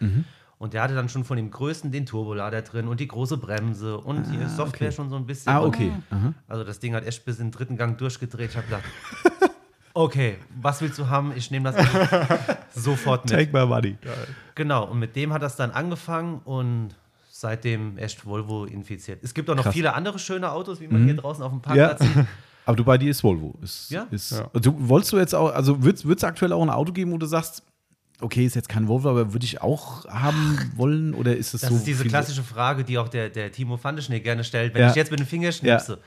Und 0.57 0.73
der 0.73 0.81
hatte 0.83 0.93
dann 0.95 1.09
schon 1.09 1.23
von 1.23 1.37
dem 1.37 1.49
größten 1.51 1.91
den 1.91 2.05
Turbolader 2.05 2.61
drin 2.63 2.87
und 2.87 2.99
die 2.99 3.07
große 3.07 3.37
Bremse 3.37 3.97
und 3.97 4.23
die 4.31 4.37
Software 4.47 4.87
okay. 4.89 4.95
schon 4.95 5.09
so 5.09 5.15
ein 5.15 5.25
bisschen. 5.25 5.51
ah, 5.51 5.59
Und- 5.59 5.75
okay. 5.75 5.91
Aha. 6.11 6.33
Also 6.47 6.63
das 6.63 6.79
Ding 6.79 6.93
hat 6.95 7.05
echt 7.05 7.23
bis 7.25 7.39
in 7.39 7.47
den 7.47 7.51
dritten 7.51 7.77
Gang 7.77 7.97
durchgedreht. 7.97 8.51
Ich 8.51 8.57
habe 8.57 8.67
gedacht, 8.67 8.83
okay, 9.93 10.37
was 10.61 10.81
willst 10.81 10.97
du 10.99 11.07
haben? 11.09 11.33
Ich 11.35 11.51
nehme 11.51 11.71
das 11.71 11.85
sofort 12.75 13.25
mit. 13.29 13.33
Take 13.33 13.51
my 13.57 13.65
money. 13.65 13.97
Genau, 14.55 14.85
und 14.85 14.99
mit 14.99 15.15
dem 15.15 15.33
hat 15.33 15.41
das 15.41 15.55
dann 15.55 15.71
angefangen 15.71 16.39
und 16.45 16.95
seitdem 17.31 17.97
echt 17.97 18.25
Volvo 18.25 18.65
infiziert. 18.65 19.19
Es 19.23 19.33
gibt 19.33 19.49
auch 19.49 19.55
noch 19.55 19.63
Krass. 19.63 19.73
viele 19.73 19.93
andere 19.93 20.19
schöne 20.19 20.51
Autos, 20.51 20.79
wie 20.79 20.87
man 20.87 21.05
hier 21.05 21.15
draußen 21.15 21.43
auf 21.43 21.51
dem 21.51 21.61
Parkplatz 21.61 22.01
Ja. 22.01 22.07
sieht. 22.07 22.25
Aber 22.65 22.75
du 22.77 22.83
bei 22.83 22.97
dir 22.97 23.09
ist 23.09 23.23
Volvo. 23.23 23.55
Ist, 23.63 23.89
Ja. 23.89 24.05
Ist, 24.11 24.31
Ja. 24.31 24.47
Du, 24.53 24.75
wolltest 24.77 25.11
du 25.13 25.17
jetzt 25.17 25.33
auch, 25.33 25.51
also 25.51 25.81
wird 25.83 26.03
es 26.05 26.23
aktuell 26.23 26.53
auch 26.53 26.61
ein 26.61 26.69
Auto 26.69 26.91
geben, 26.93 27.11
wo 27.11 27.17
du 27.17 27.25
sagst, 27.25 27.63
okay, 28.19 28.45
ist 28.45 28.55
jetzt 28.55 28.69
kein 28.69 28.87
Volvo, 28.87 29.09
aber 29.09 29.33
würde 29.33 29.45
ich 29.45 29.61
auch 29.61 30.05
haben 30.05 30.71
wollen? 30.75 31.15
Oder 31.15 31.35
ist 31.35 31.55
es 31.55 31.61
Das 31.61 31.71
so? 31.71 31.75
ist 31.77 31.87
diese 31.87 32.05
klassische 32.05 32.43
Frage, 32.43 32.83
die 32.83 32.99
auch 32.99 33.09
der, 33.09 33.29
der 33.29 33.51
Timo 33.51 33.77
Fandeschnee 33.77 34.19
gerne 34.19 34.43
stellt. 34.43 34.75
Wenn 34.75 34.83
Ja. 34.83 34.89
ich 34.91 34.95
jetzt 34.95 35.09
mit 35.09 35.19
dem 35.19 35.25
Finger 35.25 35.51
schnipse, 35.51 35.97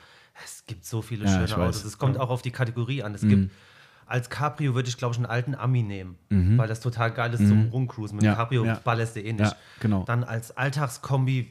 es 0.45 0.64
gibt 0.66 0.85
so 0.85 1.03
viele 1.03 1.24
Ja, 1.24 1.47
schöne. 1.49 1.64
Autos. 1.64 1.85
Es 1.85 1.99
kommt 1.99 2.18
auch 2.20 2.30
auf 2.30 2.43
die 2.43 2.53
Kategorie 2.53 3.03
an. 3.03 3.14
Es 3.16 3.22
gibt 3.22 3.51
als 4.07 4.31
Cabrio 4.31 4.75
würde 4.75 4.89
ich, 4.89 4.97
glaube 4.97 5.13
ich, 5.13 5.19
einen 5.19 5.27
alten 5.27 5.55
Ami 5.55 5.83
nehmen, 5.83 6.17
weil 6.59 6.69
das 6.69 6.81
total 6.81 7.11
geil 7.13 7.33
ist 7.35 7.47
zum 7.47 7.69
Rumcruisen. 7.71 8.17
Mit 8.17 8.23
Mhm. 8.25 8.29
Ja, 8.31 8.35
Cabrio 8.35 8.65
ja. 8.65 8.81
ballerst 8.85 9.17
du 9.17 9.21
eh 9.21 9.33
nicht. 9.33 9.41
Ja, 9.41 9.57
genau. 9.81 10.05
Dann 10.05 10.25
als 10.25 10.57
Alltagskombi 10.57 11.51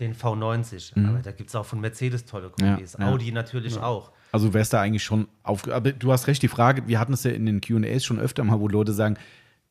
den 0.00 0.14
V90. 0.14 0.92
Aber 1.08 1.18
da 1.18 1.32
gibt 1.32 1.48
es 1.50 1.56
auch 1.56 1.66
von 1.66 1.80
Mercedes 1.80 2.24
tolle 2.24 2.50
Kombis. 2.50 2.96
Mhm. 2.96 3.04
Ja. 3.04 3.10
Audi 3.10 3.32
natürlich 3.32 3.78
auch. 3.78 4.12
Also 4.30 4.52
wärst 4.54 4.72
da 4.72 4.80
eigentlich 4.80 5.02
schon 5.02 5.26
auf. 5.42 5.66
Aber 5.68 5.92
du 5.92 6.12
hast 6.12 6.26
recht, 6.26 6.42
die 6.42 6.48
Frage, 6.48 6.86
wir 6.86 7.00
hatten 7.00 7.12
es 7.14 7.24
ja 7.24 7.30
in 7.32 7.46
den 7.46 7.60
QAs 7.60 8.04
schon 8.04 8.18
öfter 8.18 8.44
mal, 8.44 8.60
wo 8.60 8.68
Leute 8.68 8.92
sagen, 8.92 9.16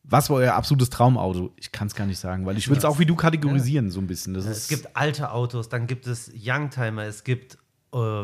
was 0.04 0.30
war 0.30 0.38
euer 0.38 0.54
absolutes 0.54 0.90
Traumauto? 0.90 1.52
Ich 1.58 1.72
kann 1.72 1.88
es 1.88 1.96
gar 1.96 2.06
nicht 2.08 2.18
sagen, 2.20 2.46
weil 2.46 2.58
ich 2.58 2.68
würde 2.70 2.80
es 2.80 2.86
auch 2.86 2.98
wie 2.98 3.06
du 3.06 3.16
kategorisieren, 3.16 3.92
so 3.92 4.00
ein 4.00 4.08
bisschen. 4.08 4.34
Das 4.34 4.46
Es 4.46 4.68
gibt 4.68 4.96
alte 4.96 5.32
Autos, 5.32 5.70
dann 5.70 5.86
gibt 5.86 6.08
es 6.08 6.32
Youngtimer, 6.34 7.04
es 7.04 7.24
gibt 7.24 7.58
äh, 7.94 8.24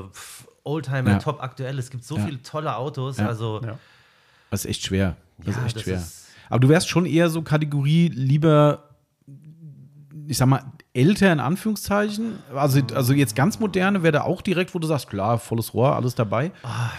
Oldtimer, 0.64 1.12
Ja. 1.12 1.20
top 1.20 1.42
aktuell. 1.42 1.78
Es 1.80 1.90
gibt 1.90 2.04
so 2.04 2.18
Ja. 2.18 2.26
viele 2.26 2.42
tolle 2.42 2.76
Autos. 2.76 3.18
Ja. 3.18 3.28
Also 3.28 3.62
Ja. 3.64 3.78
das 4.50 4.66
ist 4.66 4.70
echt 4.70 4.84
schwer. 4.86 5.16
Das 5.40 5.56
Ja, 5.56 5.62
ist 5.62 5.66
echt 5.68 5.76
das 5.78 5.84
schwer. 5.84 5.96
ist- 5.98 6.28
Aber 6.50 6.60
du 6.60 6.70
wärst 6.70 6.88
schon 6.90 7.06
eher 7.06 7.30
so 7.30 7.42
Kategorie 7.42 8.10
lieber, 8.10 8.90
ich 10.28 10.38
sag 10.38 10.48
mal, 10.48 10.64
älter 10.96 11.32
in 11.34 11.40
Anführungszeichen. 11.40 12.38
Also, 12.56 12.80
also 12.94 13.14
jetzt 13.14 13.36
ganz 13.36 13.60
moderne 13.60 14.04
wäre 14.04 14.12
da 14.12 14.22
auch 14.22 14.42
direkt, 14.42 14.76
wo 14.76 14.80
du 14.80 14.88
sagst, 14.88 15.10
klar, 15.10 15.40
volles 15.40 15.74
Rohr, 15.74 15.96
alles 15.96 16.14
dabei. 16.16 16.52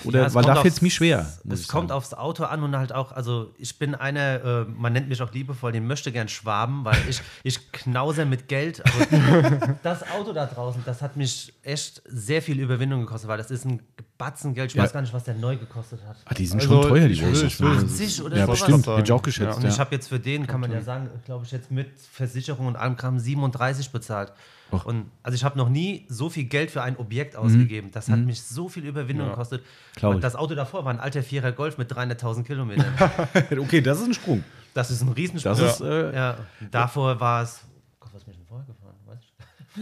Oder 0.04 0.22
Ja, 0.22 0.34
weil 0.34 0.44
da 0.44 0.56
fällt 0.56 0.74
es 0.74 0.82
mir 0.82 0.90
schwer. 0.90 1.32
Es 1.48 1.68
kommt 1.68 1.88
sagen. 1.90 1.98
aufs 1.98 2.12
Auto 2.14 2.44
an 2.44 2.62
und 2.64 2.76
halt 2.76 2.92
auch, 2.92 3.12
also 3.12 3.52
ich 3.56 3.78
bin 3.78 3.94
einer, 3.94 4.44
äh, 4.44 4.64
man 4.64 4.92
nennt 4.92 5.08
mich 5.08 5.22
auch 5.22 5.32
liebevoll, 5.32 5.70
den 5.72 5.86
möchte 5.86 6.10
gern 6.10 6.28
Schwaben, 6.28 6.84
weil 6.84 6.96
ich, 7.08 7.20
ich 7.44 7.70
knause 7.72 8.24
mit 8.24 8.48
Geld. 8.48 8.82
Aber 8.84 9.76
das 9.82 10.10
Auto 10.10 10.32
da 10.32 10.46
draußen, 10.46 10.82
das 10.84 11.00
hat 11.00 11.16
mich 11.16 11.52
echt 11.62 12.02
sehr 12.06 12.42
viel 12.42 12.58
Überwindung 12.58 13.00
gekostet, 13.02 13.28
weil 13.28 13.38
das 13.38 13.50
ist 13.50 13.64
ein 13.64 13.80
Batzen 14.18 14.54
Geld. 14.54 14.70
Ich 14.70 14.76
Ja. 14.76 14.82
weiß 14.84 14.92
gar 14.92 15.00
nicht, 15.02 15.12
was 15.12 15.24
der 15.24 15.34
neu 15.34 15.56
gekostet 15.56 16.00
hat. 16.06 16.16
Ah, 16.24 16.34
die 16.34 16.46
sind 16.46 16.60
Also, 16.60 16.82
schon 16.82 16.88
teuer, 16.90 17.08
die 17.08 17.20
ne? 17.20 17.28
80 17.28 18.22
oder 18.22 18.36
ja, 18.36 18.46
sowas. 18.46 18.60
bestimmt. 18.60 18.86
Hätte 18.86 19.02
ich 19.02 19.12
auch 19.12 19.22
geschätzt. 19.22 19.56
Und 19.58 19.64
Ja. 19.64 19.68
ich 19.70 19.78
habe 19.80 19.94
jetzt 19.94 20.08
für 20.08 20.20
den, 20.20 20.46
kann 20.46 20.60
man 20.60 20.70
ja 20.72 20.80
sagen, 20.82 21.10
glaube 21.24 21.44
ich, 21.44 21.50
jetzt 21.52 21.70
mit 21.72 21.88
Versicherung 22.12 22.66
und 22.68 22.76
allem 22.76 22.96
Kram 22.96 23.18
37 23.18 23.83
bezahlt. 23.90 24.32
Och. 24.72 24.86
Und 24.86 25.10
also 25.22 25.36
ich 25.36 25.44
habe 25.44 25.56
noch 25.58 25.68
nie 25.68 26.06
so 26.08 26.30
viel 26.30 26.44
Geld 26.44 26.70
für 26.70 26.82
ein 26.82 26.96
Objekt 26.96 27.36
ausgegeben. 27.36 27.90
Das 27.92 28.08
hat 28.08 28.18
mich 28.20 28.42
so 28.42 28.68
viel 28.68 28.84
Überwindung 28.84 29.28
gekostet. 29.30 29.62
Und 30.02 30.24
das 30.24 30.34
Auto 30.36 30.54
davor 30.54 30.84
war 30.84 30.92
ein 30.92 31.00
alter 31.00 31.22
Vierer 31.22 31.52
Golf 31.52 31.78
mit 31.78 31.92
300.000 31.92 32.42
Kilometern. 32.44 32.92
okay, 33.58 33.80
das 33.80 34.00
ist 34.00 34.06
ein 34.06 34.14
Sprung. 34.14 34.42
Das 34.72 34.90
ist 34.90 35.02
ein 35.02 35.08
Riesensprung. 35.10 35.56
Das 35.56 35.74
ist, 35.76 35.80
äh, 35.80 36.14
ja. 36.14 36.36
Davor 36.70 37.20
war 37.20 37.42
es. 37.42 37.60
Gott, 38.00 38.10
was 38.14 38.26
mir 38.26 38.32
denn 38.32 38.44
vorher 38.46 38.66
gefahren? 38.66 38.94
Weiß 39.06 39.18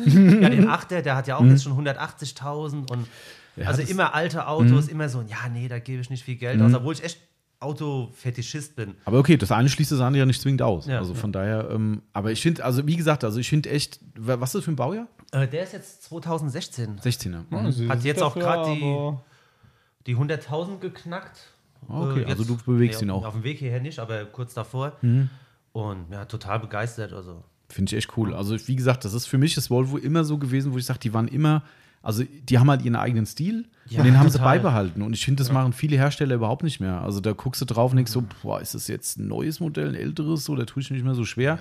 ich. 0.06 0.14
ja, 0.42 0.48
den 0.50 0.68
Achter, 0.68 1.00
der 1.00 1.16
hat 1.16 1.26
ja 1.26 1.36
auch 1.36 1.44
jetzt 1.44 1.62
schon 1.64 1.72
180.000 1.72 2.90
und 2.90 3.06
also 3.64 3.80
das- 3.82 3.90
immer 3.90 4.14
alte 4.14 4.46
Autos, 4.46 4.88
immer 4.88 5.08
so, 5.08 5.22
ja, 5.22 5.48
nee, 5.50 5.68
da 5.68 5.78
gebe 5.78 6.00
ich 6.02 6.10
nicht 6.10 6.24
viel 6.24 6.36
Geld 6.36 6.60
aus, 6.60 6.72
obwohl 6.74 6.94
ich 6.94 7.04
echt 7.04 7.18
Autofetischist 7.62 8.76
bin. 8.76 8.94
Aber 9.04 9.18
okay, 9.18 9.36
das 9.36 9.52
eine 9.52 9.68
schließt 9.68 9.92
das 9.92 10.00
andere 10.00 10.20
ja 10.20 10.26
nicht 10.26 10.40
zwingend 10.40 10.62
aus. 10.62 10.86
Ja. 10.86 10.98
also 10.98 11.14
von 11.14 11.32
daher, 11.32 11.70
ähm, 11.70 12.02
aber 12.12 12.32
ich 12.32 12.40
finde, 12.42 12.64
also 12.64 12.86
wie 12.86 12.96
gesagt, 12.96 13.24
also 13.24 13.38
ich 13.38 13.48
finde 13.48 13.70
echt, 13.70 14.00
wa- 14.16 14.40
was 14.40 14.50
ist 14.50 14.54
das 14.56 14.64
für 14.64 14.72
ein 14.72 14.76
Baujahr? 14.76 15.06
Äh, 15.32 15.48
der 15.48 15.62
ist 15.64 15.72
jetzt 15.72 16.02
2016. 16.04 16.98
16er. 17.00 17.42
Mhm. 17.50 17.88
Hat 17.90 18.04
jetzt 18.04 18.22
auch 18.22 18.34
gerade 18.34 18.74
die- 18.74 19.12
die 20.06 20.16
100.000 20.16 20.80
geknackt. 20.80 21.38
Ah, 21.88 22.10
okay, 22.10 22.22
Äh, 22.22 22.26
also 22.26 22.44
du 22.44 22.56
bewegst 22.64 23.00
nee, 23.00 23.06
ihn 23.06 23.10
auch. 23.10 23.20
Mhm. 23.22 23.26
Auf 23.26 23.34
dem 23.34 23.44
Weg 23.44 23.58
hierher 23.58 23.80
nicht, 23.80 23.98
aber 23.98 24.24
kurz 24.26 24.54
davor. 24.54 24.92
Und 25.72 26.06
ja, 26.10 26.24
total 26.26 26.60
begeistert. 26.60 27.12
Also. 27.12 27.42
Finde 27.68 27.90
ich 27.92 27.96
echt 27.98 28.16
cool. 28.16 28.34
Also, 28.34 28.56
wie 28.68 28.76
gesagt, 28.76 29.04
das 29.04 29.14
ist 29.14 29.26
für 29.26 29.38
mich 29.38 29.54
das 29.54 29.70
Volvo 29.70 29.96
immer 29.96 30.24
so 30.24 30.36
gewesen, 30.38 30.72
wo 30.74 30.78
ich 30.78 30.84
sage, 30.84 30.98
die 30.98 31.14
waren 31.14 31.28
immer, 31.28 31.62
also 32.02 32.24
die 32.48 32.58
haben 32.58 32.68
halt 32.68 32.82
ihren 32.82 32.96
eigenen 32.96 33.26
Stil 33.26 33.68
Ja, 33.88 34.00
und 34.00 34.06
den 34.06 34.18
haben 34.18 34.28
sie 34.28 34.38
total. 34.38 34.58
beibehalten. 34.58 35.02
Und 35.02 35.12
ich 35.12 35.24
finde, 35.24 35.42
das 35.42 35.52
machen 35.52 35.72
viele 35.72 35.96
Hersteller 35.96 36.34
überhaupt 36.34 36.62
nicht 36.64 36.80
mehr. 36.80 37.00
Also 37.02 37.20
da 37.20 37.32
guckst 37.32 37.60
du 37.60 37.64
drauf 37.64 37.92
und 37.92 37.96
denkst 37.96 38.10
so, 38.12 38.24
boah, 38.42 38.60
ist 38.60 38.74
das 38.74 38.88
jetzt 38.88 39.18
ein 39.18 39.28
neues 39.28 39.60
Modell, 39.60 39.88
ein 39.88 39.94
älteres, 39.94 40.48
oder 40.50 40.66
tue 40.66 40.82
ich 40.82 40.90
nicht 40.90 41.04
mehr 41.04 41.14
so 41.14 41.24
schwer. 41.24 41.58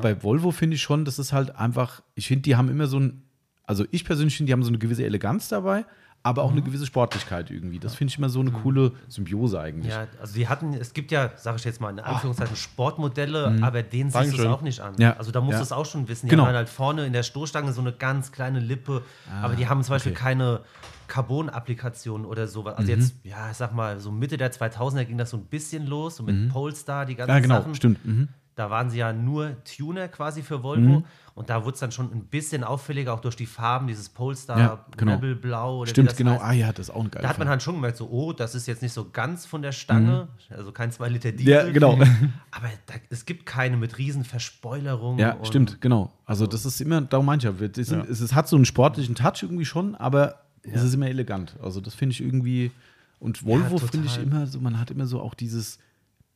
Bei 0.00 0.22
Volvo 0.22 0.50
finde 0.52 0.76
ich 0.76 0.82
schon, 0.82 1.04
das 1.04 1.18
ist 1.18 1.32
halt 1.32 1.56
einfach, 1.56 2.02
ich 2.14 2.26
finde, 2.28 2.42
die 2.42 2.56
haben 2.56 2.68
immer 2.70 2.86
so 2.86 2.98
ein, 2.98 3.22
also 3.64 3.84
ich 3.90 4.04
persönlich 4.04 4.36
finde, 4.36 4.48
die 4.48 4.52
haben 4.52 4.62
so 4.62 4.68
eine 4.68 4.78
gewisse 4.78 5.04
Eleganz 5.04 5.48
dabei, 5.48 5.84
aber 6.26 6.42
auch 6.42 6.50
eine 6.50 6.62
Mhm. 6.62 6.64
gewisse 6.64 6.86
Sportlichkeit 6.86 7.50
irgendwie. 7.50 7.78
Das 7.78 7.94
finde 7.94 8.10
ich 8.10 8.18
immer 8.18 8.28
so 8.30 8.40
eine 8.40 8.50
coole 8.50 8.92
Symbiose 9.08 9.60
eigentlich. 9.60 9.92
Ja, 9.92 10.06
also 10.20 10.34
die 10.34 10.48
hatten, 10.48 10.72
es 10.74 10.92
gibt 10.94 11.12
ja, 11.12 11.30
sage 11.36 11.58
ich 11.58 11.64
jetzt 11.64 11.80
mal 11.80 11.90
in 11.90 12.00
Anführungszeichen, 12.00 12.56
Sportmodelle, 12.56 13.58
aber 13.60 13.82
denen 13.82 14.10
siehst 14.10 14.32
du 14.32 14.40
es 14.42 14.46
auch 14.46 14.62
nicht 14.62 14.80
an. 14.80 14.94
Mhm. 14.94 15.00
Ja. 15.02 15.16
Also 15.18 15.30
da 15.30 15.40
musst 15.42 15.52
Ja. 15.52 15.58
du 15.58 15.64
es 15.64 15.72
auch 15.72 15.84
schon 15.86 16.08
wissen. 16.08 16.26
Die 16.26 16.30
Genau. 16.30 16.46
haben 16.46 16.54
halt 16.54 16.68
vorne 16.70 17.04
in 17.06 17.12
der 17.12 17.22
Stoßstange 17.24 17.72
so 17.74 17.82
eine 17.82 17.92
ganz 17.92 18.32
kleine 18.32 18.58
Lippe, 18.58 19.02
aber 19.42 19.54
die 19.54 19.68
haben 19.68 19.82
zum 19.82 19.94
Beispiel 19.96 20.12
okay. 20.12 20.20
keine 20.22 20.60
Carbon-Applikation 21.06 22.24
oder 22.24 22.46
sowas. 22.46 22.76
Also 22.76 22.90
Mhm. 22.92 22.98
jetzt, 23.00 23.14
ja, 23.24 23.50
ich 23.50 23.56
sag 23.56 23.74
mal, 23.74 23.98
so 24.00 24.10
Mitte 24.10 24.36
der 24.36 24.50
2000er 24.52 25.04
ging 25.04 25.18
das 25.18 25.30
so 25.30 25.36
ein 25.36 25.44
bisschen 25.44 25.86
los, 25.86 26.16
so 26.16 26.22
mit 26.22 26.48
Polestar, 26.50 27.06
die 27.06 27.14
ganzen 27.14 27.30
Mhm. 27.32 27.36
Ja, 27.36 27.40
genau, 27.42 27.60
Sachen. 27.60 27.74
stimmt. 27.74 28.04
Mhm. 28.04 28.28
Da 28.56 28.70
waren 28.70 28.88
sie 28.88 28.98
ja 28.98 29.12
nur 29.12 29.56
Tuner 29.64 30.06
quasi 30.08 30.42
für 30.42 30.62
Volvo. 30.62 31.02
Und 31.34 31.50
da 31.50 31.64
wurde 31.64 31.74
es 31.74 31.80
dann 31.80 31.90
schon 31.90 32.12
ein 32.12 32.26
bisschen 32.26 32.62
auffälliger, 32.62 33.12
auch 33.12 33.20
durch 33.20 33.34
die 33.34 33.46
Farben, 33.46 33.88
dieses 33.88 34.08
Polestar, 34.08 34.58
Ja, 34.58 34.84
genau. 34.96 35.18
Blau 35.18 35.78
oder 35.78 35.90
Stimmt, 35.90 36.16
genau. 36.16 36.32
heißt. 36.34 36.42
Ah 36.44 36.52
ja, 36.52 36.72
das 36.72 36.88
ist 36.88 36.94
auch 36.94 37.02
ein 37.02 37.10
geiler 37.10 37.24
Da 37.24 37.28
hat 37.28 37.38
man 37.40 37.48
halt 37.48 37.60
schon 37.60 37.74
gemerkt, 37.74 37.96
so, 37.96 38.08
oh, 38.08 38.32
das 38.32 38.54
ist 38.54 38.68
jetzt 38.68 38.82
nicht 38.82 38.92
so 38.92 39.10
ganz 39.10 39.44
von 39.44 39.60
der 39.60 39.72
Stange, 39.72 40.28
also 40.48 40.70
kein 40.70 40.92
2 40.92 41.08
Liter 41.08 41.32
Diesel. 41.32 41.52
Ja, 41.52 41.70
genau. 41.70 41.94
Aber 42.52 42.68
da, 42.86 42.94
es 43.10 43.26
gibt 43.26 43.46
keine 43.46 43.76
mit 43.76 43.98
riesen 43.98 44.24
Verspoilerungen. 44.24 45.18
Ja, 45.18 45.36
stimmt, 45.42 45.80
genau. 45.80 46.12
Also 46.24 46.46
das 46.46 46.64
ist 46.64 46.80
immer, 46.80 47.00
darum 47.00 47.26
meine 47.26 47.38
ich 47.38 47.44
ja, 47.44 47.84
sind, 47.84 48.08
es, 48.08 48.20
es 48.20 48.32
hat 48.32 48.46
so 48.46 48.54
einen 48.54 48.64
sportlichen 48.64 49.16
Touch 49.16 49.42
irgendwie 49.42 49.64
schon, 49.64 49.96
aber 49.96 50.44
es 50.62 50.84
ist 50.84 50.94
immer 50.94 51.08
elegant. 51.08 51.56
Also 51.60 51.80
das 51.80 51.96
finde 51.96 52.12
ich 52.12 52.20
irgendwie, 52.20 52.70
und 53.18 53.44
Volvo 53.44 53.80
total. 53.80 53.88
finde 53.88 54.06
ich 54.06 54.18
immer 54.18 54.46
so, 54.46 54.60
man 54.60 54.78
hat 54.78 54.92
immer 54.92 55.06
so 55.06 55.20
auch 55.20 55.34
dieses, 55.34 55.80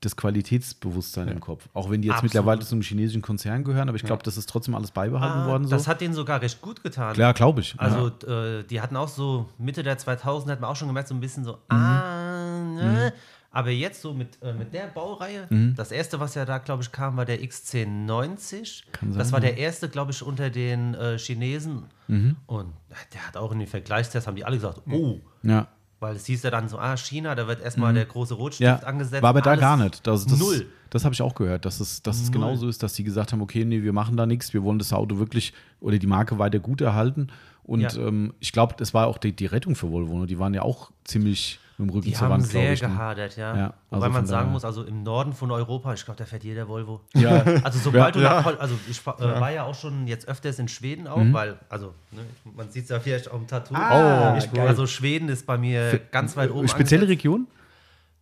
das 0.01 0.15
Qualitätsbewusstsein 0.17 1.27
im 1.29 1.41
Kopf. 1.41 1.69
Auch 1.75 1.91
wenn 1.91 2.03
die 2.03 2.09
jetzt 2.09 2.17
Absolut. 2.19 2.35
mittlerweile 2.35 2.61
zu 2.61 2.75
einem 2.75 2.83
chinesischen 2.83 3.21
Konzern 3.23 3.65
gehören, 3.65 3.89
aber 3.89 3.97
ich 3.97 4.05
glaube, 4.05 4.23
das 4.23 4.37
ist 4.37 4.49
trotzdem 4.49 4.75
alles 4.77 4.93
beibehalten 4.93 5.41
Ah, 5.41 5.47
worden. 5.49 5.65
So. 5.65 5.71
Das 5.71 5.89
hat 5.89 6.01
denen 6.01 6.15
sogar 6.15 6.41
recht 6.41 6.61
gut 6.63 6.83
getan. 6.85 7.15
Klar, 7.15 7.35
glaube 7.35 7.63
ich. 7.63 7.75
Also 7.79 8.13
ja. 8.27 8.59
äh, 8.61 8.65
die 8.65 8.81
hatten 8.81 8.97
auch 8.97 9.09
so, 9.09 9.49
Mitte 9.59 9.83
der 9.83 9.99
2000 9.99 10.53
hat 10.53 10.61
man 10.61 10.71
auch 10.71 10.77
schon 10.77 10.87
gemerkt, 10.89 11.09
so 11.09 11.15
ein 11.15 11.21
bisschen 11.21 11.45
so, 11.45 11.53
Mhm. 11.53 11.59
ah, 11.77 12.61
ne. 12.77 13.13
Aber 13.51 13.71
jetzt 13.71 14.03
so 14.03 14.13
mit, 14.13 14.41
äh, 14.43 14.53
mit 14.53 14.73
der 14.75 14.87
Baureihe, 14.89 15.47
Mhm. 15.51 15.75
das 15.75 15.91
erste, 15.91 16.21
was 16.21 16.35
ja 16.37 16.45
da, 16.45 16.59
glaube 16.59 16.83
ich, 16.83 16.93
kam, 16.93 17.17
war 17.17 17.25
der 17.25 17.41
XC90. 17.43 18.85
Kann 18.93 19.11
sein, 19.13 19.19
das 19.19 19.33
war 19.33 19.41
ja. 19.43 19.47
der 19.49 19.57
erste, 19.59 19.89
glaube 19.89 20.13
ich, 20.13 20.23
unter 20.23 20.51
den 20.51 20.95
äh, 20.95 21.19
Chinesen. 21.19 21.85
Mhm. 22.09 22.37
Und 22.47 22.69
äh, 22.91 22.95
der 23.15 23.27
hat 23.27 23.37
auch 23.37 23.53
in 23.53 23.59
den 23.59 23.69
Vergleichstests, 23.69 24.27
haben 24.27 24.37
die 24.37 24.45
alle 24.45 24.57
gesagt, 24.57 24.83
oh, 24.91 25.19
ja. 25.43 25.67
Weil 26.01 26.17
es 26.17 26.27
hieß 26.27 26.43
ja 26.45 26.51
dann 26.51 26.69
so, 26.69 26.79
ah, 26.79 26.97
China, 26.97 27.35
da 27.35 27.47
wird 27.49 27.61
erstmal 27.61 27.93
der 27.95 28.05
große 28.07 28.35
Rotstift 28.35 28.61
Mhm. 28.71 28.81
Ja, 28.83 28.87
angesetzt. 28.87 29.23
war 29.23 29.31
aber 29.31 29.41
da 29.43 29.57
gar 29.57 29.77
nicht. 29.77 30.07
Das, 30.07 30.27
das, 30.27 30.39
null. 30.39 30.67
Das 30.91 31.05
habe 31.05 31.13
ich 31.15 31.21
auch 31.23 31.35
gehört, 31.35 31.65
dass 31.65 31.81
es, 31.81 32.03
dass 32.03 32.21
es 32.21 32.31
genauso 32.33 32.69
ist, 32.69 32.83
dass 32.83 32.95
die 32.95 33.05
gesagt 33.05 33.33
haben, 33.33 33.43
okay, 33.43 33.65
nee, 33.65 33.83
wir 33.83 33.93
machen 33.93 34.17
da 34.17 34.25
nichts, 34.27 34.55
wir 34.55 34.63
wollen 34.63 34.79
das 34.79 34.93
Auto 34.93 35.19
wirklich 35.19 35.53
oder 35.81 35.99
die 35.99 36.07
Marke 36.07 36.39
weiter 36.39 36.59
gut 36.61 36.81
erhalten. 36.81 37.29
Und 37.65 37.81
Ja. 37.81 37.95
ähm, 37.97 38.33
ich 38.41 38.53
glaube, 38.53 38.75
das 38.79 38.95
war 38.95 39.07
auch 39.09 39.19
die, 39.19 39.35
die 39.37 39.45
Rettung 39.47 39.75
für 39.75 39.91
Volvo. 39.91 40.19
Ne? 40.21 40.27
Die 40.27 40.39
waren 40.39 40.55
ja 40.55 40.63
auch 40.63 40.91
ziemlich 41.05 41.59
mit 41.79 41.89
dem 41.89 41.95
Rücken 41.95 42.07
Die 42.07 42.13
zur 42.13 42.23
haben 42.23 42.31
Wand, 42.33 42.47
sehr 42.47 42.61
glaube 42.63 42.75
ich. 42.75 42.83
ne? 42.83 42.89
gehadert, 42.89 43.37
ja. 43.37 43.57
Ja, 43.57 43.75
Wobei 43.91 43.97
also 43.97 44.01
man 44.01 44.13
von 44.13 44.27
sagen 44.27 44.41
daher- 44.43 44.53
muss, 44.53 44.65
also 44.65 44.83
im 44.85 45.03
Norden 45.05 45.33
von 45.33 45.51
Europa, 45.51 45.95
ich 45.95 46.05
glaube, 46.05 46.19
da 46.19 46.25
fährt 46.27 46.45
jeder 46.45 46.69
Volvo. 46.69 47.01
Ja. 47.15 47.43
Also 47.65 47.79
sobald 47.79 48.15
du 48.17 48.21
Ja. 48.21 48.35
nach 48.35 48.43
Pol 48.43 48.57
also 48.59 48.75
ich 48.89 49.01
äh, 49.01 49.07
war 49.41 49.51
ja 49.53 49.65
auch 49.65 49.75
schon 49.75 50.07
jetzt 50.07 50.27
öfters 50.29 50.59
in 50.59 50.69
Schweden 50.69 51.07
auch, 51.07 51.17
Mhm. 51.19 51.33
weil, 51.33 51.59
also 51.69 51.95
ne, 52.11 52.21
man 52.57 52.71
sieht 52.71 52.85
es 52.85 52.91
ja 52.91 53.01
vielleicht 53.01 53.31
auf 53.31 53.39
dem 53.39 53.47
Tattoo. 53.47 53.75
Ah, 53.75 54.37
ich, 54.37 54.53
geil. 54.53 54.67
also 54.67 54.87
Schweden 54.87 55.29
ist 55.29 55.47
bei 55.47 55.57
mir 55.57 55.99
ganz 56.11 56.37
weit 56.37 56.51
oben. 56.51 56.69
Spezielle 56.69 57.03
angesetzt. 57.03 57.25
Region? 57.25 57.47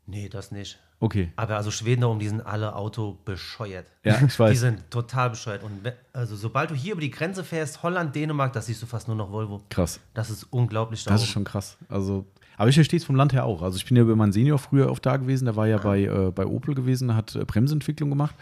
Nee, 0.07 0.29
das 0.29 0.53
nicht. 0.53 0.79
Okay. 0.99 1.31
Aber 1.37 1.57
also 1.57 1.71
Schweden 1.71 2.01
da 2.03 2.07
oben, 2.07 2.21
die 2.21 2.29
sind 2.29 2.41
alle 2.41 2.75
Auto 2.75 3.19
bescheuert. 3.27 3.87
Ja, 4.03 4.19
ich 4.27 4.39
weiß. 4.39 4.51
Die 4.53 4.57
sind 4.57 4.91
total 4.91 5.31
bescheuert. 5.31 5.63
Und 5.63 5.73
also 6.15 6.37
sobald 6.37 6.71
du 6.71 6.75
hier 6.75 6.93
über 6.93 7.03
die 7.03 7.11
Grenze 7.11 7.45
fährst, 7.45 7.83
Holland, 7.83 8.15
Dänemark, 8.15 8.53
da 8.55 8.63
siehst 8.63 8.81
du 8.83 8.87
fast 8.87 9.07
nur 9.09 9.17
noch 9.17 9.31
Volvo. 9.31 9.61
Krass. 9.69 10.01
Das 10.15 10.31
ist 10.31 10.45
unglaublich 10.45 11.05
da 11.05 11.11
Das 11.11 11.21
ist 11.23 11.27
oben. 11.29 11.33
schon 11.35 11.45
krass. 11.45 11.77
Also, 11.91 12.25
aber 12.57 12.69
ich 12.69 12.75
verstehe 12.75 12.99
es 12.99 13.05
vom 13.05 13.17
Land 13.17 13.33
her 13.33 13.45
auch. 13.45 13.63
Also 13.63 13.77
ich 13.77 13.85
bin 13.85 13.97
ja 13.97 14.03
über 14.03 14.17
meinen 14.17 14.33
Senior 14.33 14.59
früher 14.59 14.91
oft 14.91 15.05
da 15.05 15.17
gewesen, 15.17 15.45
der 15.45 15.57
war 15.57 15.67
ja 15.67 15.79
bei, 15.79 16.05
äh, 16.05 16.31
bei 16.35 16.47
Opel 16.47 16.75
gewesen, 16.75 17.15
hat 17.15 17.35
äh, 17.35 17.45
Bremsentwicklung 17.45 18.11
gemacht. 18.11 18.35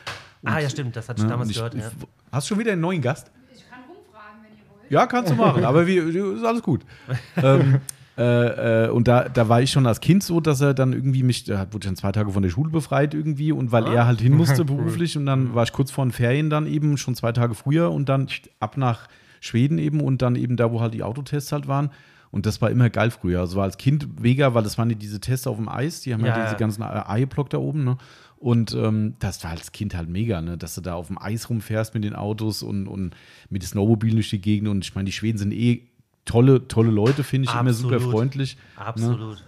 Ah 0.45 0.59
ja, 0.59 0.69
stimmt, 0.69 0.95
das 0.97 1.09
hatte 1.09 1.21
ich 1.21 1.25
Ne, 1.25 1.31
damals 1.31 1.49
und 1.49 1.51
ich, 1.53 1.57
gehört. 1.57 1.75
ich, 1.75 1.81
ja. 1.81 1.91
Hast 2.31 2.49
du 2.49 2.55
schon 2.55 2.59
wieder 2.61 2.73
einen 2.73 2.81
neuen 2.81 3.01
Gast? 3.01 3.31
Ich 3.55 3.69
kann 3.69 3.81
rumfragen, 3.89 4.43
wenn 4.43 4.53
ihr 4.53 4.71
wollt. 4.71 4.91
Ja, 4.91 5.07
kannst 5.07 5.33
du 5.33 5.37
machen, 5.37 5.65
aber 5.65 5.87
wir, 5.87 6.07
ist 6.37 6.45
alles 6.45 6.63
gut. 6.63 6.83
ähm, 7.37 7.81
äh, 8.17 8.85
äh, 8.85 8.91
und 8.91 9.09
da, 9.09 9.29
da 9.29 9.49
war 9.49 9.61
ich 9.61 9.71
schon 9.73 9.87
als 9.87 10.01
Kind 10.01 10.23
so, 10.23 10.41
dass 10.41 10.61
er 10.61 10.73
dann 10.75 10.93
irgendwie 10.93 11.23
mich, 11.25 11.45
da 11.45 11.67
wurde 11.73 11.79
ich 11.79 11.87
dann 11.87 11.97
zwei 11.97 12.13
Tage 12.13 12.31
von 12.31 12.43
der 12.43 12.51
Schule 12.51 12.71
befreit 12.71 13.13
irgendwie 13.13 13.51
und 13.51 13.73
weil 13.73 13.87
er 13.87 14.07
halt 14.07 14.21
hin 14.21 14.37
musste 14.37 14.65
beruflich 14.67 15.17
und 15.17 15.27
dann 15.27 15.55
war 15.55 15.65
ich 15.65 15.73
kurz 15.73 15.91
vor 15.91 16.05
den 16.05 16.13
Ferien 16.13 16.51
dann 16.51 16.67
eben, 16.67 16.97
schon 16.97 17.17
zwei 17.17 17.33
Tage 17.33 17.55
früher 17.55 17.91
und 17.91 18.09
dann 18.09 18.29
ab 18.61 18.77
nach 18.77 19.09
Schweden 19.41 19.79
eben 19.79 20.01
und 20.01 20.23
dann 20.23 20.37
eben 20.37 20.57
da, 20.57 20.71
wo 20.71 20.81
halt 20.81 20.95
die 20.95 21.03
Autotests 21.03 21.51
halt 21.51 21.67
waren. 21.67 21.91
Und 22.35 22.47
das 22.47 22.61
war 22.61 22.69
immer 22.69 22.91
geil 22.91 23.13
früher. 23.13 23.39
Also 23.39 23.59
war 23.59 23.63
als 23.63 23.79
Kind 23.79 24.21
mega, 24.21 24.55
weil 24.55 24.65
das 24.65 24.77
waren 24.77 24.91
ja 24.91 24.97
diese 24.97 25.21
Tests 25.21 25.47
auf 25.47 25.55
dem 25.57 25.69
Eis, 25.69 26.01
die 26.01 26.13
haben 26.13 26.27
ja, 26.27 26.37
Ja, 26.37 26.45
diese 26.47 26.57
ganzen 26.57 26.83
Eiblock 26.83 27.49
da 27.49 27.59
oben, 27.59 27.85
ne? 27.85 27.97
Und 28.39 28.75
ähm, 28.75 29.15
das 29.21 29.45
war 29.45 29.53
als 29.53 29.71
Kind 29.71 29.95
halt 29.95 30.09
mega, 30.09 30.41
ne? 30.41 30.59
Dass 30.59 30.75
du 30.75 30.81
da 30.81 30.95
auf 30.95 31.07
dem 31.07 31.17
Eis 31.17 31.49
rumfährst 31.49 31.95
mit 31.95 32.03
den 32.03 32.17
Autos 32.17 32.65
und, 32.65 32.89
und 32.89 33.15
mit 33.51 33.63
den 33.63 33.69
Snowmobilen 33.69 34.17
durch 34.17 34.31
die 34.31 34.41
Gegend. 34.41 34.69
Und 34.69 34.85
ich 34.85 34.97
meine, 34.97 35.07
die 35.07 35.13
Schweden 35.13 35.39
sind 35.39 35.53
eh 35.53 35.87
tolle, 36.25 36.67
tolle 36.67 36.91
Leute, 36.91 37.23
finde 37.23 37.49
ich, 37.49 37.55
immer 37.55 37.73
super 37.73 37.95
Absolut. 37.95 38.13
freundlich. 38.13 38.57
Absolut. 38.75 39.45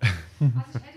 Ich 0.40 0.46
hätte 0.46 0.50
jemand. 0.50 0.91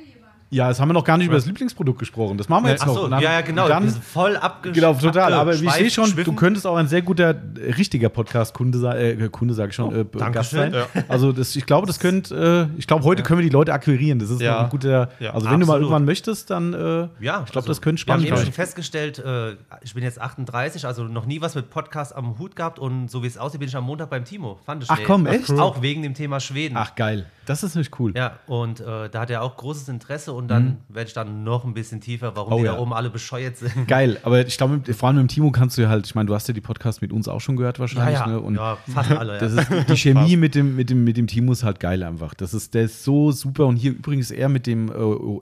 Ja, 0.52 0.70
jetzt 0.70 0.80
haben 0.80 0.90
wir 0.90 0.94
noch 0.94 1.04
gar 1.04 1.18
nicht 1.18 1.28
über 1.28 1.36
das 1.36 1.46
Lieblingsprodukt 1.48 1.98
gesprochen. 2.00 2.38
Das 2.38 2.48
machen 2.50 2.66
wir 2.66 2.72
jetzt 2.72 2.84
Ach 2.84 2.88
noch. 2.88 2.96
so, 2.96 3.08
dann- 3.08 3.22
ja, 3.22 3.34
ja, 3.34 3.42
genau. 3.42 3.68
Dann, 3.68 3.90
voll 3.90 4.38
abgesch 4.38 4.74
genau, 4.76 4.94
total. 4.94 5.34
Aber 5.34 5.52
ich 5.54 5.60
sehe 5.60 5.68
abgeschweift, 5.70 5.94
schon, 5.96 6.04
du 6.06 6.10
geschwiffen. 6.12 6.36
könntest 6.36 6.68
auch 6.68 6.76
ein 6.76 6.88
sehr 6.88 7.02
guter, 7.02 7.36
richtiger 7.78 8.10
Podcast-Kunde 8.10 8.78
sein, 8.78 8.98
äh, 9.22 9.30
Kunde 9.30 9.54
sage 9.56 9.70
ich 9.72 9.76
schon, 9.76 9.94
äh, 9.94 10.06
Gast 10.32 10.52
sein. 10.52 10.72
Dankeschön. 10.72 11.04
Also 11.10 11.32
das, 11.32 11.56
ich 11.56 11.66
glaube, 11.66 11.88
das 11.88 12.00
könnte, 12.00 12.70
äh, 12.74 12.80
ich 12.80 12.86
glaube, 12.88 13.04
heute 13.06 13.24
können 13.24 13.40
wir 13.40 13.44
die 13.44 13.52
Leute 13.54 13.74
akquirieren. 13.74 14.20
Das 14.20 14.30
ist 14.30 14.40
Ja. 14.40 14.62
ein 14.64 14.70
guter, 14.70 15.10
Ja. 15.20 15.34
also 15.34 15.50
wenn 15.50 15.60
du 15.60 15.66
mal 15.66 15.74
Absolut. 15.74 15.82
irgendwann 15.82 16.06
möchtest, 16.06 16.50
dann, 16.52 16.74
äh, 16.74 16.78
Ja, 16.78 17.08
ich 17.10 17.18
glaube, 17.20 17.44
also, 17.56 17.68
das 17.68 17.82
könnte 17.82 18.06
Wir 18.06 18.14
haben 18.14 18.22
spannend 18.22 18.28
eben 18.28 18.36
schon 18.38 18.46
sein. 18.46 18.54
festgestellt, 18.54 19.20
äh, 19.20 19.56
ich 19.82 19.94
bin 19.96 20.04
jetzt 20.04 20.22
38, 20.22 20.86
also 20.86 21.04
noch 21.06 21.26
nie 21.26 21.42
was 21.42 21.56
mit 21.56 21.70
Podcast 21.72 22.16
am 22.16 22.38
Hut 22.38 22.56
gehabt 22.56 22.78
und 22.78 23.10
so 23.10 23.24
wie 23.24 23.28
es 23.28 23.38
aussieht, 23.38 23.60
bin 23.60 23.68
ich 23.68 23.76
am 23.76 23.84
Montag 23.84 24.10
beim 24.12 24.24
Timo. 24.26 24.60
Fand 24.66 24.84
ich 24.84 24.90
Ach 24.92 25.00
komm, 25.06 25.26
echt? 25.26 25.50
Auch 25.52 25.82
wegen 25.82 26.04
dem 26.04 26.14
Thema 26.14 26.40
Schweden. 26.40 26.78
Ach 26.78 26.94
geil, 26.96 27.26
das 27.48 27.64
ist 27.64 27.76
nicht 27.76 28.00
cool. 28.00 28.14
Ja, 28.16 28.34
und 28.48 28.80
äh, 28.80 29.10
da 29.10 29.22
hat 29.22 29.30
er 29.32 29.42
auch 29.42 29.58
großes 29.58 29.90
Interesse 29.90 30.34
und 30.36 30.48
dann 30.50 30.78
werde 30.90 31.08
ich 31.08 31.14
dann 31.14 31.44
noch 31.44 31.66
ein 31.66 31.74
bisschen 31.74 32.02
tiefer, 32.02 32.36
warum 32.36 32.50
Mhm. 32.50 32.56
Oh 32.56 32.60
die 32.60 32.66
ja. 32.66 32.74
da 32.74 32.80
oben 32.80 32.94
alle 32.94 33.10
bescheuert 33.10 33.58
sind. 33.58 33.88
Geil, 33.88 34.20
aber 34.24 34.46
ich 34.46 34.58
glaube, 34.58 34.94
vor 34.94 35.08
allem 35.10 35.18
mit 35.18 35.24
dem 35.32 35.34
Timo 35.34 35.52
kannst 35.52 35.78
du 35.78 35.82
ja 35.82 35.90
halt, 35.90 36.06
ich 36.06 36.16
meine, 36.16 36.28
du 36.28 36.34
hast 36.36 36.48
ja 36.48 36.54
die 36.54 36.62
Podcast 36.62 37.02
mit 37.02 37.12
uns 37.12 37.28
auch 37.28 37.42
schon 37.42 37.56
gehört 37.56 37.80
wahrscheinlich, 37.80 38.20
ja, 38.20 38.28
ne? 38.28 38.40
Und 38.40 38.56
ja, 38.56 38.78
fast 38.94 39.12
alle. 39.12 39.40
Das 39.40 39.56
Ja. 39.56 39.62
ist, 39.62 39.90
die 39.90 39.98
Chemie 39.98 40.38
mit 40.38 40.56
dem, 40.56 40.76
mit, 40.76 40.90
dem, 40.90 41.04
mit 41.04 41.18
dem 41.18 41.28
Timo 41.28 41.52
ist 41.52 41.64
halt 41.64 41.80
geil 41.80 42.04
einfach. 42.04 42.34
Das 42.34 42.54
ist, 42.54 42.74
der 42.74 42.84
ist 42.84 43.04
so 43.04 43.32
super. 43.32 43.66
Und 43.66 43.78
hier 43.78 43.92
übrigens 43.92 44.32
er 44.32 44.50
mit 44.50 44.68
dem, 44.68 44.90
äh, 44.90 44.94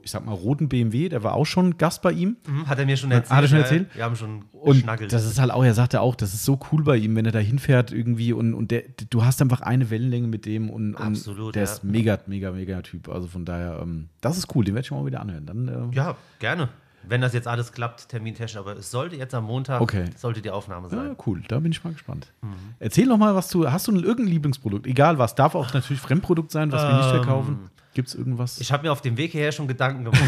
ich 0.02 0.10
sag 0.10 0.24
mal, 0.24 0.32
roten 0.32 0.68
BMW, 0.68 1.08
der 1.08 1.22
war 1.22 1.34
auch 1.34 1.44
schon 1.46 1.76
Gast 1.78 2.02
bei 2.02 2.12
ihm. 2.12 2.36
Mhm, 2.48 2.66
Hat 2.66 2.78
er 2.78 2.86
mir 2.86 2.96
schon 2.96 3.10
erzählt. 3.10 3.36
Hat 3.36 3.44
er 3.44 3.48
schon 3.48 3.58
ja, 3.58 3.62
erzählt? 3.64 3.94
Wir 3.94 4.04
haben 4.04 4.16
schon 4.16 4.44
Und 4.52 4.74
geschnackelt. 4.76 5.12
das 5.12 5.24
ist 5.26 5.38
halt 5.38 5.50
auch, 5.50 5.64
er 5.64 5.74
sagte 5.74 6.00
auch, 6.00 6.14
das 6.14 6.34
ist 6.34 6.44
so 6.44 6.58
cool 6.72 6.82
bei 6.84 6.96
ihm, 6.96 7.14
wenn 7.16 7.26
er 7.26 7.32
da 7.32 7.38
hinfährt 7.38 7.92
irgendwie 7.92 8.32
und, 8.32 8.54
und 8.54 8.70
der, 8.70 8.82
du 9.10 9.24
hast 9.24 9.40
einfach 9.42 9.60
eine 9.60 9.90
Wellenlänge 9.90 10.26
mit 10.28 10.46
dem 10.46 10.70
und, 10.70 10.94
und 10.94 11.02
Absolut, 11.02 11.54
der 11.54 11.64
ja. 11.64 11.70
ist 11.70 11.84
mega, 11.84 12.18
mega, 12.26 12.50
mega 12.52 12.80
Typ. 12.82 13.08
Also 13.08 13.26
von 13.28 13.44
daher, 13.44 13.80
ähm, 13.82 14.08
das 14.20 14.38
ist 14.38 14.54
cool, 14.54 14.64
den 14.64 14.74
werde 14.74 14.83
ich 14.84 14.90
mal 14.90 15.04
wieder 15.06 15.20
anhören. 15.20 15.46
Dann, 15.46 15.68
äh, 15.92 15.94
ja, 15.96 16.16
gerne. 16.38 16.68
Wenn 17.06 17.20
das 17.20 17.34
jetzt 17.34 17.46
alles 17.46 17.72
klappt, 17.72 18.08
termintechnisch, 18.08 18.56
aber 18.56 18.78
es 18.78 18.90
sollte 18.90 19.16
jetzt 19.16 19.34
am 19.34 19.44
Montag, 19.44 19.82
Okay. 19.82 20.06
sollte 20.16 20.40
die 20.40 20.50
Aufnahme 20.50 20.88
sein. 20.88 21.08
Ja, 21.08 21.14
cool, 21.26 21.42
da 21.48 21.60
bin 21.60 21.70
ich 21.70 21.84
mal 21.84 21.92
gespannt. 21.92 22.32
Erzähl 22.78 23.04
noch 23.06 23.18
mal 23.18 23.34
was 23.34 23.48
du, 23.50 23.70
hast 23.70 23.86
du 23.88 23.92
ein 23.92 23.96
irgendein 24.02 24.28
Lieblingsprodukt? 24.28 24.86
Egal 24.86 25.18
was, 25.18 25.34
darf 25.34 25.54
auch 25.54 25.74
natürlich 25.74 26.00
Fremdprodukt 26.00 26.50
sein, 26.50 26.72
was 26.72 26.82
wir 26.82 26.96
nicht 26.96 27.10
verkaufen. 27.10 27.68
Gibt 27.92 28.08
es 28.08 28.14
irgendwas? 28.14 28.58
Ich 28.58 28.72
habe 28.72 28.84
mir 28.84 28.90
auf 28.90 29.02
dem 29.02 29.16
Weg 29.18 29.32
hierher 29.32 29.52
schon 29.52 29.68
Gedanken 29.68 30.04
gemacht. 30.04 30.20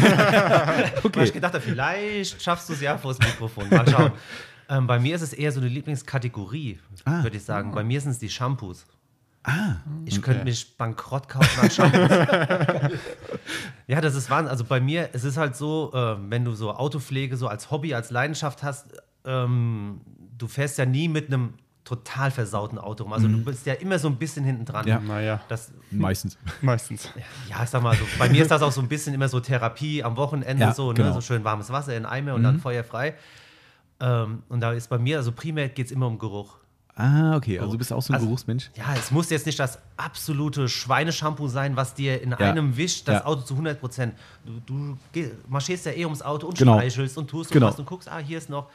Weil 1.13 1.23
ich 1.25 1.33
gedacht 1.33 1.53
habe, 1.53 1.63
vielleicht 1.63 2.41
schaffst 2.41 2.69
du 2.69 2.73
es 2.73 2.81
ja 2.81 2.97
vor 2.97 3.11
das 3.13 3.19
Mikrofon. 3.27 3.67
Mal 3.69 3.85
schauen. 3.89 4.11
ähm, 4.69 4.87
bei 4.87 4.99
mir 4.99 5.15
ist 5.15 5.21
es 5.23 5.33
eher 5.33 5.51
so 5.51 5.59
eine 5.59 5.67
Lieblingskategorie, 5.69 6.79
Ah. 7.05 7.23
würde 7.23 7.37
ich 7.37 7.43
sagen. 7.43 7.73
Bei 7.73 7.83
mir 7.83 7.99
sind 7.99 8.11
es 8.11 8.19
die 8.19 8.29
Shampoos. 8.29 8.85
Ah. 9.47 9.77
Ich 10.03 10.21
könnte 10.21 10.43
mich 10.43 10.75
bankrott 10.77 11.29
kaufen 11.29 11.61
an 11.61 11.71
Shampoos. 11.71 12.11
ja, 13.87 14.01
das 14.01 14.15
ist 14.15 14.29
Wahnsinn. 14.29 14.49
Also 14.51 14.65
bei 14.65 14.81
mir, 14.81 15.09
es 15.13 15.23
ist 15.23 15.37
halt 15.37 15.55
so, 15.55 15.91
äh, 15.93 16.17
wenn 16.29 16.43
du 16.43 16.53
so 16.53 16.73
Autopflege 16.73 17.37
so 17.37 17.47
als 17.47 17.71
Hobby, 17.71 17.93
als 17.93 18.11
Leidenschaft 18.11 18.61
hast, 18.61 18.87
ähm, 19.23 20.01
du 20.37 20.47
fährst 20.47 20.77
ja 20.77 20.85
nie 20.85 21.07
mit 21.07 21.27
einem 21.27 21.53
total 21.85 22.29
versauten 22.31 22.77
Auto 22.77 23.03
rum. 23.05 23.13
Also 23.13 23.29
du 23.29 23.41
bist 23.45 23.65
ja 23.65 23.73
immer 23.75 23.97
so 23.97 24.09
ein 24.09 24.17
bisschen 24.17 24.43
hinten 24.43 24.65
dran. 24.65 24.85
Ja. 24.85 24.99
Naja, 24.99 25.39
Das, 25.47 25.71
Meistens. 25.91 26.37
meistens. 26.61 27.09
ja, 27.49 27.63
ich 27.63 27.69
sag 27.69 27.81
mal, 27.81 27.95
so, 27.95 28.03
bei 28.19 28.27
mir 28.27 28.41
ist 28.41 28.51
das 28.51 28.61
auch 28.61 28.73
so 28.73 28.81
ein 28.81 28.89
bisschen 28.89 29.13
immer 29.13 29.29
so 29.29 29.39
Therapie 29.39 30.03
am 30.03 30.17
Wochenende, 30.17 30.61
Ja, 30.61 30.73
so, 30.73 30.89
ne, 30.89 30.95
genau. 30.95 31.13
so 31.13 31.21
schön 31.21 31.45
warmes 31.45 31.69
Wasser 31.69 31.95
in 31.95 32.05
Eimer 32.05 32.33
und 32.33 32.43
dann 32.43 32.59
feuerfrei. 32.59 33.15
Ähm, 34.01 34.43
und 34.49 34.59
da 34.59 34.73
ist 34.73 34.89
bei 34.89 34.97
mir, 34.97 35.15
also 35.17 35.31
primär 35.31 35.69
geht 35.69 35.85
es 35.85 35.91
immer 35.93 36.07
um 36.07 36.19
Geruch. 36.19 36.57
Ah, 36.99 37.35
okay, 37.35 37.59
also 37.59 37.73
du 37.73 37.77
bist 37.77 37.93
auch 37.93 38.01
so 38.01 38.11
ein 38.11 38.15
Also- 38.15 38.25
Geruchsmensch. 38.25 38.71
Ja, 38.75 38.85
es 38.95 39.11
muss 39.11 39.29
jetzt 39.29 39.45
nicht 39.45 39.59
das 39.59 39.77
absolute 39.97 40.67
Schweineshampoo 40.67 41.47
sein, 41.47 41.75
was 41.75 41.93
dir 41.93 42.21
in 42.21 42.33
einem 42.33 42.75
Wisch 42.75 43.03
das 43.03 43.15
Ja. 43.19 43.25
Auto 43.25 43.41
zu 43.41 43.55
100 43.55 43.79
Prozent. 43.79 44.15
Du, 44.65 44.97
du 45.13 45.31
marschierst 45.47 45.85
ja 45.85 45.91
eh 45.91 46.05
ums 46.05 46.23
Auto 46.23 46.47
und 46.47 46.57
Genau. 46.57 46.77
streichelst 46.77 47.17
und 47.17 47.29
tust 47.29 47.51
und 47.51 47.53
Genau. 47.53 47.71
und 47.71 47.85
guckst, 47.85 48.09
ah, 48.09 48.17
hier 48.17 48.39
ist 48.39 48.49
noch. 48.49 48.67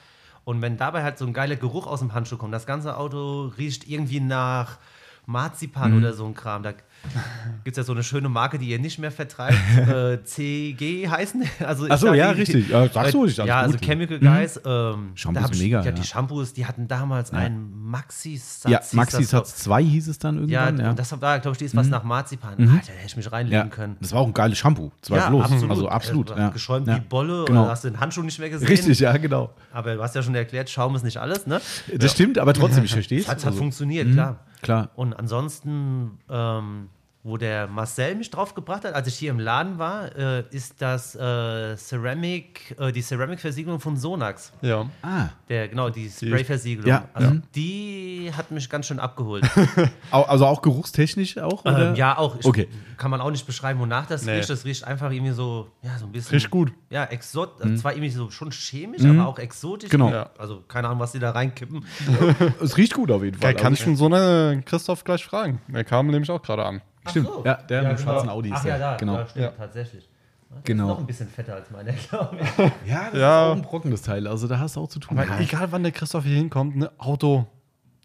Und 0.45 0.63
wenn 0.63 0.77
dabei 0.77 1.03
halt 1.03 1.19
so 1.19 1.27
ein 1.27 1.33
geiler 1.33 1.57
Geruch 1.57 1.87
aus 1.89 1.99
dem 1.99 2.15
Handschuh 2.15 2.37
kommt, 2.37 2.55
das 2.55 2.65
ganze 2.67 2.97
Auto 2.97 3.53
riecht 3.59 3.89
irgendwie 3.89 4.21
nach 4.21 4.79
Marzipan 5.27 5.93
Mhm. 5.93 5.99
oder 5.99 6.13
so 6.15 6.25
ein 6.25 6.35
Kram. 6.35 6.63
Da 6.63 6.75
gibt 7.65 7.77
es 7.77 7.83
ja 7.83 7.85
so 7.85 7.93
eine 7.93 8.03
schöne 8.03 8.29
Marke, 8.29 8.59
die 8.59 8.67
ihr 8.67 8.79
nicht 8.79 8.99
mehr 8.99 9.11
vertreibt. 9.11 9.57
äh, 9.89 10.23
CG 10.25 11.09
heißen. 11.09 11.43
Also 11.63 11.87
ich 11.87 11.93
Ach 11.93 11.99
so, 11.99 12.13
ja, 12.13 12.33
die- 12.33 12.41
richtig. 12.41 12.69
Ja, 12.71 12.89
sagst 12.89 13.15
du 13.15 13.23
alles 13.23 13.37
Ja, 13.37 13.61
also 13.61 13.73
gut. 13.73 13.81
Mhm. 13.83 13.87
Chemical 13.87 14.19
Guys. 14.19 14.61
Ähm, 14.65 15.13
Shampoos 15.15 15.51
ich, 15.53 15.61
mega, 15.63 15.79
Ja, 15.81 15.85
ja. 15.87 15.93
die 15.93 16.03
Shampoos, 16.03 16.53
die 16.53 16.67
hatten 16.67 16.89
damals 16.89 17.33
einen 17.33 17.73
Maxi-Satz. 17.85 18.71
Ja, 18.71 18.81
hieß 18.81 18.93
Maxi 18.95 19.19
das, 19.19 19.31
glaub- 19.31 19.47
Satz 19.47 19.57
2 19.59 19.83
hieß 19.85 20.09
es 20.09 20.19
dann 20.19 20.35
ja, 20.49 20.67
irgendwann. 20.67 20.85
Ja, 20.85 20.91
und 20.91 20.99
das 20.99 21.21
war, 21.21 21.39
glaube 21.41 21.57
ich, 21.57 21.63
das 21.65 21.77
was 21.77 21.89
nach 21.89 22.03
Marzipan. 22.05 22.53
Alter, 22.53 22.67
da 22.69 22.93
hätte 22.93 23.07
ich 23.07 23.17
mich 23.17 23.31
reinlegen 23.31 23.69
ja. 23.69 23.75
können. 23.75 23.97
Das 24.01 24.13
war 24.13 24.21
auch 24.21 24.27
ein 24.27 24.35
geiles 24.35 24.59
Shampoo. 24.59 24.91
Zweifellos. 25.03 25.51
Also 25.69 25.89
absolut. 25.89 26.31
Ja. 26.31 26.49
Geschäumt 26.51 26.87
ja. 26.89 26.97
wie 26.97 27.01
Bolle 27.01 27.45
Genau. 27.47 27.63
oder 27.63 27.71
hast 27.71 27.85
du 27.85 27.91
den 27.91 28.01
Handschuh 28.01 28.23
nicht 28.23 28.39
mehr 28.39 28.51
gesehen? 28.51 28.69
Richtig, 28.69 28.99
ja, 29.01 29.17
genau. 29.17 29.51
Aber 29.73 29.95
du 29.95 30.03
hast 30.03 30.15
ja 30.15 30.23
schon 30.23 30.35
erklärt, 30.35 30.69
Schaum 30.71 30.95
ist 30.97 31.05
nicht 31.05 31.19
alles, 31.19 31.47
ne? 31.47 31.61
Das 31.97 32.13
stimmt, 32.13 32.39
aber 32.39 32.53
trotzdem, 32.55 32.85
ich 32.85 32.93
verstehe 32.93 33.19
es. 33.19 33.25
Es 33.25 33.31
hat, 33.31 33.39
hat 33.39 33.47
Also, 33.47 33.59
funktioniert, 33.59 34.11
klar. 34.13 34.41
Klar. 34.63 34.91
Und 34.95 35.13
ansonsten, 35.15 36.19
ähm, 36.31 36.89
wo 37.25 37.37
der 37.37 37.69
Marcel 37.69 38.17
mich 38.17 38.31
drauf 38.31 38.53
gebracht 38.55 38.85
hat, 38.85 38.95
als 38.95 39.07
ich 39.07 39.15
hier 39.15 39.31
im 39.31 39.39
Laden 39.39 39.79
war, 39.79 40.15
äh, 40.17 40.45
ist 40.51 40.83
das 40.83 41.15
äh, 41.15 41.77
Ceramic, 41.77 42.75
äh, 42.81 42.91
die 42.91 43.01
Ceramic-Versiegelung 43.01 43.79
von 43.79 43.97
Sonax. 43.97 44.53
Ja. 44.61 44.87
Ah, 45.03 45.29
Der, 45.49 45.69
genau, 45.69 45.89
die 45.89 46.09
Spray-Versiegelung. 46.11 46.89
Ja, 46.89 47.09
also 47.15 47.35
ja. 47.35 47.41
die 47.55 48.33
hat 48.37 48.51
mich 48.51 48.69
ganz 48.69 48.87
schön 48.87 48.99
abgeholt. 48.99 49.45
also 50.11 50.47
auch 50.47 50.63
geruchstechnisch 50.63 51.39
auch? 51.39 51.65
Oder? 51.65 51.91
ähm, 51.91 51.95
ja, 51.95 52.19
auch. 52.19 52.37
Ich, 52.39 52.45
Okay. 52.45 52.69
Kann 52.97 53.11
man 53.11 53.21
auch 53.21 53.31
nicht 53.31 53.47
beschreiben, 53.47 53.79
wonach 53.81 54.07
das 54.07 54.25
Nee. 54.25 54.33
riecht. 54.33 54.51
Das 54.51 54.65
riecht 54.65 54.85
einfach 54.85 55.11
irgendwie 55.11 55.33
so, 55.33 55.69
ja, 55.83 55.97
so 55.99 56.07
ein 56.07 56.13
bisschen. 56.13 56.35
Riecht 56.35 56.51
gut. 56.51 56.73
Ja, 56.91 57.05
exot, 57.05 57.61
also 57.63 57.77
zwar 57.77 57.93
irgendwie 57.93 58.11
so 58.11 58.31
schon 58.31 58.51
chemisch, 58.51 59.05
aber 59.05 59.27
auch 59.27 59.39
exotisch. 59.39 59.91
Genau. 59.91 60.11
Ja. 60.11 60.31
Also 60.39 60.63
keine 60.69 60.89
Ahnung, 60.89 61.01
was 61.01 61.13
die 61.13 61.19
da 61.19 61.31
reinkippen. 61.31 61.85
Es 62.61 62.77
riecht 62.77 62.95
gut 62.95 63.11
auf 63.11 63.23
jeden 63.23 63.39
Fall. 63.39 63.55
Kann 63.55 63.73
ich 63.73 63.81
Also, 63.81 63.85
schon 63.91 63.97
so 63.97 64.07
eine 64.07 64.63
Christoph 64.65 65.05
gleich 65.05 65.25
fragen. 65.25 65.61
Der 65.69 65.85
kam 65.85 66.09
nämlich 66.09 66.31
auch 66.31 66.43
gerade 66.43 66.65
an. 66.65 66.83
Stimmt. 67.11 67.27
So. 67.29 67.43
Ja, 67.45 67.55
der 67.55 67.83
mit 67.83 67.93
dem 67.93 67.99
schwarzen 67.99 68.29
Audi 68.29 68.51
ist 68.51 68.57
Ach 68.59 68.65
ja, 68.65 68.79
da, 68.79 68.97
Genau. 68.97 69.15
ja, 69.17 69.27
stimmt, 69.27 69.45
Ja. 69.45 69.51
tatsächlich. 69.51 70.09
Noch 70.51 70.65
Genau. 70.65 70.97
ein 70.99 71.07
bisschen 71.07 71.29
fetter 71.29 71.55
als 71.55 71.71
meiner, 71.71 71.93
glaube 72.11 72.37
ich. 72.41 72.89
Ja, 72.91 73.11
das 73.11 73.19
Ja. 73.21 73.47
ist 73.47 73.53
auch 73.53 73.57
ein 73.57 73.63
trockenes 73.63 74.03
Teil. 74.03 74.27
Also 74.27 74.47
da 74.49 74.59
hast 74.59 74.77
du 74.77 74.81
auch 74.81 74.89
zu 74.89 74.99
tun. 75.01 75.19
Aber 75.19 75.41
egal, 75.41 75.73
wann 75.73 75.83
der 75.83 75.93
Christoph 75.93 76.25
hier 76.25 76.37
hinkommt, 76.37 76.77
ne 76.77 76.91
Auto. 76.99 77.47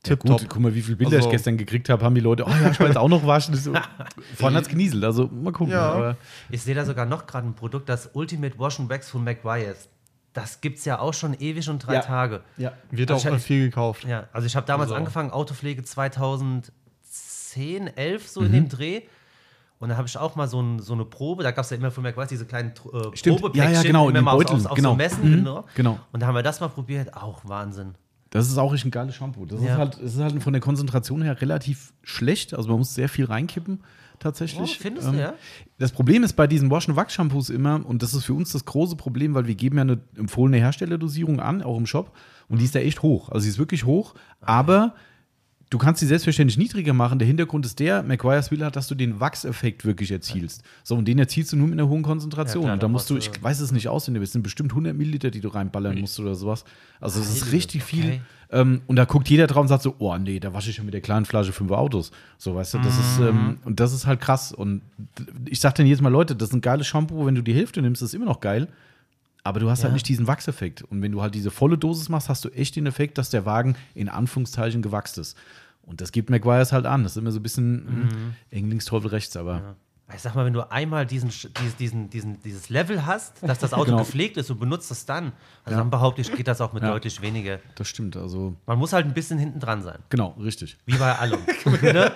Ja, 0.06 0.12
Tipptopp. 0.16 0.40
gut, 0.40 0.50
guck 0.50 0.62
mal, 0.62 0.74
wie 0.74 0.82
viele 0.82 0.96
Bilder 0.96 1.18
Also- 1.18 1.28
ich 1.28 1.32
gestern 1.34 1.58
gekriegt 1.58 1.90
habe, 1.90 2.06
haben 2.06 2.16
die 2.16 2.22
Leute, 2.22 2.46
oh 2.46 2.50
ja, 2.50 2.70
ich 2.72 2.80
jetzt 2.80 2.98
auch 2.98 3.10
noch 3.10 3.28
waschen. 3.28 3.52
Das 3.52 3.60
ist 3.60 3.66
so, 3.66 3.74
vorhin 4.38 4.56
hat's 4.58 4.70
genieselt, 4.70 5.04
also 5.04 5.28
mal 5.28 5.52
gucken. 5.52 5.74
Ja. 5.74 5.92
Aber, 5.92 6.16
Ich 6.50 6.62
sehe 6.62 6.74
da 6.76 6.86
sogar 6.86 7.06
noch 7.06 7.26
gerade 7.28 7.46
ein 7.48 7.56
Produkt, 7.56 7.90
das 7.90 8.12
Ultimate 8.14 8.58
Wash 8.58 8.80
and 8.80 8.90
Wax 8.90 9.10
von 9.10 9.24
McGuire's. 9.26 9.90
Das 10.32 10.62
gibt 10.62 10.78
es 10.78 10.86
ja 10.86 11.00
auch 11.00 11.14
schon 11.14 11.34
ewig 11.34 11.68
und 11.68 11.80
drei 11.86 11.96
Ja. 11.96 12.02
Tage. 12.02 12.42
ja. 12.58 12.72
Wird 12.92 13.12
Also 13.12 13.30
auch 13.30 13.36
ich- 13.36 13.42
viel 13.44 13.66
gekauft. 13.66 14.06
Ja, 14.06 14.26
also 14.32 14.46
ich 14.46 14.56
habe 14.56 14.66
damals 14.66 14.92
Also- 14.92 14.96
angefangen, 15.00 15.32
Autopflege 15.32 15.84
2010, 17.58 17.88
11 17.98 18.28
so 18.28 18.42
in 18.42 18.48
Mhm. 18.50 18.54
dem 18.54 18.70
Dreh. 18.70 19.02
Und 19.80 19.90
da 19.90 19.98
habe 19.98 20.08
ich 20.08 20.18
auch 20.18 20.36
mal 20.36 20.48
so, 20.48 20.60
ein, 20.60 20.80
so 20.80 20.94
eine 20.94 21.06
Probe, 21.06 21.44
da 21.44 21.52
gab 21.52 21.64
es 21.64 21.70
ja 21.70 21.78
immer 21.78 21.92
von 21.92 22.04
McWise 22.04 22.30
diese 22.30 22.46
kleinen 22.46 22.70
äh, 22.72 23.16
Stimmt. 23.16 23.40
Probepäckchen, 23.42 23.74
Ja, 23.74 23.80
ja, 23.82 23.84
genau, 23.84 24.10
in 24.10 24.16
immer 24.16 24.32
mal 24.32 24.38
Beuteln, 24.38 24.60
auf, 24.62 24.72
auf 24.72 24.76
genau. 24.76 24.92
so 24.92 24.96
Messen. 24.96 25.30
Mhm, 25.30 25.36
Genau. 25.38 25.66
genau. 25.76 26.00
Und 26.12 26.20
da 26.22 26.28
haben 26.28 26.36
wir 26.36 26.42
das 26.44 26.60
mal 26.60 26.70
probiert, 26.70 27.14
auch 27.16 27.42
Wahnsinn. 27.48 27.94
Das 28.32 28.48
ist 28.48 28.58
auch 28.58 28.74
echt 28.74 28.86
ein 28.86 28.92
geiles 28.92 29.16
Shampoo. 29.16 29.46
Das 29.46 29.62
Ja. 29.62 29.74
ist 29.74 29.78
halt, 29.78 29.98
ist 30.00 30.18
halt 30.18 30.42
von 30.44 30.52
der 30.54 30.62
Konzentration 30.62 31.22
her 31.22 31.40
relativ 31.42 31.94
schlecht. 32.04 32.54
Also 32.56 32.70
man 32.70 32.80
muss 32.80 32.94
sehr 32.96 33.08
viel 33.08 33.26
reinkippen, 33.26 33.84
tatsächlich. 34.20 34.78
Oh, 34.78 34.82
findest 34.82 35.10
du, 35.10 35.14
ja? 35.14 35.34
Das 35.78 35.92
Problem 35.92 36.24
ist 36.24 36.34
bei 36.34 36.48
diesen 36.48 36.72
Wash- 36.72 36.90
und 36.90 36.96
Wax-Shampoos 36.96 37.50
immer, 37.52 37.86
und 37.86 38.02
das 38.02 38.16
ist 38.16 38.26
für 38.26 38.34
uns 38.34 38.52
das 38.52 38.66
große 38.66 38.96
Problem, 38.96 39.36
weil 39.36 39.46
wir 39.46 39.56
geben 39.56 39.78
ja 39.78 39.84
eine 39.84 40.00
empfohlene 40.18 40.58
Herstellerdosierung 40.58 41.40
an, 41.40 41.62
auch 41.62 41.78
im 41.78 41.86
Shop, 41.86 42.12
und 42.50 42.60
die 42.60 42.66
ist 42.66 42.74
ja 42.74 42.82
echt 42.82 43.04
hoch. 43.04 43.30
Also 43.30 43.42
sie 43.44 43.50
ist 43.50 43.60
wirklich 43.60 43.86
hoch, 43.86 44.16
aber 44.42 44.96
du 45.70 45.78
kannst 45.78 46.00
sie 46.00 46.06
selbstverständlich 46.08 46.58
niedriger 46.58 46.94
machen. 46.94 47.20
Der 47.20 47.28
Hintergrund 47.28 47.66
ist 47.66 47.80
der, 47.80 48.02
McGuire's 48.04 48.52
will 48.52 48.64
halt, 48.64 48.76
dass 48.76 48.88
du 48.88 48.96
den 48.96 49.20
Wachseffekt 49.20 49.84
wirklich 49.86 50.12
erzielst. 50.12 50.64
So, 50.84 50.96
und 50.96 51.06
den 51.06 51.20
erzielst 51.20 51.52
du 51.52 51.58
nur 51.58 51.68
mit 51.68 51.80
einer 51.80 51.90
hohen 51.90 52.04
Konzentration. 52.04 52.64
Ja, 52.64 52.68
klar, 52.68 52.74
und 52.76 52.84
da 52.84 52.88
musst 52.88 53.10
du, 53.10 53.18
ich 53.18 53.32
weiß 53.44 53.60
es 53.60 53.72
nicht 53.72 53.88
auswendig, 53.90 54.24
es 54.24 54.32
sind 54.32 54.44
bestimmt 54.44 54.72
100 54.72 54.96
Milliliter, 54.96 55.30
die 55.32 55.42
du 55.42 55.50
reinballern 55.50 56.00
musst 56.00 56.20
oder 56.20 56.36
sowas. 56.36 56.64
Also 57.02 57.20
es 57.20 57.30
ist 57.30 57.52
richtig 57.52 57.84
viel. 57.84 58.06
okay. 58.06 58.22
Ähm, 58.50 58.82
und 58.88 58.96
da 58.96 59.04
guckt 59.04 59.28
jeder 59.30 59.46
drauf 59.46 59.64
und 59.64 59.68
sagt 59.68 59.84
so, 59.84 59.96
oh 60.00 60.18
nee, 60.18 60.40
da 60.40 60.54
wasche 60.54 60.70
ich 60.70 60.78
ja 60.78 60.84
mit 60.84 60.94
der 60.94 61.02
kleinen 61.02 61.26
Flasche 61.26 61.52
fünf 61.52 61.70
Autos. 61.72 62.12
So, 62.38 62.56
weißt 62.56 62.76
du, 62.76 62.78
das 62.78 62.98
ist, 62.98 63.20
Mhm. 63.20 63.28
ähm, 63.28 63.58
und 63.66 63.80
das 63.82 63.92
ist 63.92 64.06
halt 64.08 64.22
krass. 64.22 64.54
Und 64.54 64.82
ich 65.50 65.60
sag 65.60 65.76
dann 65.76 65.86
jedes 65.86 66.00
Mal, 66.02 66.08
Leute, 66.10 66.34
das 66.34 66.50
ist 66.50 66.56
ein 66.56 66.62
geiles 66.62 66.88
Shampoo, 66.88 67.26
wenn 67.26 67.36
du 67.36 67.42
die 67.42 67.54
Hälfte 67.54 67.82
nimmst, 67.82 68.02
ist 68.02 68.14
immer 68.14 68.26
noch 68.26 68.40
geil. 68.40 68.70
Aber 69.48 69.62
du 69.62 69.70
hast 69.70 69.84
halt 69.84 69.92
Ja. 69.92 69.94
nicht 69.94 70.10
diesen 70.10 70.28
Wachseffekt. 70.28 70.82
Und 70.82 71.02
wenn 71.02 71.14
du 71.14 71.22
halt 71.22 71.34
diese 71.34 71.52
volle 71.52 71.78
Dosis 71.78 72.10
machst, 72.10 72.28
hast 72.28 72.44
du 72.44 72.50
echt 72.50 72.76
den 72.76 72.86
Effekt, 72.86 73.18
dass 73.18 73.30
der 73.30 73.46
Wagen 73.46 73.76
in 73.96 74.10
Anführungszeichen 74.10 74.82
gewachst 74.82 75.18
ist. 75.18 75.38
Und 75.84 76.02
das 76.02 76.12
gibt 76.12 76.30
McGuire's 76.30 76.74
halt 76.74 76.86
an. 76.86 77.04
Das 77.04 77.14
ist 77.14 77.18
immer 77.18 77.32
so 77.32 77.40
ein 77.40 77.44
bisschen 77.44 77.86
mhm. 77.86 78.34
Englingsteufel 78.52 79.10
rechts, 79.10 79.38
aber 79.38 79.76
Ich 80.14 80.22
sag 80.22 80.36
mal, 80.36 80.46
wenn 80.46 80.52
du 80.54 80.70
einmal 80.70 81.06
diesen, 81.06 81.30
diesen, 81.80 82.10
diesen, 82.10 82.42
dieses 82.42 82.68
Level 82.70 83.06
hast, 83.06 83.42
dass 83.42 83.60
das 83.60 83.72
Auto 83.74 83.86
Genau. 83.92 84.00
gepflegt 84.00 84.36
ist 84.36 84.50
und 84.52 84.60
benutzt 84.60 84.92
es 84.92 85.06
dann, 85.06 85.32
also 85.64 85.78
dann 85.80 85.90
behaupte 85.90 86.20
ich, 86.22 86.34
geht 86.34 86.48
das 86.50 86.60
auch 86.60 86.74
mit 86.74 86.84
Ja. 86.84 86.90
deutlich 86.92 87.22
weniger. 87.22 87.60
das 87.76 87.88
stimmt. 87.88 88.18
Also, 88.18 88.56
Man 88.66 88.78
muss 88.80 88.92
halt 88.92 89.06
ein 89.06 89.14
bisschen 89.14 89.38
hinten 89.40 89.60
dran 89.62 89.82
sein. 89.82 90.00
genau, 90.10 90.32
richtig. 90.40 90.78
Wie 90.86 90.98
bei 90.98 91.14
allem. 91.18 91.40
ne? 91.82 92.12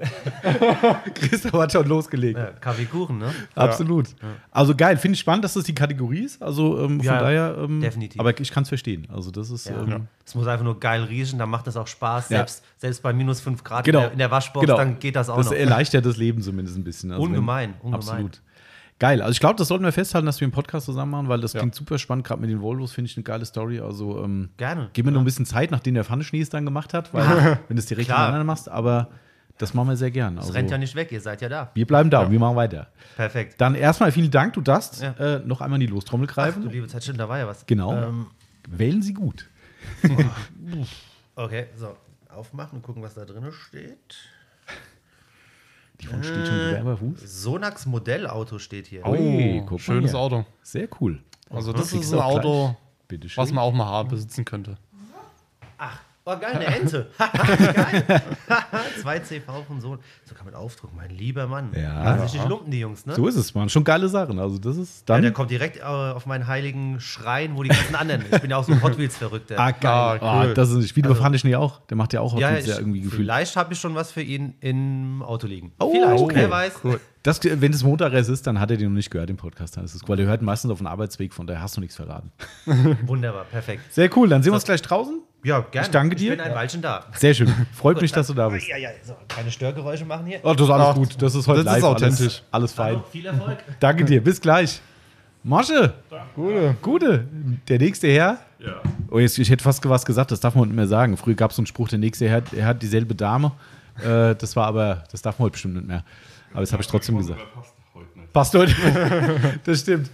Christoph 1.14 1.52
hat 1.52 1.72
schon 1.72 1.86
losgelegt. 1.86 2.38
Ja, 2.38 2.46
Kaffee 2.60 2.84
Kuchen, 2.86 3.18
ne? 3.18 3.32
Absolut. 3.54 4.08
Also 4.50 4.74
geil, 4.74 4.96
finde 4.96 5.14
ich 5.14 5.20
spannend, 5.20 5.44
dass 5.44 5.54
das 5.54 5.64
die 5.64 5.74
Kategorie 5.74 6.20
ist. 6.24 6.42
Also 6.42 6.78
ähm, 6.80 6.98
von 6.98 7.06
Ja, 7.06 7.18
daher. 7.20 7.56
Ähm, 7.58 7.80
definitiv. 7.80 8.20
Aber 8.20 8.38
ich 8.38 8.50
kann 8.50 8.62
es 8.62 8.68
verstehen. 8.68 9.06
Also 9.12 9.30
das 9.30 9.50
ist. 9.50 9.66
Ja. 9.68 9.80
Ähm, 9.82 10.06
Es 10.24 10.34
muss 10.34 10.46
einfach 10.46 10.64
nur 10.64 10.78
geil 10.80 11.04
riechen, 11.04 11.38
dann 11.38 11.50
macht 11.50 11.66
das 11.66 11.76
auch 11.76 11.86
Spaß. 11.86 12.28
Ja. 12.30 12.38
Selbst, 12.38 12.64
selbst 12.78 13.02
bei 13.02 13.12
minus 13.12 13.40
5 13.40 13.62
Grad 13.64 13.84
Genau. 13.84 13.98
in, 13.98 14.02
der, 14.04 14.12
in 14.12 14.18
der 14.18 14.30
Waschbox, 14.30 14.64
genau. 14.66 14.76
dann 14.78 14.98
geht 14.98 15.16
das 15.16 15.28
auch 15.28 15.36
das 15.36 15.46
noch. 15.46 15.52
erleichtert 15.54 16.04
das 16.06 16.16
Leben 16.16 16.40
zumindest 16.42 16.76
ein 16.76 16.84
bisschen. 16.84 17.10
Also 17.12 17.22
Ungemein, 17.22 17.74
wenn- 17.82 17.92
ungemein. 17.92 17.94
Absolut. 17.94 18.40
Geil. 18.98 19.22
Also 19.22 19.32
ich 19.32 19.40
glaube, 19.40 19.54
das 19.56 19.68
sollten 19.68 19.82
wir 19.84 19.92
festhalten, 19.92 20.26
dass 20.26 20.38
wir 20.42 20.44
einen 20.44 20.52
Podcast 20.52 20.84
zusammen 20.84 21.12
machen, 21.12 21.28
weil 21.28 21.40
das 21.40 21.54
Ja. 21.54 21.60
klingt 21.60 21.74
super 21.74 21.96
spannend. 21.96 22.26
Gerade 22.26 22.42
mit 22.42 22.50
den 22.50 22.60
Volvos 22.60 22.92
finde 22.92 23.10
ich 23.10 23.16
eine 23.16 23.24
geile 23.24 23.46
Story. 23.46 23.80
Also 23.80 24.22
ähm, 24.22 24.50
Gerne. 24.58 24.90
gib 24.92 25.06
mir 25.06 25.12
noch 25.12 25.20
ein 25.20 25.24
bisschen 25.24 25.46
Zeit, 25.46 25.70
nachdem 25.70 25.94
der 25.94 26.04
Pfanneschnee 26.04 26.42
es 26.42 26.50
dann 26.50 26.66
gemacht 26.66 26.92
hat, 26.92 27.14
weil 27.14 27.24
wenn 27.68 27.76
du 27.76 27.80
es 27.80 27.86
direkt 27.86 28.08
Klar. 28.08 28.18
hintereinander 28.18 28.44
machst, 28.44 28.68
aber 28.68 29.08
das 29.60 29.74
machen 29.74 29.88
wir 29.88 29.96
sehr 29.96 30.10
gern. 30.10 30.34
Es 30.38 30.42
Also, 30.44 30.52
rennt 30.54 30.70
ja 30.70 30.78
nicht 30.78 30.94
weg, 30.94 31.12
ihr 31.12 31.20
seid 31.20 31.40
ja 31.42 31.48
da. 31.48 31.70
wir 31.74 31.86
bleiben 31.86 32.10
da, 32.10 32.30
wir 32.30 32.38
machen 32.38 32.56
weiter. 32.56 32.88
Perfekt. 33.16 33.60
Dann 33.60 33.74
erstmal 33.74 34.10
vielen 34.12 34.30
Dank, 34.30 34.54
du 34.54 34.60
darfst 34.60 35.02
Ja. 35.02 35.12
äh, 35.12 35.38
noch 35.40 35.60
einmal 35.60 35.80
in 35.80 35.86
die 35.86 35.92
Lostrommel 35.92 36.26
Ach, 36.30 36.34
greifen. 36.34 36.62
du 36.62 36.68
liebe 36.68 36.86
Zeit, 36.88 37.02
stimmt, 37.02 37.20
da 37.20 37.28
war 37.28 37.38
ja 37.38 37.46
was. 37.46 37.66
genau. 37.66 37.94
Ähm, 37.94 38.26
Wählen 38.68 39.02
Sie 39.02 39.14
gut. 39.14 39.48
okay, 41.36 41.66
so. 41.76 41.96
Aufmachen 42.28 42.76
und 42.76 42.82
gucken, 42.82 43.02
was 43.02 43.14
da 43.14 43.24
drin 43.24 43.50
steht. 43.50 44.16
Die 46.00 46.06
von 46.06 46.22
steht 46.22 46.46
schon 46.46 46.56
wieder 46.56 46.80
über 46.80 46.96
Fuß. 46.96 47.42
Sonax 47.42 47.86
Modellauto 47.86 48.58
steht 48.58 48.86
hier. 48.86 49.04
Oh. 49.04 49.14
Mal 49.14 49.78
schönes. 49.78 50.14
Auto. 50.14 50.46
Sehr 50.62 50.88
cool. 51.00 51.22
Also 51.50 51.72
das 51.72 51.90
Kriegst 51.90 52.04
ist 52.04 52.12
ein 52.14 52.20
Auto, 52.20 52.76
Bitte 53.08 53.28
schön. 53.28 53.42
was 53.42 53.52
man 53.52 53.64
auch 53.64 53.72
mal 53.72 53.86
haben 53.86 54.08
besitzen 54.10 54.44
könnte. 54.44 54.76
Ach, 55.76 55.98
oh 56.32 56.38
geil, 56.40 56.54
eine 56.54 56.66
Ente. 56.66 57.10
geil. 57.18 58.22
Zwei 59.02 59.18
CV 59.20 59.62
von 59.66 59.80
Sohn. 59.80 59.98
So 60.24 60.34
kann 60.34 60.46
man 60.46 60.54
aufdrucken, 60.54 60.96
mein 60.96 61.10
lieber 61.10 61.46
Mann. 61.46 61.70
Ja. 61.74 62.16
Nicht 62.16 62.48
lumpen, 62.48 62.70
die 62.70 62.80
Jungs, 62.80 63.06
ne? 63.06 63.14
so 63.14 63.26
ist 63.26 63.36
es, 63.36 63.54
man. 63.54 63.68
Schon 63.68 63.84
geile 63.84 64.08
Sachen. 64.08 64.38
Also 64.38 64.58
das 64.58 64.76
ist 64.76 65.08
Ja, 65.08 65.14
dann. 65.14 65.22
der 65.22 65.32
kommt 65.32 65.50
direkt 65.50 65.78
äh, 65.78 65.82
auf 65.82 66.26
meinen 66.26 66.46
heiligen 66.46 67.00
Schrein, 67.00 67.56
wo 67.56 67.62
die 67.62 67.70
ganzen 67.70 67.94
anderen. 67.94 68.24
Ich 68.30 68.40
bin 68.40 68.50
ja 68.50 68.56
auch 68.56 68.64
so 68.64 68.72
ein 68.72 68.82
Hot 68.82 68.98
Wheels-Verrückter. 68.98 69.58
ah, 69.58 69.70
geil. 69.70 69.90
Ah, 69.90 70.12
cool. 70.14 70.50
Ah, 70.50 70.54
das 70.54 70.70
ist 70.70 70.96
wie 70.96 71.02
der 71.02 71.14
Pfanneschnee 71.14 71.56
auch. 71.56 71.80
Der 71.86 71.96
macht 71.96 72.12
ja 72.12 72.20
auch 72.20 72.32
Hot 72.32 72.40
ja, 72.40 72.52
Wheels 72.52 72.66
ja 72.66 72.74
ich, 72.74 72.80
irgendwie 72.80 73.00
gefühlt. 73.00 73.22
vielleicht 73.22 73.56
habe 73.56 73.72
ich 73.72 73.80
schon 73.80 73.94
was 73.94 74.12
für 74.12 74.22
ihn 74.22 74.54
im 74.60 75.22
Auto 75.22 75.46
liegen. 75.46 75.72
Oh, 75.78 75.90
vielleicht, 75.90 76.22
okay. 76.22 76.34
wer 76.36 76.50
weiß. 76.50 76.72
Das, 77.22 77.40
wenn 77.44 77.72
es 77.72 77.82
Montagrest 77.82 78.30
ist, 78.30 78.46
dann 78.46 78.58
hat 78.60 78.70
er 78.70 78.78
den 78.78 78.88
noch 78.88 78.96
nicht 78.96 79.10
gehört, 79.10 79.28
den 79.28 79.36
Podcast. 79.36 79.76
Das 79.76 79.94
ist, 79.94 80.08
weil 80.08 80.16
der 80.16 80.26
hört 80.26 80.40
meistens 80.40 80.70
auf 80.70 80.78
den 80.78 80.86
Arbeitsweg, 80.86 81.34
von 81.34 81.46
daher 81.46 81.60
hast 81.60 81.76
du 81.76 81.80
nichts 81.80 81.96
verraten. 81.96 82.32
Wunderbar, 83.06 83.44
perfekt. 83.44 83.92
Sehr 83.92 84.08
cool, 84.16 84.28
dann 84.28 84.42
sehen 84.42 84.52
wir 84.52 84.54
uns 84.54 84.64
gleich 84.64 84.80
draußen. 84.80 85.20
Ja, 85.42 85.60
gerne. 85.60 85.86
Ich 85.86 85.90
danke 85.90 86.16
dir. 86.16 86.32
Ich 86.32 86.38
bin 86.38 86.46
ein 86.46 86.54
Weilchen 86.54 86.82
da. 86.82 87.04
Sehr 87.14 87.34
schön. 87.34 87.48
Freut 87.72 88.00
mich, 88.00 88.12
dass 88.12 88.26
du 88.26 88.34
da 88.34 88.48
bist. 88.48 88.68
Ja, 88.68 88.76
ja, 88.76 88.90
so, 89.02 89.14
keine 89.28 89.50
Störgeräusche 89.50 90.04
machen 90.04 90.26
hier. 90.26 90.40
Oh, 90.42 90.52
das 90.52 90.66
ist 90.66 90.70
alles 90.70 90.86
Ach, 90.86 90.94
gut. 90.94 91.22
Das 91.22 91.34
ist 91.34 91.46
heute 91.46 91.64
das 91.64 91.76
ist 91.76 91.82
live. 91.82 91.90
authentisch. 91.90 92.20
Alles, 92.20 92.42
alles 92.50 92.72
fein. 92.72 92.96
Hallo, 92.96 93.04
viel 93.10 93.26
Erfolg. 93.26 93.58
Danke 93.80 94.04
dir. 94.04 94.22
Bis 94.22 94.40
gleich. 94.40 94.80
Masche. 95.42 95.94
Gute. 96.34 96.76
Gute. 96.82 97.28
Der 97.68 97.78
nächste 97.78 98.08
Herr. 98.08 98.38
Ja. 98.58 98.82
Oh, 99.10 99.18
jetzt, 99.18 99.38
ich 99.38 99.48
hätte 99.48 99.64
fast 99.64 99.86
was 99.88 100.04
gesagt, 100.04 100.30
das 100.30 100.40
darf 100.40 100.54
man 100.54 100.68
nicht 100.68 100.76
mehr 100.76 100.86
sagen. 100.86 101.16
Früher 101.16 101.34
gab 101.34 101.50
es 101.50 101.56
so 101.56 101.60
einen 101.60 101.66
Spruch, 101.66 101.88
der 101.88 101.98
nächste 101.98 102.28
Herr, 102.28 102.42
er 102.54 102.66
hat 102.66 102.82
dieselbe 102.82 103.14
Dame. 103.14 103.52
Äh, 104.04 104.34
das 104.34 104.54
war 104.56 104.66
aber, 104.66 105.04
das 105.10 105.22
darf 105.22 105.38
man 105.38 105.46
heute 105.46 105.52
bestimmt 105.52 105.74
nicht 105.74 105.86
mehr. 105.86 106.04
Aber 106.52 106.60
das 106.60 106.72
habe 106.72 106.82
ich 106.82 106.88
trotzdem 106.88 107.18
gesagt. 107.18 107.40
Passt 107.54 107.74
heute 107.94 108.18
nicht. 108.18 108.32
Passt 108.32 108.54
heute. 108.54 109.60
das 109.64 109.80
stimmt. 109.80 110.10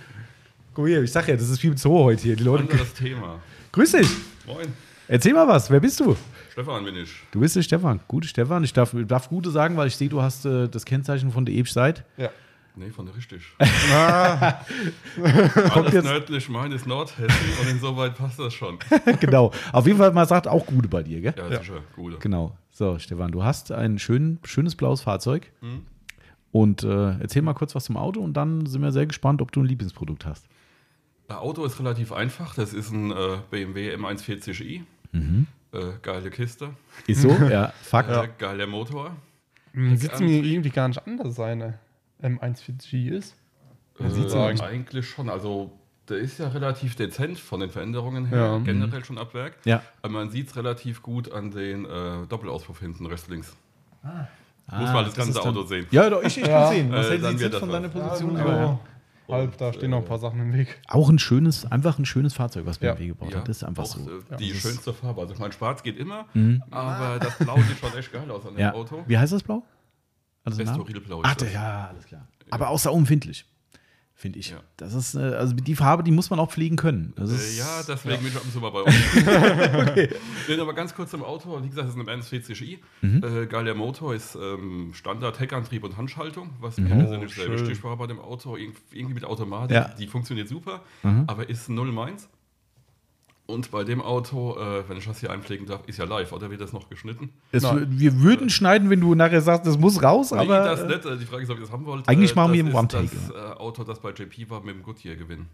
Guck 0.74 0.84
mal 0.84 0.89
hier, 0.91 1.03
ich 1.03 1.12
sag 1.12 1.26
ja, 1.28 1.37
das 1.37 1.49
ist 1.49 1.61
viel 1.61 1.76
Zoo 1.78 2.05
heute 2.05 2.22
hier. 2.22 2.37
Die 2.37 2.45
Leute. 2.45 2.64
Anderes 2.64 2.93
Thema. 2.95 3.41
Grüß 3.72 3.93
dich. 3.93 4.09
Moin. 4.47 4.66
Erzähl 5.09 5.32
mal 5.32 5.47
was. 5.49 5.70
Wer 5.70 5.80
bist 5.80 6.01
du? 6.01 6.16
Stefan 6.53 6.84
bin 6.84 6.97
ich. 6.97 7.11
Du 7.30 7.41
bist 7.41 7.57
der 7.57 7.62
Stefan. 7.62 8.01
Gute 8.09 8.28
Stefan. 8.28 8.64
Ich 8.64 8.72
darf, 8.72 8.95
darf 9.07 9.28
Gute 9.28 9.51
sagen, 9.51 9.76
weil 9.76 9.89
ich 9.89 9.97
sehe, 9.97 10.09
du 10.09 10.20
hast 10.20 10.45
äh, 10.47 10.68
das 10.68 10.84
Kennzeichen 10.84 11.30
von 11.30 11.45
der 11.47 11.55
Ewigkeit. 11.55 12.05
Ja. 12.16 12.30
Nee, 12.78 12.91
von 12.91 13.07
der 13.07 13.16
richtig. 13.16 13.43
Kommt 13.59 13.72
Alles 15.76 15.93
jetzt- 15.95 16.05
nördlich 16.05 16.49
meines 16.51 16.84
Nordhessen 16.84 17.34
und 17.62 17.70
insoweit 17.70 18.14
passt 18.16 18.39
das 18.39 18.53
schon. 18.53 18.78
genau. 19.20 19.51
Auf 19.72 19.87
jeden 19.87 19.99
Fall, 19.99 20.12
man 20.12 20.26
sagt 20.26 20.47
auch 20.47 20.66
Gute 20.66 20.87
bei 20.87 21.03
dir, 21.03 21.22
gell? 21.22 21.34
Ja, 21.39 21.59
sicher. 21.59 21.80
Gute. 21.95 22.18
Genau. 22.18 22.55
So, 22.70 22.99
Stefan, 22.99 23.32
du 23.32 23.43
hast 23.43 23.72
ein 23.72 23.99
schön, 23.99 24.39
schönes 24.45 24.76
blaues 24.76 25.01
Fahrzeug. 25.01 25.51
Und 26.57 26.84
äh, 26.84 27.18
erzähl 27.20 27.42
mal 27.42 27.52
kurz 27.52 27.74
was 27.74 27.84
zum 27.84 27.98
Auto 27.98 28.22
und 28.22 28.32
dann 28.32 28.64
sind 28.64 28.80
wir 28.80 28.90
sehr 28.90 29.04
gespannt, 29.04 29.42
ob 29.42 29.52
du 29.52 29.61
ein 29.61 29.66
Lieblingsprodukt 29.66 30.24
hast. 30.24 30.46
Das 31.28 31.36
Auto 31.36 31.66
ist 31.66 31.78
relativ 31.78 32.12
einfach. 32.12 32.54
Das 32.54 32.72
ist 32.72 32.92
ein 32.92 33.11
äh, 33.11 33.38
BMW 33.50 33.94
M140i. 33.94 34.80
Äh, 35.12 35.78
geile 36.00 36.30
Kiste. 36.30 36.70
Ist 37.07 37.20
so? 37.20 37.28
ja, 37.50 37.74
Fakt. 37.82 38.09
Äh, 38.09 38.30
geiler 38.38 38.66
Motor. 38.66 39.14
Hm, 39.72 39.98
Sieht 39.98 40.18
mir 40.18 40.42
irgendwie 40.42 40.70
gar 40.70 40.88
nicht 40.88 41.07
anders 41.07 41.34
seine 41.34 41.78
M140i 42.22 43.11
ist. 43.11 43.36
Äh, 43.98 44.09
sieht's 44.09 44.32
sagen. 44.32 44.59
eigentlich 44.62 45.11
schon. 45.11 45.28
Also, 45.28 45.70
der 46.09 46.16
ist 46.16 46.38
ja 46.38 46.48
relativ 46.48 46.96
dezent 46.96 47.38
von 47.38 47.61
den 47.61 47.68
Veränderungen 47.68 48.24
her. 48.24 48.38
Ja. 48.38 48.59
Generell 48.61 49.04
schon 49.04 49.18
ab 49.18 49.34
Werk. 49.34 49.59
Ja. 49.66 49.82
Aber 50.00 50.14
man 50.14 50.30
sieht 50.30 50.48
es 50.48 50.57
relativ 50.57 51.02
gut 51.02 51.30
an 51.30 51.50
den 51.50 51.84
äh, 51.84 52.26
Doppelauspuff 52.26 52.80
hinten, 52.80 53.04
rechts 53.04 53.28
links. 53.28 53.54
Muss 54.02 54.14
Ah, 54.69 54.81
man 54.93 55.05
das 55.05 55.14
das 55.14 55.25
ganze 55.25 55.43
Auto 55.43 55.62
sehen. 55.64 55.87
Ja, 55.91 56.11
doch, 56.11 56.23
ich, 56.23 56.39
ich 56.39 56.47
Ja. 56.47 56.64
kann 56.64 56.73
sehen. 56.75 56.91
Was 56.93 57.07
Äh, 57.07 57.19
hält 57.21 57.39
sich 57.39 57.55
von 57.55 57.69
deiner 57.71 57.89
Position? 57.89 58.37
Ja, 58.37 58.43
aber 58.43 58.57
ja. 58.57 58.79
so 59.29 59.35
halb, 59.35 59.57
da 59.59 59.73
stehen 59.73 59.91
noch 59.91 59.99
ein 59.99 60.05
paar 60.05 60.19
Sachen 60.19 60.41
im 60.41 60.53
Weg. 60.53 60.81
Auch 60.89 61.09
ein 61.09 61.19
schönes, 61.19 61.71
einfach 61.71 61.99
ein 61.99 62.05
schönes 62.07 62.35
Fahrzeug, 62.35 62.67
was 62.67 62.81
Ja. 62.81 62.93
BMW 62.95 63.09
gebaut 63.09 63.35
hat. 63.35 63.49
Das 63.49 63.59
ist 63.59 63.64
einfach 63.64 63.85
auch, 63.85 63.87
so. 63.97 64.01
Äh, 64.31 64.37
die 64.39 64.49
ist- 64.49 64.62
schönste 64.62 64.93
Farbe. 64.93 65.21
Also, 65.21 65.35
ich 65.35 65.39
meine, 65.41 65.53
schwarz 65.53 65.83
geht 65.83 65.97
immer, 65.97 66.27
aber 66.71 67.19
das 67.21 67.39
Blau 67.39 67.57
sieht 67.57 67.79
schon 67.79 67.97
echt 67.99 68.12
geil 68.12 68.31
aus 68.31 68.45
an 68.47 68.55
dem 68.55 68.61
Ja. 68.61 68.73
Auto. 68.73 69.05
Wie 69.07 69.17
heißt 69.19 69.33
das 69.33 69.43
Blau? 69.43 69.62
Also 70.45 70.62
Name? 70.62 70.79
Estorilblau 70.79 71.23
Ach, 71.25 71.37
ja, 71.53 71.89
alles 71.91 72.07
klar. 72.07 72.27
Aber 72.51 72.69
auch 72.71 72.79
sauempfindlich, 72.79 73.45
finde 74.19 74.39
ich. 74.39 74.51
Ja. 74.51 74.57
Das 74.79 74.95
ist, 74.95 75.14
äh, 75.14 75.19
also 75.19 75.55
die 75.55 75.77
Farbe, 75.77 76.03
die 76.03 76.11
muss 76.11 76.31
man 76.31 76.41
auch 76.41 76.51
pflegen 76.51 76.77
können. 76.77 77.12
Das 77.17 77.31
Äh, 77.31 77.35
ist, 77.35 77.59
ja, 77.59 77.83
deswegen 77.87 78.19
bin 78.23 78.29
ich 78.29 78.37
ab 78.37 78.43
und 78.45 78.53
zu 78.53 78.59
mal 78.61 78.71
bei 78.71 78.81
uns. 78.83 78.95
Nee, 80.49 80.61
aber 80.61 80.75
ganz 80.75 80.95
kurz 80.95 81.11
zum 81.11 81.23
Auto. 81.23 81.62
Wie 81.62 81.69
gesagt, 81.69 81.89
es 81.89 81.95
ist 81.95 82.01
ein 82.01 82.21
M40i. 82.21 82.79
Mhm. 83.03 83.23
Äh, 83.23 83.47
geiler 83.47 83.75
Motor 83.75 84.14
ist 84.14 84.37
ähm, 84.37 84.91
Standard 84.95 85.39
Heckantrieb 85.41 85.85
und 85.85 85.97
Handschaltung, 85.97 86.51
was 86.61 86.79
Mhm. 86.79 86.85
mir 86.85 86.97
persönlich 86.97 87.33
Oh, 87.33 87.35
sehr 87.35 87.45
schön. 87.47 87.61
wichtig 87.61 87.85
war 87.85 87.97
bei 87.97 88.07
dem 88.07 88.21
Auto. 88.21 88.55
Irg- 88.57 88.73
Irgendwie 88.93 89.14
mit 89.14 89.25
Automatik. 89.25 89.75
Ja. 89.75 89.89
Mhm. 89.89 89.99
Die 89.99 90.07
funktioniert 90.07 90.49
super, 90.49 90.83
aber 91.27 91.49
ist 91.49 91.69
null 91.69 91.93
meins. 91.93 92.29
Und 93.47 93.70
bei 93.70 93.84
dem 93.84 94.03
Auto, 94.03 94.57
äh, 94.59 94.88
wenn 94.88 94.97
ich 94.97 95.05
das 95.07 95.20
hier 95.20 95.30
einpflegen 95.30 95.66
darf, 95.66 95.86
ist 95.86 95.99
ja 95.99 96.05
live, 96.05 96.32
oder 96.32 96.51
wird 96.51 96.61
das 96.61 96.72
noch 96.72 96.88
geschnitten? 96.90 97.30
es, 97.53 97.62
Nein. 97.62 97.86
wir 97.90 98.20
würden 98.20 98.51
schneiden, 98.51 98.90
wenn 98.90 99.01
du 99.01 99.14
nachher 99.14 99.40
sagst, 99.40 99.66
das 99.66 99.78
muss 99.78 100.03
raus, 100.03 100.32
Nee, 100.32 100.38
aber. 100.38 100.64
das 100.64 100.80
äh, 100.80 100.86
nicht. 100.88 101.05
Äh, 101.05 101.16
Die 101.16 101.26
Frage 101.26 101.44
ist, 101.44 101.51
ob 101.51 101.57
ihr 101.59 101.61
das 101.62 101.70
haben 101.70 101.86
wollt. 101.86 102.09
Eigentlich 102.09 102.32
Äh, 102.32 102.34
machen 102.34 102.53
wir 102.53 102.64
das 102.64 102.72
im 102.72 102.76
One-Take, 102.76 103.09
Das 103.14 103.30
äh, 103.30 103.55
Auto, 103.59 103.84
das 103.84 104.01
bei 104.01 104.11
JP 104.11 104.51
war, 104.51 104.61
mit 104.62 104.74
dem 104.74 104.82
Goodyear-Gewinn. 104.82 105.47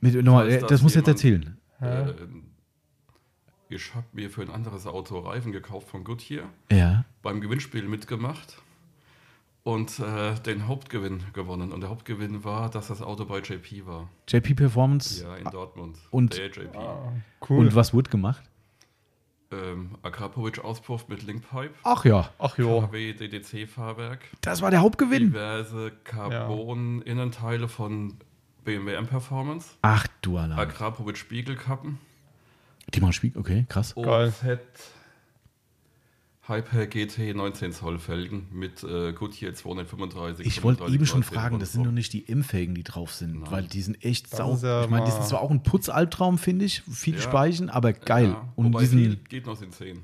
mit, 0.00 0.14
nochmal, 0.24 0.46
falls 0.50 0.56
äh, 0.56 0.60
das 0.62 0.70
das 0.70 0.82
muss 0.82 0.94
jetzt 0.96 1.22
jemand- 1.22 1.56
erzählen. 1.80 2.08
Äh, 2.08 3.74
ich 3.74 3.94
habe 3.94 4.06
mir 4.12 4.28
für 4.30 4.42
ein 4.42 4.50
anderes 4.50 4.86
Auto 4.86 5.18
Reifen 5.20 5.52
gekauft 5.52 5.88
von 5.88 6.04
Goodyear, 6.04 6.44
Ja. 6.70 7.04
beim 7.22 7.40
Gewinnspiel 7.40 7.88
mitgemacht 7.88 8.58
und 9.64 9.98
äh, 9.98 10.34
den 10.46 10.68
Hauptgewinn 10.68 11.24
gewonnen. 11.32 11.72
Und 11.72 11.80
der 11.80 11.90
Hauptgewinn 11.90 12.44
war, 12.44 12.70
dass 12.70 12.88
das 12.88 13.02
Auto 13.02 13.24
bei 13.24 13.38
JP 13.40 13.86
war. 13.86 14.08
JP 14.28 14.54
Performance. 14.54 15.24
Ja, 15.24 15.34
in 15.36 15.44
Dortmund. 15.50 15.96
und- 16.10 16.36
der 16.36 16.46
JP. 16.46 16.78
Cool. 17.48 17.58
Und 17.58 17.74
was 17.74 17.92
wurde 17.92 18.10
gemacht? 18.10 18.42
Ähm, 19.50 19.90
Akrapovic-Auspuff 20.02 21.08
mit 21.08 21.22
Linkpipe. 21.22 21.74
Ach 21.84 22.04
ja, 22.04 22.30
Ach. 22.38 22.56
KW 22.56 23.12
DDC-Fahrwerk. 23.12 24.20
das 24.40 24.62
war 24.62 24.70
der 24.70 24.80
Hauptgewinn. 24.80 25.28
Diverse 25.28 25.92
Carbon-Innenteile 26.04 27.68
von 27.68 28.14
BMW 28.64 28.94
M-Performance. 28.94 29.70
Ach 29.82 30.06
du 30.22 30.38
Alarm. 30.38 30.58
Akrapovic-Spiegelkappen. 30.58 31.98
Die 32.92 33.00
machen 33.00 33.12
Spiegel, 33.12 33.38
okay, 33.40 33.64
krass. 33.68 33.94
Geil. 33.94 34.28
OZ 34.28 34.58
Hyper 36.46 36.86
GT 36.86 37.34
19 37.34 37.72
Zoll 37.72 37.98
Felgen 37.98 38.46
mit 38.52 38.82
äh, 38.84 39.12
Goodyear 39.14 39.54
235. 39.54 40.46
Ich 40.46 40.62
wollte 40.62 40.78
35 40.84 40.94
eben 40.94 41.06
schon 41.06 41.22
fragen, 41.22 41.58
das 41.58 41.72
sind 41.72 41.84
nur 41.84 41.92
nicht 41.92 42.12
die 42.12 42.28
M-Felgen, 42.28 42.74
die 42.74 42.82
drauf 42.82 43.14
sind, 43.14 43.40
Nein. 43.40 43.50
weil 43.50 43.62
die 43.64 43.80
sind 43.80 44.04
echt 44.04 44.30
Das 44.32 44.38
sau. 44.38 44.56
ja 44.56 44.84
ich 44.84 44.90
meine, 44.90 45.06
das 45.06 45.14
mal- 45.14 45.20
ist 45.22 45.28
zwar 45.30 45.40
auch 45.40 45.50
ein 45.50 45.62
Putzalbtraum, 45.62 46.36
finde 46.36 46.66
ich, 46.66 46.82
viel 46.82 47.14
Ja. 47.14 47.20
Speichen, 47.22 47.70
aber 47.70 47.94
geil. 47.94 48.28
Ja, 48.30 48.48
Und 48.56 48.66
wobei 48.66 48.80
diesen, 48.80 49.24
geht 49.24 49.46
noch 49.46 49.60
in 49.62 49.72
10. 49.72 50.00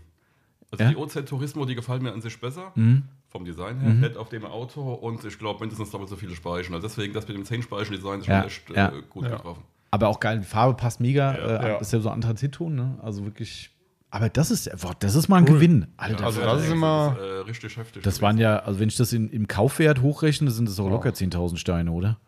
Also 0.70 0.82
Ja? 0.84 0.90
die 0.90 0.96
OZ 0.96 1.26
Turismo, 1.26 1.66
die 1.66 1.74
gefallen 1.74 2.02
mir 2.02 2.12
an 2.12 2.22
sich 2.22 2.40
besser. 2.40 2.72
Mhm. 2.74 3.02
Vom 3.28 3.44
Design 3.44 3.78
her, 3.78 3.92
nett 3.92 4.16
auf 4.16 4.28
dem 4.30 4.44
Auto 4.44 4.80
und 4.94 5.24
ich 5.24 5.38
glaube 5.38 5.60
mindestens 5.60 5.90
doppelt 5.90 6.08
so 6.10 6.16
viele 6.16 6.34
Speichen. 6.34 6.74
Also 6.74 6.88
deswegen, 6.88 7.12
das 7.12 7.28
mit 7.28 7.36
dem 7.36 7.44
10 7.44 7.62
Speichen 7.62 7.92
Design 7.94 8.20
ist 8.20 8.26
schon 8.26 8.34
Ja, 8.34 8.44
echt 8.44 8.70
ja. 8.70 8.88
äh, 8.88 9.02
gut 9.08 9.24
Ja. 9.24 9.36
getroffen. 9.36 9.62
aber 9.92 10.08
auch 10.08 10.18
geil, 10.20 10.38
die 10.38 10.44
Farbe 10.46 10.74
passt 10.74 11.00
mega. 11.00 11.34
äh, 11.34 11.80
ist 11.80 11.92
ja 11.92 12.00
so 12.00 12.08
ein 12.08 12.14
Anthrazitton, 12.14 12.74
ne? 12.74 12.98
Also 13.02 13.24
wirklich. 13.24 13.70
Aber 14.12 14.28
das 14.28 14.50
ist, 14.50 14.68
boah, 14.80 14.94
das 14.98 15.14
ist 15.14 15.28
mal 15.28 15.36
ein 15.36 15.44
Gewinn. 15.46 15.86
Alter, 15.96 16.24
Also 16.24 16.40
das, 16.40 16.52
das 16.54 16.64
ist 16.64 16.72
immer- 16.72 17.16
äh, 17.20 17.24
richtig 17.42 17.76
heftig. 17.76 18.02
das 18.02 18.20
waren 18.20 18.38
ja, 18.38 18.58
also 18.58 18.80
wenn 18.80 18.88
ich 18.88 18.96
das 18.96 19.12
in, 19.12 19.28
im 19.30 19.46
Kaufwert 19.46 20.00
hochrechne, 20.02 20.50
sind 20.50 20.68
das 20.68 20.80
auch 20.80 20.88
locker 20.90 21.10
10.000 21.10 21.56
Steine, 21.58 21.92
oder? 21.92 22.18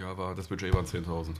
Ja, 0.00 0.16
war, 0.16 0.34
das 0.34 0.46
Budget 0.48 0.72
waren 0.74 0.84
10.000. 0.86 1.34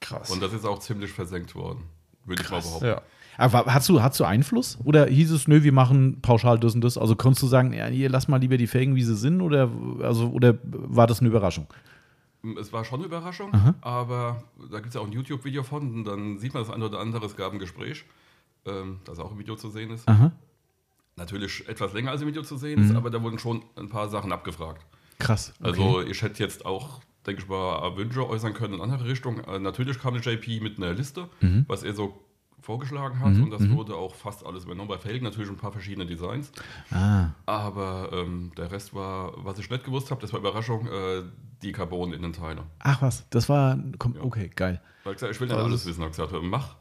Krass. 0.00 0.30
Und 0.30 0.42
das 0.42 0.52
ist 0.52 0.64
auch 0.66 0.80
ziemlich 0.80 1.12
versenkt 1.12 1.54
worden. 1.54 1.84
würde 2.24 2.42
ich 2.42 2.50
mal 2.50 2.60
behaupten. 2.60 2.86
Ja. 2.86 3.02
Aber 3.38 3.64
hast 3.72 3.88
du, 3.88 4.02
hast 4.02 4.18
du 4.20 4.24
Einfluss? 4.24 4.78
Oder 4.84 5.06
hieß 5.06 5.30
es, 5.30 5.48
nö, 5.48 5.62
wir 5.62 5.72
machen 5.72 6.20
pauschal 6.20 6.58
das 6.58 6.74
und 6.74 6.82
das? 6.82 6.98
Also 6.98 7.16
konntest 7.16 7.42
du 7.42 7.46
sagen, 7.46 7.72
ja, 7.72 7.86
hier, 7.86 8.10
lass 8.10 8.28
mal 8.28 8.36
lieber 8.38 8.56
die 8.58 8.66
Felgen, 8.66 8.94
wie 8.96 9.02
sie 9.04 9.16
sind? 9.16 9.40
Oder, 9.40 9.70
also, 10.02 10.28
oder 10.30 10.58
war 10.64 11.06
das 11.06 11.20
eine 11.20 11.28
Überraschung? 11.28 11.66
Es 12.60 12.72
war 12.72 12.84
schon 12.84 12.98
eine 12.98 13.06
Überraschung, 13.06 13.52
aber 13.80 14.42
da 14.70 14.78
gibt 14.78 14.88
es 14.88 14.94
ja 14.94 15.00
auch 15.00 15.06
ein 15.06 15.12
YouTube-Video 15.12 15.62
von, 15.62 15.94
und 15.94 16.04
dann 16.04 16.38
sieht 16.38 16.52
man 16.52 16.64
das 16.64 16.72
eine 16.74 16.84
oder 16.86 16.98
andere, 16.98 17.24
es 17.24 17.36
gab 17.36 17.52
ein 17.52 17.60
Gespräch, 17.60 18.04
ähm, 18.66 19.00
das 19.04 19.18
auch 19.18 19.32
im 19.32 19.38
Video 19.38 19.56
zu 19.56 19.70
sehen 19.70 19.90
ist. 19.90 20.08
Aha. 20.08 20.32
Natürlich 21.16 21.68
etwas 21.68 21.92
länger 21.92 22.10
als 22.10 22.22
im 22.22 22.28
Video 22.28 22.42
zu 22.42 22.56
sehen 22.56 22.82
ist, 22.82 22.94
aber 22.96 23.10
da 23.10 23.22
wurden 23.22 23.38
schon 23.38 23.62
ein 23.76 23.88
paar 23.90 24.08
Sachen 24.08 24.32
abgefragt. 24.32 24.84
Krass. 25.18 25.52
okay. 25.60 25.68
Also 25.70 26.00
ich 26.02 26.22
hätte 26.22 26.42
jetzt 26.42 26.64
auch, 26.64 27.00
denke 27.26 27.42
ich 27.42 27.48
mal, 27.48 27.96
Wünsche 27.96 28.26
äußern 28.28 28.54
können 28.54 28.74
in 28.74 28.80
andere 28.80 29.04
Richtung. 29.04 29.40
Äh, 29.44 29.58
natürlich 29.58 29.98
kam 30.00 30.14
der 30.14 30.22
JP 30.22 30.60
mit 30.60 30.78
einer 30.78 30.92
Liste, 30.94 31.28
Mhm. 31.40 31.64
was 31.68 31.82
er 31.82 31.92
so 31.92 32.18
vorgeschlagen 32.62 33.18
hat 33.18 33.34
und 33.34 33.50
das 33.50 33.68
wurde 33.70 33.96
auch 33.96 34.14
fast 34.14 34.46
alles 34.46 34.64
übernommen. 34.64 34.88
Bei 34.88 34.96
Felgen 34.96 35.24
natürlich 35.24 35.50
ein 35.50 35.56
paar 35.56 35.72
verschiedene 35.72 36.06
Designs, 36.06 36.52
Ah, 36.92 37.30
aber 37.44 38.10
ähm, 38.12 38.52
der 38.56 38.70
Rest 38.70 38.94
war, 38.94 39.32
was 39.44 39.58
ich 39.58 39.68
nicht 39.68 39.84
gewusst 39.84 40.12
habe, 40.12 40.20
das 40.20 40.32
war 40.32 40.38
Überraschung, 40.38 40.86
äh, 40.86 41.22
die 41.62 41.72
Carbon-Innenteile. 41.72 42.62
ach 42.78 43.02
was, 43.02 43.28
das 43.30 43.48
war, 43.48 43.76
komm, 43.98 44.14
okay, 44.20 44.48
geil. 44.54 44.80
Ich 45.04 45.20
will 45.20 45.48
nicht 45.48 45.56
Also 45.56 45.56
alles 45.66 45.86
wissen, 45.86 46.00
habe 46.02 46.10
gesagt, 46.10 46.32
mach. 46.42 46.76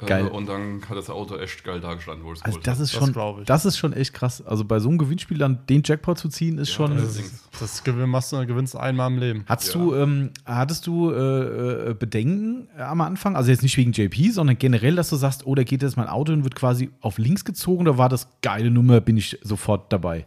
Äh, 0.00 0.06
Geil. 0.06 0.26
Und 0.26 0.48
dann 0.48 0.82
hat 0.88 0.96
das 0.96 1.10
Auto 1.10 1.36
echt 1.36 1.62
geil 1.62 1.78
dargestanden, 1.80 2.24
wo 2.24 2.32
es 2.32 2.42
Also 2.42 2.58
das 2.58 2.80
ist 2.80 2.94
Das 2.96 3.04
schon, 3.14 3.38
ich. 3.40 3.46
das 3.46 3.64
ist 3.66 3.76
schon 3.78 3.92
echt 3.92 4.12
krass. 4.14 4.44
Also 4.44 4.64
bei 4.64 4.80
so 4.80 4.88
einem 4.88 4.98
Gewinnspiel 4.98 5.38
dann 5.38 5.64
den 5.68 5.82
Jackpot 5.84 6.18
zu 6.18 6.28
ziehen, 6.28 6.58
ist 6.58 6.70
Ja, 6.70 6.74
schon. 6.74 6.96
das 6.96 7.04
Das, 7.04 7.16
ist- 7.18 7.86
das 7.86 7.96
machst 8.06 8.32
du, 8.32 8.44
gewinnst 8.46 8.74
du 8.74 8.78
einmal 8.78 9.12
im 9.12 9.18
Leben. 9.18 9.44
Hattest 9.48 9.74
Ja. 9.74 9.80
du, 9.80 9.94
ähm, 9.94 10.30
hattest 10.44 10.86
du 10.88 11.10
äh, 11.12 11.90
äh, 11.90 11.94
Bedenken 11.94 12.68
äh, 12.76 12.82
am 12.82 13.00
Anfang? 13.02 13.36
Also 13.36 13.50
jetzt 13.50 13.62
nicht 13.62 13.76
wegen 13.76 13.92
JP, 13.92 14.30
sondern 14.30 14.58
generell, 14.58 14.96
dass 14.96 15.10
du 15.10 15.16
sagst, 15.16 15.46
oh, 15.46 15.54
da 15.54 15.62
geht 15.62 15.82
jetzt 15.82 15.96
mein 15.96 16.08
Auto 16.08 16.32
und 16.32 16.42
wird 16.42 16.54
quasi 16.56 16.90
auf 17.00 17.18
links 17.18 17.44
gezogen 17.44 17.82
oder 17.82 17.98
war 17.98 18.08
das 18.08 18.28
geile 18.40 18.70
Nummer, 18.70 19.00
bin 19.00 19.16
ich 19.18 19.38
sofort 19.42 19.92
dabei? 19.92 20.26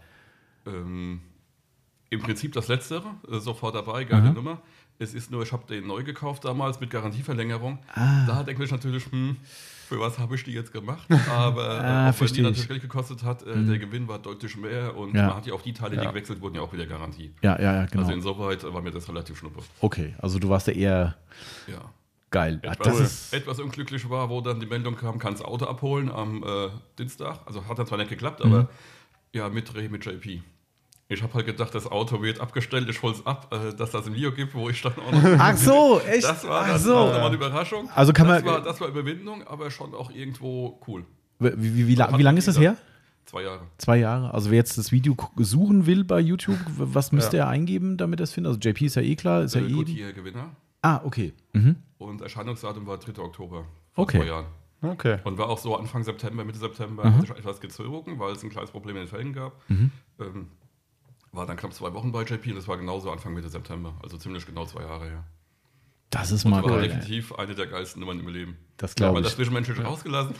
Ähm, 0.65 1.19
Im 2.11 2.21
Prinzip 2.21 2.53
das 2.53 2.67
Letztere, 2.69 3.07
sofort 3.39 3.75
dabei, 3.75 4.05
geile 4.05 4.31
Nummer. 4.31 4.61
Es 4.97 5.13
ist 5.13 5.29
nur, 5.31 5.43
ich 5.43 5.51
habe 5.51 5.63
den 5.67 5.87
neu 5.87 6.03
gekauft 6.03 6.45
damals 6.45 6.79
mit 6.79 6.89
Garantieverlängerung. 6.89 7.79
Ah. 7.93 8.25
Da 8.25 8.43
denke 8.43 8.63
ich 8.63 8.71
natürlich, 8.71 9.05
hm, 9.11 9.35
für 9.89 9.99
was 9.99 10.17
habe 10.17 10.35
ich 10.35 10.43
die 10.45 10.51
jetzt 10.53 10.71
gemacht? 10.71 11.05
Aber 11.29 11.69
Ah, 11.69 12.07
äh, 12.07 12.09
auch 12.11 12.19
wenn 12.21 12.27
die 12.27 12.41
natürlich 12.41 12.61
ich. 12.63 12.67
Geld 12.69 12.81
gekostet 12.81 13.23
hat, 13.23 13.43
äh, 13.43 13.61
der 13.61 13.77
Gewinn 13.77 14.07
war 14.07 14.19
deutlich 14.19 14.55
mehr 14.55 14.95
und 14.95 15.13
Ja. 15.13 15.27
man 15.27 15.35
hat 15.35 15.45
ja 15.47 15.53
auch 15.53 15.61
die 15.61 15.73
Teile, 15.73 15.97
die 15.97 16.03
Ja. 16.03 16.09
gewechselt 16.09 16.39
wurden, 16.41 16.55
ja 16.55 16.61
auch 16.61 16.71
wieder 16.71 16.85
Garantie. 16.85 17.33
Ja, 17.41 17.59
ja, 17.61 17.73
ja, 17.75 17.85
genau. 17.87 18.03
Also 18.03 18.13
insoweit 18.13 18.63
war 18.63 18.81
mir 18.81 18.91
das 18.91 19.07
relativ 19.09 19.37
schnuppe. 19.37 19.61
okay, 19.81 20.15
also 20.19 20.39
du 20.39 20.47
warst 20.49 20.67
ja 20.67 20.73
eher 20.73 21.15
Ja. 21.67 21.81
geil. 22.31 22.61
Ah, 22.65 22.71
Etwas, 22.71 22.99
ist, 23.01 23.33
etwas 23.33 23.59
unglücklich 23.59 24.09
war, 24.09 24.29
wo 24.29 24.39
dann 24.39 24.59
die 24.61 24.65
Meldung 24.65 24.95
kam, 24.95 25.19
kannst 25.19 25.43
Auto 25.43 25.65
abholen 25.65 26.09
am 26.09 26.41
äh, 26.43 26.69
Dienstag. 26.97 27.41
Also 27.45 27.65
hat 27.67 27.77
dann 27.77 27.85
zwar 27.85 27.97
nicht 27.97 28.09
geklappt, 28.09 28.41
aber 28.41 28.63
Mhm. 28.63 28.67
ja, 29.33 29.49
mit 29.49 29.73
Dreh 29.73 29.89
mit 29.89 30.05
JP. 30.05 30.41
Ich 31.07 31.21
habe 31.21 31.33
halt 31.35 31.45
gedacht, 31.45 31.75
das 31.75 31.85
Auto 31.85 32.21
wird 32.23 32.39
abgestellt, 32.39 32.89
ich 32.89 32.99
hol's 33.03 33.23
ab, 33.27 33.53
äh, 33.53 33.75
dass 33.75 33.91
das 33.91 34.07
ein 34.07 34.15
Video 34.15 34.31
gibt, 34.31 34.55
wo 34.55 34.69
ich 34.69 34.81
dann 34.81 34.93
auch 34.93 35.11
noch. 35.11 35.23
Ach 35.39 35.55
so, 35.55 35.99
echt? 36.07 36.23
Das 36.23 36.47
war 36.47 36.65
Ach 36.67 36.77
so. 36.79 36.93
nochmal 36.95 37.25
eine 37.27 37.35
Überraschung. 37.35 37.87
Also 37.93 38.11
kann 38.11 38.27
das 38.27 38.43
man- 38.43 38.53
War, 38.55 38.61
das 38.61 38.81
war 38.81 38.87
Überwindung, 38.87 39.43
aber 39.45 39.69
schon 39.69 39.93
auch 39.93 40.09
irgendwo 40.09 40.79
cool. 40.87 41.05
wie, 41.39 41.51
wie, 41.57 41.75
wie, 41.77 41.87
wie 41.89 41.95
lange 41.95 42.23
man 42.23 42.37
ist 42.37 42.47
das 42.47 42.59
her? 42.59 42.75
Zwei 43.25 43.43
Jahre. 43.43 43.61
Zwei 43.77 43.97
Jahre. 43.97 44.33
Also 44.33 44.49
wer 44.49 44.57
jetzt 44.57 44.77
das 44.79 44.91
Video 44.91 45.15
suchen 45.37 45.85
will 45.85 46.03
bei 46.03 46.19
YouTube, 46.19 46.57
was 46.77 47.11
müsste 47.11 47.37
er 47.37 47.47
eingeben, 47.49 47.97
damit 47.97 48.19
er 48.19 48.23
es 48.25 48.31
findet? 48.33 48.49
Also 48.55 48.59
JP 48.59 48.85
ist 48.85 48.95
ja 48.95 49.01
eh 49.03 49.15
klar, 49.15 49.43
ist 49.43 49.53
ja 49.55 49.61
Äh, 49.61 49.65
eh. 49.67 49.71
gut, 49.73 49.87
hier 49.89 50.11
Gewinner. 50.13 50.55
Ah, 50.81 51.01
okay. 51.03 51.33
Mhm. 51.53 51.75
Und 51.97 52.21
Erscheinungsdatum 52.21 52.85
war 52.87 52.97
3. 52.97 53.19
Oktober. 53.21 53.65
Vor 53.93 54.03
Okay. 54.03 54.19
zwei 54.19 54.25
Jahren. 54.27 54.45
Okay. 54.81 55.17
Und 55.23 55.37
war 55.39 55.49
auch 55.49 55.57
so 55.57 55.75
Anfang 55.75 56.03
September, 56.03 56.43
Mitte 56.45 56.59
September, 56.59 57.05
Mhm. 57.05 57.13
hat 57.15 57.21
sich 57.21 57.29
etwas 57.31 57.59
gezogen, 57.59 58.19
weil 58.19 58.33
es 58.33 58.43
ein 58.43 58.49
kleines 58.51 58.69
Problem 58.71 58.95
in 58.95 59.03
den 59.03 59.07
Felgen 59.07 59.33
gab. 59.33 59.53
Ähm, 59.69 60.49
war 61.35 61.45
dann 61.45 61.57
knapp 61.57 61.73
zwei 61.73 61.93
Wochen 61.93 62.11
bei 62.11 62.23
JP 62.23 62.51
und 62.51 62.55
das 62.55 62.67
war 62.67 62.77
genauso 62.77 63.11
Anfang 63.11 63.33
Mitte 63.33 63.49
September. 63.49 63.95
Also 64.01 64.17
ziemlich 64.17 64.45
genau 64.45 64.65
zwei 64.65 64.83
Jahre 64.83 65.05
her. 65.05 65.23
Das 66.11 66.31
ist 66.31 66.45
mal 66.45 66.61
geil. 66.61 66.83
ey. 66.83 66.87
definitiv 66.87 67.33
eine 67.33 67.55
der 67.55 67.67
geilsten 67.67 67.99
Nummern 67.99 68.19
im 68.19 68.27
Leben. 68.29 68.57
Das 68.77 68.91
Ja, 68.91 69.07
glaube 69.07 69.21
das 69.21 69.31
ich. 69.31 69.35
Zwischenmenschliche 69.37 69.83
rausgelassen. 69.83 70.35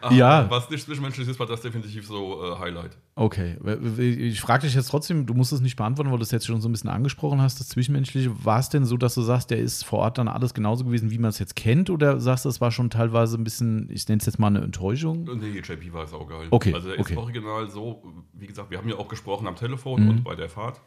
Aber 0.00 0.12
Ja. 0.14 0.48
Was 0.50 0.70
nicht 0.70 0.84
zwischenmenschlich 0.84 1.26
ist, 1.28 1.38
war 1.40 1.46
das 1.46 1.60
definitiv 1.60 2.06
so 2.06 2.42
äh, 2.52 2.58
Highlight. 2.58 2.96
Okay. 3.14 3.56
Ich 3.98 4.40
frage 4.40 4.66
dich 4.66 4.74
jetzt 4.74 4.88
trotzdem, 4.88 5.26
du 5.26 5.34
musst 5.34 5.52
es 5.52 5.60
nicht 5.60 5.76
beantworten, 5.76 6.10
weil 6.10 6.18
du 6.18 6.22
es 6.22 6.30
jetzt 6.30 6.46
schon 6.46 6.60
so 6.60 6.68
ein 6.68 6.72
bisschen 6.72 6.88
angesprochen 6.90 7.40
hast, 7.42 7.58
das 7.60 7.68
Zwischenmenschliche. 7.68 8.44
War 8.44 8.58
es 8.60 8.68
denn 8.68 8.84
so, 8.84 8.96
dass 8.96 9.14
du 9.14 9.22
sagst, 9.22 9.50
der 9.50 9.58
ist 9.58 9.84
vor 9.84 9.98
Ort 10.00 10.18
dann 10.18 10.28
alles 10.28 10.54
genauso 10.54 10.84
gewesen, 10.84 11.10
wie 11.10 11.18
man 11.18 11.30
es 11.30 11.38
jetzt 11.38 11.56
kennt? 11.56 11.90
Oder 11.90 12.20
sagst 12.20 12.44
du, 12.44 12.48
es 12.48 12.60
war 12.60 12.70
schon 12.70 12.88
teilweise 12.88 13.36
ein 13.38 13.44
bisschen, 13.44 13.88
ich 13.90 14.06
nenne 14.08 14.20
es 14.20 14.26
jetzt 14.26 14.38
mal 14.38 14.48
eine 14.48 14.60
Enttäuschung? 14.60 15.24
Nee, 15.38 15.58
JP 15.60 15.92
war 15.92 16.04
es 16.04 16.12
auch 16.12 16.28
geil. 16.28 16.46
Okay, 16.50 16.72
Also 16.74 16.88
der 16.90 17.00
okay. 17.00 17.14
ist 17.14 17.18
original 17.18 17.68
so, 17.70 18.02
wie 18.34 18.46
gesagt, 18.46 18.70
wir 18.70 18.78
haben 18.78 18.88
ja 18.88 18.96
auch 18.96 19.08
gesprochen 19.08 19.46
am 19.46 19.56
Telefon 19.56 20.02
Mhm. 20.04 20.08
und 20.10 20.24
bei 20.24 20.34
der 20.36 20.48
Fahrt. 20.48 20.80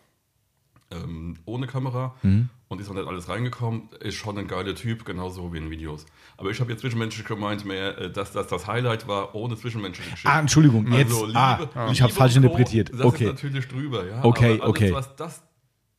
Ähm, 0.91 1.35
ohne 1.45 1.67
Kamera 1.67 2.15
Mhm. 2.23 2.49
und 2.67 2.81
ist 2.81 2.87
noch 2.87 2.95
nicht 2.95 3.07
alles 3.07 3.29
reingekommen, 3.29 3.89
ist 3.99 4.15
schon 4.15 4.39
ein 4.39 4.47
geiler 4.47 4.73
Typ, 4.73 5.05
genauso 5.05 5.53
wie 5.53 5.57
in 5.59 5.69
Videos. 5.69 6.05
Aber 6.35 6.49
ich 6.49 6.59
habe 6.59 6.71
jetzt 6.71 6.81
zwischenmenschlich 6.81 7.27
gemeint 7.27 7.63
mehr, 7.63 7.95
äh, 7.99 8.11
dass 8.11 8.31
das 8.31 8.47
das 8.47 8.65
Highlight 8.65 9.07
war, 9.07 9.35
ohne 9.35 9.55
zwischenmenschliche 9.55 10.09
Geschichte. 10.09 10.29
Ah, 10.31 10.39
Entschuldigung, 10.39 10.91
jetzt. 10.91 11.11
Also 11.11 11.27
Liebe, 11.27 11.37
ah, 11.37 11.89
ich 11.91 12.01
habe 12.01 12.11
falsch 12.11 12.35
interpretiert. 12.37 12.89
Das 12.91 13.01
Okay, 13.01 13.25
ist 13.25 13.29
natürlich 13.33 13.67
drüber, 13.67 14.07
ja. 14.07 14.23
Okay, 14.23 14.53
alles, 14.53 14.61
okay. 14.63 14.91
was 14.91 15.15
das, 15.15 15.43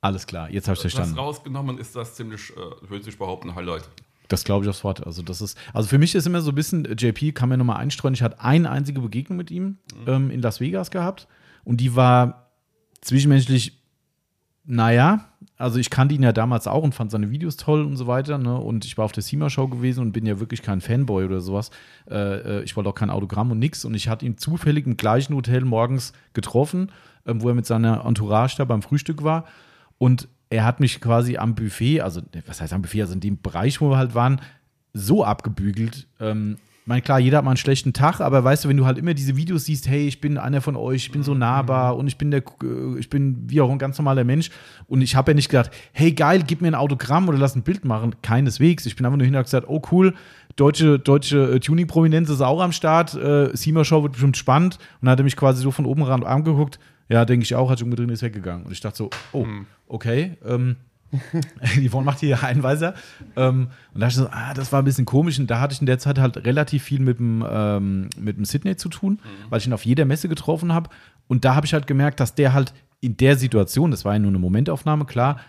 alles 0.01 0.26
klar, 0.26 0.51
jetzt 0.51 0.66
habe 0.66 0.74
ich 0.74 0.80
verstanden. 0.80 1.16
rausgenommen 1.18 1.78
ist, 1.78 1.95
das 1.95 2.16
ziemlich, 2.16 2.51
äh, 2.51 2.88
würde 2.91 3.09
ich 3.09 3.16
behaupten, 3.16 3.55
Highlight. 3.55 3.88
Das 4.26 4.43
glaube 4.45 4.64
ich 4.64 4.68
aufs 4.70 4.82
Wort. 4.82 5.07
Also, 5.07 5.22
das 5.22 5.41
ist, 5.41 5.57
also 5.72 5.88
für 5.88 5.99
mich 5.99 6.14
ist 6.16 6.26
immer 6.26 6.41
so 6.41 6.51
ein 6.51 6.55
bisschen, 6.57 6.84
äh, 6.84 6.95
JP 6.99 7.30
kann 7.32 7.49
mir 7.49 7.59
nochmal 7.59 7.76
einstreuen. 7.76 8.14
Ich 8.14 8.22
hatte 8.22 8.41
eine 8.41 8.70
einzige 8.70 9.01
Begegnung 9.01 9.36
mit 9.36 9.51
ihm 9.53 9.78
ähm, 10.09 10.30
in 10.32 10.41
Las 10.43 10.61
Vegas 10.61 10.91
gehabt 10.91 11.28
und 11.64 11.76
die 11.80 11.95
war 11.97 12.51
zwischenmenschlich, 13.03 13.80
naja, 14.65 15.25
also 15.57 15.79
ich 15.79 15.91
kannte 15.91 16.15
ihn 16.15 16.23
ja 16.23 16.33
damals 16.33 16.67
auch 16.67 16.83
und 16.83 16.95
fand 16.95 17.11
seine 17.11 17.31
Videos 17.31 17.57
toll 17.57 17.85
und 17.85 17.97
so 17.97 18.07
weiter. 18.07 18.39
Ne? 18.39 18.57
Und 18.57 18.85
ich 18.85 18.97
war 18.99 19.05
auf 19.05 19.13
der 19.13 19.23
SEMA-Show 19.23 19.69
gewesen 19.69 20.01
und 20.01 20.13
bin 20.13 20.27
ja 20.27 20.39
wirklich 20.39 20.63
kein 20.63 20.81
Fanboy 20.81 21.25
oder 21.25 21.41
sowas. 21.41 21.71
Äh, 22.11 22.59
äh, 22.59 22.63
ich 22.63 22.77
wollte 22.77 22.91
auch 22.91 22.95
kein 22.95 23.11
Autogramm 23.11 23.51
und 23.51 23.59
nix. 23.59 23.85
Und 23.85 23.95
ich 23.95 24.09
hatte 24.09 24.27
ihn 24.27 24.39
zufällig 24.39 24.87
im 24.87 24.97
gleichen 24.97 25.35
Hotel 25.35 25.65
morgens 25.65 26.13
getroffen, 26.35 26.93
ähm, 27.27 27.43
wo 27.43 27.49
er 27.49 27.55
mit 27.55 27.67
seiner 27.67 28.05
Entourage 28.05 28.57
da 28.57 28.65
beim 28.65 28.83
Frühstück 28.83 29.23
war. 29.23 29.45
Und 29.99 30.29
er 30.51 30.65
hat 30.65 30.81
mich 30.81 31.01
quasi 31.01 31.37
am 31.37 31.55
Buffet, 31.55 32.01
also 32.01 32.23
was 32.47 32.61
heißt 32.61 32.73
am 32.73 32.83
Buffet, 32.83 33.03
also 33.03 33.15
in 33.15 33.21
dem 33.21 33.41
Bereich, 33.41 33.81
wo 33.81 33.91
wir 33.91 33.97
halt 33.97 34.15
waren, 34.15 34.41
so 34.93 35.25
abgebügelt. 35.25 36.07
Ähm, 36.21 36.59
meine, 36.91 37.03
klar, 37.03 37.20
jeder 37.20 37.38
hat 37.38 37.45
mal 37.45 37.53
einen 37.53 37.57
schlechten 37.57 37.93
Tag, 37.93 38.20
aber 38.20 38.45
weißt 38.45 38.64
du, 38.64 38.68
wenn 38.68 38.76
du 38.76 38.84
halt 38.84 38.99
immer 38.99 39.14
diese 39.14 39.36
Videos 39.36 39.64
siehst, 39.64 39.88
hey, 39.88 40.07
ich 40.07 40.20
bin 40.20 40.36
einer 40.36 40.61
von 40.61 40.76
euch, 40.76 41.05
ich 41.05 41.12
bin 41.12 41.22
so 41.22 41.34
nahbar 41.34 41.97
und 41.97 42.09
ich 42.09 42.18
bin 42.18 42.30
der, 42.30 42.43
äh, 42.62 42.99
ich 42.99 43.09
bin 43.09 43.49
wie 43.49 43.61
auch 43.61 43.70
ein 43.70 43.78
ganz 43.78 43.97
normaler 43.97 44.24
Mensch 44.24 44.51
und 44.88 45.01
ich 45.01 45.14
habe 45.14 45.30
ja 45.30 45.36
nicht 45.36 45.49
gedacht, 45.49 45.70
hey, 45.93 46.12
geil, 46.12 46.43
gib 46.45 46.61
mir 46.61 46.68
ein 46.68 46.74
Autogramm 46.74 47.28
oder 47.28 47.38
lass 47.38 47.55
ein 47.55 47.62
Bild 47.62 47.84
machen. 47.84 48.16
Keineswegs. 48.22 48.84
Ich 48.86 48.97
bin 48.97 49.07
einfach 49.07 49.16
nur 49.16 49.24
hin 49.24 49.36
und 49.36 49.43
gesagt, 49.43 49.66
oh 49.68 49.80
cool, 49.93 50.14
deutsche, 50.57 50.99
deutsche 50.99 51.55
äh, 51.55 51.61
Tuning-Prominenz 51.61 52.28
ist 52.28 52.41
auch 52.41 52.61
am 52.61 52.72
Start, 52.72 53.14
äh, 53.14 53.57
SEMA-Show 53.57 54.03
wird 54.03 54.12
bestimmt 54.12 54.36
spannend 54.36 54.76
und 55.01 55.07
dann 55.07 55.12
hat 55.12 55.20
er 55.20 55.24
mich 55.24 55.36
quasi 55.36 55.62
so 55.62 55.70
von 55.70 55.86
oben 55.86 56.03
ran 56.03 56.24
angeguckt. 56.24 56.78
Ja, 57.09 57.24
denke 57.24 57.45
ich 57.45 57.55
auch, 57.55 57.70
hat 57.70 57.78
sich 57.78 57.84
umgedreht 57.84 58.11
ist 58.11 58.22
weggegangen. 58.22 58.66
Und 58.66 58.72
ich 58.72 58.80
dachte 58.80 58.99
so, 58.99 59.11
oh, 59.32 59.47
okay, 59.86 60.36
ähm, 60.45 60.76
die 61.77 61.89
Yvonne 61.89 62.05
macht 62.05 62.21
hier 62.21 62.43
Einweiser. 62.43 62.95
Ähm, 63.37 63.69
und 63.95 64.01
da 64.01 64.09
ich 64.09 64.15
so, 64.15 64.29
ah, 64.31 64.55
das 64.55 64.73
war 64.73 64.81
ein 64.81 64.85
bisschen 64.85 65.05
komisch. 65.05 65.39
Und 65.39 65.51
da 65.51 65.61
hatte 65.61 65.75
ich 65.75 65.81
in 65.81 65.87
der 65.87 65.99
Zeit 65.99 66.19
halt 66.19 66.45
relativ 66.45 66.85
viel 66.85 67.01
mit 67.01 67.19
dem, 67.19 67.45
ähm, 67.49 68.09
mit 68.19 68.37
dem 68.37 68.45
Sydney 68.45 68.77
zu 68.77 68.89
tun, 68.89 69.21
weil 69.49 69.61
ich 69.61 69.67
ihn 69.67 69.73
auf 69.73 69.85
jeder 69.85 70.05
Messe 70.05 70.29
getroffen 70.29 70.73
habe. 70.73 70.91
Und 71.29 71.45
da 71.45 71.55
habe 71.55 71.67
ich 71.67 71.73
halt 71.73 71.87
gemerkt, 71.87 72.21
dass 72.21 72.35
der 72.35 72.53
halt 72.53 72.73
in 73.01 73.17
der 73.17 73.37
Situation, 73.37 73.91
das 73.91 74.05
war 74.05 74.13
ja 74.13 74.19
nur 74.19 74.31
eine 74.31 74.39
Momentaufnahme, 74.39 75.05
klar, 75.07 75.41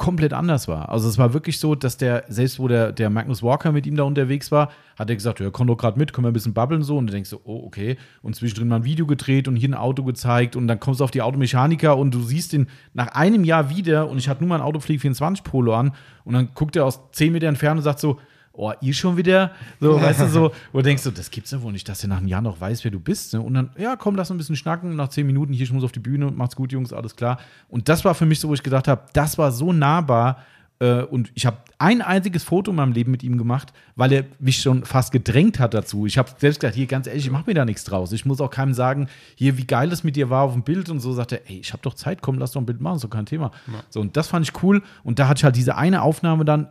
komplett 0.00 0.32
anders 0.32 0.66
war. 0.66 0.88
Also 0.88 1.10
es 1.10 1.18
war 1.18 1.34
wirklich 1.34 1.60
so, 1.60 1.74
dass 1.74 1.98
der, 1.98 2.24
selbst 2.28 2.58
wo 2.58 2.68
der, 2.68 2.90
der 2.90 3.10
Magnus 3.10 3.42
Walker 3.42 3.70
mit 3.70 3.86
ihm 3.86 3.96
da 3.96 4.04
unterwegs 4.04 4.50
war, 4.50 4.70
hat 4.98 5.10
er 5.10 5.14
gesagt, 5.14 5.40
ja, 5.40 5.50
komm 5.50 5.66
doch 5.66 5.76
gerade 5.76 5.98
mit, 5.98 6.14
können 6.14 6.24
wir 6.24 6.30
ein 6.30 6.32
bisschen 6.32 6.54
babbeln 6.54 6.82
so. 6.82 6.96
Und 6.96 7.08
du 7.08 7.12
denkst 7.12 7.28
so, 7.28 7.42
oh, 7.44 7.66
okay. 7.66 7.98
Und 8.22 8.34
zwischendrin 8.34 8.68
mal 8.68 8.76
ein 8.76 8.84
Video 8.84 9.06
gedreht 9.06 9.46
und 9.46 9.56
hier 9.56 9.68
ein 9.68 9.74
Auto 9.74 10.02
gezeigt 10.02 10.56
und 10.56 10.68
dann 10.68 10.80
kommst 10.80 11.00
du 11.00 11.04
auf 11.04 11.10
die 11.10 11.20
Automechaniker 11.20 11.98
und 11.98 12.14
du 12.14 12.22
siehst 12.22 12.54
ihn 12.54 12.68
nach 12.94 13.08
einem 13.08 13.44
Jahr 13.44 13.68
wieder 13.68 14.08
und 14.08 14.16
ich 14.16 14.30
hatte 14.30 14.40
nur 14.40 14.48
mein 14.48 14.62
Autopflege 14.62 15.00
24 15.00 15.44
Polo 15.44 15.74
an 15.74 15.92
und 16.24 16.32
dann 16.32 16.48
guckt 16.54 16.76
er 16.76 16.86
aus 16.86 17.12
10 17.12 17.34
Meter 17.34 17.48
entfernt 17.48 17.76
und 17.76 17.84
sagt 17.84 18.00
so, 18.00 18.18
oh, 18.60 18.72
ihr 18.80 18.94
schon 18.94 19.16
wieder? 19.16 19.52
So, 19.80 20.00
weißt 20.00 20.20
du, 20.20 20.28
so, 20.28 20.52
wo 20.72 20.78
du 20.78 20.84
denkst 20.84 21.02
so, 21.02 21.10
das 21.10 21.30
gibt's 21.30 21.50
ja 21.50 21.62
wohl 21.62 21.72
nicht, 21.72 21.88
dass 21.88 22.02
er 22.02 22.08
nach 22.08 22.18
einem 22.18 22.28
Jahr 22.28 22.42
noch 22.42 22.60
weiß, 22.60 22.84
wer 22.84 22.90
du 22.90 23.00
bist. 23.00 23.32
Ne? 23.32 23.40
Und 23.40 23.54
dann, 23.54 23.70
ja, 23.78 23.96
komm, 23.96 24.16
lass 24.16 24.30
uns 24.30 24.36
ein 24.36 24.38
bisschen 24.38 24.56
schnacken. 24.56 24.94
Nach 24.96 25.08
zehn 25.08 25.26
Minuten, 25.26 25.52
hier, 25.52 25.64
ich 25.64 25.72
muss 25.72 25.84
auf 25.84 25.92
die 25.92 26.00
Bühne, 26.00 26.30
macht's 26.30 26.56
gut, 26.56 26.72
Jungs, 26.72 26.92
alles 26.92 27.16
klar. 27.16 27.38
Und 27.68 27.88
das 27.88 28.04
war 28.04 28.14
für 28.14 28.26
mich 28.26 28.40
so, 28.40 28.48
wo 28.48 28.54
ich 28.54 28.62
gedacht 28.62 28.86
habe, 28.86 29.02
das 29.12 29.38
war 29.38 29.50
so 29.50 29.72
nahbar. 29.72 30.38
Äh, 30.78 31.02
und 31.02 31.30
ich 31.34 31.46
habe 31.46 31.58
ein 31.78 32.02
einziges 32.02 32.44
Foto 32.44 32.70
in 32.70 32.76
meinem 32.76 32.92
Leben 32.92 33.10
mit 33.10 33.22
ihm 33.22 33.38
gemacht, 33.38 33.72
weil 33.96 34.12
er 34.12 34.24
mich 34.38 34.60
schon 34.60 34.84
fast 34.84 35.12
gedrängt 35.12 35.58
hat 35.58 35.74
dazu. 35.74 36.06
Ich 36.06 36.18
habe 36.18 36.30
selbst 36.38 36.60
gesagt, 36.60 36.74
hier, 36.74 36.86
ganz 36.86 37.06
ehrlich, 37.06 37.24
ich 37.24 37.30
mache 37.30 37.44
mir 37.46 37.54
da 37.54 37.64
nichts 37.64 37.84
draus. 37.84 38.12
Ich 38.12 38.26
muss 38.26 38.40
auch 38.40 38.50
keinem 38.50 38.74
sagen, 38.74 39.08
hier, 39.36 39.56
wie 39.58 39.66
geil 39.66 39.92
es 39.92 40.04
mit 40.04 40.16
dir 40.16 40.30
war 40.30 40.42
auf 40.42 40.52
dem 40.52 40.62
Bild. 40.62 40.88
Und 40.90 41.00
so 41.00 41.12
sagt 41.12 41.32
er, 41.32 41.48
ey, 41.48 41.60
ich 41.60 41.72
habe 41.72 41.82
doch 41.82 41.94
Zeit, 41.94 42.22
komm, 42.22 42.38
lass 42.38 42.52
doch 42.52 42.60
ein 42.60 42.66
Bild 42.66 42.80
machen, 42.80 42.98
doch 43.00 43.10
kein 43.10 43.26
Thema. 43.26 43.52
So, 43.88 44.00
und 44.00 44.16
das 44.16 44.28
fand 44.28 44.46
ich 44.48 44.62
cool. 44.62 44.82
Und 45.04 45.18
da 45.18 45.28
hatte 45.28 45.40
ich 45.40 45.44
halt 45.44 45.56
diese 45.56 45.76
eine 45.76 46.02
Aufnahme 46.02 46.44
dann, 46.44 46.68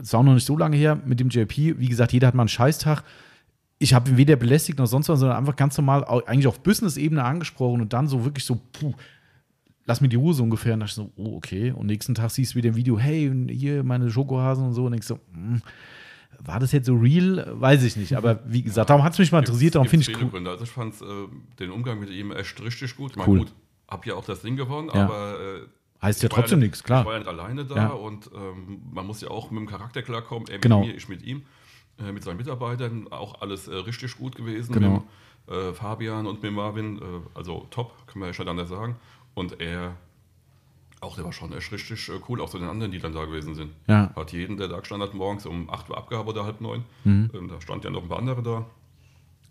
ist 0.00 0.14
auch 0.14 0.22
noch 0.22 0.34
nicht 0.34 0.46
so 0.46 0.56
lange 0.56 0.76
her, 0.76 1.00
mit 1.04 1.20
dem 1.20 1.28
JP. 1.28 1.78
Wie 1.78 1.88
gesagt, 1.88 2.12
jeder 2.12 2.26
hat 2.28 2.34
mal 2.34 2.42
einen 2.42 2.48
Scheißtag. 2.48 3.02
ich 3.78 3.94
habe 3.94 4.10
ihn 4.10 4.16
weder 4.16 4.36
belästigt 4.36 4.78
noch 4.78 4.86
sonst 4.86 5.08
was, 5.08 5.20
sondern 5.20 5.38
einfach 5.38 5.56
ganz 5.56 5.76
normal, 5.78 6.04
eigentlich 6.26 6.46
auf 6.48 6.60
Business-Ebene 6.62 7.22
angesprochen 7.22 7.80
und 7.80 7.92
dann 7.92 8.08
so 8.08 8.24
wirklich 8.24 8.44
so, 8.44 8.60
puh, 8.72 8.92
lass 9.86 10.00
mir 10.00 10.08
die 10.08 10.16
Ruhe 10.16 10.34
so 10.34 10.42
ungefähr. 10.42 10.74
Und 10.74 10.80
dachte 10.80 10.90
ich 10.90 10.94
so, 10.96 11.10
oh, 11.16 11.36
okay. 11.36 11.70
Und 11.72 11.86
nächsten 11.86 12.14
Tag 12.14 12.30
siehst 12.30 12.52
du 12.54 12.56
wieder 12.56 12.70
ein 12.70 12.76
Video, 12.76 12.98
hey, 12.98 13.32
hier 13.50 13.82
meine 13.84 14.10
Schokohasen 14.10 14.66
und 14.66 14.72
so. 14.74 14.84
Und 14.84 14.92
denkst 14.92 15.06
so, 15.06 15.20
hm, 15.32 15.62
war 16.40 16.60
das 16.60 16.72
jetzt 16.72 16.86
so 16.86 16.94
real? 16.96 17.46
Weiß 17.58 17.82
ich 17.84 17.96
nicht. 17.96 18.16
Aber 18.16 18.40
wie 18.46 18.62
gesagt, 18.62 18.90
darum 18.90 19.02
hat 19.04 19.12
es 19.14 19.18
mich 19.18 19.32
mal 19.32 19.38
interessiert, 19.40 19.74
darum 19.76 19.88
finde 19.88 20.10
ich 20.10 20.20
cool. 20.20 20.28
Gründe. 20.28 20.50
Also 20.50 20.64
ich 20.64 20.70
fand 20.70 20.94
äh, 21.00 21.04
den 21.58 21.70
Umgang 21.70 21.98
mit 22.00 22.10
ihm 22.10 22.32
echt 22.32 22.60
richtig 22.62 22.96
gut. 22.96 23.12
Ich 23.16 23.26
Cool. 23.26 23.38
gut, 23.38 23.52
hab 23.88 24.04
ja 24.06 24.14
auch 24.14 24.24
das 24.24 24.42
Ding 24.42 24.56
gewonnen, 24.56 24.90
Ja. 24.92 25.04
aber 25.04 25.36
äh, 25.40 25.66
Heißt 26.00 26.22
ja 26.22 26.28
trotzdem 26.28 26.60
nicht- 26.60 26.68
nichts, 26.70 26.84
klar. 26.84 27.00
Ich 27.00 27.06
war 27.06 27.12
ja 27.14 27.18
nicht 27.20 27.28
alleine 27.28 27.64
da 27.64 27.74
Ja. 27.76 27.88
und 27.88 28.30
ähm, 28.34 28.80
man 28.92 29.06
muss 29.06 29.20
ja 29.20 29.28
auch 29.30 29.50
mit 29.50 29.60
dem 29.60 29.66
Charakter 29.68 30.02
klarkommen. 30.02 30.46
Er 30.48 30.58
Genau. 30.58 30.80
mit 30.80 30.88
mir, 30.90 30.94
ich 30.96 31.08
mit 31.08 31.22
ihm, 31.22 31.42
äh, 31.98 32.12
mit 32.12 32.22
seinen 32.22 32.36
Mitarbeitern. 32.36 33.08
Auch 33.10 33.40
alles 33.40 33.66
äh, 33.68 33.74
richtig 33.74 34.16
gut 34.16 34.36
gewesen. 34.36 34.72
Genau. 34.72 35.04
Mit 35.48 35.56
äh, 35.56 35.72
Fabian 35.72 36.26
und 36.26 36.42
mit 36.42 36.52
Marvin. 36.52 36.98
Äh, 36.98 37.02
also 37.34 37.66
top, 37.70 38.06
kann 38.06 38.20
man 38.20 38.28
ja 38.28 38.32
schon 38.32 38.48
anders 38.48 38.68
sagen. 38.68 38.96
Und 39.34 39.60
er, 39.60 39.96
auch 41.00 41.16
der 41.16 41.24
war 41.24 41.32
schon 41.32 41.52
echt 41.52 41.72
richtig 41.72 42.08
äh, 42.08 42.20
cool, 42.28 42.40
auch 42.40 42.50
zu 42.50 42.58
den 42.58 42.68
anderen, 42.68 42.92
die 42.92 43.00
dann 43.00 43.12
da 43.12 43.24
gewesen 43.24 43.54
sind. 43.56 43.72
Ja. 43.88 44.12
Hat 44.14 44.32
jeden, 44.32 44.56
der 44.56 44.68
da 44.68 44.78
gestanden 44.78 45.08
hat, 45.08 45.14
morgens 45.14 45.46
um 45.46 45.68
8 45.68 45.90
Uhr 45.90 45.98
Abgabe 45.98 46.28
oder 46.30 46.44
halb 46.44 46.60
neun. 46.60 46.84
Mhm. 47.04 47.30
Ähm, 47.34 47.48
da 47.48 47.60
stand 47.60 47.82
ja 47.84 47.90
noch 47.90 48.02
ein 48.02 48.08
paar 48.08 48.18
andere 48.18 48.42
da. 48.42 48.66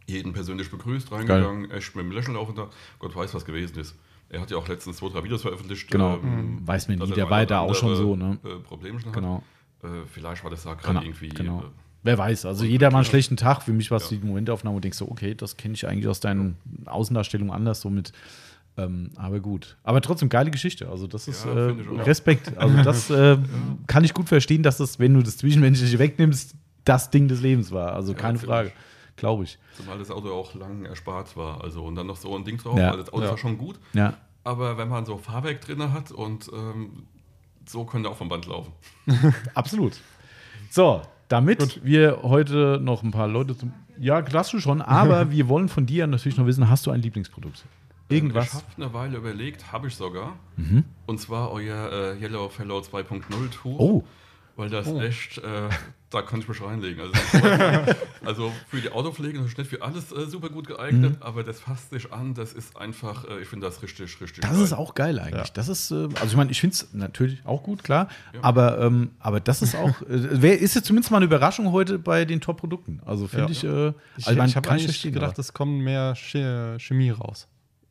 Jeden 0.06 0.32
persönlich 0.32 0.72
begrüßt, 0.72 1.12
reingegangen, 1.12 1.70
echt 1.72 1.94
mit 1.98 2.06
dem 2.06 2.12
Lächeln 2.14 2.38
auf 2.38 2.48
und 2.48 2.58
da. 2.58 2.70
Gott 3.00 3.14
weiß, 3.14 3.34
was 3.34 3.44
gewesen 3.44 3.78
ist. 3.80 3.94
Er 4.30 4.42
hat 4.42 4.52
ja 4.52 4.58
auch 4.58 4.68
letztens 4.68 4.98
zwei, 4.98 5.10
drei 5.10 5.24
Videos 5.24 5.42
veröffentlicht. 5.42 5.90
Genau. 5.90 6.16
ähm, 6.18 6.60
Weiß 6.68 6.88
man 6.90 7.00
dass 7.00 7.08
nie, 7.10 7.14
er 7.14 7.16
der 7.16 7.30
war 7.30 7.40
ja 7.40 7.46
da 7.46 7.60
auch 7.62 7.74
schon 7.76 7.96
so, 7.96 8.16
ne? 8.16 8.38
Äh, 8.44 8.60
Probleme 8.60 9.00
schon 9.00 9.12
Genau. 9.14 9.44
hat. 9.82 9.90
Äh, 9.90 10.06
vielleicht 10.12 10.44
war 10.44 10.52
das 10.52 10.64
da 10.64 10.74
Genau. 10.74 10.94
gerade 10.94 11.06
irgendwie. 11.06 11.30
genau. 11.30 11.60
Äh, 11.62 11.64
Wer 12.04 12.18
weiß, 12.18 12.46
also 12.46 12.64
jeder 12.64 12.90
mal 12.92 13.00
einen 13.00 13.06
Ja. 13.06 13.10
schlechten 13.10 13.36
Tag. 13.38 13.62
Für 13.64 13.74
mich 13.74 13.90
war 13.92 13.98
es 13.98 14.10
Ja. 14.10 14.18
die 14.18 14.26
Momentaufnahme 14.26 14.76
und 14.76 14.84
denkst 14.84 14.98
so, 14.98 15.10
okay, 15.10 15.34
das 15.36 15.58
kenne 15.58 15.74
ich 15.74 15.88
eigentlich 15.88 16.08
aus 16.08 16.20
deinen 16.20 16.56
Außendarstellungen 16.86 17.54
anders, 17.54 17.82
so 17.82 17.90
mit. 17.90 18.12
Ähm, 18.78 19.10
aber 19.16 19.40
gut. 19.40 19.76
Aber 19.84 20.02
trotzdem 20.02 20.30
geile 20.30 20.52
Geschichte. 20.52 20.88
Also, 20.90 21.08
das 21.08 21.28
ist 21.28 21.46
Ja, 21.46 21.70
äh, 21.70 21.72
ich 21.74 21.88
auch. 21.90 22.06
Respekt. 22.06 22.56
Also, 22.58 22.82
das 22.84 23.10
äh, 23.10 23.38
kann 23.88 24.04
ich 24.04 24.14
gut 24.14 24.28
verstehen, 24.30 24.62
dass 24.62 24.78
das, 24.78 25.00
wenn 25.00 25.14
du 25.16 25.22
das 25.24 25.38
Zwischenmenschliche 25.38 25.98
wegnimmst, 26.00 26.54
das 26.86 27.10
Ding 27.10 27.28
des 27.28 27.42
Lebens 27.42 27.72
war. 27.72 27.94
Also, 27.94 28.12
Ja, 28.14 28.18
keine 28.20 28.38
Frage. 28.38 28.68
ich. 28.70 28.74
Glaube 29.18 29.44
ich. 29.44 29.58
zumal 29.76 29.98
das 30.00 30.10
Auto 30.12 30.32
auch 30.32 30.54
lang 30.56 30.86
erspart 30.86 31.36
war. 31.36 31.64
Also 31.64 31.84
und 31.84 31.96
dann 31.96 32.08
noch 32.08 32.16
so 32.18 32.36
ein 32.36 32.46
Ding 32.46 32.58
drauf. 32.58 32.78
Ja. 32.78 32.92
Also 32.92 33.00
das 33.04 33.12
Auto 33.14 33.24
Ja. 33.24 33.30
war 33.32 33.38
schon 33.38 33.58
gut. 33.58 33.80
Ja. 33.94 34.14
Aber 34.44 34.78
wenn 34.78 34.88
man 34.88 35.06
so 35.06 35.18
Fahrwerk 35.18 35.60
drin 35.62 35.92
hat 35.92 36.12
und 36.12 36.50
ähm, 36.54 37.08
so 37.68 37.84
könnte 37.84 38.10
auch 38.10 38.16
vom 38.16 38.30
Band 38.30 38.46
laufen. 38.46 38.72
Absolut. 39.54 40.00
So, 40.70 41.02
damit 41.28 41.84
wir 41.84 42.20
heute 42.24 42.80
noch 42.82 43.04
ein 43.04 43.12
paar 43.12 43.28
Leute 43.28 43.58
zum. 43.58 43.74
Ja, 44.00 44.22
darfst 44.22 44.54
du 44.54 44.60
schon, 44.60 44.82
aber 44.82 45.32
wir 45.32 45.50
wollen 45.50 45.68
von 45.68 45.86
dir 45.86 46.08
natürlich 46.08 46.38
noch 46.38 46.46
wissen, 46.46 46.70
hast 46.70 46.86
du 46.86 46.92
ein 46.92 47.02
Lieblingsprodukt? 47.02 47.66
Ich 48.10 48.16
Irgendwas? 48.16 48.54
habe 48.54 48.64
eine 48.78 48.94
Weile 48.94 49.18
überlegt, 49.18 49.74
habe 49.74 49.88
ich 49.90 49.96
sogar. 49.96 50.38
Und 51.08 51.20
zwar 51.20 51.52
euer 51.52 51.92
äh, 51.92 52.22
Yellow 52.22 52.48
Fellow 52.48 52.80
2.0 52.80 53.24
Tuch. 53.52 53.80
Oh, 53.80 54.04
Weil 54.58 54.70
das 54.70 54.88
echt, 54.88 55.38
äh, 55.38 55.70
da 56.10 56.22
kann 56.24 56.40
ich 56.40 56.48
mich 56.50 56.62
reinlegen. 56.62 57.00
Also, 57.00 57.14
also 58.26 58.52
für 58.68 58.82
die 58.82 58.90
Autopflege 58.92 59.40
ist 59.40 59.58
nicht 59.58 59.70
für 59.70 59.82
alles 59.84 60.12
äh, 60.12 60.26
super 60.26 60.50
gut 60.50 60.68
geeignet, 60.68 61.18
aber 61.20 61.44
das 61.44 61.60
fasst 61.60 61.92
sich 61.92 62.12
an, 62.12 62.34
das 62.34 62.54
ist 62.54 62.76
einfach, 62.76 63.26
äh, 63.30 63.40
ich 63.42 63.48
finde 63.48 63.68
das 63.68 63.82
richtig, 63.84 64.20
richtig 64.20 64.42
das 64.42 64.52
geil. 64.52 64.62
ist 64.64 64.74
auch 64.74 64.96
geil 64.96 65.20
eigentlich. 65.20 65.48
Ja. 65.48 65.54
Das 65.54 65.68
ist, 65.70 65.92
äh, 65.92 66.06
also 66.16 66.26
ich 66.26 66.36
meine, 66.36 66.50
ich 66.52 66.60
finde 66.60 66.74
es 66.74 66.88
natürlich 66.94 67.40
auch 67.46 67.62
gut, 67.62 67.84
klar, 67.84 68.08
aber, 68.42 68.80
ähm, 68.82 69.12
aber 69.20 69.40
das 69.40 69.62
ist 69.62 69.76
auch, 69.76 70.02
äh, 70.02 70.42
wär, 70.42 70.60
ist 70.60 70.74
jetzt 70.76 70.86
zumindest 70.88 71.12
mal 71.12 71.18
eine 71.18 71.26
Überraschung 71.28 71.72
heute 71.72 72.00
bei 72.00 72.26
den 72.26 72.42
Top-Produkten. 72.42 73.00
Also 73.06 73.28
finde 73.28 73.46
Ja. 73.46 73.52
ich, 73.52 73.64
äh, 73.64 73.94
Ich, 74.18 74.26
also 74.28 74.38
man 74.40 74.50
ich 74.50 74.56
habe 74.56 74.66
kann 74.68 74.74
eigentlich 74.74 74.86
verstehen, 74.86 75.14
gedacht, 75.14 75.38
es 75.38 75.54
kommt 75.54 75.80
mehr 75.84 76.16
Che- 76.16 76.78
Chemie 76.80 77.12
raus. 77.12 77.48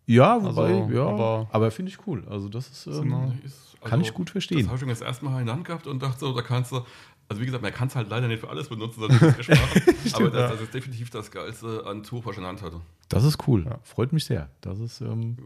ja, 0.06 0.42
wobei, 0.42 0.74
also, 0.82 0.90
ja, 0.92 1.06
aber, 1.06 1.48
aber- 1.52 1.70
finde 1.70 1.92
ich 1.92 1.98
cool. 2.08 2.24
Also 2.28 2.48
das 2.48 2.66
ist, 2.68 2.86
ähm, 2.88 3.02
Genau. 3.02 3.32
Ist, 3.44 3.75
Kann 3.88 4.00
ich 4.00 4.14
gut 4.14 4.30
verstehen. 4.30 4.58
Das 4.58 4.66
habe 4.66 4.76
ich 4.76 4.80
schon 4.80 4.88
das 4.88 5.00
erste 5.00 5.24
Mal 5.24 5.40
in 5.40 5.46
der 5.46 5.54
Hand 5.54 5.64
gehabt 5.64 5.86
und 5.86 6.02
dachte 6.02 6.20
so, 6.20 6.34
da 6.34 6.42
kannst 6.42 6.72
du, 6.72 6.84
also 7.28 7.42
wie 7.42 7.46
gesagt, 7.46 7.62
man 7.62 7.72
kann 7.72 7.88
es 7.88 7.96
halt 7.96 8.08
leider 8.08 8.28
nicht 8.28 8.40
für 8.40 8.48
alles 8.48 8.68
benutzen, 8.68 9.00
sondern 9.00 9.34
echt 9.38 9.48
machen, 9.48 9.92
aber 10.14 10.30
das, 10.30 10.52
das 10.52 10.60
ist 10.60 10.74
definitiv 10.74 11.10
das 11.10 11.30
Geilste 11.30 11.84
an 11.86 12.02
Tuch, 12.02 12.24
was 12.24 12.32
ich 12.32 12.38
in 12.38 12.42
der 12.42 12.50
Hand 12.50 12.62
hatte. 12.62 12.80
Das 13.08 13.24
ist 13.24 13.46
cool. 13.46 13.66
Freut 13.82 14.12
mich 14.12 14.24
sehr. 14.24 14.50
Das 14.60 14.78
ist, 14.78 15.00
ähm, 15.00 15.36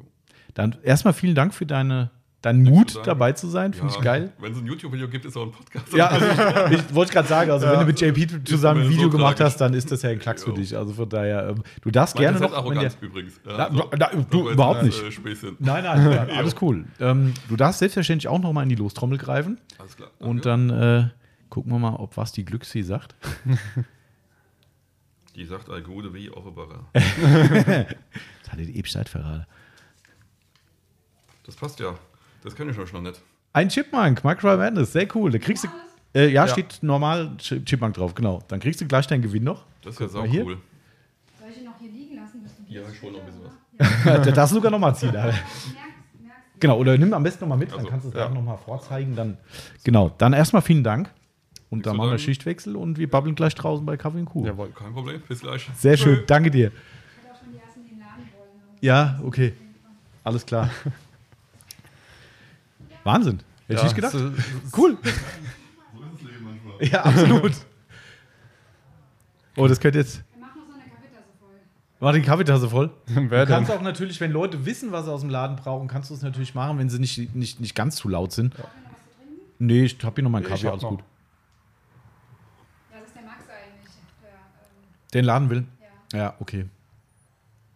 dann 0.54 0.76
erstmal 0.82 1.14
vielen 1.14 1.34
Dank 1.34 1.54
für 1.54 1.66
deine, 1.66 2.10
deinen 2.42 2.62
Mut, 2.62 2.98
dabei 3.06 3.32
zu 3.32 3.48
sein. 3.48 3.74
Finde 3.74 3.92
ich 3.94 4.00
geil. 4.00 4.32
Wenn 4.38 4.52
es 4.52 4.58
ein 4.58 4.66
YouTube-Video 4.66 5.08
gibt, 5.08 5.24
ist 5.26 5.36
auch 5.36 5.42
ein 5.46 5.52
Podcast. 5.52 5.92
Ja, 5.92 6.06
also 6.08 6.26
ich, 6.74 6.94
wollte 6.94 7.12
gerade 7.12 7.28
sagen, 7.28 7.50
also 7.50 7.66
wenn 7.66 7.80
du 7.80 7.86
mit 7.86 8.00
JP 8.00 8.44
zusammen 8.44 8.80
ein 8.80 8.86
mir 8.86 8.92
so 8.92 8.96
Video 8.98 9.10
gemacht 9.10 9.36
tragisch. 9.38 9.52
hast, 9.54 9.60
dann 9.60 9.74
ist 9.74 9.90
das 9.92 10.02
ja 10.02 10.10
ein 10.10 10.18
Klacks 10.18 10.44
für 10.44 10.52
dich. 10.54 10.76
Also 10.76 10.94
von 10.94 11.08
daher, 11.08 11.50
ähm, 11.50 11.62
du 11.82 11.90
darfst 11.90 12.14
Meine 12.14 12.26
gerne 12.32 12.40
noch. 12.46 12.52
Arroganz 12.54 12.96
dir- 12.98 13.06
übrigens. 13.06 13.40
Na, 13.44 13.68
du- 13.68 13.84
na, 13.98 14.10
du, 14.30 14.40
aber 14.40 14.50
überhaupt 14.52 14.82
nicht. 14.84 15.12
Späßchen. 15.12 15.56
Nein, 15.58 15.84
nein, 15.84 16.12
ja, 16.30 16.36
alles 16.36 16.54
cool. 16.62 16.86
Ähm, 16.98 17.34
du 17.48 17.56
darfst 17.56 17.80
selbstverständlich 17.80 18.28
auch 18.28 18.38
noch 18.38 18.52
mal 18.52 18.62
in 18.62 18.68
die 18.70 18.74
Lostrommel 18.76 19.18
greifen 19.18 19.58
Alles 19.78 19.96
klar. 19.96 20.10
und 20.18 20.46
danke. 20.46 20.74
dann 20.74 21.04
äh, 21.04 21.08
gucken 21.50 21.72
wir 21.72 21.78
mal, 21.78 21.96
ob 21.96 22.16
was 22.16 22.32
die 22.32 22.44
Glücksfee 22.44 22.82
sagt. 22.82 23.14
Die 25.36 25.44
sagt 25.44 25.70
all 25.70 25.80
Gute 25.82 26.12
wie 26.12 26.28
Offenbarer. 26.30 26.86
Das 26.92 28.52
hat 28.52 28.58
die 28.58 28.76
Ebstadt 28.78 29.08
verraten. 29.08 29.46
Das 31.46 31.54
passt 31.54 31.78
ja. 31.80 31.94
Das 32.42 32.54
kenne 32.54 32.70
ich 32.72 32.78
euch 32.78 32.92
noch 32.92 33.02
nicht. 33.02 33.20
Ein 33.52 33.68
Chipmunk, 33.68 34.24
Micro 34.24 34.56
Madness, 34.56 34.92
sehr 34.92 35.06
cool. 35.16 35.30
Da 35.30 35.38
kriegst 35.38 35.64
du. 35.64 35.68
Äh, 36.14 36.26
ja, 36.28 36.44
Ja. 36.44 36.48
steht 36.48 36.78
normal 36.82 37.32
Ch- 37.38 37.64
Chipmunk 37.64 37.94
drauf, 37.94 38.14
genau. 38.14 38.42
Dann 38.48 38.60
kriegst 38.60 38.80
du 38.80 38.86
gleich 38.86 39.06
deinen 39.06 39.22
Gewinn 39.22 39.44
noch. 39.44 39.64
Das 39.82 39.98
ist 40.00 40.14
ja 40.14 40.20
mal 40.20 40.28
hier. 40.28 40.44
cool. 40.44 40.58
Soll 41.38 41.48
ich 41.50 41.58
ihn 41.58 41.64
noch 41.64 41.78
hier 41.78 41.90
liegen 41.90 42.16
lassen? 42.16 42.44
Ja, 42.68 42.80
ich 42.92 43.02
hol 43.02 43.12
noch 43.12 43.20
ein 43.20 43.26
bisschen 43.26 43.42
was. 43.44 44.24
Da 44.26 44.30
darfst 44.32 44.52
du 44.52 44.56
sogar 44.56 44.70
nochmal 44.70 44.94
ziehen. 44.96 45.14
Alter. 45.16 45.38
Genau, 46.58 46.76
oder 46.78 46.98
nimm 46.98 47.12
am 47.14 47.22
besten 47.22 47.44
nochmal 47.44 47.56
mit, 47.58 47.70
dann 47.70 47.78
Also, 47.78 47.90
kannst 47.90 48.04
du 48.04 48.08
es 48.10 48.14
ja. 48.16 48.26
auch 48.26 48.34
nochmal 48.34 48.58
vorzeigen. 48.58 49.16
Dann, 49.16 49.38
genau, 49.82 50.10
dann 50.18 50.32
erstmal 50.34 50.62
vielen 50.62 50.84
Dank. 50.84 51.10
Und 51.70 51.86
dann 51.86 51.96
machen 51.96 52.10
wir. 52.10 52.18
Schichtwechsel 52.18 52.74
und 52.76 52.98
wir 52.98 53.08
babbeln 53.08 53.34
gleich 53.36 53.54
draußen 53.54 53.86
bei 53.86 53.96
Kaffee 53.96 54.18
und 54.18 54.24
Kuh. 54.26 54.44
Jawohl. 54.44 54.70
Kein 54.70 54.92
Problem. 54.92 55.22
Bis 55.28 55.40
gleich. 55.40 55.68
Sehr 55.76 55.96
schön, 55.96 56.24
danke 56.26 56.50
dir. 56.50 56.66
Ich 56.68 56.72
hätte 57.24 57.32
auch 57.34 57.38
schon 57.40 57.52
die 57.52 57.58
ersten 57.58 57.84
den 57.86 57.98
Laden 58.00 58.28
wollen. 58.36 58.78
Ja, 58.80 59.20
okay. 59.24 59.52
Alles 60.24 60.44
klar. 60.44 60.68
Wahnsinn. 63.04 63.40
Hätte 63.66 63.78
ich 63.80 63.82
nicht 63.84 63.94
gedacht. 63.96 64.14
es 64.14 64.20
ist- 64.22 64.76
Cool. 64.76 64.96
Ja, 66.80 67.04
absolut. 67.04 67.52
Oh, 69.56 69.66
das 69.68 69.78
könnte 69.80 69.98
jetzt. 69.98 70.22
Wir 70.34 70.40
machen 70.40 70.60
noch 70.60 70.66
so 70.66 70.72
eine 70.80 70.90
Kaffeetasse 70.90 71.28
voll. 71.38 71.50
War 72.00 72.12
die 72.12 72.22
Kaffeetasse 72.22 72.68
voll? 72.70 72.90
Wer 73.06 73.22
Du 73.22 73.28
denn? 73.28 73.46
kannst 73.48 73.70
auch 73.70 73.82
natürlich, 73.82 74.20
wenn 74.20 74.32
Leute 74.32 74.64
wissen, 74.64 74.90
was 74.92 75.04
sie 75.04 75.12
aus 75.12 75.20
dem 75.20 75.30
Laden 75.30 75.56
brauchen, 75.56 75.88
kannst 75.88 76.10
du 76.10 76.14
es 76.14 76.22
natürlich 76.22 76.54
machen, 76.54 76.78
wenn 76.78 76.88
sie 76.88 76.98
nicht, 76.98 77.34
nicht, 77.34 77.60
nicht 77.60 77.74
ganz 77.74 77.96
zu 77.96 78.08
laut 78.08 78.32
sind. 78.32 78.54
Nee, 79.58 79.84
ich 79.84 79.98
hab 80.02 80.14
hier 80.14 80.24
noch 80.24 80.30
mal 80.30 80.38
einen 80.38 80.46
Ich 80.46 80.50
Kaffee, 80.52 80.68
alles 80.68 80.82
noch. 80.82 80.90
gut. 80.90 81.04
Was 82.92 83.06
ist 83.06 83.14
der 83.14 83.22
Max 83.24 83.38
eigentlich? 83.48 83.92
Der, 84.22 84.30
ähm, 84.30 85.10
Den 85.12 85.24
Laden 85.24 85.50
will? 85.50 85.64
ja. 86.12 86.18
Ja, 86.18 86.34
okay. 86.40 86.66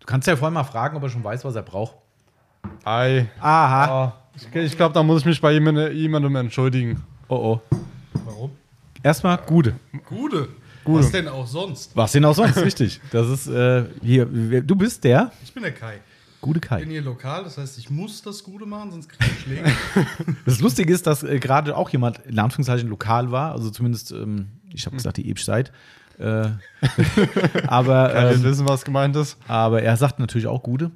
Du 0.01 0.07
kannst 0.07 0.27
ja 0.29 0.37
vorher 0.37 0.51
mal 0.53 0.65
fragen, 0.65 0.97
ob 0.97 1.03
er 1.03 1.09
schon 1.11 1.23
weiß, 1.25 1.45
was 1.45 1.55
er 1.55 1.63
braucht. 1.63 1.97
Ei. 2.85 3.29
Aha. 3.41 3.85
Ah, 4.07 4.13
ich 4.37 4.55
ich 4.55 4.77
glaube, 4.77 4.95
da 4.95 5.03
muss 5.03 5.21
ich 5.21 5.27
mich 5.27 5.41
bei 5.41 5.53
jemandem, 5.53 5.93
jemandem 5.93 6.37
entschuldigen. 6.37 7.03
Oh 7.29 7.61
oh. 7.71 7.77
Warum? 8.25 8.51
Erstmal 9.03 9.39
gute. 9.39 9.75
Gute. 10.07 10.49
Gute. 10.85 10.99
Was 10.99 11.13
denn 11.13 11.29
auch 11.29 11.47
sonst? 11.47 11.97
Was 11.97 12.13
denn 12.13 12.25
auch 12.25 12.35
sonst? 12.35 12.57
Richtig. 12.59 13.01
Das 13.11 13.29
ist 13.29 13.47
äh, 13.47 13.85
hier. 14.03 14.27
Du 14.27 14.77
bist 14.77 15.03
der 15.05 15.33
Ich 15.43 15.53
bin 15.53 15.63
der 15.63 15.73
Kai. 15.73 16.01
gute 16.41 16.59
Ich 16.59 16.69
bin 16.69 16.79
Kai. 16.79 16.85
hier 16.85 17.03
lokal, 17.03 17.45
das 17.45 17.57
heißt, 17.57 17.79
ich 17.79 17.89
muss 17.89 18.21
das 18.21 18.45
Gute 18.45 18.67
machen, 18.67 18.91
sonst 18.91 19.09
kriege 19.09 19.31
ich 19.33 19.41
Schläge. 19.41 19.73
Das 20.45 20.61
Lustige 20.61 20.93
ist, 20.93 21.07
dass 21.07 21.23
äh, 21.23 21.39
gerade 21.39 21.75
auch 21.77 21.89
jemand 21.89 22.19
in 22.27 22.39
Anführungszeichen 22.39 22.89
lokal 22.89 23.31
war. 23.31 23.53
Also 23.53 23.71
zumindest, 23.71 24.11
ähm, 24.13 24.49
ich 24.73 24.85
habe 24.85 24.97
gesagt, 24.97 25.17
die 25.17 25.29
Ebsteid. 25.29 25.73
Äh, 26.19 26.49
aber, 27.67 28.15
ähm, 28.15 28.43
wissen, 28.43 28.69
was 28.69 28.85
gemeint 28.85 29.17
ist. 29.17 29.37
aber 29.49 29.83
er 29.83 29.97
sagt 29.97 30.19
natürlich 30.19 30.47
auch 30.47 30.63
gute. 30.63 30.91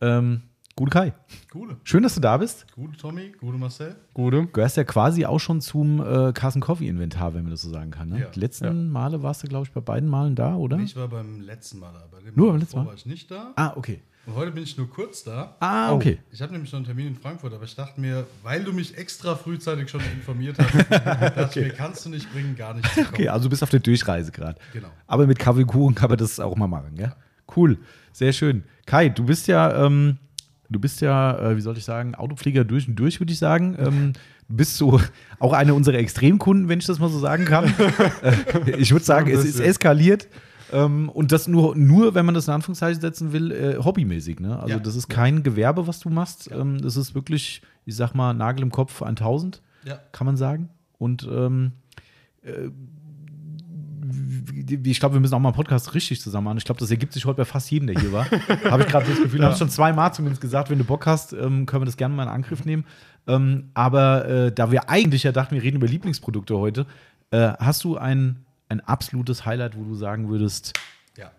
Ähm, 0.00 0.42
gute 0.76 0.90
Kai. 0.90 1.12
Gute. 1.50 1.76
Schön, 1.84 2.02
dass 2.02 2.14
du 2.14 2.20
da 2.20 2.36
bist. 2.36 2.66
Gute 2.74 2.96
Tommy, 2.96 3.32
gute 3.38 3.58
Marcel. 3.58 3.96
Gute. 4.14 4.36
Du 4.38 4.46
gehörst 4.46 4.76
ja 4.76 4.84
quasi 4.84 5.26
auch 5.26 5.40
schon 5.40 5.60
zum 5.60 6.00
äh, 6.00 6.32
Carson 6.32 6.60
Coffee 6.62 6.88
Inventar, 6.88 7.34
wenn 7.34 7.42
man 7.42 7.50
das 7.50 7.62
so 7.62 7.70
sagen 7.70 7.90
kann. 7.90 8.08
Ne? 8.08 8.20
Ja. 8.20 8.26
Die 8.26 8.40
letzten 8.40 8.90
Male 8.90 9.22
warst 9.22 9.42
du, 9.42 9.48
glaube 9.48 9.66
ich, 9.66 9.72
bei 9.72 9.80
beiden 9.80 10.08
Malen 10.08 10.34
da, 10.34 10.56
oder? 10.56 10.78
Ich 10.78 10.96
war 10.96 11.08
beim 11.08 11.40
letzten 11.40 11.78
Mal 11.78 11.92
da. 11.92 12.06
Bei 12.10 12.20
dem 12.20 12.34
Nur 12.34 12.52
beim 12.52 12.60
letzten 12.60 12.78
Mal? 12.78 12.86
war 12.86 12.94
ich 12.94 13.06
nicht 13.06 13.30
da. 13.30 13.52
Ah, 13.56 13.72
okay. 13.76 14.02
Und 14.24 14.36
heute 14.36 14.52
bin 14.52 14.62
ich 14.62 14.76
nur 14.76 14.88
kurz 14.88 15.24
da. 15.24 15.56
Ah, 15.58 15.92
okay. 15.92 16.18
Ich 16.30 16.40
habe 16.40 16.52
nämlich 16.52 16.70
noch 16.70 16.76
einen 16.78 16.86
Termin 16.86 17.08
in 17.08 17.16
Frankfurt, 17.16 17.52
aber 17.52 17.64
ich 17.64 17.74
dachte 17.74 18.00
mir, 18.00 18.24
weil 18.44 18.62
du 18.62 18.72
mich 18.72 18.96
extra 18.96 19.34
frühzeitig 19.34 19.90
schon 19.90 20.00
informiert 20.14 20.56
hast, 20.60 20.90
dachte 21.36 21.58
ich 21.58 21.66
mir, 21.66 21.72
kannst 21.72 22.04
du 22.06 22.10
nicht 22.10 22.32
bringen, 22.32 22.54
gar 22.54 22.72
nicht 22.74 22.86
zu 22.88 23.02
kommen. 23.02 23.08
Okay, 23.14 23.28
also 23.28 23.44
du 23.44 23.50
bist 23.50 23.64
auf 23.64 23.70
der 23.70 23.80
Durchreise 23.80 24.30
gerade. 24.30 24.60
Genau. 24.72 24.88
Aber 25.08 25.26
mit 25.26 25.40
Kaffee 25.40 25.64
Kuchen 25.64 25.96
kann 25.96 26.08
man 26.08 26.18
das 26.18 26.38
auch 26.38 26.54
mal 26.56 26.68
machen, 26.68 26.94
gell? 26.94 27.12
Cool, 27.56 27.78
sehr 28.12 28.32
schön. 28.32 28.62
Kai, 28.86 29.08
du 29.08 29.24
bist 29.24 29.48
ja, 29.48 29.86
ähm, 29.86 30.18
du 30.72 30.80
bist 30.80 31.00
ja, 31.00 31.38
äh, 31.38 31.56
wie 31.56 31.60
soll 31.60 31.76
ich 31.78 31.84
sagen, 31.84 32.14
Autopfleger 32.14 32.64
durch 32.64 32.88
und 32.88 32.96
durch, 32.96 33.20
würde 33.20 33.32
ich 33.32 33.38
sagen. 33.38 33.76
Ähm, 33.78 34.12
du 34.48 34.56
bist 34.56 34.76
so 34.76 35.00
auch 35.38 35.52
einer 35.52 35.74
unserer 35.74 35.98
Extremkunden, 35.98 36.68
wenn 36.68 36.78
ich 36.78 36.86
das 36.86 36.98
mal 36.98 37.08
so 37.08 37.18
sagen 37.18 37.44
kann. 37.44 37.66
äh, 38.22 38.76
ich 38.78 38.92
würde 38.92 39.04
sagen, 39.04 39.30
es 39.30 39.44
ist 39.44 39.60
eskaliert. 39.60 40.28
Ähm, 40.72 41.10
und 41.10 41.32
das 41.32 41.48
nur, 41.48 41.76
nur, 41.76 42.14
wenn 42.14 42.24
man 42.24 42.34
das 42.34 42.48
in 42.48 42.54
Anführungszeichen 42.54 43.00
setzen 43.00 43.32
will, 43.32 43.52
äh, 43.52 43.76
hobbymäßig. 43.76 44.40
Ne? 44.40 44.58
Also 44.58 44.74
Ja. 44.74 44.78
das 44.80 44.96
ist 44.96 45.08
kein 45.08 45.42
Gewerbe, 45.42 45.86
was 45.86 46.00
du 46.00 46.08
machst. 46.08 46.50
Ähm, 46.50 46.80
das 46.80 46.96
ist 46.96 47.14
wirklich, 47.14 47.60
ich 47.84 47.94
sag 47.94 48.14
mal, 48.14 48.32
Nagel 48.32 48.62
im 48.62 48.70
Kopf 48.72 49.02
1000, 49.02 49.60
Ja. 49.84 49.98
kann 50.12 50.24
man 50.26 50.36
sagen. 50.38 50.70
Und 50.98 51.28
ähm, 51.30 51.72
äh, 52.42 52.70
ich 54.84 55.00
glaube, 55.00 55.14
wir 55.16 55.20
müssen 55.20 55.34
auch 55.34 55.38
mal 55.40 55.48
einen 55.50 55.56
Podcast 55.56 55.94
richtig 55.94 56.20
zusammen 56.20 56.44
machen. 56.46 56.58
Ich 56.58 56.64
glaube, 56.64 56.80
das 56.80 56.90
ergibt 56.90 57.12
sich 57.12 57.24
heute 57.24 57.36
bei 57.38 57.44
fast 57.44 57.70
jedem, 57.70 57.86
der 57.88 58.00
hier 58.00 58.12
war. 58.12 58.26
Habe 58.70 58.82
ich 58.82 58.88
gerade 58.88 59.06
das 59.06 59.20
Gefühl. 59.22 59.40
Wir 59.40 59.46
haben 59.46 59.52
es 59.52 59.58
schon 59.58 59.70
zweimal 59.70 60.12
zumindest 60.14 60.40
gesagt, 60.40 60.70
wenn 60.70 60.78
du 60.78 60.84
Bock 60.84 61.06
hast, 61.06 61.32
ähm, 61.32 61.66
können 61.66 61.82
wir 61.82 61.86
das 61.86 61.96
gerne 61.96 62.14
mal 62.14 62.24
in 62.24 62.28
Angriff 62.28 62.64
nehmen. 62.64 62.84
Ähm, 63.26 63.70
aber 63.74 64.28
äh, 64.28 64.52
da 64.52 64.70
wir 64.70 64.88
eigentlich 64.88 65.22
ja 65.22 65.32
dachten, 65.32 65.54
wir 65.54 65.62
reden 65.62 65.76
über 65.76 65.86
Lieblingsprodukte 65.86 66.56
heute, 66.58 66.86
äh, 67.30 67.52
hast 67.58 67.84
du 67.84 67.96
ein, 67.96 68.44
ein 68.68 68.80
absolutes 68.80 69.44
Highlight, 69.46 69.76
wo 69.76 69.84
du 69.84 69.94
sagen 69.94 70.28
würdest, 70.28 70.72
Ja, 71.16 71.30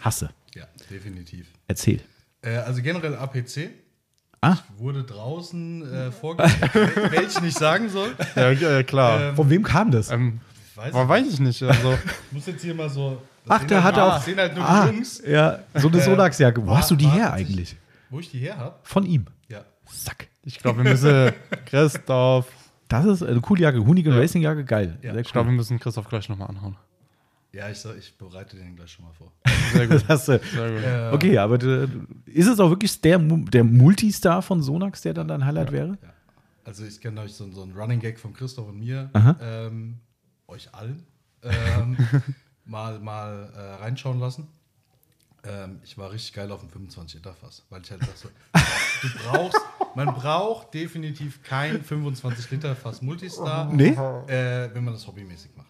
hasse. 0.00 0.30
ja, 0.54 0.64
definitiv. 0.90 1.46
Erzähl. 1.66 2.00
Äh, 2.42 2.56
also 2.56 2.82
generell 2.82 3.14
APC 3.16 3.70
Ah, 4.44 4.56
wurde 4.76 5.04
draußen 5.04 5.88
äh, 5.92 6.10
vorgestellt, 6.10 6.72
welchen 7.12 7.44
ich 7.44 7.54
sagen 7.54 7.88
soll. 7.88 8.08
Ja, 8.34 8.50
ja 8.50 8.82
klar. 8.82 9.20
Ähm, 9.28 9.36
von 9.36 9.48
wem 9.50 9.62
kam 9.62 9.92
das? 9.92 10.10
ähm, 10.10 10.40
ich 10.51 10.51
weiß, 10.76 10.94
aber 10.94 11.08
weiß 11.08 11.26
ich 11.32 11.40
nicht. 11.40 11.62
Also, 11.62 11.92
ich 12.26 12.32
muss 12.32 12.46
jetzt 12.46 12.62
hier 12.62 12.74
mal 12.74 12.88
so. 12.90 13.20
Ach, 13.48 13.64
der 13.64 13.82
halt, 13.82 13.96
hatte 13.96 14.04
auch- 14.04 14.14
Das 14.16 14.24
sehen 14.24 14.38
halt 14.38 14.54
nur 14.54 14.64
Ah, 14.68 14.86
die 14.86 14.94
Jungs. 14.94 15.22
ja, 15.26 15.58
so 15.74 15.88
eine 15.88 15.98
Äh, 15.98 16.02
Sonax-Jacke. 16.02 16.62
Wo 16.62 16.68
war- 16.70 16.78
hast 16.78 16.90
du 16.90 16.96
die 16.96 17.06
war 17.06 17.12
her 17.14 17.32
eigentlich? 17.32 17.76
Wo 18.10 18.20
ich 18.20 18.30
die 18.30 18.38
her 18.38 18.56
habe? 18.58 18.76
Von 18.84 19.04
ihm. 19.04 19.26
Ja. 19.48 19.62
Sack. 19.90 20.28
ich 20.44 20.58
glaube, 20.58 20.82
wir 20.84 20.90
müssen 20.90 21.32
Christoph. 21.66 22.46
Das 22.88 23.04
ist 23.06 23.22
eine 23.22 23.40
coole 23.40 23.62
Jacke. 23.62 23.84
Hoonigan 23.84 24.12
Ja. 24.14 24.20
Racing 24.20 24.42
Jacke, 24.42 24.64
geil. 24.64 24.98
Ja, 25.02 25.14
Ich 25.16 25.32
glaube, 25.32 25.48
wir 25.48 25.56
müssen 25.56 25.78
Christoph 25.80 26.08
gleich 26.08 26.28
nochmal 26.28 26.48
anhauen. 26.48 26.76
Ja, 27.52 27.68
ich, 27.68 27.78
sag, 27.78 27.96
ich 27.98 28.16
bereite 28.16 28.56
den 28.56 28.76
gleich 28.76 28.90
schon 28.92 29.04
mal 29.04 29.12
vor. 29.12 29.32
Sehr 29.74 29.86
gut. 29.86 30.04
Das, 30.08 30.28
äh, 30.28 30.38
Sehr 30.54 30.70
gut. 30.70 30.82
Äh, 30.84 31.10
okay, 31.12 31.38
aber 31.38 31.58
ist 32.26 32.46
es 32.46 32.60
auch 32.60 32.70
wirklich 32.70 32.98
der, 33.00 33.18
der 33.18 33.64
Multistar 33.64 34.40
von 34.42 34.62
Sonax, 34.62 35.02
der 35.02 35.12
dann 35.14 35.28
dein 35.28 35.44
Highlight 35.44 35.72
wäre? 35.72 35.98
Also 36.64 36.84
ich 36.84 37.00
kenne 37.00 37.20
euch 37.22 37.34
so, 37.34 37.50
so 37.50 37.62
einen 37.62 37.72
Running 37.72 38.00
Gag 38.00 38.18
von 38.20 38.32
Christoph 38.32 38.68
und 38.68 38.78
mir, 38.78 39.10
Aha. 39.14 39.36
ähm, 39.42 39.96
euch 40.52 40.72
allen, 40.74 41.04
ähm, 41.42 41.96
mal, 42.64 42.98
mal 43.00 43.50
äh, 43.56 43.82
reinschauen 43.82 44.20
lassen. 44.20 44.46
Ähm, 45.44 45.80
ich 45.82 45.98
war 45.98 46.12
richtig 46.12 46.34
geil 46.34 46.52
auf 46.52 46.60
dem 46.60 46.70
25 46.70 47.16
Liter 47.16 47.34
Fass, 47.34 47.64
weil 47.68 47.82
ich 47.82 47.90
halt 47.90 48.02
so, 48.14 48.28
du 49.02 49.08
brauchst, 49.24 49.58
man 49.96 50.14
braucht 50.14 50.72
definitiv 50.72 51.42
kein 51.42 51.82
25 51.82 52.48
Liter 52.52 52.76
Fass 52.76 53.02
Multistar, 53.02 53.64
Nee? 53.72 53.88
äh, 54.28 54.70
wenn 54.72 54.84
man 54.84 54.94
das 54.94 55.04
hobbymäßig 55.06 55.50
macht. 55.56 55.66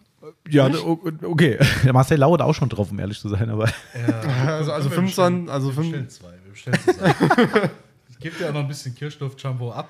Ja, 0.47 0.67
o- 0.69 1.01
okay. 1.23 1.57
Der 1.83 1.91
Marcel 1.91 2.17
lauert 2.19 2.41
auch 2.41 2.53
schon 2.53 2.69
drauf, 2.69 2.91
um 2.91 2.99
ehrlich 2.99 3.19
zu 3.19 3.27
sein, 3.29 3.49
aber. 3.49 3.67
Also, 4.47 4.71
also 4.71 4.89
Wir 4.91 4.95
25, 4.95 5.07
bestellen- 5.07 5.49
also 5.49 5.67
wir 5.75 5.83
bestellen 5.83 6.07
5, 6.07 6.13
zwei, 6.13 6.31
wir 6.43 6.51
bestellen. 6.51 7.69
Ich 8.09 8.19
gebe 8.19 8.37
dir 8.37 8.47
auch 8.49 8.53
noch 8.53 8.59
ein 8.61 8.67
bisschen 8.69 8.95
Kirschduft-Shampoo 8.95 9.71
ab. 9.71 9.89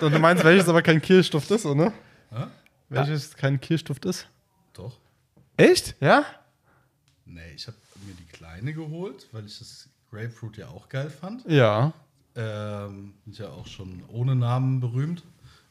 du 0.00 0.10
meinst, 0.18 0.42
welches 0.42 0.68
aber 0.68 0.82
kein 0.82 1.00
Kirschduft 1.00 1.48
ist, 1.50 1.64
oder? 1.66 1.92
Hä? 2.30 2.44
Welches 2.88 3.34
kein 3.36 3.60
Kirschduft 3.60 4.04
ist? 4.04 4.28
Doch. 4.72 4.98
Echt? 5.56 5.96
Ja? 6.00 6.24
Nee, 7.24 7.40
ich 7.54 7.66
habe 7.66 7.76
mir 8.06 8.14
die 8.14 8.26
kleine 8.26 8.72
geholt, 8.72 9.26
weil 9.32 9.46
ich 9.46 9.58
das 9.58 9.88
Grapefruit 10.10 10.56
ja 10.56 10.68
auch 10.68 10.88
geil 10.88 11.10
fand. 11.10 11.44
Ja. 11.46 11.92
Ähm, 12.36 13.14
sind 13.24 13.38
ja 13.38 13.48
auch 13.48 13.66
schon 13.66 14.02
ohne 14.08 14.36
Namen 14.36 14.80
berühmt 14.80 15.22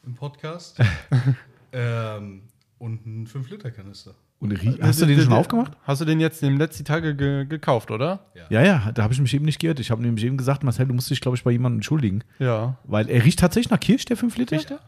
im 0.06 0.16
Podcast. 0.16 0.78
ähm, 1.72 2.42
und 2.80 3.06
ein 3.06 3.28
5-Liter-Kanister. 3.28 4.16
Und 4.40 4.52
rie- 4.52 4.78
hast 4.82 5.02
du 5.02 5.06
den 5.06 5.22
schon 5.22 5.32
aufgemacht? 5.32 5.72
Hast 5.84 6.02
du 6.02 6.06
den 6.06 6.20
jetzt 6.20 6.44
in 6.44 6.50
den 6.50 6.58
letzten 6.58 6.84
Tage 6.84 7.16
ge 7.16 7.46
gekauft, 7.46 7.90
oder? 7.90 8.26
Ja, 8.50 8.62
ja, 8.62 8.92
da 8.92 9.04
habe 9.04 9.14
ich 9.14 9.22
mich 9.22 9.34
eben 9.34 9.46
nicht 9.46 9.60
geirrt. 9.60 9.80
Ich 9.80 9.92
habe 9.92 10.02
nämlich 10.02 10.26
eben 10.26 10.36
gesagt, 10.38 10.64
Marcel, 10.64 10.88
du 10.88 10.94
musst 10.94 11.10
dich, 11.10 11.22
glaube 11.22 11.38
ich, 11.38 11.44
bei 11.44 11.52
jemandem 11.52 11.78
entschuldigen. 11.78 12.24
Ja. 12.40 12.78
Weil 12.84 13.10
er 13.10 13.24
riecht 13.24 13.40
tatsächlich 13.40 13.72
nach 13.72 13.80
Kirsch, 13.80 14.06
der 14.06 14.18
5 14.18 14.36
Liter? 14.38 14.80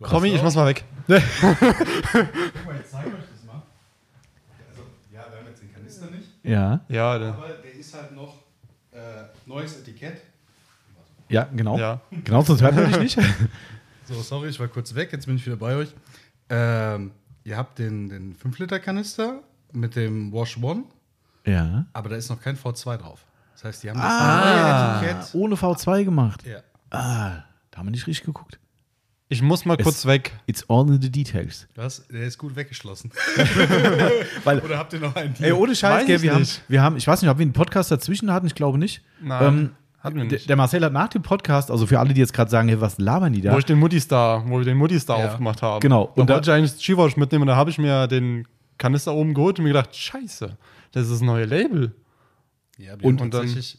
Du 0.00 0.06
Tommy, 0.06 0.28
hast 0.28 0.34
ich 0.34 0.40
auch- 0.40 0.44
muss 0.44 0.54
mal 0.56 0.66
weg. 0.66 0.84
Guck 1.06 1.16
mal, 2.66 2.76
jetzt 2.76 2.90
zeige 2.90 3.08
ich 3.08 3.14
euch 3.14 3.20
das 3.32 3.44
mal. 3.46 3.62
Also, 4.68 4.82
ja, 5.12 5.20
wir 5.30 5.38
haben 5.38 5.46
jetzt 5.48 5.62
den 5.62 5.72
Kanister 5.74 6.06
nicht. 6.10 6.28
Ja. 6.42 6.80
Ja, 6.88 7.18
der, 7.18 7.28
Aber 7.34 7.48
der 7.48 7.74
ist 7.74 7.94
halt 7.94 8.12
noch 8.12 8.34
äh, 8.92 8.98
neues 9.46 9.76
Etikett. 9.78 10.22
Ja, 11.28 11.44
genau. 11.54 11.78
ja. 11.78 12.00
Genau, 12.24 12.42
sonst 12.42 12.62
hört 12.62 12.74
man 12.74 12.86
dich 13.00 13.16
nicht. 13.16 13.18
So, 14.04 14.20
sorry, 14.22 14.48
ich 14.48 14.58
war 14.58 14.66
kurz 14.66 14.92
weg, 14.96 15.12
jetzt 15.12 15.26
bin 15.26 15.36
ich 15.36 15.46
wieder 15.46 15.54
bei 15.54 15.76
euch. 15.76 15.94
Ähm, 16.48 17.12
ihr 17.44 17.56
habt 17.56 17.78
den, 17.78 18.08
den 18.08 18.34
5-Liter-Kanister 18.34 19.38
mit 19.72 19.94
dem 19.94 20.32
Wash 20.32 20.56
One, 20.60 20.82
ja. 21.46 21.84
aber 21.92 22.08
da 22.08 22.16
ist 22.16 22.28
noch 22.28 22.40
kein 22.40 22.56
V2 22.56 22.96
drauf. 22.96 23.24
Das 23.54 23.62
heißt, 23.62 23.82
die 23.84 23.90
haben 23.90 23.98
das 23.98 24.06
Ah, 24.10 24.98
neue 25.00 25.10
Etikett. 25.10 25.34
ohne 25.36 25.54
V2 25.54 26.02
gemacht. 26.04 26.44
Ja. 26.44 26.58
Ah, 26.90 27.44
da 27.70 27.78
haben 27.78 27.86
wir 27.86 27.92
nicht 27.92 28.08
richtig 28.08 28.24
geguckt. 28.26 28.58
Ich 29.32 29.42
muss 29.42 29.64
mal 29.64 29.76
Es- 29.78 29.84
kurz 29.84 30.06
weg. 30.06 30.32
It's 30.46 30.68
all 30.68 30.86
in 30.88 31.00
the 31.00 31.08
details. 31.10 31.66
Das, 31.74 32.06
der 32.08 32.24
ist 32.24 32.36
gut 32.36 32.56
weggeschlossen. 32.56 33.12
Weil, 34.44 34.58
Oder 34.58 34.76
habt 34.76 34.92
ihr 34.92 35.00
noch 35.00 35.14
einen? 35.14 35.34
ey, 35.40 35.52
ohne 35.52 35.74
Scheiß, 35.74 36.06
gell, 36.06 36.20
wir 36.22 36.34
haben, 36.34 36.46
wir 36.68 36.82
haben, 36.82 36.96
ich 36.96 37.06
weiß 37.06 37.22
nicht, 37.22 37.30
ob 37.30 37.38
wir 37.38 37.42
einen 37.44 37.52
Podcast 37.52 37.90
dazwischen 37.90 38.32
hatten, 38.32 38.46
ich 38.46 38.54
glaube 38.54 38.76
nicht. 38.78 39.02
Nein, 39.22 39.70
hatten 40.00 40.16
wir 40.16 40.24
der- 40.24 40.32
nicht. 40.38 40.48
Der 40.48 40.56
Marcel 40.56 40.84
hat 40.84 40.92
nach 40.92 41.08
dem 41.08 41.22
Podcast, 41.22 41.70
also 41.70 41.86
für 41.86 42.00
alle, 42.00 42.12
die 42.12 42.20
jetzt 42.20 42.32
gerade 42.32 42.50
sagen, 42.50 42.68
hey, 42.68 42.80
was 42.80 42.98
labern 42.98 43.32
die 43.32 43.40
da? 43.40 43.52
Wo 43.52 43.58
ich 43.58 43.64
den 43.64 43.78
Mutti-Star, 43.78 44.48
wo 44.48 44.58
wir 44.58 44.64
den 44.64 44.76
Mutti-Star 44.76 45.18
Ja. 45.20 45.26
aufgemacht 45.28 45.62
haben. 45.62 45.80
Genau. 45.80 46.10
Und 46.16 46.28
da 46.28 46.34
wollte 46.34 46.50
ich 46.50 46.56
eigentlich 46.56 46.72
Skiwash 46.82 47.16
mitnehmen 47.16 47.42
und 47.42 47.48
da 47.48 47.56
habe 47.56 47.70
ich 47.70 47.78
mir 47.78 48.08
den 48.08 48.48
Kanister 48.78 49.14
oben 49.14 49.34
geholt 49.34 49.58
und 49.58 49.64
mir 49.64 49.70
gedacht, 49.70 49.94
scheiße, 49.94 50.56
das 50.92 51.04
ist 51.04 51.12
das 51.12 51.20
neue 51.20 51.44
Label. 51.44 51.94
Ja, 52.78 52.94
Und- 52.94 53.04
und 53.04 53.18
dann- 53.20 53.30
tatsächlich 53.30 53.78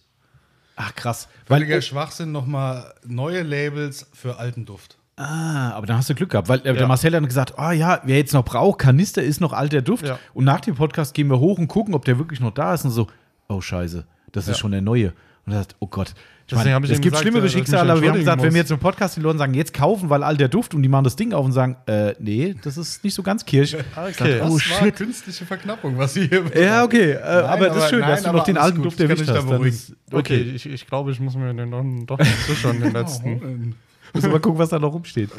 Ach, 0.78 0.96
krass. 0.96 1.28
Weil, 1.48 1.60
völliger 1.60 1.82
Schwachsinn 1.82 2.32
nochmal 2.32 2.94
neue 3.06 3.44
Labels 3.44 4.08
für 4.14 4.38
alten 4.38 4.66
Duft. 4.66 4.98
Ah, 5.22 5.72
aber 5.74 5.86
dann 5.88 5.98
hast 5.98 6.10
du 6.10 6.16
Glück 6.16 6.30
gehabt, 6.30 6.50
weil 6.50 6.60
äh, 6.60 6.64
der 6.64 6.76
Ja. 6.76 6.88
Marcel 6.88 7.16
hat 7.16 7.24
gesagt, 7.24 7.58
ah 7.58 7.72
ja, 7.72 8.02
wer 8.04 8.18
jetzt 8.18 8.34
noch 8.34 8.46
braucht, 8.46 8.80
Kanister 8.80 9.22
ist 9.24 9.42
noch 9.42 9.54
alter 9.54 9.82
Duft. 9.82 10.06
Ja. 10.06 10.20
Und 10.34 10.46
nach 10.46 10.62
dem 10.62 10.76
Podcast 10.76 11.14
gehen 11.14 11.28
wir 11.28 11.40
hoch 11.40 11.58
und 11.58 11.68
gucken, 11.68 11.94
ob 11.94 12.06
der 12.06 12.18
wirklich 12.18 12.40
noch 12.40 12.52
da 12.52 12.74
ist. 12.74 12.86
Und 12.86 12.92
so, 12.92 13.08
oh 13.48 13.62
scheiße, 13.62 14.06
das 14.32 14.48
ist 14.48 14.60
schon 14.60 14.72
der 14.72 14.82
neue. 14.82 15.14
Und 15.46 15.54
er 15.54 15.60
sagt, 15.60 15.76
oh 15.80 15.88
Gott. 15.88 16.14
Ich 16.48 16.58
ich 16.58 16.66
es 16.66 16.90
gibt 16.90 17.04
gesagt, 17.04 17.22
schlimmere 17.22 17.44
äh, 17.44 17.46
dass 17.46 17.54
Schicksale, 17.54 17.92
aber 17.94 18.02
wir 18.02 18.10
haben 18.10 18.20
gesagt, 18.20 18.42
wenn 18.42 18.48
muss. 18.48 18.54
wir 18.56 18.62
jetzt 18.62 18.72
im 18.72 18.80
Podcast 18.80 19.16
die 19.16 19.22
Leute 19.22 19.38
sagen, 19.38 19.54
jetzt 19.54 19.74
kaufen, 19.74 20.10
weil 20.10 20.22
alter 20.22 20.50
Duft 20.50 20.74
und 20.74 20.84
die 20.84 20.90
machen 20.90 21.06
das 21.06 21.16
Ding 21.16 21.32
auf 21.32 21.46
und 21.46 21.54
sagen, 21.54 21.78
äh, 21.88 22.14
nee, 22.20 22.56
das 22.62 22.78
ist 22.78 23.02
nicht 23.06 23.14
so 23.14 23.24
ganz 23.24 23.46
Kirsch. 23.46 23.78
Okay. 23.96 24.42
Oh, 24.44 24.58
das 24.58 24.70
war 24.70 24.84
shit. 24.84 24.96
künstliche 24.98 25.46
Verknappung, 25.46 25.98
was 25.98 26.18
ihr 26.18 26.26
hier 26.26 26.62
Ja, 26.62 26.84
okay, 26.84 27.12
äh, 27.12 27.22
aber 27.22 27.68
das 27.68 27.78
ist 27.78 27.90
schön, 27.90 28.02
dass 28.02 28.10
nein, 28.10 28.24
du 28.24 28.30
aber 28.30 28.38
noch 28.40 28.46
den 28.46 28.58
alten 28.58 28.78
gut, 28.78 28.88
Duft 28.88 29.00
erwischt 29.00 29.30
hast. 29.30 29.50
Dann 29.50 29.64
ist, 29.64 29.96
Okay, 30.12 30.18
okay, 30.18 30.52
ich, 30.56 30.66
ich 30.66 30.88
glaube, 30.88 31.12
ich 31.12 31.20
muss 31.22 31.36
mir 31.36 31.54
den 31.54 31.72
doch 31.72 31.84
noch 31.84 32.20
zuschauen, 32.46 32.82
den 32.82 32.92
letzten. 32.92 33.76
müssen 34.14 34.28
wir 34.28 34.34
mal 34.34 34.40
gucken, 34.40 34.60
was 34.60 34.70
da 34.70 34.80
noch 34.80 34.94
rumsteht. 34.94 35.30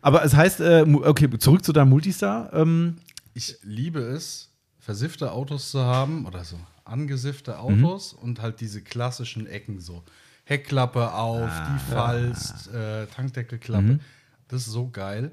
Aber 0.00 0.24
es 0.24 0.34
heißt, 0.34 0.60
äh, 0.60 0.84
okay, 1.02 1.28
zurück 1.38 1.64
zu 1.64 1.72
deinem 1.72 1.90
Multistar. 1.90 2.52
Ähm, 2.52 2.96
Ich 3.34 3.56
liebe 3.62 4.00
es, 4.00 4.50
versiffte 4.78 5.32
Autos 5.32 5.70
zu 5.70 5.80
haben 5.80 6.26
oder 6.26 6.44
so 6.44 6.58
angesiffte 6.86 7.58
Autos 7.58 8.12
und 8.12 8.40
halt 8.40 8.60
diese 8.60 8.80
klassischen 8.80 9.46
Ecken 9.46 9.80
so. 9.80 10.04
Heckklappe 10.44 11.12
auf, 11.12 11.50
die 11.50 11.92
Falst, 11.92 12.72
äh, 12.72 13.06
Tankdeckelklappe. 13.06 13.98
Das 14.46 14.66
ist 14.66 14.72
so 14.72 14.88
geil. 14.88 15.32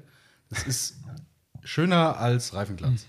Das 0.50 0.64
ist 0.64 0.96
schöner 1.62 2.18
als 2.18 2.52
Reifenglanz. 2.52 3.06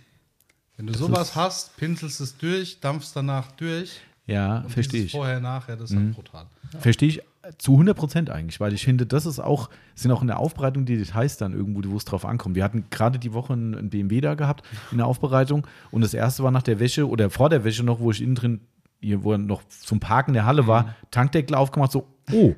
Wenn 0.78 0.86
du 0.88 0.94
sowas 0.94 1.36
hast, 1.36 1.76
pinselst 1.78 2.22
es 2.22 2.38
durch, 2.38 2.80
dampfst 2.80 3.16
danach 3.16 3.52
durch. 3.54 4.02
ja, 4.28 4.64
verstehe 4.68 5.06
ich. 5.06 5.12
Vorher, 5.14 5.40
nachher, 5.40 5.76
das 5.78 5.90
ist 5.90 5.98
halt 5.98 6.12
brutal. 6.14 6.46
Verstehe 6.80 7.10
ich 7.10 7.22
zu 7.58 7.74
100 7.74 7.96
Prozent 7.96 8.30
eigentlich, 8.30 8.60
weil 8.60 8.74
ich 8.74 8.84
finde, 8.84 9.06
das 9.06 9.26
ist 9.26 9.40
auch, 9.40 9.70
sind 9.94 10.12
auch 10.12 10.22
in 10.22 10.28
der 10.28 10.40
Aufbereitung 10.40 10.86
die 10.86 10.98
Details 10.98 11.38
dann 11.38 11.54
irgendwo, 11.54 11.82
wo 11.90 11.98
es 11.98 12.06
drauf 12.06 12.26
ankommt. 12.26 12.56
Wir 12.56 12.64
hatten 12.64 12.86
gerade 12.90 13.20
die 13.20 13.34
Woche 13.34 13.54
einen 13.54 13.76
einen 13.76 13.90
BMW 13.90 14.22
da 14.22 14.34
gehabt 14.34 14.66
in 14.92 14.98
der 14.98 15.08
Aufbereitung 15.08 15.68
und 15.92 16.02
das 16.02 16.14
erste 16.14 16.44
war 16.44 16.52
nach 16.52 16.64
der 16.64 16.80
Wäsche 16.80 17.08
oder 17.08 17.30
vor 17.30 17.50
der 17.50 17.64
Wäsche 17.64 17.84
noch, 17.84 18.00
wo 18.00 18.12
ich 18.12 18.22
innen 18.22 18.36
drin, 18.36 18.62
hier, 19.00 19.24
wo 19.24 19.34
er 19.34 19.38
noch 19.38 19.62
zum 19.68 20.00
Parken 20.00 20.34
der 20.34 20.46
Halle 20.46 20.66
war, 20.68 20.96
Tankdeckel 21.12 21.56
aufgemacht, 21.56 21.92
so, 21.92 22.08
oh, 22.32 22.56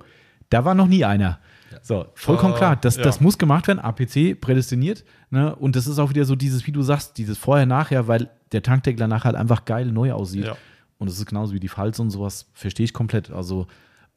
da 0.50 0.64
war 0.64 0.74
noch 0.74 0.88
nie 0.88 1.04
einer. 1.04 1.40
So, 1.82 2.06
vollkommen 2.16 2.54
Ah, 2.54 2.58
klar, 2.58 2.76
das, 2.78 2.96
ja. 2.96 3.04
das 3.04 3.20
muss 3.20 3.38
gemacht 3.38 3.68
werden, 3.68 3.80
APC 3.80 4.40
prädestiniert. 4.40 5.04
Ne? 5.30 5.54
Und 5.56 5.76
das 5.76 5.86
ist 5.88 6.00
auch 6.00 6.10
wieder 6.10 6.24
so 6.26 6.36
dieses, 6.36 6.66
wie 6.66 6.72
du 6.72 6.82
sagst, 6.82 7.18
dieses 7.18 7.38
Vorher-Nachher, 7.38 8.08
weil 8.08 8.30
der 8.54 8.64
Tankdeckel 8.64 9.06
nachher 9.08 9.26
halt 9.26 9.36
einfach 9.36 9.66
geil 9.66 9.92
neu 9.92 10.14
aussieht. 10.14 10.46
Ja. 10.46 10.58
Und 10.98 11.10
es 11.10 11.20
ist 11.20 11.26
genauso 11.26 11.54
wie 11.54 11.60
die 11.60 11.68
Falz 11.68 12.00
und 12.00 12.10
sowas, 12.10 12.48
verstehe 12.54 12.86
ich 12.86 12.94
komplett. 12.94 13.30
Also, 13.32 13.68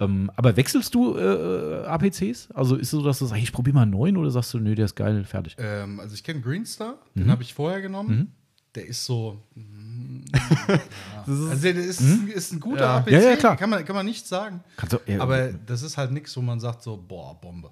ähm, 0.01 0.31
aber 0.37 0.57
wechselst 0.57 0.95
du 0.95 1.17
äh, 1.17 1.85
APCs? 1.87 2.51
Also 2.53 2.77
ist 2.77 2.89
es 2.89 2.91
so, 2.91 3.03
dass 3.03 3.19
du 3.19 3.27
sagst, 3.27 3.37
hey, 3.37 3.43
ich 3.45 3.53
probiere 3.53 3.75
mal 3.77 3.83
einen 3.83 3.93
neuen 3.93 4.17
oder 4.17 4.31
sagst 4.31 4.53
du, 4.55 4.59
nö, 4.59 4.75
der 4.75 4.87
ist 4.87 4.97
geil, 4.97 5.25
fertig? 5.25 5.57
Ähm, 5.59 6.01
also 6.01 6.15
ich 6.15 6.25
kenne 6.25 6.41
Greenstar, 6.41 6.99
Mhm. 7.15 7.21
den 7.21 7.31
habe 7.31 7.43
ich 7.43 7.55
vorher 7.55 7.81
genommen. 7.81 8.33
Der 8.75 8.87
ist 8.87 9.05
so. 9.05 9.43
mm, 9.57 10.21
ja. 10.69 10.81
Also 11.27 11.55
der 11.57 11.75
ist, 11.75 12.01
ist 12.01 12.53
ein 12.53 12.61
guter 12.61 12.81
Ja. 12.83 12.97
APC, 12.99 13.07
Mhm. 13.09 13.15
Ja, 13.15 13.21
ja, 13.31 13.37
klar. 13.37 13.57
Kann, 13.57 13.69
man, 13.71 13.85
kann 13.85 13.97
man 13.97 14.07
nicht 14.07 14.27
sagen. 14.27 14.63
Kannst 14.77 14.93
du, 14.93 14.99
ja, 15.07 15.21
Aber 15.21 15.49
das 15.53 15.83
ist 15.83 15.97
halt 15.97 16.13
nichts, 16.13 16.37
wo 16.37 16.41
man 16.41 16.61
sagt 16.61 16.83
so, 16.83 16.97
boah, 16.97 17.41
Bombe. 17.41 17.71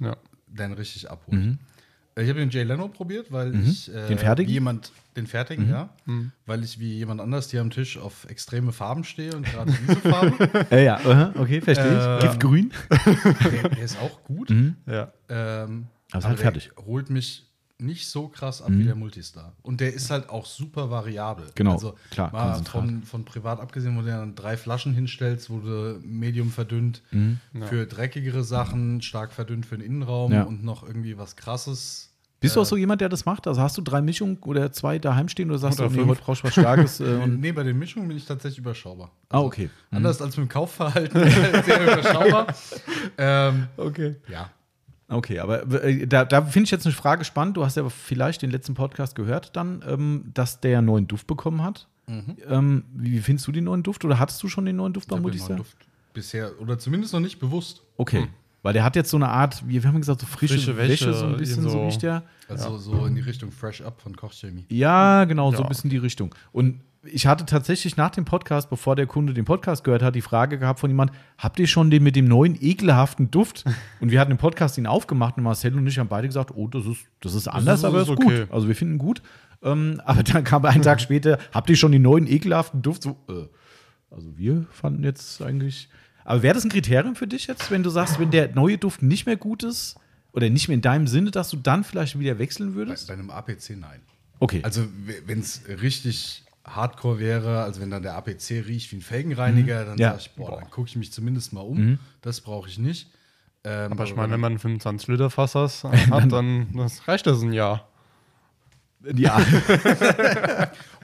Ja. 0.00 0.16
Den 0.46 0.72
richtig 0.74 1.10
abholt. 1.10 1.56
Ich 2.18 2.28
habe 2.30 2.38
den 2.40 2.48
Jay 2.50 2.62
Leno 2.62 2.88
probiert, 2.88 3.30
weil 3.30 3.54
ich 3.54 3.92
äh, 3.92 4.04
Mhm. 4.04 4.08
Den 4.08 4.18
fertigen? 4.18 4.46
Mhm. 4.46 4.50
wie 4.50 4.54
jemand 4.54 4.92
den 5.16 5.26
fertigen, 5.26 5.68
ja, 5.70 5.88
weil 6.46 6.62
ich 6.64 6.78
wie 6.78 6.92
jemand 6.94 7.20
anders 7.20 7.50
hier 7.50 7.60
am 7.62 7.70
Tisch 7.70 7.96
auf 7.98 8.26
extreme 8.28 8.72
Farben 8.72 9.04
stehe 9.04 9.34
und 9.34 9.44
gerade 9.46 9.72
diese 9.72 9.96
Farbe. 9.96 10.66
Äh, 10.70 10.84
ja, 10.84 10.96
aha, 10.96 11.32
okay, 11.38 11.60
verstehe 11.60 11.86
Ähm, 11.88 12.16
ich. 12.18 12.24
Giftgrün. 12.24 12.72
der, 13.62 13.68
der 13.70 13.84
ist 13.84 13.98
auch 14.00 14.22
gut. 14.24 14.50
Ja. 14.86 15.12
Ähm, 15.28 15.86
Aber 16.10 16.18
ist 16.20 16.24
halt 16.26 16.38
fertig. 16.40 16.70
holt 16.86 17.08
mich 17.10 17.45
nicht 17.78 18.08
so 18.08 18.28
krass 18.28 18.62
ab 18.62 18.70
wie 18.72 18.84
der 18.84 18.94
Multistar. 18.94 19.52
Und 19.62 19.80
der 19.80 19.92
ist 19.92 20.10
halt 20.10 20.30
auch 20.30 20.46
super 20.46 20.90
variabel. 20.90 21.46
Genau, 21.54 21.72
Also 21.72 21.94
klar, 22.10 22.32
mal 22.32 22.62
von, 22.64 23.02
von 23.02 23.24
privat 23.26 23.60
abgesehen, 23.60 23.96
wo 23.96 24.00
du 24.00 24.06
dann 24.08 24.34
drei 24.34 24.56
Flaschen 24.56 24.94
hinstellst, 24.94 25.50
wo 25.50 25.58
du 25.58 26.00
Medium 26.02 26.50
verdünnt 26.50 27.02
für 27.68 27.86
dreckigere 27.86 28.44
Sachen, 28.44 29.02
stark 29.02 29.32
verdünnt 29.32 29.66
für 29.66 29.76
den 29.76 29.84
Innenraum 29.86 30.32
Ja. 30.32 30.44
und 30.44 30.64
noch 30.64 30.82
irgendwie 30.86 31.18
was 31.18 31.36
krasses. 31.36 32.12
Bist 32.40 32.54
du 32.54 32.60
auch 32.60 32.66
so 32.66 32.76
jemand, 32.76 33.00
der 33.00 33.08
das 33.08 33.24
macht? 33.24 33.46
Also 33.46 33.60
hast 33.62 33.76
du 33.78 33.82
drei 33.82 34.02
Mischungen 34.02 34.36
oder 34.42 34.70
zwei 34.70 34.98
daheim 34.98 35.28
stehen 35.28 35.48
oder 35.50 35.58
sagst 35.58 35.80
Oder 35.80 35.88
du, 35.88 35.96
nee, 35.96 36.06
heute 36.06 36.20
brauchst 36.22 36.42
du 36.42 36.46
was 36.46 36.52
Starkes? 36.52 37.00
Äh, 37.00 37.14
und, 37.16 37.40
nee, 37.40 37.50
bei 37.52 37.62
den 37.62 37.78
Mischungen 37.78 38.08
bin 38.08 38.16
ich 38.16 38.24
tatsächlich 38.26 38.58
überschaubar. 38.58 39.10
ah, 39.30 39.40
okay. 39.40 39.68
Anders 39.90 40.20
als 40.22 40.36
mit 40.36 40.46
dem 40.46 40.48
Kaufverhalten 40.50 41.18
sehr 41.64 41.82
überschaubar. 41.82 42.46
ähm, 43.18 43.68
Okay. 43.76 44.16
ja. 44.30 44.50
Okay, 45.08 45.38
aber 45.38 45.84
äh, 45.84 46.06
da, 46.06 46.24
da 46.24 46.42
finde 46.42 46.64
ich 46.64 46.70
jetzt 46.72 46.84
eine 46.86 46.94
Frage 46.94 47.24
spannend. 47.24 47.56
Du 47.56 47.64
hast 47.64 47.76
ja 47.76 47.88
vielleicht 47.88 48.42
den 48.42 48.50
letzten 48.50 48.74
Podcast 48.74 49.14
gehört 49.14 49.54
dann, 49.56 49.84
ähm, 49.86 50.24
dass 50.34 50.60
der 50.60 50.78
einen 50.78 50.86
neuen 50.88 51.06
Duft 51.06 51.26
bekommen 51.26 51.62
hat. 51.62 51.86
Ähm, 52.08 52.84
wie 52.94 53.18
findest 53.18 53.48
du 53.48 53.52
den 53.52 53.64
neuen 53.64 53.82
Duft 53.82 54.04
oder 54.04 54.18
hattest 54.20 54.40
du 54.42 54.48
schon 54.48 54.64
den 54.64 54.76
neuen 54.76 54.92
Duft 54.92 55.06
Ich 55.06 55.10
beim 55.10 55.22
Multistar? 55.22 55.58
bisher, 56.12 56.50
oder 56.60 56.78
zumindest 56.78 57.12
noch 57.12 57.20
nicht 57.20 57.38
bewusst. 57.40 57.82
Okay. 57.96 58.28
Weil 58.62 58.72
der 58.72 58.84
hat 58.84 58.96
jetzt 58.96 59.10
so 59.10 59.16
eine 59.16 59.28
Art, 59.28 59.62
wie 59.68 59.82
wir 59.82 59.88
haben 59.88 59.98
gesagt, 60.00 60.20
so 60.20 60.26
frische, 60.26 60.54
Frische 60.54 60.76
Wäsche, 60.76 60.90
Wäsche, 61.08 61.14
so 61.14 61.26
ein 61.26 61.36
bisschen, 61.36 61.62
so, 61.64 61.68
so- 61.70 61.84
riecht 61.84 62.02
der. 62.02 62.22
Also 62.48 62.78
so 62.78 63.06
in 63.06 63.14
die 63.16 63.20
Richtung 63.20 63.50
Fresh 63.52 63.80
Up 63.82 64.00
von 64.00 64.16
Kochchemie. 64.16 64.64
Ja, 64.70 65.24
genau, 65.24 65.50
so 65.50 65.58
Ja. 65.58 65.62
ein 65.64 65.68
bisschen 65.68 65.90
die 65.90 65.96
Richtung. 65.98 66.34
Und 66.52 66.80
ich 67.12 67.26
hatte 67.26 67.46
tatsächlich 67.46 67.96
nach 67.96 68.10
dem 68.10 68.24
Podcast, 68.24 68.70
bevor 68.70 68.96
der 68.96 69.06
Kunde 69.06 69.34
den 69.34 69.44
Podcast 69.44 69.84
gehört 69.84 70.02
hat, 70.02 70.14
die 70.14 70.20
Frage 70.20 70.58
gehabt 70.58 70.80
von 70.80 70.90
jemand, 70.90 71.12
habt 71.38 71.58
ihr 71.58 71.66
schon 71.66 71.90
den 71.90 72.02
mit 72.02 72.16
dem 72.16 72.26
neuen 72.26 72.56
ekelhaften 72.60 73.30
Duft? 73.30 73.64
Und 74.00 74.10
wir 74.10 74.20
hatten 74.20 74.30
den 74.30 74.38
Podcast 74.38 74.78
ihn 74.78 74.86
aufgemacht 74.86 75.36
und 75.36 75.42
Marcel 75.44 75.74
und 75.76 75.86
ich 75.86 75.98
haben 75.98 76.08
beide 76.08 76.26
gesagt, 76.28 76.52
oh, 76.54 76.68
das 76.68 76.86
ist, 76.86 77.06
das 77.20 77.34
ist 77.34 77.48
anders, 77.48 77.80
ist- 77.80 77.84
aber 77.84 77.98
ist 78.02 78.08
ist 78.08 78.18
okay. 78.18 78.40
gut. 78.42 78.52
Also 78.52 78.68
wir 78.68 78.74
finden 78.76 78.94
ihn 78.94 78.98
gut. 78.98 79.22
Ähm, 79.62 80.00
aber 80.04 80.22
dann 80.22 80.44
kam 80.44 80.64
einen 80.66 80.82
Tag 80.82 81.00
später, 81.00 81.38
habt 81.52 81.70
ihr 81.70 81.76
schon 81.76 81.92
den 81.92 82.02
neuen 82.02 82.26
ekelhaften 82.26 82.82
Duft? 82.82 83.02
So, 83.02 83.16
äh, 83.28 83.46
also 84.14 84.36
wir 84.36 84.66
fanden 84.70 85.02
jetzt 85.02 85.40
eigentlich. 85.42 85.88
Aber 86.24 86.42
wäre 86.42 86.54
das 86.54 86.64
ein 86.64 86.70
Kriterium 86.70 87.14
für 87.16 87.26
dich 87.26 87.46
jetzt, 87.46 87.70
wenn 87.70 87.82
du 87.82 87.90
sagst, 87.90 88.18
wenn 88.18 88.30
der 88.30 88.54
neue 88.54 88.78
Duft 88.78 89.02
nicht 89.02 89.26
mehr 89.26 89.36
gut 89.36 89.62
ist 89.62 89.96
oder 90.32 90.50
nicht 90.50 90.68
mehr 90.68 90.74
in 90.74 90.82
deinem 90.82 91.06
Sinne, 91.06 91.30
dass 91.30 91.50
du 91.50 91.56
dann 91.56 91.84
vielleicht 91.84 92.18
wieder 92.18 92.38
wechseln 92.38 92.70
Bei, 92.72 92.76
würdest? 92.76 93.06
bei 93.08 93.14
einem 93.14 93.30
APC 93.30 93.70
nein. 93.78 94.00
Okay. 94.38 94.60
Also 94.62 94.82
wenn 95.26 95.38
es 95.40 95.62
richtig 95.80 96.44
Hardcore 96.66 97.18
wäre, 97.18 97.62
also 97.62 97.80
wenn 97.80 97.90
dann 97.90 98.02
der 98.02 98.16
APC 98.16 98.50
riecht 98.66 98.90
wie 98.92 98.96
ein 98.96 99.00
Felgenreiniger, 99.02 99.84
dann 99.84 99.94
Mhm. 99.94 100.00
Ja. 100.00 100.08
Mhm. 100.08 100.12
sage 100.18 100.22
ich, 100.22 100.34
boah, 100.36 100.60
dann 100.60 100.70
gucke 100.70 100.88
ich 100.88 100.96
mich 100.96 101.12
zumindest 101.12 101.52
mal 101.52 101.60
um. 101.60 101.98
Das 102.22 102.40
brauche 102.40 102.68
ich 102.68 102.78
nicht. 102.78 103.08
Ähm, 103.64 103.92
Aber 103.92 104.04
ich 104.04 104.14
meine, 104.14 104.32
wenn 104.32 104.40
man 104.40 104.52
ein 104.54 104.58
25 104.58 105.08
Liter 105.08 105.30
Fass 105.30 105.54
has- 105.54 105.84
hat, 106.10 106.30
dann 106.32 106.68
das 106.74 107.06
reicht 107.08 107.26
das 107.26 107.40
ein 107.42 107.52
Jahr. 107.52 107.88
ja. 109.14 109.40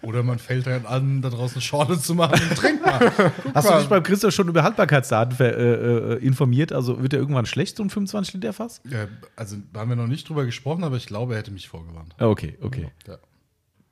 Oder 0.03 0.25
man 0.25 0.39
fällt 0.41 0.67
dann 0.67 0.85
an, 0.87 1.23
da 1.23 1.31
draußen 1.31 1.55
eine 1.57 1.63
Schorle 1.63 1.99
zu 1.99 2.15
machen 2.17 2.41
und 2.49 2.57
trinkt 2.59 2.85
mal. 2.85 3.13
Hast 3.55 3.71
du 3.71 3.79
dich 3.79 3.87
beim 3.89 4.03
Christoph 4.03 4.35
schon 4.35 4.49
über 4.49 4.65
Haltbarkeitsdaten 4.65 5.39
äh, 5.39 5.51
äh, 6.15 6.15
informiert? 6.25 6.73
Also 6.73 7.01
wird 7.01 7.13
er 7.13 7.21
irgendwann 7.21 7.47
schlecht, 7.47 7.77
so 7.77 7.85
ein 7.85 7.91
25 7.91 8.35
Liter 8.35 8.53
Fass? 8.53 8.81
Ja, 8.89 9.07
also 9.37 9.57
da 9.73 9.81
haben 9.81 9.91
wir 9.91 9.97
noch 9.97 10.09
nicht 10.09 10.29
drüber 10.29 10.45
gesprochen, 10.45 10.83
aber 10.83 10.97
ich 10.97 11.07
glaube, 11.07 11.35
er 11.35 11.39
hätte 11.39 11.53
mich 11.53 11.69
vorgewarnt. 11.69 12.15
Ah, 12.19 12.27
Okay, 12.27 12.59
okay. 12.61 12.91
Ja. 13.07 13.19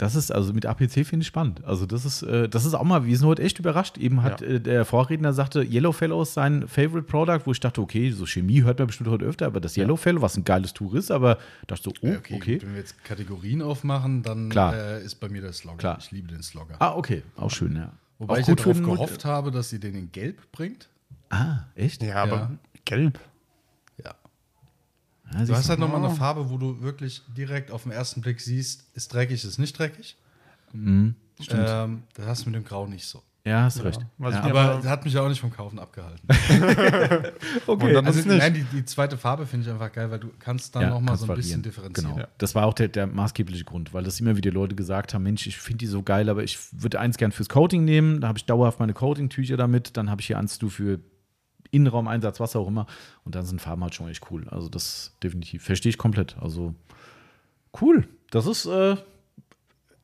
Das 0.01 0.15
ist, 0.15 0.31
also 0.33 0.55
mit 0.55 0.65
APC 0.65 1.05
finde 1.07 1.21
ich 1.25 1.27
spannend. 1.27 1.63
Also 1.63 1.85
das 1.85 2.07
ist, 2.07 2.23
äh, 2.23 2.49
das 2.49 2.65
ist 2.65 2.73
auch 2.73 2.85
mal, 2.85 3.05
wir 3.05 3.19
sind 3.19 3.27
heute 3.27 3.43
echt 3.43 3.59
überrascht. 3.59 3.99
Eben 3.99 4.23
hat 4.23 4.41
Ja. 4.41 4.47
äh, 4.47 4.59
der 4.59 4.87
Vorredner 4.87 5.35
sagte, 5.35 5.63
Yellowfellows 5.63 6.33
sein 6.33 6.67
Favorite 6.69 7.03
Product, 7.07 7.41
wo 7.45 7.53
ich 7.53 7.61
dachte, 7.61 7.83
okay, 7.83 8.11
so 8.11 8.25
Chemie 8.25 8.63
hört 8.63 8.79
man 8.79 8.87
bestimmt 8.87 9.11
heute 9.11 9.27
öfter, 9.27 9.45
aber 9.45 9.61
das 9.61 9.77
Yellowfellow, 9.77 10.23
was 10.23 10.39
ein 10.39 10.45
geiles 10.45 10.73
Tour 10.73 10.95
ist, 10.95 11.11
aber 11.11 11.37
dachte 11.67 11.83
so, 11.83 11.91
oh, 12.01 12.07
Ja, 12.07 12.17
okay. 12.17 12.35
okay, 12.37 12.63
Wenn 12.63 12.71
wir 12.73 12.79
jetzt 12.79 13.05
Kategorien 13.05 13.61
aufmachen, 13.61 14.23
dann 14.23 14.49
Klar. 14.49 14.75
Äh, 14.75 15.05
ist 15.05 15.17
bei 15.17 15.29
mir 15.29 15.43
der 15.43 15.53
Slogger. 15.53 15.77
Klar. 15.77 15.99
Ich 16.01 16.11
liebe 16.13 16.29
den 16.29 16.43
Slogger. 16.43 16.77
Ah, 16.79 16.95
okay, 16.95 17.23
auch 17.37 17.51
schön, 17.51 17.77
ja. 17.77 17.93
Wobei 18.19 18.33
auch 18.35 18.39
ich 18.39 18.47
ja 18.47 18.55
darauf 18.55 18.81
gehofft 18.83 19.27
habe, 19.27 19.51
dass 19.51 19.69
sie 19.69 19.81
den 19.81 19.95
in 19.97 20.11
Gelb 20.13 20.51
bringt. 20.51 20.89
Ah, 21.29 21.65
echt? 21.75 22.03
Ja, 22.03 22.23
aber 22.23 22.37
Ja. 22.37 22.51
gelb. 22.87 23.21
Ja. 25.33 25.41
Ja, 25.41 25.45
Du 25.47 25.55
hast 25.55 25.69
halt 25.69 25.79
nochmal 25.79 26.05
eine 26.05 26.15
Farbe, 26.15 26.51
wo 26.51 26.59
du 26.59 26.81
wirklich 26.83 27.23
direkt 27.37 27.71
auf 27.71 27.85
den 27.85 27.93
ersten 27.93 28.21
Blick 28.21 28.41
siehst, 28.41 28.85
ist 28.95 29.13
dreckig, 29.13 29.45
ist 29.45 29.59
nicht 29.59 29.79
dreckig. 29.79 30.17
Mhm, 30.73 31.15
Ähm, 31.51 32.03
das 32.15 32.27
hast 32.27 32.45
du 32.47 32.51
mit 32.51 32.57
dem 32.57 32.65
Grau 32.65 32.87
nicht 32.87 33.07
so. 33.07 33.23
Ja, 33.45 33.63
hast 33.63 33.79
du 33.79 33.85
recht. 33.85 34.01
Ja. 34.19 34.43
Aber 34.43 34.83
hat 34.85 35.05
mich 35.07 35.17
auch 35.17 35.29
nicht 35.29 35.41
vom 35.41 35.51
Kaufen 35.51 35.79
abgehalten. 35.79 36.21
okay. 37.67 37.93
Dann 37.95 38.07
Also, 38.07 38.29
nein, 38.29 38.53
die, 38.55 38.65
die 38.65 38.85
zweite 38.85 39.17
Farbe 39.17 39.47
finde 39.47 39.67
ich 39.67 39.73
einfach 39.73 39.91
geil, 39.93 40.11
weil 40.11 40.19
du 40.21 40.29
kannst 40.39 40.75
dann 40.77 40.83
Ja, 40.83 40.91
nochmal 40.91 41.17
so 41.17 41.25
ein 41.25 41.29
bisschen 41.37 41.63
variieren. 41.63 41.63
differenzieren. 41.63 42.15
Genau. 42.17 42.29
Das 42.39 42.55
war 42.55 42.67
auch 42.67 42.75
der, 42.75 42.89
der 42.89 43.07
maßgebliche 43.07 43.65
Grund, 43.65 43.95
weil 43.95 44.05
das 44.05 44.21
immer 44.21 44.37
wieder 44.37 44.51
Leute 44.51 44.75
gesagt 44.75 45.15
haben: 45.15 45.23
Mensch, 45.23 45.47
ich 45.47 45.57
finde 45.57 45.79
die 45.79 45.87
so 45.87 46.03
geil, 46.03 46.29
aber 46.29 46.43
ich 46.45 46.59
würde 46.73 47.01
eins 47.01 47.17
gern 47.17 47.33
fürs 47.33 47.49
Coating 47.49 47.85
nehmen. 47.85 48.21
Da 48.21 48.29
habe 48.29 48.39
ich 48.39 48.45
dauerhaft 48.45 48.79
meine 48.79 48.93
Coating-Tücher 48.93 49.57
damit. 49.57 49.97
Dann 49.97 50.11
habe 50.11 50.21
ich 50.21 50.27
hier 50.27 50.39
eins 50.39 50.59
du 50.59 50.69
für 50.69 51.01
Innenraumeinsatz, 51.71 52.41
was 52.41 52.57
auch 52.57 52.67
immer. 52.69 52.87
Und 53.25 53.35
dann 53.35 53.45
sind 53.47 53.61
Farben 53.61 53.83
halt 53.83 53.95
schon 53.95 54.09
echt 54.09 54.31
cool. 54.31 54.47
Also, 54.49 54.69
das 54.69 55.13
definitiv. 55.23 55.65
Verstehe 55.65 55.91
ich 55.91 55.99
komplett. 55.99 56.37
Also, 56.41 56.75
cool. 57.81 58.09
Das 58.31 58.47
ist 58.47 58.67
äh, 58.67 58.97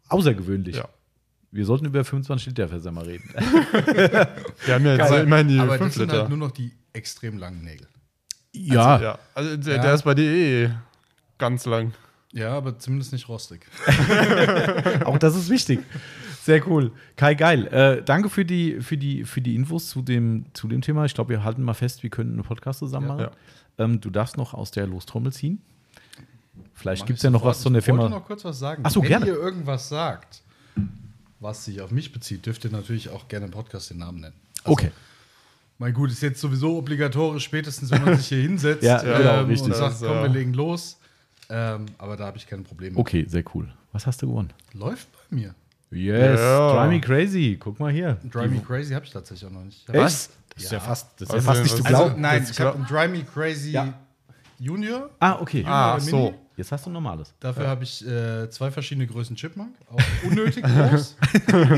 außergewöhnlich. 0.08 0.76
Ja. 0.76 0.88
Wir 1.52 1.64
sollten 1.64 1.86
über 1.86 2.04
25 2.04 2.48
Liter 2.48 2.68
Fässer 2.68 2.90
mal 2.92 3.04
reden. 3.04 3.30
Wir 3.34 4.74
haben 4.74 4.84
ja 4.84 4.92
jetzt 4.96 5.02
Aber, 5.10 5.20
immerhin 5.22 5.48
die 5.48 5.58
aber 5.58 5.78
5 5.78 5.80
das 5.88 5.94
sind 5.94 6.02
Liter. 6.08 6.18
halt 6.20 6.28
nur 6.28 6.38
noch 6.38 6.50
die 6.50 6.72
extrem 6.92 7.38
langen 7.38 7.62
Nägel. 7.62 7.86
ja, 8.52 9.00
ja, 9.00 9.18
also 9.34 9.56
der, 9.56 9.76
Ja. 9.76 9.82
der 9.82 9.94
ist 9.94 10.02
bei 10.02 10.14
dir 10.14 10.30
eh 10.30 10.70
ganz 11.38 11.64
lang. 11.66 11.92
Ja, 12.32 12.50
aber 12.54 12.78
zumindest 12.78 13.12
nicht 13.12 13.28
rostig. 13.28 13.64
Auch 15.04 15.16
das 15.18 15.36
ist 15.36 15.48
wichtig. 15.48 15.80
Sehr 16.46 16.64
cool. 16.68 16.92
Kai, 17.16 17.34
geil. 17.34 17.66
Äh, 17.66 18.02
danke 18.04 18.30
für 18.30 18.44
die, 18.44 18.80
für, 18.80 18.96
die, 18.96 19.24
für 19.24 19.40
die 19.40 19.56
Infos 19.56 19.88
zu 19.88 20.00
dem, 20.00 20.46
zu 20.52 20.68
dem 20.68 20.80
Thema. 20.80 21.04
Ich 21.04 21.12
glaube, 21.12 21.30
wir 21.30 21.42
halten 21.42 21.62
mal 21.64 21.74
fest, 21.74 22.04
wir 22.04 22.10
können 22.10 22.34
einen 22.34 22.44
Podcast 22.44 22.78
zusammen 22.78 23.08
machen. 23.08 23.20
Ja. 23.78 23.84
Ähm, 23.84 24.00
du 24.00 24.10
darfst 24.10 24.36
noch 24.36 24.54
aus 24.54 24.70
der 24.70 24.86
Lostrommel 24.86 25.32
ziehen. 25.32 25.60
Vielleicht 26.72 27.04
gibt 27.04 27.16
es 27.18 27.22
ja 27.24 27.30
noch 27.30 27.44
was 27.44 27.62
von 27.64 27.72
der 27.72 27.82
Ich 27.82 27.88
wollte 27.88 28.02
Firma. 28.04 28.16
noch 28.16 28.24
kurz 28.24 28.44
was 28.44 28.60
sagen. 28.60 28.82
Ach 28.86 28.90
so, 28.92 29.02
Wenn 29.02 29.08
gerne. 29.08 29.26
ihr 29.26 29.34
irgendwas 29.34 29.88
sagt, 29.88 30.42
was 31.40 31.64
sich 31.64 31.80
auf 31.80 31.90
mich 31.90 32.12
bezieht, 32.12 32.46
dürft 32.46 32.64
ihr 32.64 32.70
natürlich 32.70 33.08
auch 33.10 33.26
gerne 33.26 33.46
im 33.46 33.50
Podcast 33.50 33.90
den 33.90 33.98
Namen 33.98 34.20
nennen. 34.20 34.34
Also, 34.62 34.72
Okay. 34.72 34.90
Mein 35.78 35.92
gut, 35.94 36.10
ist 36.12 36.22
jetzt 36.22 36.40
sowieso 36.40 36.78
obligatorisch, 36.78 37.42
spätestens 37.42 37.90
wenn 37.90 38.04
man 38.04 38.16
sich 38.16 38.28
hier 38.28 38.38
hinsetzt 38.42 38.82
Ja, 38.84 39.02
genau, 39.02 39.40
ähm, 39.40 39.46
richtig. 39.46 39.66
und 39.72 39.74
sagt, 39.76 39.96
komm, 39.98 40.22
wir 40.22 40.28
legen 40.28 40.54
los. 40.54 40.96
Ähm, 41.50 41.86
aber 41.98 42.16
da 42.16 42.26
habe 42.26 42.38
ich 42.38 42.46
keine 42.46 42.62
Probleme. 42.62 42.96
Okay, 42.96 43.26
sehr 43.28 43.42
cool. 43.54 43.68
Was 43.92 44.06
hast 44.06 44.22
du 44.22 44.28
gewonnen? 44.28 44.52
Läuft 44.72 45.08
bei 45.12 45.36
mir. 45.36 45.54
Yes, 45.90 46.40
Ja. 46.40 46.72
Drive 46.74 46.90
Me 46.90 47.00
Crazy. 47.00 47.56
Guck 47.60 47.78
mal 47.80 47.92
hier. 47.92 48.16
Drive 48.30 48.50
Me 48.50 48.60
Crazy 48.60 48.92
habe 48.94 49.04
ich 49.04 49.12
tatsächlich 49.12 49.46
auch 49.48 49.52
noch 49.54 49.64
nicht. 49.64 49.84
Was? 49.88 50.30
Das 50.54 50.64
ist 50.64 50.70
Ja. 50.72 50.78
ja 50.78 50.84
fast, 50.84 51.08
das 51.20 51.22
ist 51.22 51.28
ja 51.28 51.34
Also, 51.36 51.46
fast 51.46 51.62
nicht 51.62 51.76
zu 51.76 51.82
glauben. 51.84 52.04
Also, 52.10 52.20
nein, 52.20 52.40
Das 52.40 52.50
ich 52.50 52.60
habe 52.60 52.74
einen 52.76 52.86
Drive 52.86 53.10
Me 53.10 53.22
Crazy 53.24 53.70
Ja. 53.70 53.94
Junior. 54.58 55.10
ah, 55.20 55.38
okay. 55.40 55.62
Ah, 55.66 55.96
Mini. 55.98 56.10
so. 56.10 56.34
Jetzt 56.56 56.72
hast 56.72 56.86
du 56.86 56.90
ein 56.90 56.94
normales. 56.94 57.34
Dafür 57.38 57.68
habe 57.68 57.84
ich 57.84 58.06
äh, 58.06 58.48
zwei 58.48 58.70
verschiedene 58.70 59.06
Größen 59.06 59.36
Chipmunk, 59.36 59.74
auch 59.92 60.00
unnötig 60.26 60.64
groß. 60.64 61.16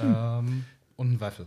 ähm, 0.00 0.64
und 0.96 1.12
ein 1.12 1.20
Waffel. 1.20 1.46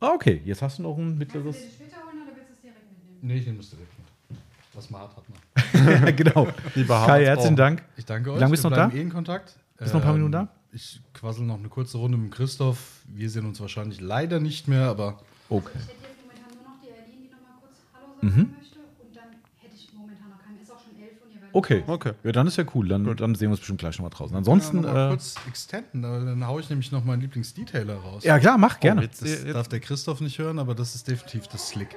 Ah, 0.00 0.10
okay. 0.14 0.42
Jetzt 0.44 0.60
hast 0.62 0.78
du 0.78 0.82
noch 0.82 0.96
ein 0.98 1.18
Willst 1.18 1.34
du 1.34 1.38
mittleres. 1.38 1.60
den 1.60 1.70
später 1.70 1.96
holen 2.04 2.22
oder 2.22 2.36
willst 2.36 2.50
du 2.50 2.54
es 2.54 2.60
direkt 2.62 2.90
mitnehmen? 2.90 3.18
Nee, 3.22 3.36
ich 3.36 3.46
nehme 3.46 3.60
es 3.60 3.70
direkt 3.70 3.88
mit. 4.28 4.38
Was 4.74 4.90
man 4.90 5.00
hart 5.02 5.16
hat 5.16 5.24
man. 5.28 6.16
genau. 6.16 6.48
Lieber 6.74 7.06
Kai, 7.06 7.24
herzlichen. 7.24 7.56
Dank. 7.56 7.82
Ich 7.96 8.04
danke 8.04 8.30
euch. 8.30 8.36
Wie 8.36 8.40
lange 8.40 8.50
bist 8.50 8.64
du 8.64 8.68
noch 8.70 8.76
da? 8.76 8.86
bleiben 8.86 8.98
eh 8.98 9.02
in 9.02 9.10
Kontakt. 9.12 9.54
Bist 9.78 9.94
noch 9.94 10.00
ein 10.00 10.04
paar 10.04 10.12
Minuten 10.14 10.32
da? 10.32 10.48
Ich 10.74 11.00
quassel 11.12 11.44
noch 11.44 11.58
eine 11.58 11.68
kurze 11.68 11.98
Runde 11.98 12.18
mit 12.18 12.32
Christoph. 12.32 12.78
Wir 13.06 13.30
sehen 13.30 13.46
uns 13.46 13.60
wahrscheinlich 13.60 14.00
leider 14.00 14.40
nicht 14.40 14.66
mehr, 14.68 14.88
aber 14.88 15.20
Okay. 15.48 15.70
Ich 15.74 15.80
hätte 15.82 15.92
jetzt 15.92 16.18
momentan 16.24 16.56
nur 16.56 16.64
noch 16.64 16.80
die 16.82 16.88
Eileen, 16.90 17.22
die 17.22 17.30
noch 17.30 17.40
mal 17.40 17.60
kurz 17.60 17.76
Hallo 17.94 18.06
Mhm. 18.22 18.30
sagen 18.30 18.56
möchte. 18.58 18.78
Und 18.78 19.14
dann 19.16 19.24
hätte 19.60 19.74
ich 19.76 19.92
momentan 19.94 20.30
noch 20.30 20.42
keinen. 20.42 20.60
Ist 20.60 20.72
auch 20.72 20.80
schon 20.82 21.00
elf 21.00 21.12
und 21.22 21.30
ihr 21.32 21.40
werdet 21.42 21.54
Okay. 21.54 21.84
Okay. 21.86 22.12
Ja, 22.24 22.32
dann 22.32 22.46
ist 22.48 22.56
ja 22.56 22.64
cool. 22.74 22.88
Dann, 22.88 23.04
dann 23.16 23.34
sehen 23.36 23.48
wir 23.48 23.50
uns 23.52 23.60
bestimmt 23.60 23.78
gleich 23.80 23.96
noch 23.98 24.04
mal 24.04 24.10
draußen. 24.10 24.36
Ansonsten. 24.36 24.78
ja, 24.78 24.82
noch 24.82 24.92
mal 24.94 25.06
Äh, 25.06 25.10
kurz 25.10 25.34
extenden. 25.46 26.02
Dann 26.02 26.26
dann 26.26 26.46
haue 26.46 26.60
ich 26.60 26.68
nämlich 26.70 26.90
noch 26.90 27.04
meinen 27.04 27.20
Lieblingsdetailer 27.20 27.94
raus. 27.94 28.24
ja, 28.24 28.38
klar, 28.40 28.58
mach 28.58 28.80
gerne. 28.80 29.02
Jetzt, 29.02 29.22
Das 29.22 29.28
jetzt, 29.30 29.54
darf 29.54 29.68
der 29.68 29.80
Christoph 29.80 30.20
nicht 30.20 30.38
hören, 30.38 30.58
aber 30.58 30.74
das 30.74 30.94
ist 30.96 31.06
definitiv 31.06 31.46
das 31.46 31.68
Slick. 31.68 31.94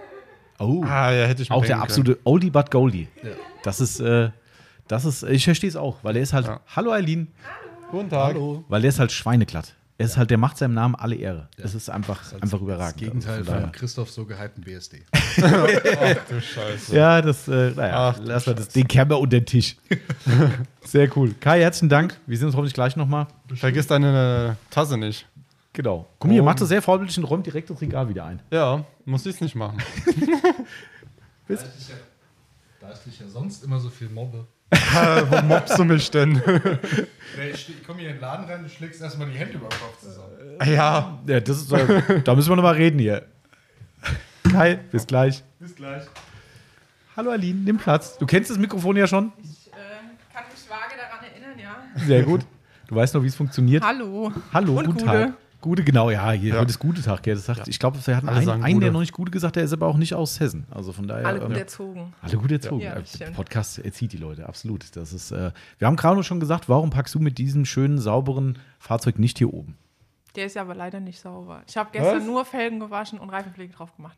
Oh. 0.60 0.84
ah, 0.84 1.12
ja, 1.12 1.26
hätte 1.26 1.42
ich 1.42 1.50
Auch 1.52 1.62
der 1.62 1.70
denken 1.70 1.84
absolute 1.84 2.20
Oldie 2.26 2.50
but 2.52 2.70
Goldie. 2.70 3.08
Ja. 3.24 3.30
Das 3.64 3.80
ist, 3.80 4.00
äh, 4.00 4.30
das 4.88 5.06
ist, 5.06 5.24
ich 5.24 5.44
verstehe 5.46 5.70
es 5.70 5.76
auch, 5.76 6.04
weil 6.04 6.16
er 6.18 6.22
ist 6.24 6.34
halt, 6.34 6.46
Ja. 6.48 6.62
hallo 6.76 6.92
Eileen, 6.92 7.28
können. 7.28 7.67
Guten 7.92 8.10
Tag. 8.10 8.34
Hallo. 8.36 8.64
weil 8.68 8.82
der 8.82 8.90
ist 8.90 9.00
halt 9.00 9.12
schweineglatt. 9.12 9.74
Es 10.00 10.12
ist 10.12 10.18
halt, 10.18 10.30
der 10.30 10.38
macht 10.38 10.58
seinem 10.60 10.76
Namen 10.76 10.94
alle 10.94 11.16
Ehre. 11.16 11.50
Es 11.58 11.74
ist 11.74 11.90
einfach, 11.90 12.32
einfach 12.34 12.62
überragend. 12.62 13.02
Das 13.02 13.08
Gegenteil 13.10 13.38
Also 13.40 13.52
von 13.52 13.72
Christoph 13.72 14.12
so 14.12 14.26
gehypten 14.26 14.64
BSD. 14.64 15.04
Du 16.30 16.40
Scheiße. 16.42 16.96
Ja, 16.96 17.20
das, 17.22 17.48
äh, 17.48 17.72
naja, 17.72 18.10
Ach, 18.14 18.20
lass 18.22 18.46
mal 18.46 18.54
das, 18.54 18.70
den 18.70 18.88
kehren 18.88 19.10
wir 19.10 19.18
unter 19.18 19.40
den 19.40 19.46
Tisch. 19.48 19.76
Sehr 20.84 21.10
cool. 21.18 21.34
Kai, 21.40 21.62
herzlichen 21.62 21.90
Dank. 21.90 22.20
Wir 22.28 22.38
sehen 22.38 22.46
uns 22.48 22.56
hoffentlich 22.56 22.76
gleich 22.76 22.96
nochmal. 22.96 23.26
Vergiss 23.56 23.88
deine 23.88 24.58
Tasse 24.70 24.98
nicht. 24.98 25.26
Genau. 25.74 26.06
Komm 26.20 26.32
hier, 26.32 26.42
Oh. 26.44 26.46
mach 26.46 26.56
das 26.56 26.70
sehr 26.70 26.82
vorbildlich 26.82 27.18
und 27.20 27.24
räumt 27.26 27.46
direkt 27.46 27.70
das 27.70 27.80
Regal 27.82 28.10
wieder 28.10 28.26
ein. 28.26 28.42
Ja, 28.52 28.84
muss 29.06 29.26
ich 29.26 29.36
es 29.36 29.42
nicht 29.42 29.56
machen. 29.56 29.78
Da 31.48 31.54
ist 31.54 31.64
dich 31.64 31.88
ja, 31.90 31.96
da 32.82 32.90
ist 32.92 33.06
dich 33.06 33.20
ja 33.22 33.28
sonst 33.30 33.64
immer 33.64 33.80
so 33.80 33.90
viel 33.90 34.10
Mobbe. 34.10 34.46
Wo 34.72 35.42
mobst 35.44 35.78
du 35.80 35.84
mich 35.86 36.10
denn? 36.12 36.42
Ich 37.54 37.86
komme 37.86 38.00
hier 38.00 38.10
in 38.10 38.16
den 38.16 38.22
Laden 38.22 38.46
rein, 38.50 38.64
du 38.64 38.70
schlägst 38.70 39.02
erstmal 39.02 39.30
die 39.30 39.38
Hände 39.38 39.54
über 39.56 39.70
den 39.70 39.80
Kopf 39.80 40.00
zusammen. 40.02 40.34
ja, 40.66 41.20
Ja, 41.26 41.40
das 41.40 41.58
ist, 41.58 41.72
da 41.72 42.36
müssen 42.36 42.50
wir 42.50 42.56
nochmal 42.56 42.74
reden 42.76 43.00
hier. 43.00 43.24
Kai, 44.52 44.76
bis 44.92 45.06
gleich. 45.08 45.44
Bis 45.60 45.76
gleich. 45.76 46.04
Hallo 47.16 47.32
Aline, 47.32 47.60
nimm 47.62 47.78
Platz. 47.78 48.18
Du 48.18 48.26
kennst 48.26 48.50
das 48.50 48.58
Mikrofon 48.58 48.96
ja 48.98 49.08
schon. 49.08 49.32
Ich 49.44 49.68
äh, 49.68 49.76
kann 50.34 50.44
mich 50.52 50.70
vage 50.70 50.96
daran 50.98 51.26
erinnern, 51.26 51.60
ja. 51.60 52.06
Sehr 52.06 52.24
gut. 52.24 52.42
Du 52.88 52.96
weißt 52.96 53.14
noch, 53.16 53.24
wie 53.24 53.28
es 53.28 53.36
funktioniert. 53.36 53.84
Hallo. 53.84 54.32
Hallo, 54.54 54.78
Und 54.80 54.86
guten 54.86 55.00
Gude. 55.00 55.12
Tag. 55.12 55.34
Gute, 55.60 55.84
genau, 55.84 56.10
ja, 56.12 56.32
hier, 56.32 56.54
Ja. 56.54 56.60
heute 56.60 56.70
ist 56.70 56.80
gute 56.80 57.02
Tag. 57.02 57.26
Ja, 57.26 57.34
das 57.34 57.46
sagt, 57.46 57.68
Ich 57.68 57.80
glaube, 57.80 57.98
wir 58.06 58.16
hatten 58.16 58.30
Alle 58.30 58.52
einen, 58.54 58.64
einen, 58.64 58.80
der 58.80 58.92
noch 58.92 59.00
nicht 59.00 59.12
Gute 59.12 59.32
gesagt, 59.32 59.56
der 59.56 59.64
ist 59.64 59.74
aber 59.74 59.88
auch 59.88 59.98
nicht 59.98 60.14
aus 60.14 60.40
Hessen. 60.40 60.68
Also 60.70 60.94
von 60.94 61.08
daher. 61.08 61.26
Alle 61.26 61.40
ähm, 61.40 61.48
gut 61.48 61.58
erzogen. 61.58 62.14
Alle 62.22 62.38
gut 62.38 62.52
erzogen. 62.52 62.82
Ja, 62.82 62.94
Ja, 62.94 63.00
das 63.00 63.16
stimmt. 63.16 63.36
Podcast 63.36 63.80
erzieht 63.80 64.14
die 64.14 64.18
Leute, 64.18 64.48
absolut. 64.48 64.96
Das 64.96 65.14
ist, 65.14 65.32
äh, 65.32 65.52
wir 65.80 65.88
haben 65.88 65.96
gerade 65.96 66.16
noch 66.16 66.24
schon 66.24 66.40
gesagt, 66.40 66.70
warum 66.70 66.92
packst 66.92 67.16
du 67.16 67.20
mit 67.20 67.38
diesem 67.40 67.66
schönen, 67.66 67.98
sauberen 67.98 68.60
Fahrzeug 68.80 69.18
nicht 69.18 69.40
hier 69.40 69.52
oben? 69.54 69.76
Der 70.36 70.46
ist 70.46 70.56
ja 70.56 70.62
aber 70.62 70.76
leider 70.76 71.00
nicht 71.00 71.20
sauber. 71.20 71.64
Ich 71.68 71.76
habe 71.76 71.90
gestern 71.92 72.18
Was? 72.20 72.26
nur 72.26 72.46
Felgen 72.46 72.80
gewaschen 72.80 73.18
und 73.18 73.32
Reifenpflege 73.32 73.74
drauf 73.74 73.96
gemacht. 73.96 74.18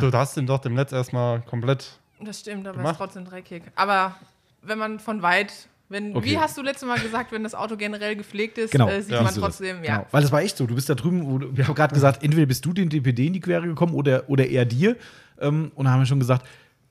du, 0.00 0.10
du 0.10 0.16
hast 0.16 0.36
den 0.36 0.46
doch 0.46 0.60
dem 0.60 0.74
Netz 0.74 0.92
erstmal 0.92 1.40
komplett. 1.40 1.98
Das 2.20 2.38
stimmt, 2.40 2.66
aber 2.66 2.70
es 2.70 2.76
Gemacht? 2.76 2.92
ist 2.92 2.98
trotzdem 2.98 3.24
dreckig. 3.24 3.64
Aber 3.74 4.14
wenn 4.62 4.78
man 4.78 5.00
von 5.00 5.22
weit, 5.22 5.52
wenn, 5.88 6.14
Okay. 6.16 6.30
wie 6.30 6.38
hast 6.38 6.56
du 6.56 6.62
letztes 6.62 6.86
Mal 6.88 6.98
gesagt, 7.00 7.32
wenn 7.32 7.42
das 7.42 7.54
Auto 7.54 7.76
generell 7.76 8.14
gepflegt 8.16 8.58
ist, 8.58 8.70
Genau. 8.72 8.88
äh, 8.88 9.02
sieht 9.02 9.12
Ja. 9.12 9.22
man 9.22 9.34
trotzdem, 9.34 9.82
ja. 9.84 9.96
Genau. 9.98 10.06
Weil 10.10 10.22
das 10.22 10.32
war 10.32 10.42
echt 10.42 10.56
so. 10.56 10.66
Du 10.66 10.74
bist 10.74 10.88
da 10.88 10.94
drüben, 10.94 11.26
wo 11.26 11.38
du, 11.38 11.56
wir 11.56 11.66
haben 11.66 11.74
gerade 11.74 11.94
gesagt, 11.94 12.22
entweder 12.22 12.46
bist 12.46 12.64
du 12.64 12.72
den 12.72 12.88
DPD 12.88 13.26
in 13.28 13.32
die 13.32 13.40
Quere 13.40 13.66
gekommen 13.66 13.94
oder, 13.94 14.24
oder 14.28 14.46
eher 14.46 14.64
dir. 14.64 14.96
Ähm, 15.40 15.70
und 15.74 15.84
dann 15.84 15.94
haben 15.94 16.00
wir 16.00 16.06
schon 16.06 16.20
gesagt, 16.20 16.46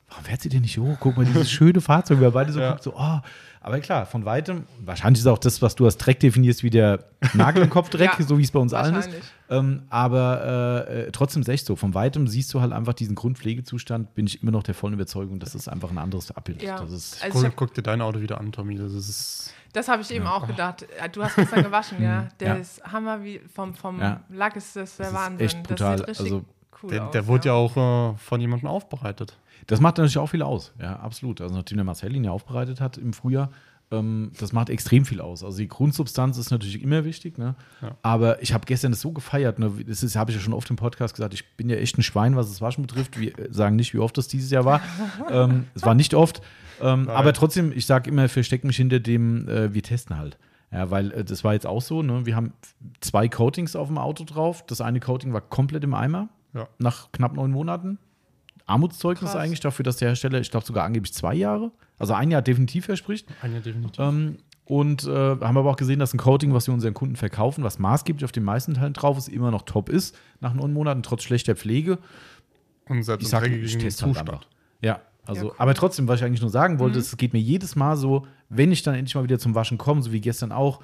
warum 0.10 0.24
fährt 0.24 0.42
sie 0.42 0.50
denn 0.50 0.62
nicht 0.62 0.78
hoch? 0.78 0.98
Guck 1.00 1.18
mal, 1.18 1.26
dieses 1.26 1.52
schöne 1.52 1.82
Fahrzeug. 1.82 2.20
Wir 2.22 2.32
beide 2.32 2.52
so 2.52 2.60
Ja. 2.60 2.72
guckt 2.72 2.84
so, 2.84 2.94
oh. 2.98 3.20
Aber 3.62 3.80
klar, 3.80 4.06
von 4.06 4.24
weitem, 4.26 4.64
wahrscheinlich 4.86 5.22
ist 5.22 5.28
auch 5.28 5.38
das, 5.38 5.62
was 5.62 5.76
du 5.76 5.86
als 5.86 5.98
Dreck 5.98 6.20
definierst, 6.20 6.64
wie 6.64 6.70
der 6.70 7.04
Nagel 7.34 7.64
im 7.64 7.70
Kopf 7.70 7.90
Dreck, 7.90 8.12
Ja, 8.20 8.26
so 8.26 8.38
wie 8.38 8.44
es 8.44 8.52
bei 8.52 8.60
uns 8.60 8.74
allen 8.74 8.96
ist. 8.96 9.10
Ähm, 9.50 9.84
aber 9.90 10.86
äh, 10.88 11.02
äh, 11.08 11.12
trotzdem 11.12 11.42
ist 11.42 11.50
echt 11.50 11.66
so. 11.66 11.76
Von 11.76 11.94
weitem 11.94 12.28
siehst 12.28 12.54
du 12.54 12.62
halt 12.62 12.72
einfach 12.72 12.94
diesen 12.94 13.16
Grundpflegezustand, 13.16 14.14
bin 14.16 14.28
ich 14.28 14.42
immer 14.42 14.52
noch 14.52 14.64
der 14.64 14.74
vollen 14.74 14.94
Überzeugung, 14.94 15.40
dass 15.40 15.54
das 15.54 15.68
einfach 15.68 15.90
ein 15.92 15.98
anderes 15.98 16.32
Abbild 16.32 16.62
Ja. 16.64 16.80
Das 16.80 16.92
ist 16.92 17.24
Also 17.24 17.42
Guck, 17.48 17.56
guck 17.56 17.74
dir 17.74 17.82
dein 17.82 18.02
Auto 18.02 18.22
wieder 18.22 18.40
an, 18.40 18.52
Tommy. 18.52 18.76
Das 18.76 18.94
ist. 18.94 19.54
das 19.74 19.88
habe 19.88 20.02
ich 20.02 20.12
eben 20.12 20.28
auch 20.28 20.48
gedacht. 20.48 20.84
Äh, 21.02 21.10
Du 21.10 21.24
hast 21.24 21.36
gestern 21.36 21.64
gewaschen, 21.64 22.02
ja. 22.02 22.28
Der 22.40 22.48
Ja. 22.50 22.54
ist 22.56 22.84
Hammer, 22.84 23.24
wie 23.24 23.40
vom, 23.54 23.74
vom 23.74 24.00
Ja. 24.00 24.22
Lack 24.30 24.56
ist 24.56 24.76
das 24.76 24.98
der 24.98 25.06
Das 25.08 25.14
ist 25.14 25.20
Wahnsinn. 25.20 25.46
echt 25.46 25.64
brutal. 25.64 25.96
Das 25.98 26.06
sieht 26.06 26.10
richtig 26.26 26.34
Also, 26.34 26.46
cool 26.84 26.92
Der, 26.92 27.06
aus. 27.06 27.12
der 27.12 27.28
wurde 27.28 27.48
ja 27.50 27.54
auch 27.54 27.76
äh, 28.14 28.18
von 28.18 28.42
jemandem 28.42 28.70
aufbereitet. 28.70 29.38
Das 29.68 29.82
macht 29.82 29.98
natürlich 29.98 30.18
auch 30.18 30.28
viel 30.28 30.42
aus, 30.44 30.74
ja, 30.80 30.98
absolut. 30.98 31.42
Also 31.42 31.56
nachdem 31.56 31.78
der 31.78 31.86
Marcel 31.86 32.16
ihn 32.16 32.24
ja 32.24 32.32
aufbereitet 32.32 32.80
hat 32.80 32.98
im 32.98 33.14
Frühjahr, 33.14 33.50
ähm, 33.90 34.32
das 34.40 34.54
macht 34.54 34.70
extrem 34.70 35.06
viel 35.06 35.22
aus. 35.22 35.44
Also 35.44 35.58
die 35.58 35.68
Grundsubstanz 35.68 36.38
ist 36.38 36.52
natürlich 36.52 36.82
immer 36.82 37.06
wichtig, 37.06 37.38
ne? 37.38 37.56
Aber 38.02 38.42
ich 38.42 38.54
habe 38.54 38.66
gestern 38.66 38.92
das 38.92 39.02
so 39.02 39.12
gefeiert, 39.12 39.60
ne? 39.60 39.72
Das 39.86 40.16
habe 40.16 40.32
ich 40.32 40.38
ja 40.38 40.44
schon 40.44 40.54
oft 40.54 40.70
im 40.70 40.76
Podcast 40.76 41.16
gesagt, 41.16 41.34
ich 41.34 41.56
bin 41.56 41.70
ja 41.70 41.78
echt 41.78 41.98
ein 41.98 42.04
Schwein, 42.04 42.36
was 42.36 42.50
das 42.50 42.62
Waschen 42.62 42.86
betrifft. 42.86 43.20
Wir 43.20 43.34
sagen 43.50 43.76
nicht, 43.76 43.94
wie 43.94 44.00
oft 44.00 44.18
das 44.18 44.28
dieses 44.28 44.52
Jahr 44.52 44.66
war. 44.66 44.82
ähm, 45.32 45.66
es 45.74 45.84
war 45.84 45.96
nicht 45.96 46.14
oft. 46.14 46.42
Ähm, 46.82 47.10
aber 47.10 47.34
trotzdem, 47.34 47.72
ich 47.72 47.86
sage 47.86 48.10
immer, 48.10 48.28
versteck 48.30 48.64
mich 48.64 48.78
hinter 48.78 49.00
dem, 49.00 49.48
äh, 49.48 49.74
wir 49.74 49.84
testen 49.84 50.18
halt. 50.18 50.38
Ja, 50.72 50.92
weil 50.92 51.12
äh, 51.12 51.24
das 51.24 51.44
war 51.46 51.54
jetzt 51.54 51.66
auch 51.66 51.82
so, 51.82 52.04
ne? 52.04 52.26
Wir 52.26 52.36
haben 52.36 52.54
zwei 53.00 53.30
Coatings 53.30 53.76
auf 53.76 53.88
dem 53.88 53.98
Auto 53.98 54.26
drauf. 54.26 54.66
Das 54.68 54.82
eine 54.82 55.00
Coating 55.00 55.32
war 55.34 55.42
komplett 55.42 55.84
im 55.86 55.94
Eimer. 55.94 56.28
Ja. 56.54 56.68
Nach 56.80 57.12
knapp 57.12 57.34
neun 57.36 57.52
Monaten. 57.52 57.98
Armutszeugnis 58.66 59.32
Krass. 59.32 59.40
eigentlich 59.42 59.60
dafür, 59.62 59.84
dass 59.84 59.98
der 59.98 60.10
Hersteller, 60.10 60.40
ich 60.42 60.52
glaube 60.52 60.66
sogar 60.66 60.84
angeblich 60.84 61.14
zwei 61.14 61.34
Jahre, 61.34 61.72
also 61.98 62.14
ein 62.14 62.32
Jahr 62.32 62.42
definitiv 62.42 62.86
verspricht. 62.86 63.28
Eine 63.42 63.62
definitiv. 63.62 63.98
Ähm, 64.00 64.38
und 64.66 65.06
äh, 65.06 65.10
haben 65.10 65.58
aber 65.58 65.70
auch 65.72 65.78
gesehen, 65.78 66.00
dass 66.00 66.14
ein 66.14 66.18
Coating, 66.18 66.54
was 66.54 66.68
wir 66.68 66.74
unseren 66.74 66.94
Kunden 66.94 67.16
verkaufen, 67.16 67.64
was 67.64 67.80
maßgeblich 67.80 68.26
auf 68.26 68.34
den 68.34 68.44
meisten 68.44 68.74
Teilen 68.74 68.92
drauf 68.92 69.18
ist, 69.18 69.30
immer 69.30 69.52
noch 69.52 69.62
top 69.62 69.88
ist, 69.88 70.18
nach 70.42 70.54
neun 70.54 70.74
Monaten, 70.74 71.04
trotz 71.04 71.24
schlechter 71.24 71.56
Pflege. 71.56 72.00
Und 72.90 73.04
selbst 73.04 73.24
Ich 73.24 73.30
sag, 73.30 73.48
ich 73.48 73.78
teste 73.78 74.06
halt 74.06 74.16
Zustand. 74.16 74.30
einfach. 74.30 74.48
Ja, 74.82 75.00
also, 75.26 75.42
Ja, 75.46 75.48
cool. 75.52 75.56
aber 75.58 75.74
trotzdem, 75.74 76.08
was 76.10 76.20
ich 76.20 76.26
eigentlich 76.26 76.42
nur 76.42 76.50
sagen 76.50 76.80
wollte, 76.80 77.00
es 77.00 77.16
geht 77.16 77.32
mir 77.32 77.40
jedes 77.40 77.78
Mal 77.78 77.96
so, 77.96 78.28
wenn 78.50 78.72
ich 78.74 78.84
dann 78.84 78.96
endlich 78.96 79.16
mal 79.16 79.24
wieder 79.24 79.40
zum 79.40 79.56
Waschen 79.56 79.78
komme, 79.78 80.02
so 80.02 80.12
wie 80.12 80.20
gestern 80.22 80.52
auch, 80.52 80.82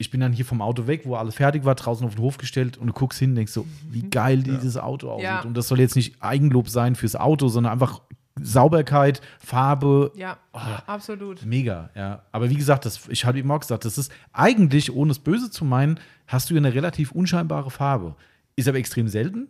ich 0.00 0.10
bin 0.10 0.18
dann 0.18 0.32
hier 0.32 0.46
vom 0.46 0.62
Auto 0.62 0.86
weg, 0.86 1.02
wo 1.04 1.14
alles 1.16 1.34
fertig 1.34 1.66
war, 1.66 1.74
draußen 1.74 2.06
auf 2.06 2.14
den 2.14 2.22
Hof 2.22 2.38
gestellt 2.38 2.78
und 2.78 2.86
du 2.86 2.92
guckst 2.94 3.18
hin 3.18 3.30
und 3.30 3.36
denkst 3.36 3.52
so, 3.52 3.66
wie 3.90 4.00
geil 4.00 4.42
dieses 4.42 4.78
Auto 4.78 5.10
aussieht. 5.10 5.24
Ja. 5.24 5.42
Und 5.42 5.54
das 5.54 5.68
soll 5.68 5.78
jetzt 5.78 5.94
nicht 5.94 6.22
Eigenlob 6.22 6.70
sein 6.70 6.94
fürs 6.94 7.16
Auto, 7.16 7.48
sondern 7.48 7.74
einfach 7.74 8.00
Sauberkeit, 8.40 9.20
Farbe, 9.38 10.10
ja, 10.16 10.38
absolut. 10.86 11.44
mega, 11.44 11.90
ja. 11.94 12.22
Aber 12.32 12.48
wie 12.48 12.56
gesagt, 12.56 12.86
das, 12.86 13.08
ich 13.10 13.26
habe 13.26 13.38
eben 13.38 13.50
auch 13.50 13.60
gesagt, 13.60 13.84
das 13.84 13.98
ist 13.98 14.10
eigentlich, 14.32 14.90
ohne 14.90 15.10
es 15.10 15.18
böse 15.18 15.50
zu 15.50 15.66
meinen, 15.66 16.00
hast 16.26 16.48
du 16.48 16.54
ja 16.54 16.58
eine 16.58 16.72
relativ 16.72 17.12
unscheinbare 17.12 17.70
Farbe. 17.70 18.16
Ist 18.56 18.68
aber 18.68 18.78
extrem 18.78 19.06
selten. 19.06 19.48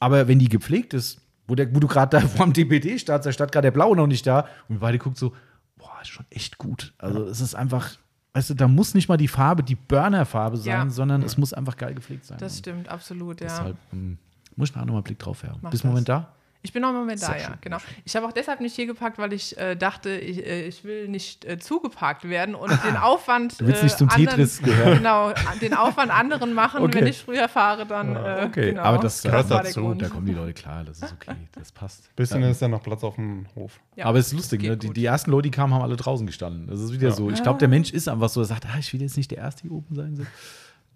Aber 0.00 0.26
wenn 0.26 0.40
die 0.40 0.48
gepflegt 0.48 0.94
ist, 0.94 1.20
wo, 1.46 1.54
der, 1.54 1.72
wo 1.72 1.78
du 1.78 1.86
gerade 1.86 2.18
da 2.18 2.26
vor 2.26 2.44
dem 2.44 2.54
DPD 2.54 2.98
startst, 2.98 3.26
da 3.28 3.30
steht 3.30 3.52
gerade 3.52 3.66
der 3.66 3.70
Blaue 3.70 3.94
noch 3.94 4.08
nicht 4.08 4.26
da 4.26 4.48
und 4.68 4.76
wir 4.76 4.80
beide 4.80 4.98
guckt 4.98 5.16
so, 5.16 5.32
boah, 5.76 5.96
ist 6.02 6.08
schon 6.08 6.26
echt 6.30 6.58
gut. 6.58 6.92
Also 6.98 7.22
es 7.22 7.40
ist 7.40 7.54
einfach, 7.54 7.98
weißt 8.36 8.50
du, 8.50 8.54
da 8.54 8.68
muss 8.68 8.92
nicht 8.94 9.08
mal 9.08 9.16
die 9.16 9.28
Farbe, 9.28 9.62
die 9.62 9.74
Burner-Farbe 9.76 10.58
sein, 10.58 10.66
Ja. 10.88 10.90
sondern 10.90 11.22
es 11.22 11.38
muss 11.38 11.52
einfach 11.54 11.76
geil 11.76 11.94
gepflegt 11.94 12.26
sein. 12.26 12.36
Das 12.38 12.58
stimmt, 12.58 12.88
absolut, 12.88 13.40
ja. 13.40 13.46
Deshalb 13.46 13.76
ähm, 13.92 14.18
muss 14.56 14.68
ich 14.68 14.74
da 14.74 14.80
nochmal 14.80 14.96
einen 14.96 15.04
Blick 15.04 15.18
drauf 15.18 15.42
werfen. 15.42 15.60
Bis 15.70 15.82
Moment 15.84 16.08
da? 16.08 16.28
Ich 16.66 16.72
bin 16.72 16.82
noch 16.82 16.88
im 16.90 16.96
Moment 16.96 17.22
da, 17.22 17.36
ja, 17.36 17.44
schön. 17.44 17.54
genau. 17.60 17.76
Ich 18.04 18.16
habe 18.16 18.26
auch 18.26 18.32
deshalb 18.32 18.60
nicht 18.60 18.74
hier 18.74 18.86
gepackt, 18.86 19.18
weil 19.18 19.32
ich 19.32 19.56
äh, 19.56 19.76
dachte, 19.76 20.10
ich, 20.10 20.44
äh, 20.44 20.66
ich 20.66 20.82
will 20.82 21.06
nicht 21.06 21.44
äh, 21.44 21.58
zugeparkt 21.58 22.28
werden 22.28 22.56
und 22.56 22.70
den 22.84 22.96
Aufwand. 22.96 23.60
Du 23.60 23.68
willst 23.68 23.82
äh, 23.82 23.84
nicht 23.84 23.98
zum 23.98 24.08
anderen- 24.10 24.30
Tetris 24.30 24.58
gehören. 24.62 24.98
Genau, 24.98 25.32
den 25.60 25.74
Aufwand 25.74 26.10
anderen 26.10 26.52
machen, 26.54 26.82
Okay. 26.82 26.94
wenn 26.98 27.06
ich 27.06 27.18
früher 27.18 27.48
fahre, 27.48 27.86
dann. 27.86 28.16
Äh, 28.16 28.42
Okay, 28.46 28.70
genau. 28.70 28.82
aber 28.82 28.98
das, 28.98 29.22
gehört 29.22 29.48
dazu. 29.48 29.94
Da 29.94 30.08
kommen 30.08 30.26
die 30.26 30.32
Leute 30.32 30.54
klar, 30.54 30.82
das 30.82 30.98
ist 31.00 31.12
okay, 31.12 31.36
das 31.52 31.70
passt. 31.70 32.10
Bisschen 32.16 32.42
Ja. 32.42 32.50
ist 32.50 32.60
ja 32.60 32.66
noch 32.66 32.82
Platz 32.82 33.04
auf 33.04 33.14
dem 33.14 33.46
Hof. 33.54 33.78
Ja, 33.94 34.06
aber 34.06 34.18
es 34.18 34.26
ist 34.26 34.32
lustig, 34.32 34.62
ne? 34.62 34.76
die, 34.76 34.90
die 34.92 35.04
ersten 35.04 35.30
Leute, 35.30 35.42
die 35.42 35.50
kamen, 35.52 35.72
haben 35.72 35.82
alle 35.82 35.96
draußen 35.96 36.26
gestanden. 36.26 36.66
Das 36.66 36.80
ist 36.80 36.92
wieder 36.92 37.12
so. 37.12 37.30
Ich 37.30 37.42
glaube, 37.44 37.60
der 37.60 37.68
Mensch 37.68 37.92
ist 37.92 38.08
einfach 38.08 38.28
so, 38.28 38.40
er 38.40 38.46
sagt, 38.46 38.66
ah, 38.66 38.76
ich 38.80 38.92
will 38.92 39.00
jetzt 39.00 39.16
nicht 39.16 39.30
der 39.30 39.38
Erste 39.38 39.62
hier 39.62 39.70
oben 39.70 39.94
sein. 39.94 40.16
So. 40.16 40.24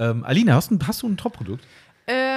Ähm, 0.00 0.24
Aline, 0.24 0.54
hast 0.54 0.70
du, 0.70 0.74
ein- 0.74 0.86
hast 0.86 1.02
du 1.02 1.08
ein 1.08 1.16
Top-Produkt? 1.16 1.64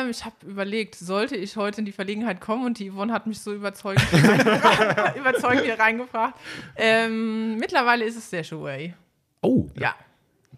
Ähm, 0.04 0.10
ich 0.12 0.26
habe 0.26 0.36
überlegt, 0.46 0.96
sollte 0.96 1.36
ich 1.36 1.56
heute 1.58 1.80
in 1.82 1.86
die 1.86 1.92
Verlegenheit 1.92 2.42
kommen 2.42 2.66
und 2.66 2.80
die 2.80 2.90
Yvonne 2.92 3.12
hat 3.14 3.28
mich 3.28 3.40
so 3.40 3.54
überzeugend, 3.54 4.06
überzeugend 5.18 5.64
hier 5.66 5.80
reingebracht. 5.80 6.36
Ähm, 6.76 7.58
mittlerweile 7.58 8.06
ist 8.06 8.16
es 8.18 8.30
der 8.30 8.44
Shuwei. 8.44 8.94
Oh, 9.42 9.68
Ja. 9.78 9.96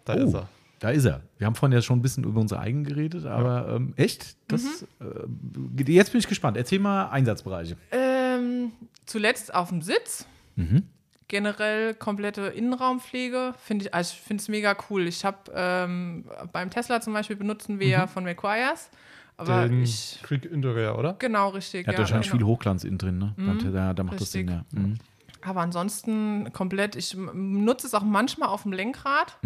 Da 0.04 0.14
oh, 0.14 0.18
ist 0.24 0.34
er. 0.34 0.48
da 0.78 0.90
ist 0.90 1.04
er. 1.04 1.22
Wir 1.38 1.46
haben 1.48 1.56
vorhin 1.56 1.74
ja 1.74 1.82
schon 1.82 1.98
ein 1.98 2.02
bisschen 2.02 2.22
über 2.22 2.40
unsere 2.40 2.60
eigenen 2.60 2.84
geredet, 2.84 3.26
aber 3.26 3.74
ähm, 3.74 3.92
echt? 3.96 4.36
Das, 4.46 4.62
Mhm. 5.00 5.74
äh, 5.78 5.92
jetzt 5.92 6.12
bin 6.12 6.20
ich 6.20 6.28
gespannt. 6.28 6.56
Erzähl 6.56 6.78
mal 6.78 7.08
Einsatzbereiche. 7.08 7.76
Ähm, 7.90 8.70
zuletzt 9.04 9.52
auf 9.52 9.70
dem 9.70 9.82
Sitz. 9.82 10.26
Mhm. 10.54 10.84
Generell 11.26 11.94
komplette 11.94 12.42
Innenraumpflege. 12.42 13.54
Finde 13.60 13.86
ich, 13.86 13.94
also 13.94 14.12
ich 14.14 14.20
finde 14.20 14.40
es 14.42 14.48
mega 14.48 14.76
cool. 14.90 15.08
Ich 15.08 15.24
habe 15.24 15.38
ähm, 15.52 16.24
beim 16.52 16.70
Tesla 16.70 17.00
zum 17.00 17.14
Beispiel 17.14 17.34
benutzen 17.34 17.80
wir 17.80 17.88
ja 17.88 18.06
von 18.06 18.22
McQuires. 18.22 18.90
Aber 19.38 19.68
Den 19.68 19.82
ich. 19.82 20.18
Creek 20.22 20.44
Interior, 20.46 20.98
oder? 20.98 21.14
Genau, 21.18 21.50
richtig. 21.50 21.86
Er 21.86 21.88
hat 21.88 21.94
ja, 21.94 21.98
wahrscheinlich 22.00 22.28
genau. 22.30 22.38
viel 22.38 22.46
Hochglanz 22.46 22.84
innen 22.84 22.98
drin, 22.98 23.18
ne? 23.18 23.34
Beim- 23.36 23.72
Da, 23.72 23.92
da 23.92 24.02
macht 24.02 24.20
das 24.20 24.32
Sinn, 24.32 24.48
ja. 24.48 24.58
richtig. 24.60 24.78
Mhm. 24.78 24.98
Aber 25.42 25.60
ansonsten 25.60 26.52
komplett. 26.52 26.96
Ich 26.96 27.14
nutze 27.14 27.86
es 27.86 27.94
auch 27.94 28.02
manchmal 28.02 28.48
auf 28.48 28.62
dem 28.62 28.72
Lenkrad. 28.72 29.38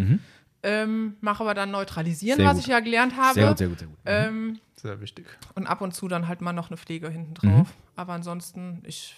Ähm, 0.63 1.17
mache 1.21 1.43
aber 1.43 1.55
dann 1.55 1.71
neutralisieren, 1.71 2.37
Mhm. 2.39 2.43
Sehr 2.43 2.49
was 2.51 2.57
gut. 2.57 2.65
ich 2.65 2.71
ja 2.71 2.81
gelernt 2.81 3.17
habe. 3.17 3.35
Sehr 3.35 3.49
gut, 3.49 3.59
sehr 3.59 3.69
gut, 3.69 3.79
sehr 3.79 3.89
gut. 3.89 3.97
Ähm, 4.05 4.59
Sehr 4.77 5.01
wichtig. 5.01 5.27
und 5.55 5.67
ab 5.67 5.81
und 5.81 5.95
zu 5.95 6.07
dann 6.07 6.29
halt 6.29 6.41
mal 6.43 6.53
noch 6.53 6.69
eine 6.69 6.77
Pflege 6.77 7.09
hinten 7.09 7.31
Mhm. 7.47 7.51
drauf. 7.51 7.69
Aber 7.97 8.13
ansonsten, 8.13 8.83
ich. 8.87 9.17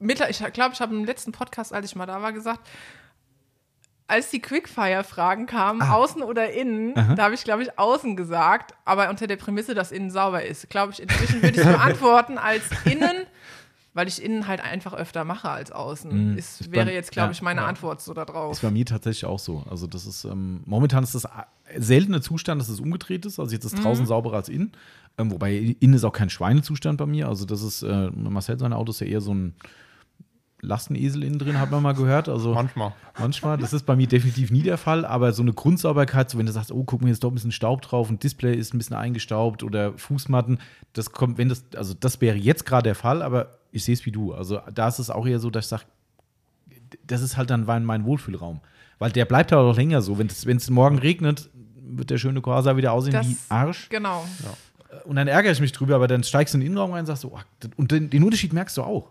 mittler- 0.00 0.28
Ich 0.28 0.38
glaube, 0.52 0.74
ich 0.74 0.80
habe 0.80 0.94
im 0.94 1.04
letzten 1.04 1.32
Podcast, 1.32 1.72
als 1.72 1.86
ich 1.86 1.96
mal 1.96 2.04
da 2.06 2.20
war, 2.20 2.32
gesagt, 2.32 2.68
als 4.08 4.30
die 4.30 4.40
Quickfire-Fragen 4.40 5.46
kamen, 5.46 5.82
Ah. 5.82 5.94
außen 5.94 6.22
oder 6.22 6.52
innen, 6.52 6.94
da 6.94 7.24
habe 7.24 7.34
ich, 7.34 7.42
glaube 7.44 7.62
ich, 7.62 7.78
außen 7.78 8.16
gesagt, 8.16 8.74
aber 8.84 9.10
unter 9.10 9.26
der 9.26 9.36
Prämisse, 9.36 9.74
dass 9.74 9.90
innen 9.92 10.10
sauber 10.10 10.44
ist. 10.44 10.70
Glaube 10.70 10.92
ich, 10.92 11.02
inzwischen 11.02 11.42
würde 11.42 11.60
ich 11.60 11.66
beantworten 11.66 12.38
als 12.38 12.62
innen 12.84 13.26
weil 13.94 14.08
ich 14.08 14.22
innen 14.22 14.46
halt 14.46 14.60
einfach 14.62 14.92
öfter 14.92 15.24
mache 15.24 15.48
als 15.48 15.72
außen. 15.72 16.32
Mhm. 16.32 16.36
Ist, 16.36 16.70
wäre 16.70 16.84
beim- 16.84 16.94
jetzt, 16.94 17.12
glaube 17.12 17.28
ja, 17.28 17.32
ich, 17.32 17.40
meine 17.40 17.62
ja. 17.62 17.66
Antwort 17.66 18.02
so 18.02 18.12
da 18.12 18.26
drauf. 18.26 18.52
Ist 18.52 18.60
bei 18.60 18.70
mir 18.70 18.84
tatsächlich 18.84 19.24
auch 19.24 19.38
so. 19.38 19.64
Also 19.70 19.86
das 19.86 20.04
ist, 20.04 20.24
ähm, 20.24 20.60
momentan 20.66 21.02
ist 21.02 21.14
das 21.14 21.26
seltene 21.78 22.20
Zustand, 22.20 22.60
dass 22.60 22.68
es 22.68 22.78
umgedreht 22.78 23.24
ist. 23.24 23.40
Also 23.40 23.54
jetzt 23.54 23.64
ist 23.64 23.82
draußen 23.82 24.04
sauberer 24.04 24.36
als 24.36 24.50
innen. 24.50 24.72
Ähm, 25.16 25.30
wobei 25.32 25.74
innen 25.80 25.94
ist 25.94 26.04
auch 26.04 26.12
kein 26.12 26.28
Schweinezustand 26.28 26.98
bei 26.98 27.06
mir. 27.06 27.26
Also 27.26 27.46
das 27.46 27.62
ist, 27.62 27.84
äh, 27.84 28.10
Marcel, 28.10 28.58
sein 28.58 28.74
Auto 28.74 28.90
ist 28.90 29.00
ja 29.00 29.06
eher 29.06 29.22
so 29.22 29.32
ein 29.32 29.54
Lastenesel 30.66 31.22
innen 31.22 31.38
drin, 31.38 31.58
hat 31.60 31.70
man 31.70 31.82
mal 31.82 31.92
gehört. 31.94 32.28
Also 32.28 32.52
Manchmal. 32.54 32.92
manchmal, 33.18 33.56
das 33.56 33.72
ist 33.72 33.84
bei 33.86 33.96
mir 33.96 34.06
definitiv 34.06 34.50
nie 34.50 34.62
der 34.62 34.76
Fall, 34.78 35.04
aber 35.04 35.32
so 35.32 35.42
eine 35.42 35.52
Grundsauberkeit, 35.52 36.28
so 36.30 36.38
wenn 36.38 36.46
du 36.46 36.52
sagst, 36.52 36.72
oh, 36.72 36.84
guck 36.84 37.00
mal, 37.00 37.06
hier 37.06 37.12
ist 37.12 37.22
doch 37.24 37.30
ein 37.30 37.34
bisschen 37.34 37.52
Staub 37.52 37.82
drauf 37.82 38.10
und 38.10 38.22
Display 38.22 38.54
ist 38.54 38.74
ein 38.74 38.78
bisschen 38.78 38.96
eingestaubt 38.96 39.62
oder 39.62 39.92
Fußmatten, 39.96 40.58
das 40.92 41.12
kommt, 41.12 41.38
wenn 41.38 41.48
das, 41.48 41.64
also 41.76 41.94
das 41.98 42.20
wäre 42.20 42.36
jetzt 42.36 42.66
gerade 42.66 42.82
der 42.84 42.94
Fall, 42.94 43.22
aber 43.22 43.50
ich 43.72 43.84
sehe 43.84 43.94
es 43.94 44.04
wie 44.06 44.12
du. 44.12 44.34
Also 44.34 44.60
da 44.74 44.88
ist 44.88 44.98
es 44.98 45.08
auch 45.10 45.26
eher 45.26 45.38
so, 45.38 45.50
dass 45.50 45.66
ich 45.66 45.68
sage, 45.68 45.84
das 47.06 47.22
ist 47.22 47.36
halt 47.36 47.50
dann 47.50 47.64
mein, 47.64 47.84
mein 47.84 48.04
Wohlfühlraum. 48.04 48.60
Weil 48.98 49.10
der 49.12 49.24
bleibt 49.26 49.52
halt 49.52 49.60
auch 49.60 49.76
länger 49.76 50.00
so. 50.02 50.18
Wenn 50.18 50.28
es 50.28 50.70
morgen 50.70 50.98
regnet, 50.98 51.50
wird 51.88 52.10
der 52.10 52.18
schöne 52.18 52.40
Corsa 52.40 52.76
wieder 52.76 52.92
aussehen 52.92 53.12
Das- 53.12 53.26
wie 53.28 53.36
Arsch. 53.48 53.88
Genau. 53.90 54.24
Und 55.04 55.16
dann 55.16 55.28
ärgere 55.28 55.52
ich 55.52 55.60
mich 55.60 55.72
drüber, 55.72 55.96
aber 55.96 56.08
dann 56.08 56.24
steigst 56.24 56.54
du 56.54 56.56
in 56.56 56.60
den 56.62 56.68
Innenraum 56.68 56.92
rein 56.92 57.00
und 57.00 57.06
sagst 57.06 57.22
so, 57.22 57.32
oh, 57.34 57.40
und 57.76 57.92
den, 57.92 58.08
den 58.08 58.22
Unterschied 58.24 58.52
merkst 58.54 58.76
du 58.78 58.82
auch. 58.82 59.10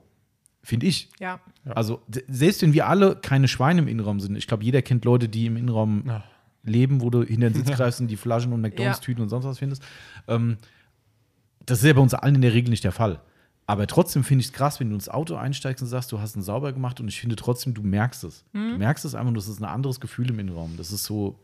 Finde 0.65 0.87
ich. 0.87 1.09
Ja. 1.19 1.39
Also, 1.65 2.01
selbst 2.27 2.61
wenn 2.63 2.73
wir 2.73 2.87
alle 2.87 3.15
keine 3.15 3.47
Schweine 3.47 3.81
im 3.81 3.87
Innenraum 3.87 4.19
sind, 4.19 4.35
ich 4.35 4.47
glaube, 4.47 4.63
jeder 4.63 4.81
kennt 4.81 5.05
Leute, 5.05 5.29
die 5.29 5.45
im 5.45 5.57
Innenraum 5.57 6.03
Ja. 6.07 6.23
leben, 6.63 7.01
wo 7.01 7.09
du 7.11 7.21
hinter 7.23 7.51
den 7.51 7.53
Sitz 7.65 7.71
greifst 7.77 8.01
und 8.01 8.07
die 8.07 8.17
Flaschen 8.17 8.51
und 8.51 8.61
McDonalds-Tüten 8.61 9.21
und 9.21 9.29
sonst 9.29 9.45
was 9.45 9.59
findest. 9.59 9.83
Ähm, 10.27 10.57
das 11.65 11.79
ist 11.79 11.85
ja 11.85 11.93
bei 11.93 12.01
uns 12.01 12.13
allen 12.15 12.35
in 12.35 12.41
der 12.41 12.53
Regel 12.53 12.71
nicht 12.71 12.83
der 12.83 12.91
Fall. 12.91 13.21
Aber 13.67 13.87
trotzdem 13.87 14.23
finde 14.23 14.41
ich 14.41 14.47
es 14.47 14.53
krass, 14.53 14.79
wenn 14.79 14.89
du 14.89 14.95
ins 14.95 15.09
Auto 15.09 15.35
einsteigst 15.35 15.81
und 15.81 15.87
sagst, 15.87 16.11
du 16.11 16.19
hast 16.19 16.35
ihn 16.35 16.41
sauber 16.43 16.71
gemacht 16.73 16.99
und 16.99 17.07
ich 17.07 17.19
finde 17.19 17.35
trotzdem, 17.35 17.73
du 17.73 17.81
merkst 17.81 18.23
es. 18.23 18.43
Mhm. 18.53 18.71
Du 18.73 18.77
merkst 18.77 19.05
es 19.05 19.15
einfach, 19.15 19.27
und 19.29 19.35
das 19.37 19.47
ist 19.47 19.59
ein 19.59 19.65
anderes 19.65 19.99
Gefühl 19.99 20.29
im 20.29 20.39
Innenraum. 20.39 20.77
Das 20.77 20.91
ist 20.91 21.03
so, 21.03 21.39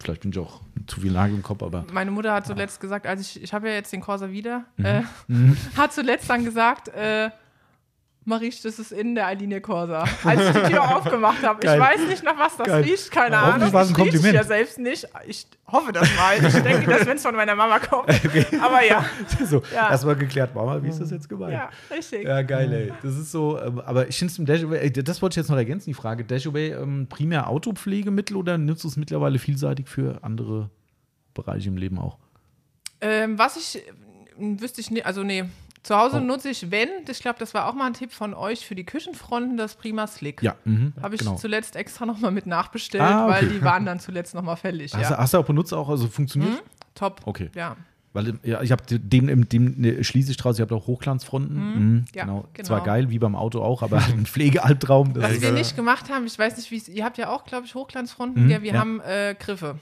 vielleicht 0.00 0.22
bin 0.22 0.32
ich 0.32 0.38
auch 0.38 0.60
zu 0.86 1.00
viel 1.00 1.12
Nagel 1.12 1.36
im 1.36 1.42
Kopf, 1.42 1.62
aber 1.62 1.86
Meine 1.92 2.10
Mutter 2.10 2.32
hat 2.34 2.46
zuletzt 2.46 2.80
gesagt, 2.80 3.06
als 3.06 3.20
ich, 3.22 3.42
ich 3.42 3.52
habe 3.54 3.68
ja 3.68 3.74
jetzt 3.74 3.92
den 3.92 4.00
Corsa 4.02 4.30
wieder, 4.30 4.64
Mhm. 4.76 4.84
äh, 4.84 5.02
hat 5.78 5.92
zuletzt 5.94 6.28
dann 6.28 6.44
gesagt, 6.44 6.88
äh, 6.88 7.30
Marisch, 8.28 8.60
das 8.60 8.80
ist 8.80 8.90
in 8.90 9.14
der 9.14 9.28
Aline 9.28 9.60
Corsa. 9.60 10.04
Als 10.24 10.40
ich 10.48 10.52
die 10.62 10.72
Tür 10.72 10.96
aufgemacht 10.96 11.44
habe. 11.44 11.60
Ich 11.64 11.78
weiß 11.78 12.08
nicht, 12.08 12.24
nach 12.24 12.36
was 12.36 12.56
das 12.56 12.66
Geil. 12.66 12.82
riecht, 12.82 13.08
keine 13.12 13.40
Hoffentlich 13.40 13.62
Ahnung. 13.62 13.72
war 13.72 13.82
es 13.82 13.94
ein 13.96 14.06
Ich 14.28 14.32
ja 14.32 14.42
selbst 14.42 14.78
nicht. 14.80 15.06
Ich 15.28 15.46
hoffe 15.68 15.92
das 15.92 16.08
mal. 16.16 16.44
Ich 16.44 16.52
denke, 16.60 16.90
dass 16.90 17.06
wenn 17.06 17.16
es 17.18 17.22
von 17.22 17.36
meiner 17.36 17.54
Mama 17.54 17.78
kommt. 17.78 18.08
Aber 18.60 18.82
ja, 18.84 19.04
so, 19.44 19.62
Ja. 19.72 19.90
erstmal 19.90 20.16
geklärt, 20.16 20.56
Mama, 20.56 20.82
wie 20.82 20.88
ist 20.88 21.00
das 21.00 21.12
jetzt 21.12 21.28
gemeint? 21.28 21.52
ja, 21.52 21.70
richtig. 21.88 22.24
Ja, 22.24 22.42
geil, 22.42 22.72
ey. 22.72 22.92
Das 23.00 23.16
ist 23.16 23.30
so, 23.30 23.60
ähm, 23.62 23.78
aber 23.80 24.08
ich 24.08 24.18
finde 24.18 24.32
es 24.32 24.38
im 24.40 24.44
Dashaway, 24.46 24.90
das 24.90 25.22
wollte 25.22 25.34
ich 25.34 25.36
jetzt 25.44 25.48
noch 25.50 25.56
ergänzen, 25.56 25.90
die 25.90 25.94
Frage. 25.94 26.24
Dashaway 26.24 26.72
ähm, 26.72 27.06
primär 27.08 27.48
Autopflegemittel 27.48 28.36
oder 28.36 28.58
nutzt 28.58 28.82
du 28.82 28.88
es 28.88 28.96
mittlerweile 28.96 29.38
vielseitig 29.38 29.88
für 29.88 30.18
andere 30.24 30.68
Bereiche 31.32 31.68
im 31.68 31.76
Leben 31.76 32.00
auch? 32.00 32.18
Ähm, 33.00 33.38
was 33.38 33.56
ich, 33.56 33.86
äh, 33.86 33.92
wüsste 34.60 34.80
ich 34.80 34.90
nicht, 34.90 35.06
also 35.06 35.22
nee. 35.22 35.44
Zu 35.86 35.96
Hause 35.96 36.16
Oh. 36.16 36.20
nutze 36.24 36.48
ich, 36.50 36.70
wenn, 36.72 36.88
ich 37.08 37.20
glaube, 37.20 37.38
das 37.38 37.54
war 37.54 37.68
auch 37.68 37.74
mal 37.74 37.86
ein 37.86 37.94
Tipp 37.94 38.10
von 38.12 38.34
euch 38.34 38.66
für 38.66 38.74
die 38.74 38.84
Küchenfronten, 38.84 39.56
das 39.56 39.76
Prima 39.76 40.06
Slick. 40.08 40.42
Ja, 40.42 40.56
mhm, 40.64 40.92
Habe 41.00 41.14
ich 41.14 41.20
genau. 41.20 41.36
zuletzt 41.36 41.76
extra 41.76 42.06
nochmal 42.06 42.32
mit 42.32 42.46
nachbestellt, 42.46 43.04
Ah, 43.04 43.26
okay. 43.26 43.34
weil 43.34 43.48
die 43.50 43.62
waren 43.62 43.86
dann 43.86 44.00
zuletzt 44.00 44.34
nochmal 44.34 44.56
fällig. 44.56 44.92
Hast, 44.94 45.02
Ja. 45.10 45.16
du, 45.16 45.18
hast 45.22 45.34
du 45.34 45.38
auch 45.38 45.44
benutzt 45.44 45.72
auch, 45.72 45.88
also 45.88 46.08
funktioniert? 46.08 46.52
Mhm. 46.54 46.58
Top. 46.96 47.20
Okay. 47.24 47.50
Ja. 47.54 47.76
Weil 48.14 48.38
ja, 48.42 48.62
ich 48.62 48.72
habe 48.72 48.82
dem, 48.98 49.26
dem, 49.28 49.48
dem 49.48 49.74
ne, 49.80 50.02
schließe 50.02 50.30
ich 50.30 50.38
draus, 50.38 50.58
ihr 50.58 50.62
habt 50.62 50.72
auch 50.72 50.86
Hochglanzfronten. 50.86 51.56
Mhm, 51.56 52.04
Ja, 52.14 52.24
genau. 52.24 52.48
genau. 52.54 52.66
Zwar 52.66 52.82
geil, 52.82 53.10
wie 53.10 53.18
beim 53.18 53.36
Auto 53.36 53.60
auch, 53.62 53.82
aber 53.82 53.98
ein 54.08 54.26
Pflegealbtraum. 54.26 55.14
Was 55.16 55.40
wir 55.40 55.52
nicht 55.52 55.76
gemacht 55.76 56.10
haben, 56.10 56.26
ich 56.26 56.36
weiß 56.38 56.56
nicht, 56.56 56.70
wie 56.70 56.78
es, 56.78 56.88
ihr 56.88 57.04
habt 57.04 57.18
ja 57.18 57.28
auch, 57.28 57.44
glaube 57.44 57.66
ich, 57.66 57.74
Hochglanzfronten, 57.74 58.44
Mhm, 58.44 58.48
gell? 58.48 58.62
wir 58.62 58.72
ja. 58.72 58.80
haben 58.80 59.00
äh, 59.02 59.36
Griffe. 59.38 59.78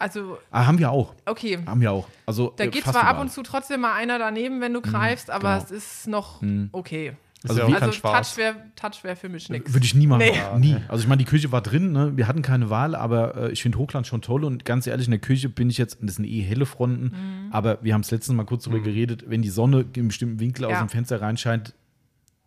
Also, 0.00 0.38
ah, 0.50 0.66
haben 0.66 0.78
wir 0.78 0.90
auch. 0.90 1.14
okay. 1.26 1.58
Haben 1.66 1.80
wir 1.80 1.92
auch. 1.92 2.08
Also, 2.26 2.52
Da 2.56 2.64
äh, 2.64 2.68
geht 2.68 2.84
zwar 2.84 3.04
ab 3.04 3.20
und 3.20 3.30
zu 3.30 3.42
trotzdem 3.42 3.82
mal 3.82 3.94
einer 3.94 4.18
daneben, 4.18 4.60
wenn 4.60 4.72
du 4.72 4.80
greifst, 4.80 5.30
aber 5.30 5.52
genau. 5.58 5.62
es 5.64 5.70
ist 5.70 6.06
noch 6.08 6.42
okay. 6.72 7.12
Ist 7.42 7.50
Also 7.50 7.62
Also 7.74 7.92
Spaß. 7.92 8.28
Touch 8.34 8.36
wäre 8.38 8.56
Touch 8.76 9.02
wär 9.02 9.16
für 9.16 9.30
mich 9.30 9.48
nichts. 9.48 9.72
Würde 9.72 9.86
ich 9.86 9.94
nie 9.94 10.06
machen. 10.06 10.22
Nee. 10.58 10.58
Nie. 10.72 10.76
Also 10.88 11.02
ich 11.02 11.08
meine, 11.08 11.18
die 11.20 11.24
Küche 11.24 11.50
war 11.52 11.62
drin, 11.62 11.92
ne? 11.92 12.14
wir 12.16 12.28
hatten 12.28 12.42
keine 12.42 12.68
Wahl, 12.68 12.94
aber 12.94 13.34
äh, 13.48 13.52
ich 13.52 13.62
finde 13.62 13.78
Hochland 13.78 14.06
schon 14.06 14.20
toll 14.20 14.44
und 14.44 14.66
ganz 14.66 14.86
ehrlich, 14.86 15.06
in 15.06 15.10
der 15.12 15.20
Küche 15.20 15.48
bin 15.48 15.70
ich 15.70 15.78
jetzt, 15.78 16.00
und 16.02 16.06
das 16.06 16.16
sind 16.16 16.26
eh 16.26 16.42
helle 16.42 16.66
Fronten, 16.66 17.04
Mhm. 17.04 17.52
aber 17.52 17.78
wir 17.82 17.94
haben 17.94 18.02
es 18.02 18.10
letztens 18.10 18.36
mal 18.36 18.44
kurz 18.44 18.64
darüber 18.64 18.82
geredet, 18.82 19.24
wenn 19.26 19.40
die 19.40 19.48
Sonne 19.48 19.80
in 19.80 19.88
einem 19.96 20.08
bestimmten 20.08 20.38
Winkel 20.38 20.66
aus 20.66 20.72
Ja. 20.72 20.80
dem 20.80 20.90
Fenster 20.90 21.22
reinscheint, 21.22 21.72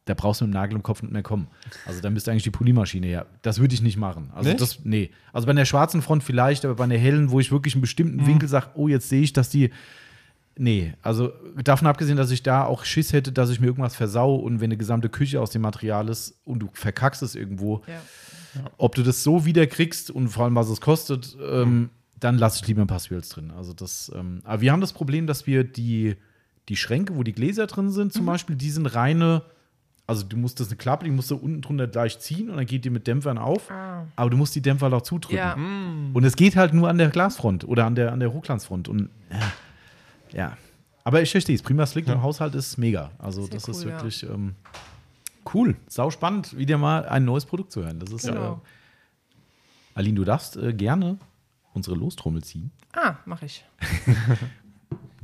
da 0.06 0.14
brauchst 0.14 0.42
du 0.42 0.46
mit 0.46 0.54
dem 0.54 0.60
Nagel 0.60 0.76
im 0.76 0.84
Kopf 0.84 1.02
nicht 1.02 1.14
mehr 1.14 1.24
kommen. 1.24 1.48
Also 1.86 2.02
dann 2.02 2.14
müsste 2.14 2.32
eigentlich 2.32 2.44
die 2.44 2.52
Polymaschine 2.52 3.08
her. 3.08 3.26
Das 3.42 3.60
würde 3.60 3.74
ich 3.74 3.82
nicht 3.82 3.98
machen. 3.98 4.32
Also 4.36 4.50
Nicht? 4.50 4.62
das, 4.62 4.80
nee. 4.84 5.12
Also 5.32 5.48
bei 5.48 5.54
der 5.54 5.66
schwarzen 5.66 6.02
Front 6.02 6.24
vielleicht, 6.24 6.66
aber 6.66 6.76
bei 6.76 6.88
der 6.88 6.98
hellen, 7.00 7.32
wo 7.32 7.40
ich 7.40 7.52
wirklich 7.52 7.74
einen 7.76 7.82
bestimmten 7.82 8.26
Winkel 8.28 8.50
sage, 8.50 8.68
oh, 8.76 8.88
jetzt 8.88 9.08
sehe 9.10 9.22
ich, 9.22 9.34
dass 9.34 9.50
die 9.50 9.70
Nee, 10.56 10.94
also 11.02 11.34
davon 11.64 11.88
abgesehen, 11.88 12.16
dass 12.16 12.30
ich 12.30 12.44
da 12.44 12.64
auch 12.66 12.86
Schiss 12.86 13.12
hätte, 13.12 13.32
dass 13.32 13.50
ich 13.50 13.60
mir 13.60 13.66
irgendwas 13.66 13.96
versau 13.96 14.36
und 14.36 14.60
wenn 14.62 14.66
eine 14.66 14.78
gesamte 14.78 15.10
Küche 15.10 15.42
aus 15.42 15.50
dem 15.50 15.64
Material 15.64 16.10
ist 16.10 16.40
und 16.46 16.60
du 16.60 16.70
verkackst 16.74 17.24
es 17.24 17.34
irgendwo, 17.34 17.82
Ja. 17.88 18.70
ob 18.78 18.94
du 18.94 19.02
das 19.02 19.24
so 19.24 19.46
wieder 19.46 19.66
kriegst 19.66 20.12
und 20.12 20.28
vor 20.30 20.44
allem 20.46 20.54
was 20.54 20.70
es 20.70 20.80
kostet, 20.80 21.36
ähm, 21.44 21.90
dann 22.20 22.38
lasse 22.38 22.60
ich 22.62 22.68
lieber 22.68 22.82
ein 22.82 22.88
paar 22.88 23.00
Swirls 23.00 23.30
drin. 23.30 23.50
Also 23.50 23.74
das, 23.74 24.12
ähm, 24.16 24.42
aber 24.44 24.62
wir 24.62 24.72
haben 24.72 24.82
das 24.82 24.94
Problem, 24.94 25.26
dass 25.26 25.48
wir 25.48 25.64
die, 25.64 26.18
die 26.70 26.76
Schränke, 26.78 27.16
wo 27.16 27.24
die 27.24 27.34
Gläser 27.34 27.66
drin 27.66 27.90
sind, 27.90 28.14
zum 28.14 28.28
Beispiel, 28.28 28.56
die 28.56 28.70
sind 28.70 28.86
reine, 28.86 29.42
also 30.14 30.26
du 30.26 30.38
musst 30.38 30.60
das 30.60 30.68
eine 30.68 30.78
Klappe, 30.78 31.06
die 31.06 31.12
musst 31.12 31.30
du 31.32 31.36
unten 31.36 31.62
drunter 31.62 31.88
gleich 31.88 32.20
ziehen 32.20 32.50
und 32.50 32.58
dann 32.58 32.66
geht 32.66 32.86
die 32.86 32.90
mit 32.90 33.08
Dämpfern 33.08 33.38
auf, 33.38 33.70
aber 34.16 34.30
du 34.30 34.38
musst 34.38 34.56
die 34.56 34.62
Dämpfer 34.62 34.86
halt 34.86 34.94
auch 34.94 35.02
zudrücken. 35.02 35.38
Ja. 35.38 35.54
Und 35.56 36.24
es 36.24 36.36
geht 36.36 36.56
halt 36.56 36.74
nur 36.74 36.90
an 36.90 36.98
der 36.98 37.10
Glasfront 37.10 37.64
oder 37.68 37.86
an 37.86 37.96
der, 37.96 38.12
an 38.12 38.20
der 38.20 38.32
Hochglanzfront. 38.34 38.88
Und 38.88 39.10
ja. 39.32 39.40
ja. 40.32 40.58
Aber 41.04 41.22
ich 41.22 41.32
verstehe 41.32 41.56
es. 41.56 41.62
Prima 41.62 41.86
Slick 41.86 42.08
im 42.08 42.22
Haushalt 42.22 42.56
ist 42.56 42.78
mega. 42.78 43.12
Also, 43.20 43.42
Sehr 43.42 43.52
das 43.52 43.68
ist 43.68 43.84
cool, 43.84 43.90
ja. 43.92 43.98
wirklich 43.98 44.24
ähm, 44.24 44.56
cool. 45.54 45.76
Sau 45.88 46.10
spannend, 46.12 46.58
wieder 46.58 46.78
mal 46.78 47.06
ein 47.06 47.26
neues 47.26 47.46
Produkt 47.46 47.72
zu 47.74 47.84
hören. 47.84 48.00
Das 48.00 48.12
ist, 48.12 48.26
Genau. 48.26 48.62
äh, 48.66 49.98
Aline, 50.00 50.16
du 50.16 50.24
darfst 50.24 50.56
äh, 50.56 50.74
gerne 50.74 51.18
unsere 51.74 51.96
Lostrommel 51.98 52.44
ziehen. 52.44 52.72
Ah, 52.94 53.16
mache 53.26 53.46
ich. 53.46 53.66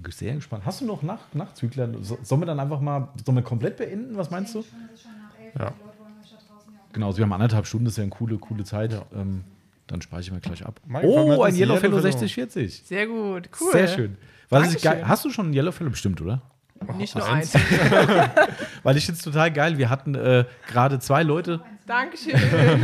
Sehr 0.09 0.35
gespannt. 0.35 0.63
Hast 0.65 0.81
du 0.81 0.85
noch 0.85 1.03
Nach 1.03 1.19
Nachzügler? 1.33 1.89
So, 2.01 2.17
sollen 2.21 2.41
wir 2.41 2.45
dann 2.45 2.59
einfach 2.59 2.79
mal, 2.79 3.09
sollen 3.25 3.37
wir 3.37 3.43
komplett 3.43 3.77
beenden? 3.77 4.17
Was 4.17 4.29
meinst 4.31 4.55
du? 4.55 4.63
Ja. 5.57 5.73
Genau, 6.93 7.15
wir 7.15 7.23
haben 7.23 7.33
anderthalb 7.33 7.67
Stunden, 7.67 7.85
das 7.85 7.93
ist 7.93 7.97
ja 7.97 8.03
eine 8.03 8.09
coole, 8.09 8.37
coole 8.37 8.63
Zeit. 8.63 8.93
Ähm, 9.13 9.43
dann 9.87 10.01
speichern 10.01 10.35
wir 10.35 10.41
gleich 10.41 10.65
ab. 10.65 10.79
Mein 10.85 11.03
Oh, 11.05 11.41
ein 11.43 11.55
Yellowfellow 11.55 11.97
Yellowfellow. 11.97 11.99
6040. 11.99 12.83
Sehr 12.85 13.07
gut, 13.07 13.49
cool. 13.59 13.71
Sehr 13.71 13.87
schön. 13.87 14.17
Geil, 14.81 15.07
hast 15.07 15.25
du 15.25 15.29
schon 15.29 15.47
einen 15.47 15.55
Yellowfellow 15.55 15.89
bestimmt, 15.91 16.21
oder? 16.21 16.41
Nicht 16.97 17.15
nur 17.15 17.27
eins. 17.27 17.53
Weil 18.83 18.97
ich 18.97 19.05
finde 19.05 19.17
es 19.17 19.23
total 19.23 19.51
geil. 19.51 19.77
Wir 19.77 19.89
hatten 19.89 20.15
äh, 20.15 20.45
gerade 20.67 20.99
zwei 20.99 21.23
Leute, 21.23 21.61
Dankeschön. 21.85 22.39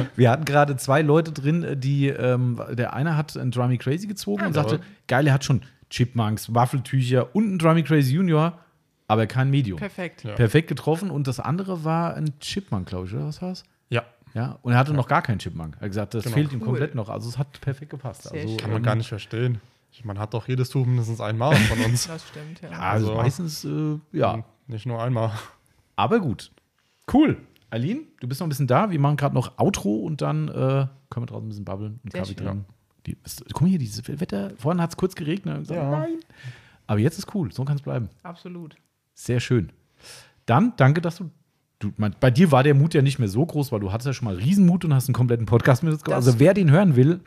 wir 0.15 0.31
hatten 0.31 0.45
gerade 0.45 0.75
zwei 0.77 1.01
Leute 1.01 1.31
drin, 1.31 1.63
äh, 1.63 1.77
die, 1.77 2.07
ähm, 2.07 2.59
der 2.71 2.93
eine 2.93 3.15
hat 3.15 3.35
ein 3.37 3.51
Drummy 3.51 3.77
Crazy 3.77 4.07
gezogen 4.07 4.45
und 4.45 4.53
sagte, 4.53 4.79
geil, 5.07 5.27
er 5.27 5.33
hat 5.33 5.43
schon 5.43 5.61
Chipmunks, 5.89 6.53
Waffeltücher 6.53 7.35
und 7.35 7.53
ein 7.55 7.59
Drummy 7.59 7.83
Crazy 7.83 8.13
Junior, 8.15 8.59
aber 9.07 9.27
kein 9.27 9.49
Medium. 9.49 9.77
Perfekt. 9.77 10.23
Ja. 10.23 10.33
Perfekt 10.33 10.67
getroffen 10.67 11.11
und 11.11 11.27
das 11.27 11.39
andere 11.39 11.83
war 11.83 12.15
ein 12.15 12.37
Chipmunk, 12.39 12.87
glaube 12.87 13.07
ich, 13.07 13.13
oder 13.13 13.25
was 13.27 13.41
war 13.41 13.51
es? 13.51 13.63
Ja. 13.89 14.03
Ja, 14.33 14.57
und 14.63 14.73
er 14.73 14.79
hatte 14.79 14.93
noch 14.93 15.07
gar 15.07 15.21
keinen 15.21 15.39
Chipmunk. 15.39 15.75
Er 15.79 15.81
hat 15.81 15.87
gesagt, 15.89 16.13
das 16.13 16.23
Genau. 16.25 16.35
fehlt 16.35 16.51
ihm 16.51 16.59
Cool. 16.59 16.65
komplett 16.67 16.95
noch. 16.95 17.07
Also 17.09 17.29
es 17.29 17.37
hat 17.37 17.61
perfekt 17.61 17.91
gepasst. 17.91 18.23
Sehr 18.23 18.41
also. 18.41 18.57
Kann 18.57 18.71
man 18.71 18.83
gar 18.83 18.95
nicht 18.95 19.07
verstehen. 19.07 19.61
Man 20.03 20.19
hat 20.19 20.33
doch 20.33 20.47
jedes 20.49 20.69
Tuch 20.69 20.85
mindestens 20.85 21.21
einmal 21.21 21.55
von 21.55 21.79
uns. 21.85 22.07
Das 22.07 22.27
stimmt, 22.27 22.61
ja. 22.61 22.69
Also, 22.71 23.11
Also- 23.11 23.15
meistens, 23.15 23.63
äh, 23.63 23.97
ja. 24.11 24.43
Nicht 24.67 24.85
nur 24.87 25.01
einmal. 25.01 25.31
Aber 25.95 26.19
gut. 26.19 26.51
Cool. 27.13 27.37
Aline, 27.69 28.01
du 28.19 28.27
bist 28.27 28.41
noch 28.41 28.47
ein 28.47 28.49
bisschen 28.49 28.67
da. 28.67 28.89
Wir 28.91 28.99
machen 28.99 29.15
gerade 29.15 29.35
noch 29.35 29.57
Outro 29.57 29.97
und 29.99 30.21
dann 30.21 30.47
äh, 30.49 30.51
können 30.51 30.89
wir 31.11 31.25
draußen 31.27 31.45
ein 31.45 31.49
bisschen 31.49 31.65
babbeln 31.65 31.99
und 32.03 32.13
Kaffee 32.13 32.33
trinken. 32.33 32.65
Die, 33.05 33.17
ist, 33.23 33.43
guck 33.53 33.61
mal 33.61 33.69
hier, 33.69 33.79
dieses 33.79 34.07
Wetter. 34.07 34.51
Vorhin 34.57 34.81
hat 34.81 34.91
es 34.91 34.97
kurz 34.97 35.15
geregnet. 35.15 35.59
Gesagt, 35.59 35.79
Ja. 35.81 35.89
Nein. 35.91 36.19
Aber 36.87 36.99
jetzt 36.99 37.17
ist 37.17 37.33
cool. 37.33 37.51
So 37.51 37.65
kann 37.65 37.75
es 37.77 37.81
bleiben. 37.81 38.09
Absolut. 38.23 38.75
Sehr 39.13 39.39
schön. 39.39 39.71
Dann 40.45 40.73
danke, 40.77 41.01
dass 41.01 41.17
du. 41.17 41.31
du 41.79 41.91
mein, 41.97 42.15
bei 42.19 42.29
dir 42.31 42.51
war 42.51 42.63
der 42.63 42.73
Mut 42.75 42.93
ja 42.93 43.01
nicht 43.01 43.17
mehr 43.19 43.27
so 43.27 43.45
groß, 43.45 43.71
weil 43.71 43.79
du 43.79 43.91
hattest 43.91 44.07
ja 44.07 44.13
schon 44.13 44.25
mal 44.25 44.35
Riesenmut 44.35 44.85
und 44.85 44.93
hast 44.93 45.07
einen 45.07 45.15
kompletten 45.15 45.45
Podcast 45.45 45.83
mit 45.83 45.93
uns 45.93 46.03
gemacht. 46.03 46.17
Also 46.17 46.39
wer 46.39 46.53
den 46.53 46.69
hören 46.71 46.95
will, 46.95 47.21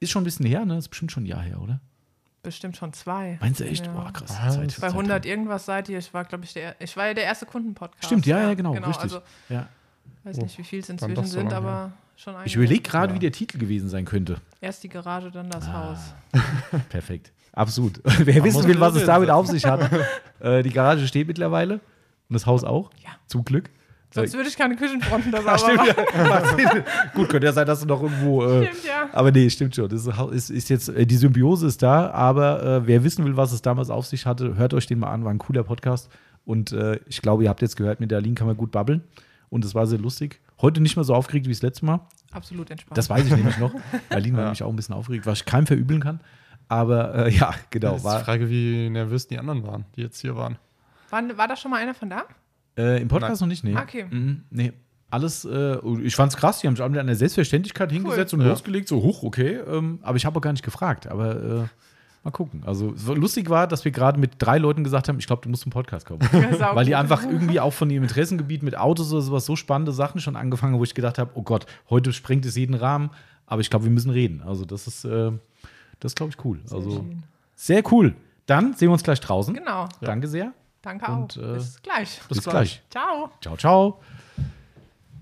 ist 0.00 0.10
schon 0.10 0.22
ein 0.22 0.24
bisschen 0.24 0.46
her, 0.46 0.64
ne? 0.64 0.78
Ist 0.78 0.88
bestimmt 0.88 1.12
schon 1.12 1.24
ein 1.24 1.26
Jahr 1.26 1.42
her, 1.42 1.60
oder? 1.60 1.80
Bestimmt 2.42 2.76
schon 2.76 2.92
zwei. 2.92 3.38
Meinst 3.40 3.60
du 3.60 3.64
echt? 3.64 3.86
Ja. 3.86 3.92
Boah, 3.92 4.12
krass. 4.12 4.30
Was? 4.42 4.54
Zeit, 4.54 4.66
Bei 4.80 4.88
Zeit. 4.88 4.90
100 4.92 5.26
irgendwas 5.26 5.64
seid 5.66 5.88
ihr. 5.88 5.98
Ich 5.98 6.12
war, 6.12 6.24
glaube 6.24 6.44
ich, 6.44 6.52
der, 6.54 6.74
ich 6.80 6.96
war 6.96 7.06
ja 7.06 7.14
der 7.14 7.24
erste 7.24 7.46
Kundenpodcast. 7.46 8.06
Stimmt, 8.06 8.26
ja, 8.26 8.40
ja, 8.40 8.54
genau, 8.54 8.72
richtig. 8.72 8.96
Also, 8.98 9.20
Ja. 9.48 9.68
weiß 10.24 10.38
nicht, 10.38 10.58
wie 10.58 10.64
viel 10.64 10.80
es 10.80 10.88
inzwischen 10.88 11.16
so 11.16 11.22
sind, 11.24 11.50
lange 11.52 11.56
aber 11.56 11.92
schon. 12.22 12.34
Ich 12.44 12.54
überlege 12.56 12.82
gerade, 12.82 13.14
wie 13.14 13.18
der 13.18 13.32
Titel 13.32 13.58
gewesen 13.58 13.88
sein 13.88 14.04
könnte. 14.04 14.36
Erst 14.60 14.82
die 14.84 14.88
Garage, 14.88 15.30
dann 15.30 15.50
das 15.50 15.66
Ah. 15.68 15.90
Haus. 15.90 16.14
Perfekt. 16.88 17.32
Absolut. 17.52 18.00
Wer 18.04 18.42
wissen 18.44 18.58
muss 18.58 18.66
will, 18.68 18.80
was 18.80 18.92
man 18.94 19.00
es 19.02 19.06
damit 19.06 19.30
auf 19.30 19.46
sich 19.46 19.64
hat, 19.66 19.90
äh, 20.40 20.62
die 20.62 20.70
Garage 20.70 21.06
steht 21.06 21.26
mittlerweile 21.26 21.74
und 21.74 22.34
das 22.34 22.46
Haus 22.46 22.64
auch. 22.64 22.90
Ja. 23.02 23.10
Zum 23.26 23.44
Glück. 23.44 23.70
Sonst 24.14 24.34
würde 24.34 24.48
ich 24.50 24.56
keine 24.58 24.76
Küchenfronten 24.76 25.32
da 25.32 25.40
Ja, 25.40 25.56
sauber 25.56 25.74
machen. 25.76 26.58
ja. 26.58 26.84
Gut, 27.14 27.30
könnte 27.30 27.46
ja 27.46 27.52
sein, 27.54 27.66
dass 27.66 27.80
du 27.80 27.86
noch 27.86 28.02
irgendwo. 28.02 28.44
Äh, 28.44 28.66
Stimmt, 28.66 28.84
ja. 28.84 29.08
Aber 29.12 29.32
nee, 29.32 29.48
stimmt 29.48 29.74
schon. 29.74 29.88
Das 29.88 30.06
ist, 30.32 30.50
ist, 30.50 30.68
jetzt, 30.68 30.90
äh, 30.90 31.06
die 31.06 31.16
Symbiose 31.16 31.66
ist 31.66 31.82
da, 31.82 32.10
aber 32.10 32.62
äh, 32.62 32.86
wer 32.86 33.04
wissen 33.04 33.24
will, 33.24 33.38
was 33.38 33.52
es 33.52 33.62
damals 33.62 33.88
auf 33.88 34.04
sich 34.06 34.26
hatte, 34.26 34.56
hört 34.56 34.74
euch 34.74 34.86
den 34.86 34.98
mal 34.98 35.10
an, 35.10 35.24
war 35.24 35.32
ein 35.32 35.38
cooler 35.38 35.62
Podcast. 35.64 36.10
Und 36.44 36.72
äh, 36.72 37.00
ich 37.06 37.22
glaube, 37.22 37.44
ihr 37.44 37.48
habt 37.48 37.62
jetzt 37.62 37.76
gehört, 37.76 38.00
mit 38.00 38.10
der 38.10 38.18
Aline 38.18 38.34
kann 38.34 38.46
man 38.46 38.56
gut 38.56 38.70
babbeln. 38.70 39.02
Und 39.48 39.64
es 39.64 39.74
war 39.74 39.86
sehr 39.86 39.98
lustig. 39.98 40.40
Heute 40.62 40.80
nicht 40.80 40.96
mehr 40.96 41.04
so 41.04 41.14
aufgeregt 41.14 41.46
wie 41.46 41.50
das 41.52 41.62
letzte 41.62 41.84
Mal. 41.84 42.00
Absolut 42.30 42.70
entspannt. 42.70 42.96
Das 42.96 43.10
weiß 43.10 43.26
ich 43.26 43.36
nämlich 43.36 43.58
noch. 43.58 43.74
Aline 44.10 44.36
war 44.36 44.44
nämlich 44.44 44.62
auch 44.62 44.70
ein 44.70 44.76
bisschen 44.76 44.94
aufgeregt, 44.94 45.26
was 45.26 45.40
ich 45.40 45.44
keinem 45.44 45.66
verübeln 45.66 46.00
kann. 46.00 46.20
Aber 46.68 47.26
äh, 47.26 47.30
ja, 47.30 47.52
genau. 47.70 47.88
Jetzt 47.90 47.96
ist 47.98 48.02
die 48.04 48.08
War, 48.08 48.20
Frage, 48.24 48.48
wie 48.48 48.88
nervös 48.88 49.26
die 49.26 49.38
anderen 49.38 49.62
waren, 49.66 49.84
die 49.96 50.00
jetzt 50.02 50.20
hier 50.20 50.36
waren. 50.36 50.56
war, 51.10 51.22
war 51.36 51.48
da 51.48 51.56
schon 51.56 51.70
mal 51.70 51.78
einer 51.82 51.94
von 51.94 52.08
da? 52.08 52.24
äh, 52.78 53.02
Im 53.02 53.08
Podcast 53.08 53.40
noch 53.42 53.48
nicht, 53.48 53.64
nee. 53.64 53.76
Okay. 53.76 54.06
Mhm, 54.08 54.44
nee. 54.50 54.72
Alles, 55.10 55.44
äh, 55.44 55.76
ich 56.02 56.16
fand's 56.16 56.36
krass, 56.38 56.60
die 56.60 56.66
haben 56.68 56.74
sich 56.74 56.82
alle 56.82 56.90
mit 56.92 57.00
einer 57.00 57.14
Selbstverständlichkeit 57.14 57.92
hingesetzt 57.92 58.32
und 58.32 58.40
Ja. 58.40 58.46
losgelegt, 58.48 58.88
so 58.88 59.02
hoch, 59.02 59.22
okay. 59.22 59.56
Ähm, 59.68 59.98
aber 60.00 60.16
ich 60.16 60.24
habe 60.24 60.38
auch 60.38 60.40
gar 60.40 60.52
nicht 60.52 60.64
gefragt. 60.64 61.06
Aber 61.06 61.36
äh, 61.36 61.64
mal 62.24 62.30
gucken. 62.30 62.62
Also 62.64 62.94
so 62.96 63.14
lustig 63.14 63.50
war, 63.50 63.66
dass 63.66 63.84
wir 63.84 63.92
gerade 63.92 64.18
mit 64.18 64.32
drei 64.38 64.58
Leuten 64.58 64.84
gesagt 64.84 65.08
haben, 65.08 65.18
ich 65.18 65.26
glaube, 65.26 65.42
du 65.42 65.48
musst 65.48 65.62
zum 65.62 65.72
Podcast 65.72 66.06
kommen. 66.06 66.20
Weil 66.30 66.84
die 66.84 66.94
einfach 66.94 67.24
irgendwie 67.24 67.60
auch 67.60 67.72
von 67.72 67.90
ihrem 67.90 68.04
Interessengebiet 68.04 68.62
mit 68.62 68.76
Autos 68.76 69.12
oder 69.12 69.22
sowas 69.22 69.44
so 69.44 69.56
spannende 69.56 69.92
Sachen 69.92 70.20
schon 70.20 70.36
angefangen 70.36 70.74
haben, 70.74 70.80
wo 70.80 70.84
ich 70.84 70.94
gedacht 70.94 71.18
habe, 71.18 71.30
oh 71.34 71.42
Gott, 71.42 71.66
heute 71.90 72.12
sprengt 72.12 72.46
es 72.46 72.56
jeden 72.56 72.74
Rahmen. 72.74 73.10
Aber 73.46 73.60
ich 73.60 73.70
glaube, 73.70 73.84
wir 73.84 73.92
müssen 73.92 74.10
reden. 74.10 74.42
Also 74.46 74.64
das 74.64 74.86
ist, 74.86 75.04
äh, 75.04 75.32
das 76.00 76.12
ist, 76.12 76.16
glaube 76.16 76.32
ich, 76.36 76.44
cool. 76.44 76.60
also 76.70 76.90
schön. 76.90 77.22
sehr 77.54 77.82
cool. 77.92 78.14
Dann 78.46 78.74
sehen 78.74 78.88
wir 78.88 78.92
uns 78.92 79.02
gleich 79.02 79.20
draußen. 79.20 79.54
Genau. 79.54 79.88
Danke 80.00 80.28
sehr. 80.28 80.52
Danke 80.82 81.10
Und, 81.10 81.38
auch. 81.38 81.42
äh, 81.42 81.54
Bis 81.54 81.80
gleich. 81.82 82.20
Bis, 82.28 82.42
gleich. 82.42 82.82
Ciao. 82.90 83.30
Ciao, 83.40 83.56
ciao. 83.56 84.00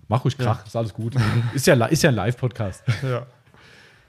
Mach 0.08 0.24
ruhig 0.24 0.36
Krach, 0.36 0.66
ist 0.66 0.74
alles 0.74 0.92
gut. 0.92 1.14
ist, 1.54 1.66
ja, 1.66 1.74
ist 1.86 2.02
ja 2.02 2.08
ein 2.10 2.16
Live-Podcast. 2.16 2.82
Ja. 3.02 3.26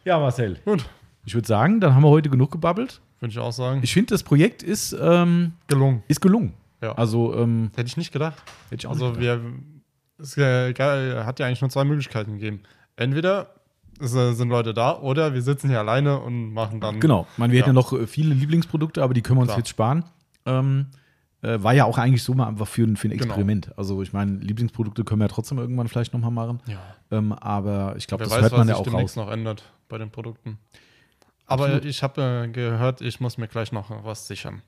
Ja, 0.03 0.18
Marcel. 0.18 0.59
Gut. 0.65 0.84
Ich 1.26 1.34
würde 1.35 1.48
sagen, 1.48 1.80
dann 1.80 1.93
haben 1.95 2.03
wir 2.03 2.10
heute 2.10 2.30
genug 2.30 2.52
gebabbelt. 2.52 3.02
Würde 3.19 3.31
ich 3.31 3.39
auch 3.39 3.52
sagen. 3.52 3.81
Ich 3.84 3.93
finde, 3.93 4.14
das 4.14 4.23
Projekt 4.23 4.64
ist, 4.64 4.95
ähm, 4.99 5.53
gelungen. 5.68 6.03
ist 6.07 6.22
gelungen. 6.22 6.53
Ja. 6.81 6.93
Also, 6.93 7.35
ähm, 7.38 7.69
Hätte 7.76 7.88
ich 7.88 7.98
nicht 7.98 8.11
gedacht. 8.11 8.41
hätte 8.69 8.76
ich 8.81 8.88
auch 8.88 8.91
Also 8.91 9.10
nicht 9.10 9.19
gedacht. 9.19 9.41
wir, 10.18 10.23
es 10.23 10.38
äh, 10.38 10.73
hat 11.23 11.39
ja 11.39 11.45
eigentlich 11.45 11.61
nur 11.61 11.69
zwei 11.69 11.84
Möglichkeiten 11.84 12.34
gegeben. 12.34 12.61
Entweder 12.95 13.52
es 13.99 14.15
äh, 14.15 14.34
sind 14.34 14.49
Leute 14.49 14.73
da 14.73 14.98
oder 14.99 15.34
wir 15.35 15.43
sitzen 15.43 15.69
hier 15.69 15.77
alleine 15.80 16.19
und 16.19 16.52
machen 16.53 16.80
dann. 16.81 16.99
Genau. 16.99 17.27
Ich 17.34 17.38
meine, 17.38 17.53
wir 17.53 17.60
hätten 17.60 17.69
ja 17.69 17.73
Ja. 17.80 17.81
noch 17.81 17.93
äh, 17.93 18.07
viele 18.07 18.34
Lieblingsprodukte, 18.34 19.03
aber 19.03 19.14
die 19.14 19.22
können 19.22 19.38
wir 19.38 19.41
uns 19.41 19.49
Klar. 19.49 19.60
jetzt 19.60 19.69
sparen. 19.69 20.03
Ähm, 20.48 20.88
äh, 21.43 21.61
war 21.61 21.73
ja 21.73 21.85
auch 21.85 21.99
eigentlich 21.99 22.23
so 22.23 22.34
mal 22.34 22.48
einfach 22.48 22.68
für, 22.68 22.84
ein- 22.84 22.98
für 22.98 23.07
ein 23.07 23.11
Genau. 23.11 23.26
Experiment. 23.26 23.77
Also, 23.77 24.02
ich 24.02 24.11
meine, 24.14 24.38
Lieblingsprodukte 24.39 25.03
können 25.03 25.22
wir 25.22 25.26
ja 25.26 25.34
trotzdem 25.34 25.60
irgendwann 25.60 25.88
vielleicht 25.88 26.14
nochmal 26.14 26.31
machen. 26.31 26.60
Ja. 26.65 26.80
Ähm, 27.11 27.34
aber 27.34 27.93
ich 27.98 28.07
glaube, 28.07 28.23
das 28.23 28.34
weiß, 28.34 28.41
hört 28.41 28.52
man 28.53 28.61
was 28.61 28.68
ja 28.69 28.73
sich 28.76 28.80
auch 28.81 28.84
demnächst 28.91 29.18
raus. 29.18 29.26
noch 29.27 29.31
ändert 29.31 29.64
bei 29.88 29.99
den 29.99 30.10
Produkten. 30.10 30.57
Aber 31.51 31.83
ich 31.83 32.01
habe 32.03 32.45
äh, 32.45 32.47
gehört, 32.51 33.01
ich 33.01 33.19
muss 33.19 33.37
mir 33.37 33.47
gleich 33.47 33.71
noch 33.71 33.89
was 34.03 34.27
sichern. 34.27 34.61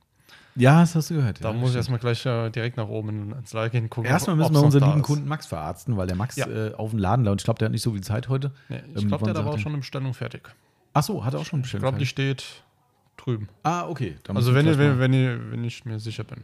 Ja, 0.56 0.82
das 0.82 0.94
hast 0.94 1.10
du 1.10 1.16
gehört. 1.16 1.44
Da 1.44 1.50
ja, 1.52 1.56
muss 1.58 1.72
ich 1.72 1.78
erstmal 1.78 1.98
gleich 2.00 2.24
äh, 2.28 2.50
direkt 2.52 2.78
nach 2.78 2.88
oben 2.88 3.10
in- 3.10 3.32
ins 3.32 3.54
Lager 3.54 3.70
gehen 3.72 3.90
gucken. 3.90 4.10
Erstmal 4.10 4.36
müssen 4.36 4.54
wir 4.54 4.62
unseren 4.62 4.88
lieben. 4.90 5.02
Kunden 5.02 5.28
Max 5.28 5.48
verarzten, 5.48 5.98
weil 5.98 6.06
der 6.06 6.16
Max 6.16 6.36
Ja. 6.36 6.48
äh, 6.48 6.74
auf 6.76 6.92
den 6.92 7.00
Laden 7.00 7.28
und 7.28 7.42
ich 7.42 7.46
glaube, 7.46 7.58
der 7.58 7.66
hat 7.68 7.72
nicht 7.72 7.82
so 7.82 7.92
viel 7.92 8.02
Zeit 8.04 8.30
heute. 8.30 8.52
Nee, 8.70 8.76
Ähm, 8.78 8.84
ich 8.96 9.08
glaube, 9.08 9.26
wann 9.26 9.34
der 9.34 9.42
hat 9.42 9.48
aber 9.48 9.56
auch 9.56 9.60
schon 9.60 9.72
eine 9.72 9.80
Bestellung 9.80 10.14
fertig. 10.14 10.48
Ach 10.94 11.02
so, 11.02 11.26
hat 11.26 11.34
er 11.34 11.40
auch 11.40 11.46
schon 11.46 11.60
Ich 11.62 11.64
bestellt. 11.64 11.82
glaube, 11.82 11.98
die 11.98 12.06
steht 12.06 12.46
drüben. 13.18 13.50
ah, 13.64 13.88
okay. 13.88 14.16
Also 14.28 14.54
wenn, 14.54 14.66
wenn, 14.78 15.00
wenn, 15.00 15.14
ihr, 15.14 15.52
wenn 15.52 15.64
ich 15.64 15.86
mir 15.86 16.00
sicher 16.00 16.24
bin. 16.24 16.44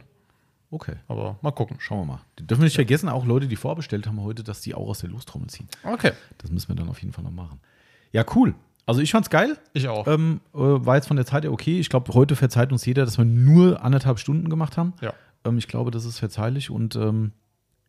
Okay, 0.72 0.94
Aber 1.08 1.36
mal 1.42 1.50
gucken. 1.52 1.76
schauen 1.80 2.00
wir 2.00 2.14
mal. 2.14 2.20
Die 2.38 2.46
dürfen 2.46 2.62
wir 2.62 2.66
nicht 2.66 2.74
vergessen, 2.76 3.08
auch 3.08 3.24
Leute, 3.24 3.46
die 3.48 3.56
vorbestellt 3.56 4.06
haben 4.08 4.20
heute, 4.20 4.42
dass 4.44 4.60
die 4.60 4.74
auch 4.74 4.88
aus 4.88 5.00
der 5.00 5.10
Lostrommel 5.10 5.48
ziehen. 5.50 5.68
Okay. 5.84 6.12
Das 6.38 6.50
müssen 6.50 6.68
wir 6.68 6.74
dann 6.76 6.88
auf 6.88 7.00
jeden 7.00 7.12
Fall 7.12 7.24
noch 7.24 7.30
machen. 7.32 7.60
Ja, 8.12 8.24
cool. 8.34 8.54
Also 8.86 9.00
ich 9.00 9.10
fand's 9.12 9.30
geil. 9.30 9.56
Ich 9.72 9.88
auch. 9.88 10.06
Ähm, 10.06 10.40
äh, 10.54 10.58
war 10.58 10.96
jetzt 10.96 11.06
von 11.06 11.16
der 11.16 11.26
Zeit 11.26 11.44
her 11.44 11.52
okay. 11.52 11.78
Ich 11.78 11.88
glaube, 11.88 12.12
heute 12.14 12.34
verzeiht 12.36 12.72
uns 12.72 12.84
jeder, 12.84 13.04
dass 13.04 13.18
wir 13.18 13.24
nur 13.24 13.82
anderthalb 13.84 14.18
Stunden 14.18 14.48
gemacht 14.48 14.76
haben. 14.76 14.94
Ja. 15.00 15.12
Ähm, 15.44 15.58
ich 15.58 15.68
glaube, 15.68 15.90
das 15.90 16.04
ist 16.04 16.18
verzeihlich 16.18 16.70
und 16.70 16.96
ähm, 16.96 17.32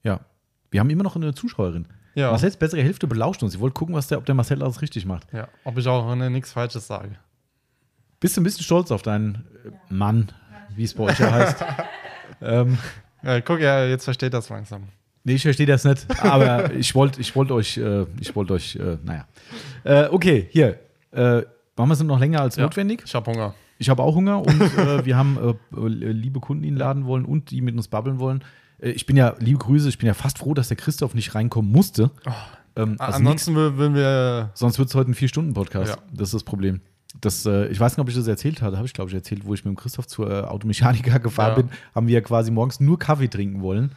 ja, 0.03 0.21
wir 0.69 0.79
haben 0.79 0.89
immer 0.89 1.03
noch 1.03 1.15
eine 1.15 1.33
Zuschauerin. 1.33 1.87
Ja. 2.13 2.29
Marcells 2.31 2.57
bessere 2.57 2.81
Hälfte 2.83 3.07
belauscht 3.07 3.41
uns. 3.41 3.53
Sie 3.53 3.59
wollte 3.59 3.73
gucken, 3.73 3.95
was 3.95 4.07
der, 4.07 4.17
ob 4.17 4.25
der 4.25 4.35
Marcel 4.35 4.61
alles 4.61 4.81
richtig 4.81 5.05
macht. 5.05 5.31
ja. 5.33 5.47
Ob 5.63 5.77
ich 5.77 5.87
auch 5.87 6.13
ne, 6.15 6.29
nichts 6.29 6.51
Falsches 6.51 6.87
sage. 6.87 7.17
Bist 8.19 8.37
du 8.37 8.41
ein 8.41 8.43
bisschen 8.43 8.63
stolz 8.63 8.91
auf 8.91 9.01
deinen 9.01 9.35
äh, 9.65 9.71
Mann, 9.93 10.31
wie 10.75 10.83
es 10.83 10.93
bei 10.93 11.05
euch 11.05 11.19
ja 11.19 11.31
heißt? 11.31 11.65
ähm, 12.41 12.77
Ja, 13.23 13.39
guck, 13.41 13.59
ja, 13.59 13.85
jetzt 13.85 14.03
versteht 14.03 14.33
das 14.33 14.49
langsam. 14.49 14.89
Nee, 15.23 15.33
ich 15.35 15.41
verstehe 15.43 15.65
das 15.65 15.83
nicht, 15.83 16.05
aber 16.23 16.73
ich 16.73 16.93
wollte 16.95 17.19
ich 17.21 17.35
wollt 17.35 17.51
euch, 17.51 17.77
äh, 17.77 18.05
ich 18.19 18.35
wollte 18.35 18.53
euch, 18.53 18.75
äh, 18.75 18.97
naja. 19.03 19.27
Äh, 19.83 20.07
okay, 20.09 20.47
hier. 20.51 20.79
Äh, 21.11 21.41
machen 21.75 21.89
wir 21.89 21.93
es 21.93 22.03
noch 22.03 22.19
länger 22.19 22.41
als 22.41 22.55
Ja. 22.55 22.63
notwendig. 22.63 23.03
Ich 23.05 23.15
habe 23.15 23.29
Hunger. 23.31 23.53
Ich 23.79 23.89
habe 23.89 24.03
auch 24.03 24.15
Hunger 24.15 24.39
und 24.39 24.61
äh, 24.77 25.05
wir 25.05 25.17
haben 25.17 25.37
äh, 25.37 25.77
äh, 25.79 25.87
liebe 26.11 26.39
Kunden, 26.39 26.63
die 26.63 26.69
ihn 26.69 26.75
laden 26.77 27.05
wollen 27.05 27.25
und 27.25 27.49
die 27.51 27.61
mit 27.61 27.75
uns 27.75 27.87
babbeln 27.87 28.19
wollen. 28.19 28.43
Ich 28.79 29.05
bin 29.05 29.15
ja, 29.17 29.35
liebe 29.39 29.59
Grüße, 29.59 29.89
ich 29.89 29.97
bin 29.99 30.07
ja 30.07 30.13
fast 30.15 30.39
froh, 30.39 30.53
dass 30.55 30.67
der 30.69 30.77
Christoph 30.77 31.13
nicht 31.13 31.35
reinkommen 31.35 31.71
musste. 31.71 32.09
Ähm, 32.75 32.95
also 32.99 33.19
nix, 33.19 33.47
Ansonsten 33.47 33.55
will, 33.55 33.77
will 33.77 33.93
wir. 33.93 34.51
sonst 34.55 34.79
wird 34.79 34.89
es 34.89 34.95
heute 34.95 35.11
ein 35.11 35.13
Vier-Stunden-Podcast. 35.13 35.91
Ja. 35.91 35.97
Das 36.13 36.29
ist 36.29 36.33
das 36.35 36.43
Problem. 36.43 36.81
Das, 37.19 37.45
äh, 37.45 37.67
ich 37.67 37.79
weiß 37.79 37.91
nicht, 37.97 38.01
ob 38.01 38.09
ich 38.09 38.15
das 38.15 38.25
erzählt 38.27 38.61
hatte, 38.61 38.77
habe 38.77 38.87
ich 38.87 38.93
glaube 38.93 39.09
ich 39.09 39.15
erzählt, 39.15 39.45
wo 39.45 39.53
ich 39.53 39.65
mit 39.65 39.73
dem 39.73 39.75
Christoph 39.77 40.07
zur 40.07 40.31
äh, 40.31 40.41
Automechaniker 40.45 41.19
gefahren 41.19 41.49
Ja. 41.57 41.61
bin, 41.61 41.69
haben 41.93 42.07
wir 42.07 42.13
ja 42.15 42.21
quasi 42.21 42.49
morgens 42.51 42.79
nur 42.79 42.97
Kaffee 42.97 43.27
trinken 43.27 43.61
wollen. 43.61 43.91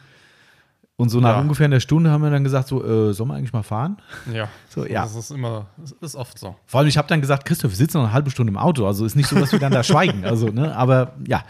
Und 0.97 1.09
so 1.09 1.19
nach 1.19 1.35
Ja. 1.35 1.41
ungefähr 1.41 1.65
einer 1.65 1.81
Stunde 1.81 2.09
haben 2.09 2.23
wir 2.23 2.29
dann 2.29 2.43
gesagt, 2.45 2.69
so, 2.69 2.81
äh, 2.83 3.13
sollen 3.13 3.29
wir 3.29 3.35
eigentlich 3.35 3.51
mal 3.53 3.63
fahren? 3.63 3.97
Ja. 4.33 4.47
So, 4.69 4.85
ja. 4.85 5.03
Das 5.03 5.15
ist 5.15 5.31
immer. 5.31 5.67
Das 5.77 5.91
ist 5.91 6.15
oft 6.15 6.37
so. 6.39 6.55
Vor 6.65 6.79
allem, 6.79 6.87
ich 6.89 6.97
habe 6.97 7.07
dann 7.07 7.19
gesagt, 7.21 7.45
Christoph, 7.45 7.71
wir 7.71 7.75
sitzen 7.77 7.97
noch 7.97 8.05
eine 8.05 8.13
halbe 8.13 8.29
Stunde 8.31 8.51
im 8.51 8.57
Auto, 8.57 8.85
also 8.87 9.05
ist 9.05 9.15
nicht 9.15 9.27
so, 9.29 9.37
dass 9.37 9.51
wir 9.51 9.59
dann 9.59 9.71
da 9.73 9.83
schweigen. 9.83 10.23
Also, 10.25 10.47
ne, 10.47 10.75
aber 10.75 11.13
ja, 11.27 11.43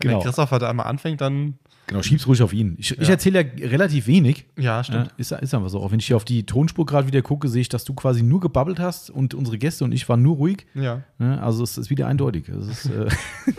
Wenn 0.00 0.10
genau. 0.10 0.22
Christoph 0.22 0.50
halt 0.50 0.62
einmal 0.62 0.86
anfängt, 0.86 1.20
dann. 1.20 1.54
Genau, 1.88 2.02
schieb's 2.02 2.26
ruhig 2.26 2.42
auf 2.42 2.52
ihn. 2.52 2.74
Ich, 2.78 2.90
ich 2.98 3.06
Ja. 3.06 3.14
erzähle 3.14 3.42
ja 3.42 3.68
relativ 3.68 4.08
wenig. 4.08 4.44
Ja, 4.56 4.62
Ja, 4.78 4.84
stimmt. 4.84 5.14
ist, 5.18 5.30
ist 5.30 5.54
einfach 5.54 5.68
so. 5.68 5.80
Auch 5.80 5.92
wenn 5.92 6.00
ich 6.00 6.06
hier 6.08 6.16
auf 6.16 6.24
die 6.24 6.44
Tonspur 6.44 6.84
gerade 6.84 7.06
wieder 7.06 7.22
gucke, 7.22 7.48
sehe 7.48 7.60
ich, 7.60 7.68
dass 7.68 7.84
du 7.84 7.94
quasi 7.94 8.24
nur 8.24 8.40
gebabbelt 8.40 8.80
hast 8.80 9.08
und 9.10 9.34
unsere 9.34 9.56
Gäste 9.56 9.84
und 9.84 9.92
ich 9.92 10.08
waren 10.08 10.20
nur 10.20 10.34
ruhig. 10.34 10.66
Ja. 10.74 11.02
Ne? 11.18 11.40
Also 11.40 11.62
es 11.62 11.78
ist 11.78 11.88
wieder 11.88 12.08
eindeutig. 12.08 12.48
Es 12.48 12.66
ist, 12.66 12.86
äh, 12.86 13.06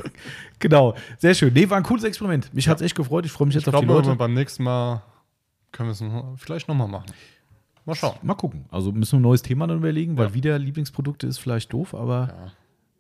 genau, 0.60 0.96
sehr 1.18 1.34
schön. 1.36 1.54
Nee, 1.54 1.70
war 1.70 1.78
ein 1.78 1.84
cooles 1.84 2.04
Experiment. 2.04 2.54
Mich 2.54 2.68
hat's 2.68 2.82
echt 2.82 2.96
gefreut. 2.96 3.26
Ich 3.26 3.32
freue 3.32 3.48
mich 3.48 3.56
Ich 3.56 3.62
jetzt 3.66 3.74
auf 3.74 3.80
die 3.80 3.86
glaube, 3.88 4.02
Leute. 4.06 4.16
beim 4.18 4.34
nächsten 4.34 4.64
Mal 4.64 5.04
können 5.78 5.90
wir 5.90 5.92
es 5.94 6.02
noch- 6.02 6.34
vielleicht 6.38 6.68
nochmal 6.68 6.88
machen. 6.88 7.06
Mal 7.86 7.96
schauen. 7.96 8.16
Mal 8.22 8.34
gucken. 8.36 8.66
Also 8.70 8.92
müssen 8.92 9.14
wir 9.14 9.20
ein 9.20 9.24
neues 9.24 9.44
Thema 9.44 9.68
dann 9.68 9.78
überlegen, 9.78 10.18
weil 10.18 10.28
Ja. 10.30 10.34
wieder 10.34 10.60
Lieblingsprodukte 10.60 11.28
ist 11.28 11.38
vielleicht 11.38 11.72
doof, 11.72 11.94
aber 11.94 12.28
Ja. 12.28 12.52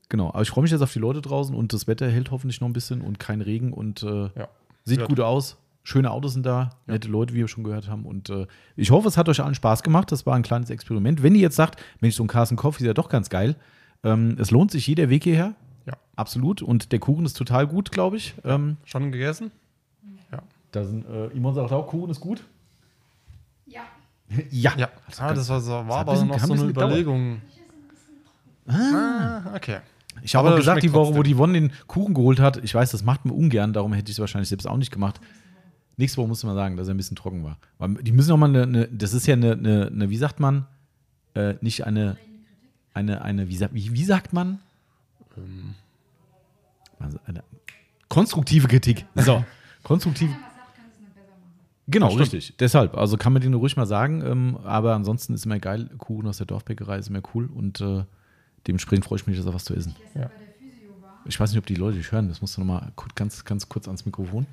genau. 0.09 0.29
Aber 0.29 0.41
ich 0.43 0.49
freue 0.49 0.61
mich 0.61 0.71
jetzt 0.71 0.81
auf 0.81 0.93
die 0.93 0.99
Leute 0.99 1.21
draußen 1.21 1.53
und 1.55 1.73
das 1.73 1.87
Wetter 1.87 2.09
hält 2.09 2.31
hoffentlich 2.31 2.61
noch 2.61 2.69
ein 2.69 2.73
bisschen 2.73 3.01
und 3.01 3.19
kein 3.19 3.41
Regen 3.41 3.73
und 3.73 4.03
äh, 4.03 4.29
Ja. 4.35 4.47
Sieht 4.85 5.03
gut 5.05 5.19
aus. 5.19 5.57
Schöne 5.83 6.11
Autos 6.11 6.33
sind 6.33 6.45
da, 6.45 6.69
nette 6.85 7.07
Leute, 7.09 7.33
wie 7.33 7.39
wir 7.39 7.47
schon 7.49 7.63
gehört 7.65 7.89
haben. 7.89 8.05
Und 8.05 8.29
äh, 8.29 8.45
ich 8.77 8.91
hoffe, 8.91 9.07
es 9.09 9.17
hat 9.17 9.27
euch 9.27 9.41
allen 9.41 9.55
Spaß 9.55 9.83
gemacht. 9.83 10.11
Das 10.11 10.25
war 10.25 10.35
ein 10.35 10.43
kleines 10.43 10.69
Experiment. 10.69 11.23
Wenn 11.23 11.33
ihr 11.35 11.41
jetzt 11.41 11.55
sagt, 11.57 11.81
Mensch, 11.99 12.15
so 12.15 12.23
ein 12.23 12.27
Carsten 12.27 12.55
Coffee 12.57 12.83
ist 12.83 12.87
ja 12.87 12.93
doch 12.93 13.09
ganz 13.09 13.29
geil. 13.29 13.55
Ähm, 14.03 14.37
es 14.39 14.51
lohnt 14.51 14.71
sich 14.71 14.85
jeder 14.87 15.09
Weg 15.09 15.23
hierher. 15.23 15.55
Ja. 15.85 15.93
Absolut. 16.15 16.61
Und 16.61 16.91
der 16.93 16.99
Kuchen 16.99 17.25
ist 17.25 17.33
total 17.35 17.67
gut, 17.67 17.91
glaube 17.91 18.15
ich. 18.17 18.33
Ähm, 18.45 18.77
Schon 18.85 19.11
gegessen? 19.11 19.51
da 20.71 20.83
sind, 20.83 21.05
äh, 21.07 21.27
Imon 21.27 21.55
sagt 21.55 21.71
auch, 21.71 21.87
Kuchen 21.87 22.09
ist 22.11 22.19
gut. 22.19 22.43
Ja. 23.67 23.81
ja. 24.51 24.73
Ja. 24.77 24.89
Ah, 25.19 25.33
das 25.33 25.47
war, 25.49 25.61
so, 25.61 25.71
war 25.71 25.83
ein 25.85 25.91
aber 25.91 26.11
bisschen- 26.13 26.27
noch 26.27 26.39
so 26.39 26.53
eine 26.53 26.67
gedauert. 26.67 26.85
Überlegung. 26.87 27.41
Ah, 28.67 29.55
okay. 29.55 29.79
Ich 30.23 30.35
habe 30.35 30.47
Aber 30.47 30.57
das 30.57 30.65
gesagt, 30.65 30.83
die 30.83 30.91
Woche, 30.93 31.15
wo 31.15 31.23
die 31.23 31.35
Yvonne 31.35 31.53
den 31.53 31.71
Kuchen 31.87 32.13
geholt 32.13 32.39
hat, 32.39 32.57
ich 32.63 32.73
weiß, 32.73 32.91
das 32.91 33.03
macht 33.03 33.23
man 33.25 33.33
ungern, 33.35 33.71
darum 33.71 33.93
hätte 33.93 34.09
ich 34.11 34.15
es 34.15 34.19
wahrscheinlich 34.19 34.49
selbst 34.49 34.65
auch 34.67 34.77
nicht 34.77 34.91
gemacht. 34.91 35.21
Nächste 35.95 36.17
Woche 36.17 36.27
muss 36.27 36.43
man 36.43 36.55
sagen, 36.55 36.75
dass 36.75 36.87
er 36.87 36.93
ein 36.93 36.97
bisschen 36.97 37.15
trocken 37.15 37.43
war. 37.43 37.57
Weil 37.77 37.95
die 37.95 38.11
müssen 38.11 38.31
auch 38.31 38.37
mal 38.37 38.49
eine, 38.49 38.63
eine 38.63 38.87
das 38.87 39.13
ist 39.13 39.25
ja 39.27 39.33
eine, 39.35 39.53
eine, 39.53 39.87
eine 39.93 40.09
wie 40.09 40.17
sagt 40.17 40.39
man, 40.39 40.65
äh, 41.35 41.55
nicht 41.61 41.85
eine, 41.85 42.17
eine, 42.93 43.21
eine, 43.21 43.47
wie, 43.47 43.59
wie, 43.71 43.93
wie 43.93 44.03
sagt 44.03 44.33
man? 44.33 44.59
Also 46.99 47.19
eine 47.25 47.43
konstruktive 48.09 48.67
Kritik. 48.67 49.05
So, 49.15 49.45
konstruktive. 49.83 50.33
Genau, 51.87 52.09
richtig. 52.09 52.53
Deshalb, 52.59 52.97
also 52.97 53.15
kann 53.17 53.31
man 53.33 53.41
den 53.41 53.53
ruhig 53.53 53.77
mal 53.77 53.85
sagen, 53.85 54.21
ähm, 54.25 54.57
aber 54.63 54.93
ansonsten 54.95 55.33
ist 55.33 55.45
immer 55.45 55.59
geil. 55.59 55.89
Kuchen 55.97 56.27
aus 56.27 56.37
der 56.37 56.45
Dorfbäckerei 56.45 56.97
ist 56.97 57.07
immer 57.09 57.21
cool 57.33 57.45
und 57.53 57.79
äh, 57.81 58.03
dementsprechend 58.67 59.05
freue 59.05 59.17
ich 59.19 59.27
mich, 59.27 59.37
dass 59.37 59.47
auch 59.47 59.53
was 59.53 59.63
zu 59.65 59.73
essen. 59.73 59.95
Ja. 60.13 60.29
Ich 61.25 61.39
weiß 61.39 61.51
nicht, 61.51 61.59
ob 61.59 61.65
die 61.65 61.75
Leute 61.75 61.97
dich 61.97 62.11
hören. 62.11 62.27
Das 62.29 62.41
musst 62.41 62.57
du 62.57 62.61
noch 62.61 62.67
mal 62.67 62.91
kurz, 62.95 63.15
ganz, 63.15 63.43
ganz 63.45 63.67
kurz 63.69 63.87
ans 63.87 64.05
Mikrofon. 64.05 64.45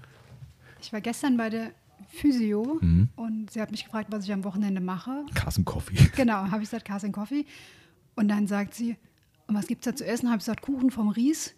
Ich 0.81 0.93
war 0.93 1.01
gestern 1.01 1.37
bei 1.37 1.51
der 1.51 1.71
Physio 2.09 2.79
Mhm. 2.81 3.09
und 3.17 3.51
sie 3.51 3.61
hat 3.61 3.71
mich 3.73 3.85
gefragt, 3.85 4.09
was 4.13 4.25
ich 4.25 4.33
am 4.33 4.45
Wochenende 4.45 4.81
mache. 4.81 5.25
Carsten 5.35 5.65
Coffee. 5.65 5.97
Genau, 6.17 6.35
habe 6.35 6.63
ich 6.63 6.71
gesagt, 6.71 6.85
Carsten 6.85 7.13
Coffee. 7.13 7.47
Und 8.15 8.29
dann 8.29 8.47
sagt 8.47 8.75
sie, 8.75 8.97
und 9.49 9.57
was 9.57 9.67
gibt 9.67 9.85
es 9.85 9.93
da 9.93 9.97
zu 9.97 10.07
essen? 10.07 10.29
Habe 10.29 10.39
ich 10.39 10.45
gesagt, 10.45 10.63
Kuchen 10.63 10.91
vom 10.93 11.09
Ries. 11.09 11.55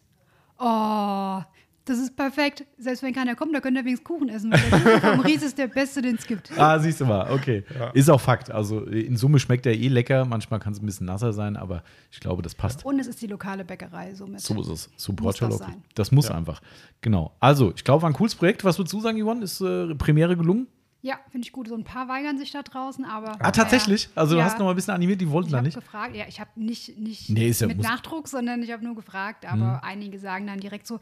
Oh, 0.58 1.42
Das 1.86 1.98
ist 1.98 2.16
perfekt. 2.16 2.66
Selbst 2.78 3.02
wenn 3.04 3.14
keiner 3.14 3.34
kommt, 3.36 3.54
da 3.54 3.60
könnt 3.60 3.76
ihr 3.76 3.84
wenigstens 3.84 4.04
Kuchen 4.06 4.28
essen. 4.28 4.50
Weil 4.52 5.20
Ries 5.20 5.42
ist 5.42 5.56
der 5.56 5.68
beste, 5.68 6.02
den 6.02 6.16
es 6.16 6.26
gibt. 6.26 6.50
Ah, 6.58 6.78
siehst 6.78 7.00
du 7.00 7.06
mal, 7.06 7.30
okay. 7.32 7.64
Ist 7.94 8.10
auch 8.10 8.20
Fakt. 8.20 8.50
Also 8.50 8.80
in 8.84 9.16
Summe 9.16 9.38
schmeckt 9.38 9.66
er 9.66 9.72
eh 9.72 9.88
lecker. 9.88 10.24
Manchmal 10.24 10.58
kann 10.60 10.72
es 10.72 10.80
ein 10.82 10.86
bisschen 10.86 11.06
nasser 11.06 11.32
sein, 11.32 11.56
aber 11.56 11.82
ich 12.10 12.18
glaube, 12.20 12.42
das 12.42 12.54
passt. 12.56 12.84
Und 12.84 12.98
es 12.98 13.06
ist 13.06 13.22
die 13.22 13.28
lokale 13.28 13.64
Bäckerei 13.64 14.14
somit. 14.14 14.40
So 14.40 14.60
ist 14.60 14.68
es. 14.68 14.90
Support 14.96 15.40
Muss 15.40 15.50
das 15.50 15.58
sein. 15.58 15.82
Das 15.94 16.10
muss 16.12 16.30
einfach. 16.30 16.60
Genau. 17.02 17.36
Also, 17.40 17.72
ich 17.76 17.84
glaube, 17.84 18.02
war 18.02 18.10
ein 18.10 18.14
cooles 18.14 18.34
Projekt. 18.34 18.64
Was 18.64 18.78
würdest 18.78 18.92
du 18.92 19.00
sagen, 19.00 19.22
Yvonne? 19.22 19.44
Ist 19.44 19.60
äh, 19.60 19.94
Premiere 19.94 20.36
gelungen? 20.36 20.66
Ja, 21.02 21.20
finde 21.30 21.46
ich 21.46 21.52
gut. 21.52 21.68
So 21.68 21.76
ein 21.76 21.84
paar 21.84 22.08
weigern 22.08 22.36
sich 22.36 22.50
da 22.50 22.62
draußen, 22.62 23.04
aber. 23.04 23.36
Ah, 23.38 23.52
tatsächlich? 23.52 24.08
Also, 24.16 24.32
du 24.34 24.40
Ja. 24.40 24.44
hast 24.46 24.58
noch 24.58 24.64
mal 24.64 24.70
ein 24.72 24.74
bisschen 24.76 24.94
animiert, 24.94 25.20
die 25.20 25.30
wollten 25.30 25.46
Ich 25.48 25.52
da 25.52 25.58
habe 25.58 25.66
nicht. 25.68 25.76
gefragt, 25.76 26.16
ja, 26.16 26.24
ich 26.26 26.40
habe 26.40 26.50
nicht, 26.56 26.98
nicht 26.98 27.30
Nee, 27.30 27.48
ist 27.48 27.60
ja- 27.60 27.68
mit 27.68 27.76
Mhm. 27.76 27.84
Nachdruck, 27.84 28.26
sondern 28.26 28.60
ich 28.64 28.72
habe 28.72 28.82
nur 28.82 28.96
gefragt, 28.96 29.46
aber 29.46 29.84
einige 29.84 30.18
sagen 30.18 30.48
dann 30.48 30.58
direkt 30.58 30.84
so, 30.88 30.98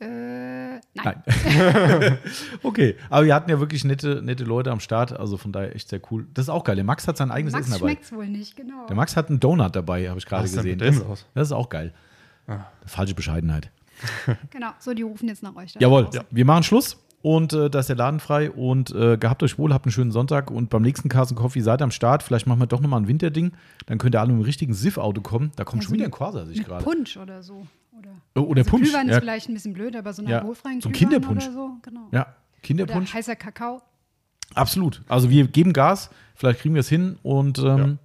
äh, 0.00 0.06
nein. 0.06 0.80
Nein. 0.94 1.22
okay, 2.62 2.96
aber 3.10 3.26
wir 3.26 3.34
hatten 3.34 3.50
ja 3.50 3.60
wirklich 3.60 3.84
nette, 3.84 4.22
nette 4.22 4.44
Leute 4.44 4.70
am 4.70 4.80
Start, 4.80 5.12
also 5.18 5.36
von 5.36 5.52
daher 5.52 5.74
echt 5.74 5.88
sehr 5.88 6.00
cool. 6.10 6.26
Das 6.34 6.46
ist 6.46 6.48
auch 6.48 6.64
geil. 6.64 6.76
Der 6.76 6.84
Max 6.84 7.06
hat 7.08 7.16
sein 7.16 7.30
eigenes 7.30 7.52
Max 7.52 7.66
Essen 7.66 7.78
dabei. 7.78 7.90
schmeckt 7.92 8.04
es 8.04 8.12
wohl 8.12 8.26
nicht, 8.26 8.56
genau. 8.56 8.86
Der 8.86 8.96
Max 8.96 9.16
hat 9.16 9.28
einen 9.30 9.40
Donut 9.40 9.74
dabei, 9.76 10.08
habe 10.08 10.18
ich 10.18 10.26
gerade 10.26 10.42
gesehen. 10.44 10.64
mit 10.64 10.80
dem 10.80 10.94
Das, 10.98 11.04
los? 11.04 11.26
das 11.34 11.48
ist 11.48 11.52
auch 11.52 11.68
geil. 11.68 11.92
Falsche 12.86 13.14
Bescheidenheit. 13.14 13.70
Genau, 14.50 14.70
so, 14.80 14.92
die 14.92 15.02
rufen 15.02 15.28
jetzt 15.28 15.42
nach 15.44 15.54
euch. 15.54 15.72
da 15.74 15.80
Jawohl, 15.80 16.04
draußen. 16.04 16.22
wir 16.30 16.44
machen 16.44 16.64
Schluss 16.64 17.00
und 17.22 17.52
äh, 17.52 17.70
da 17.70 17.78
ist 17.78 17.88
der 17.88 17.96
Laden 17.96 18.18
frei 18.18 18.50
und 18.50 18.90
äh, 18.90 19.16
gehabt 19.16 19.42
euch 19.44 19.56
wohl, 19.56 19.72
habt 19.72 19.86
einen 19.86 19.92
schönen 19.92 20.10
Sonntag 20.10 20.50
und 20.50 20.68
beim 20.68 20.82
nächsten 20.82 21.08
Carson 21.08 21.36
Coffee 21.36 21.60
seid 21.60 21.80
ihr 21.80 21.84
am 21.84 21.92
Start. 21.92 22.22
Vielleicht 22.24 22.46
machen 22.48 22.58
wir 22.58 22.66
doch 22.66 22.80
nochmal 22.80 23.00
ein 23.00 23.06
Winterding. 23.08 23.52
Dann 23.86 23.98
könnt 23.98 24.14
ihr 24.16 24.20
alle 24.20 24.32
mit 24.32 24.42
dem 24.42 24.44
richtigen 24.44 24.74
Siff-Auto 24.74 25.20
kommen. 25.22 25.52
Da 25.56 25.64
kommt 25.64 25.82
Ja, 25.82 25.86
schon 25.86 25.90
so 25.90 25.94
wieder 25.94 26.04
ein 26.06 26.10
Corsa, 26.10 26.44
sich 26.44 26.58
Mit 26.58 26.66
gerade. 26.66 26.84
Punsch 26.84 27.16
oder 27.16 27.42
so. 27.42 27.66
Oder, 27.98 28.10
Oh, 28.36 28.40
oder 28.40 28.60
also 28.60 28.70
Punsch. 28.70 28.88
Glühwein 28.88 29.08
Ja. 29.08 29.14
ist 29.14 29.20
vielleicht 29.20 29.48
ein 29.48 29.54
bisschen 29.54 29.72
blöd, 29.74 29.94
aber 29.96 30.12
so 30.12 30.22
einen 30.22 30.30
Ja, 30.30 30.38
alkoholfreien 30.38 30.80
so 30.80 30.88
ein 30.88 30.92
Glühwein 30.92 31.10
Kinderpunsch. 31.10 31.44
Oder 31.44 31.52
so, 31.52 31.70
genau. 31.82 32.08
Ja, 32.12 32.22
Oder 32.22 32.34
Kinderpunsch. 32.62 33.14
heißer 33.14 33.36
Kakao. 33.36 33.82
Absolut. 34.54 35.02
Also 35.08 35.30
wir 35.30 35.46
geben 35.48 35.72
Gas, 35.72 36.10
vielleicht 36.34 36.60
kriegen 36.60 36.74
wir 36.74 36.80
es 36.80 36.88
hin 36.88 37.18
und 37.22 37.58
ähm, 37.58 37.98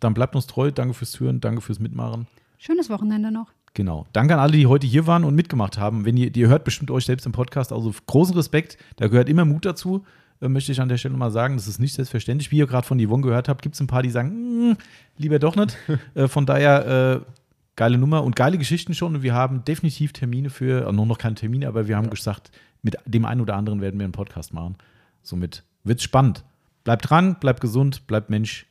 dann 0.00 0.14
bleibt 0.14 0.34
uns 0.34 0.46
treu. 0.46 0.70
Danke 0.70 0.94
fürs 0.94 1.18
Hören, 1.20 1.40
danke 1.40 1.60
fürs 1.60 1.78
Mitmachen. 1.78 2.26
Schönes 2.58 2.90
Wochenende 2.90 3.30
noch. 3.30 3.52
Genau. 3.74 4.06
Danke 4.12 4.34
an 4.34 4.40
alle, 4.40 4.52
die 4.52 4.66
heute 4.66 4.86
hier 4.86 5.06
waren 5.06 5.24
und 5.24 5.34
mitgemacht 5.34 5.78
haben. 5.78 6.04
Wenn 6.04 6.16
ihr, 6.16 6.34
ihr 6.34 6.48
hört 6.48 6.64
bestimmt 6.64 6.90
euch 6.90 7.04
selbst 7.04 7.26
im 7.26 7.32
Podcast, 7.32 7.72
also 7.72 7.92
großen 8.06 8.34
Respekt, 8.36 8.78
da 8.96 9.08
gehört 9.08 9.28
immer 9.28 9.44
Mut 9.44 9.64
dazu. 9.64 10.04
Äh, 10.40 10.48
möchte 10.48 10.72
ich 10.72 10.80
an 10.80 10.88
der 10.88 10.96
Stelle 10.96 11.16
mal 11.16 11.30
sagen, 11.30 11.56
das 11.56 11.66
ist 11.68 11.78
nicht 11.80 11.92
selbstverständlich. 11.94 12.50
Wie 12.50 12.56
ihr 12.58 12.66
gerade 12.66 12.86
von 12.86 13.04
Yvonne 13.04 13.22
gehört 13.22 13.48
habt, 13.48 13.62
gibt 13.62 13.74
es 13.74 13.80
ein 13.80 13.86
paar, 13.88 14.02
die 14.02 14.10
sagen, 14.10 14.70
"Mm, 14.70 14.76
lieber 15.18 15.38
doch 15.38 15.56
nicht. 15.56 15.76
äh, 16.14 16.28
von 16.28 16.46
daher, 16.46 17.22
äh, 17.24 17.26
geile 17.76 17.98
Nummer 17.98 18.22
und 18.22 18.36
geile 18.36 18.58
Geschichten 18.58 18.94
schon. 18.94 19.16
Und 19.16 19.22
wir 19.22 19.34
haben 19.34 19.64
definitiv 19.64 20.12
Termine 20.12 20.50
für, 20.50 20.88
äh, 20.88 20.92
noch, 20.92 21.06
noch 21.06 21.18
keine 21.18 21.34
Termine, 21.34 21.68
aber 21.68 21.88
wir 21.88 21.96
haben 21.96 22.10
gesagt, 22.10 22.50
mit 22.82 22.96
dem 23.06 23.24
einen 23.24 23.40
oder 23.40 23.56
anderen 23.56 23.80
werden 23.80 23.98
wir 23.98 24.04
einen 24.04 24.12
Podcast 24.12 24.52
machen. 24.52 24.76
Somit 25.22 25.64
wird 25.84 25.98
es 25.98 26.04
spannend. 26.04 26.44
Bleibt 26.84 27.08
dran, 27.08 27.36
bleibt 27.40 27.60
gesund, 27.60 28.06
bleibt 28.06 28.30
Mensch. 28.30 28.66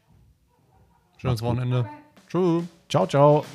Schönes 1.17 1.41
Wochenende. 1.41 1.87
Tschüss. 2.27 2.63
Ciao, 2.89 3.07
ciao. 3.07 3.45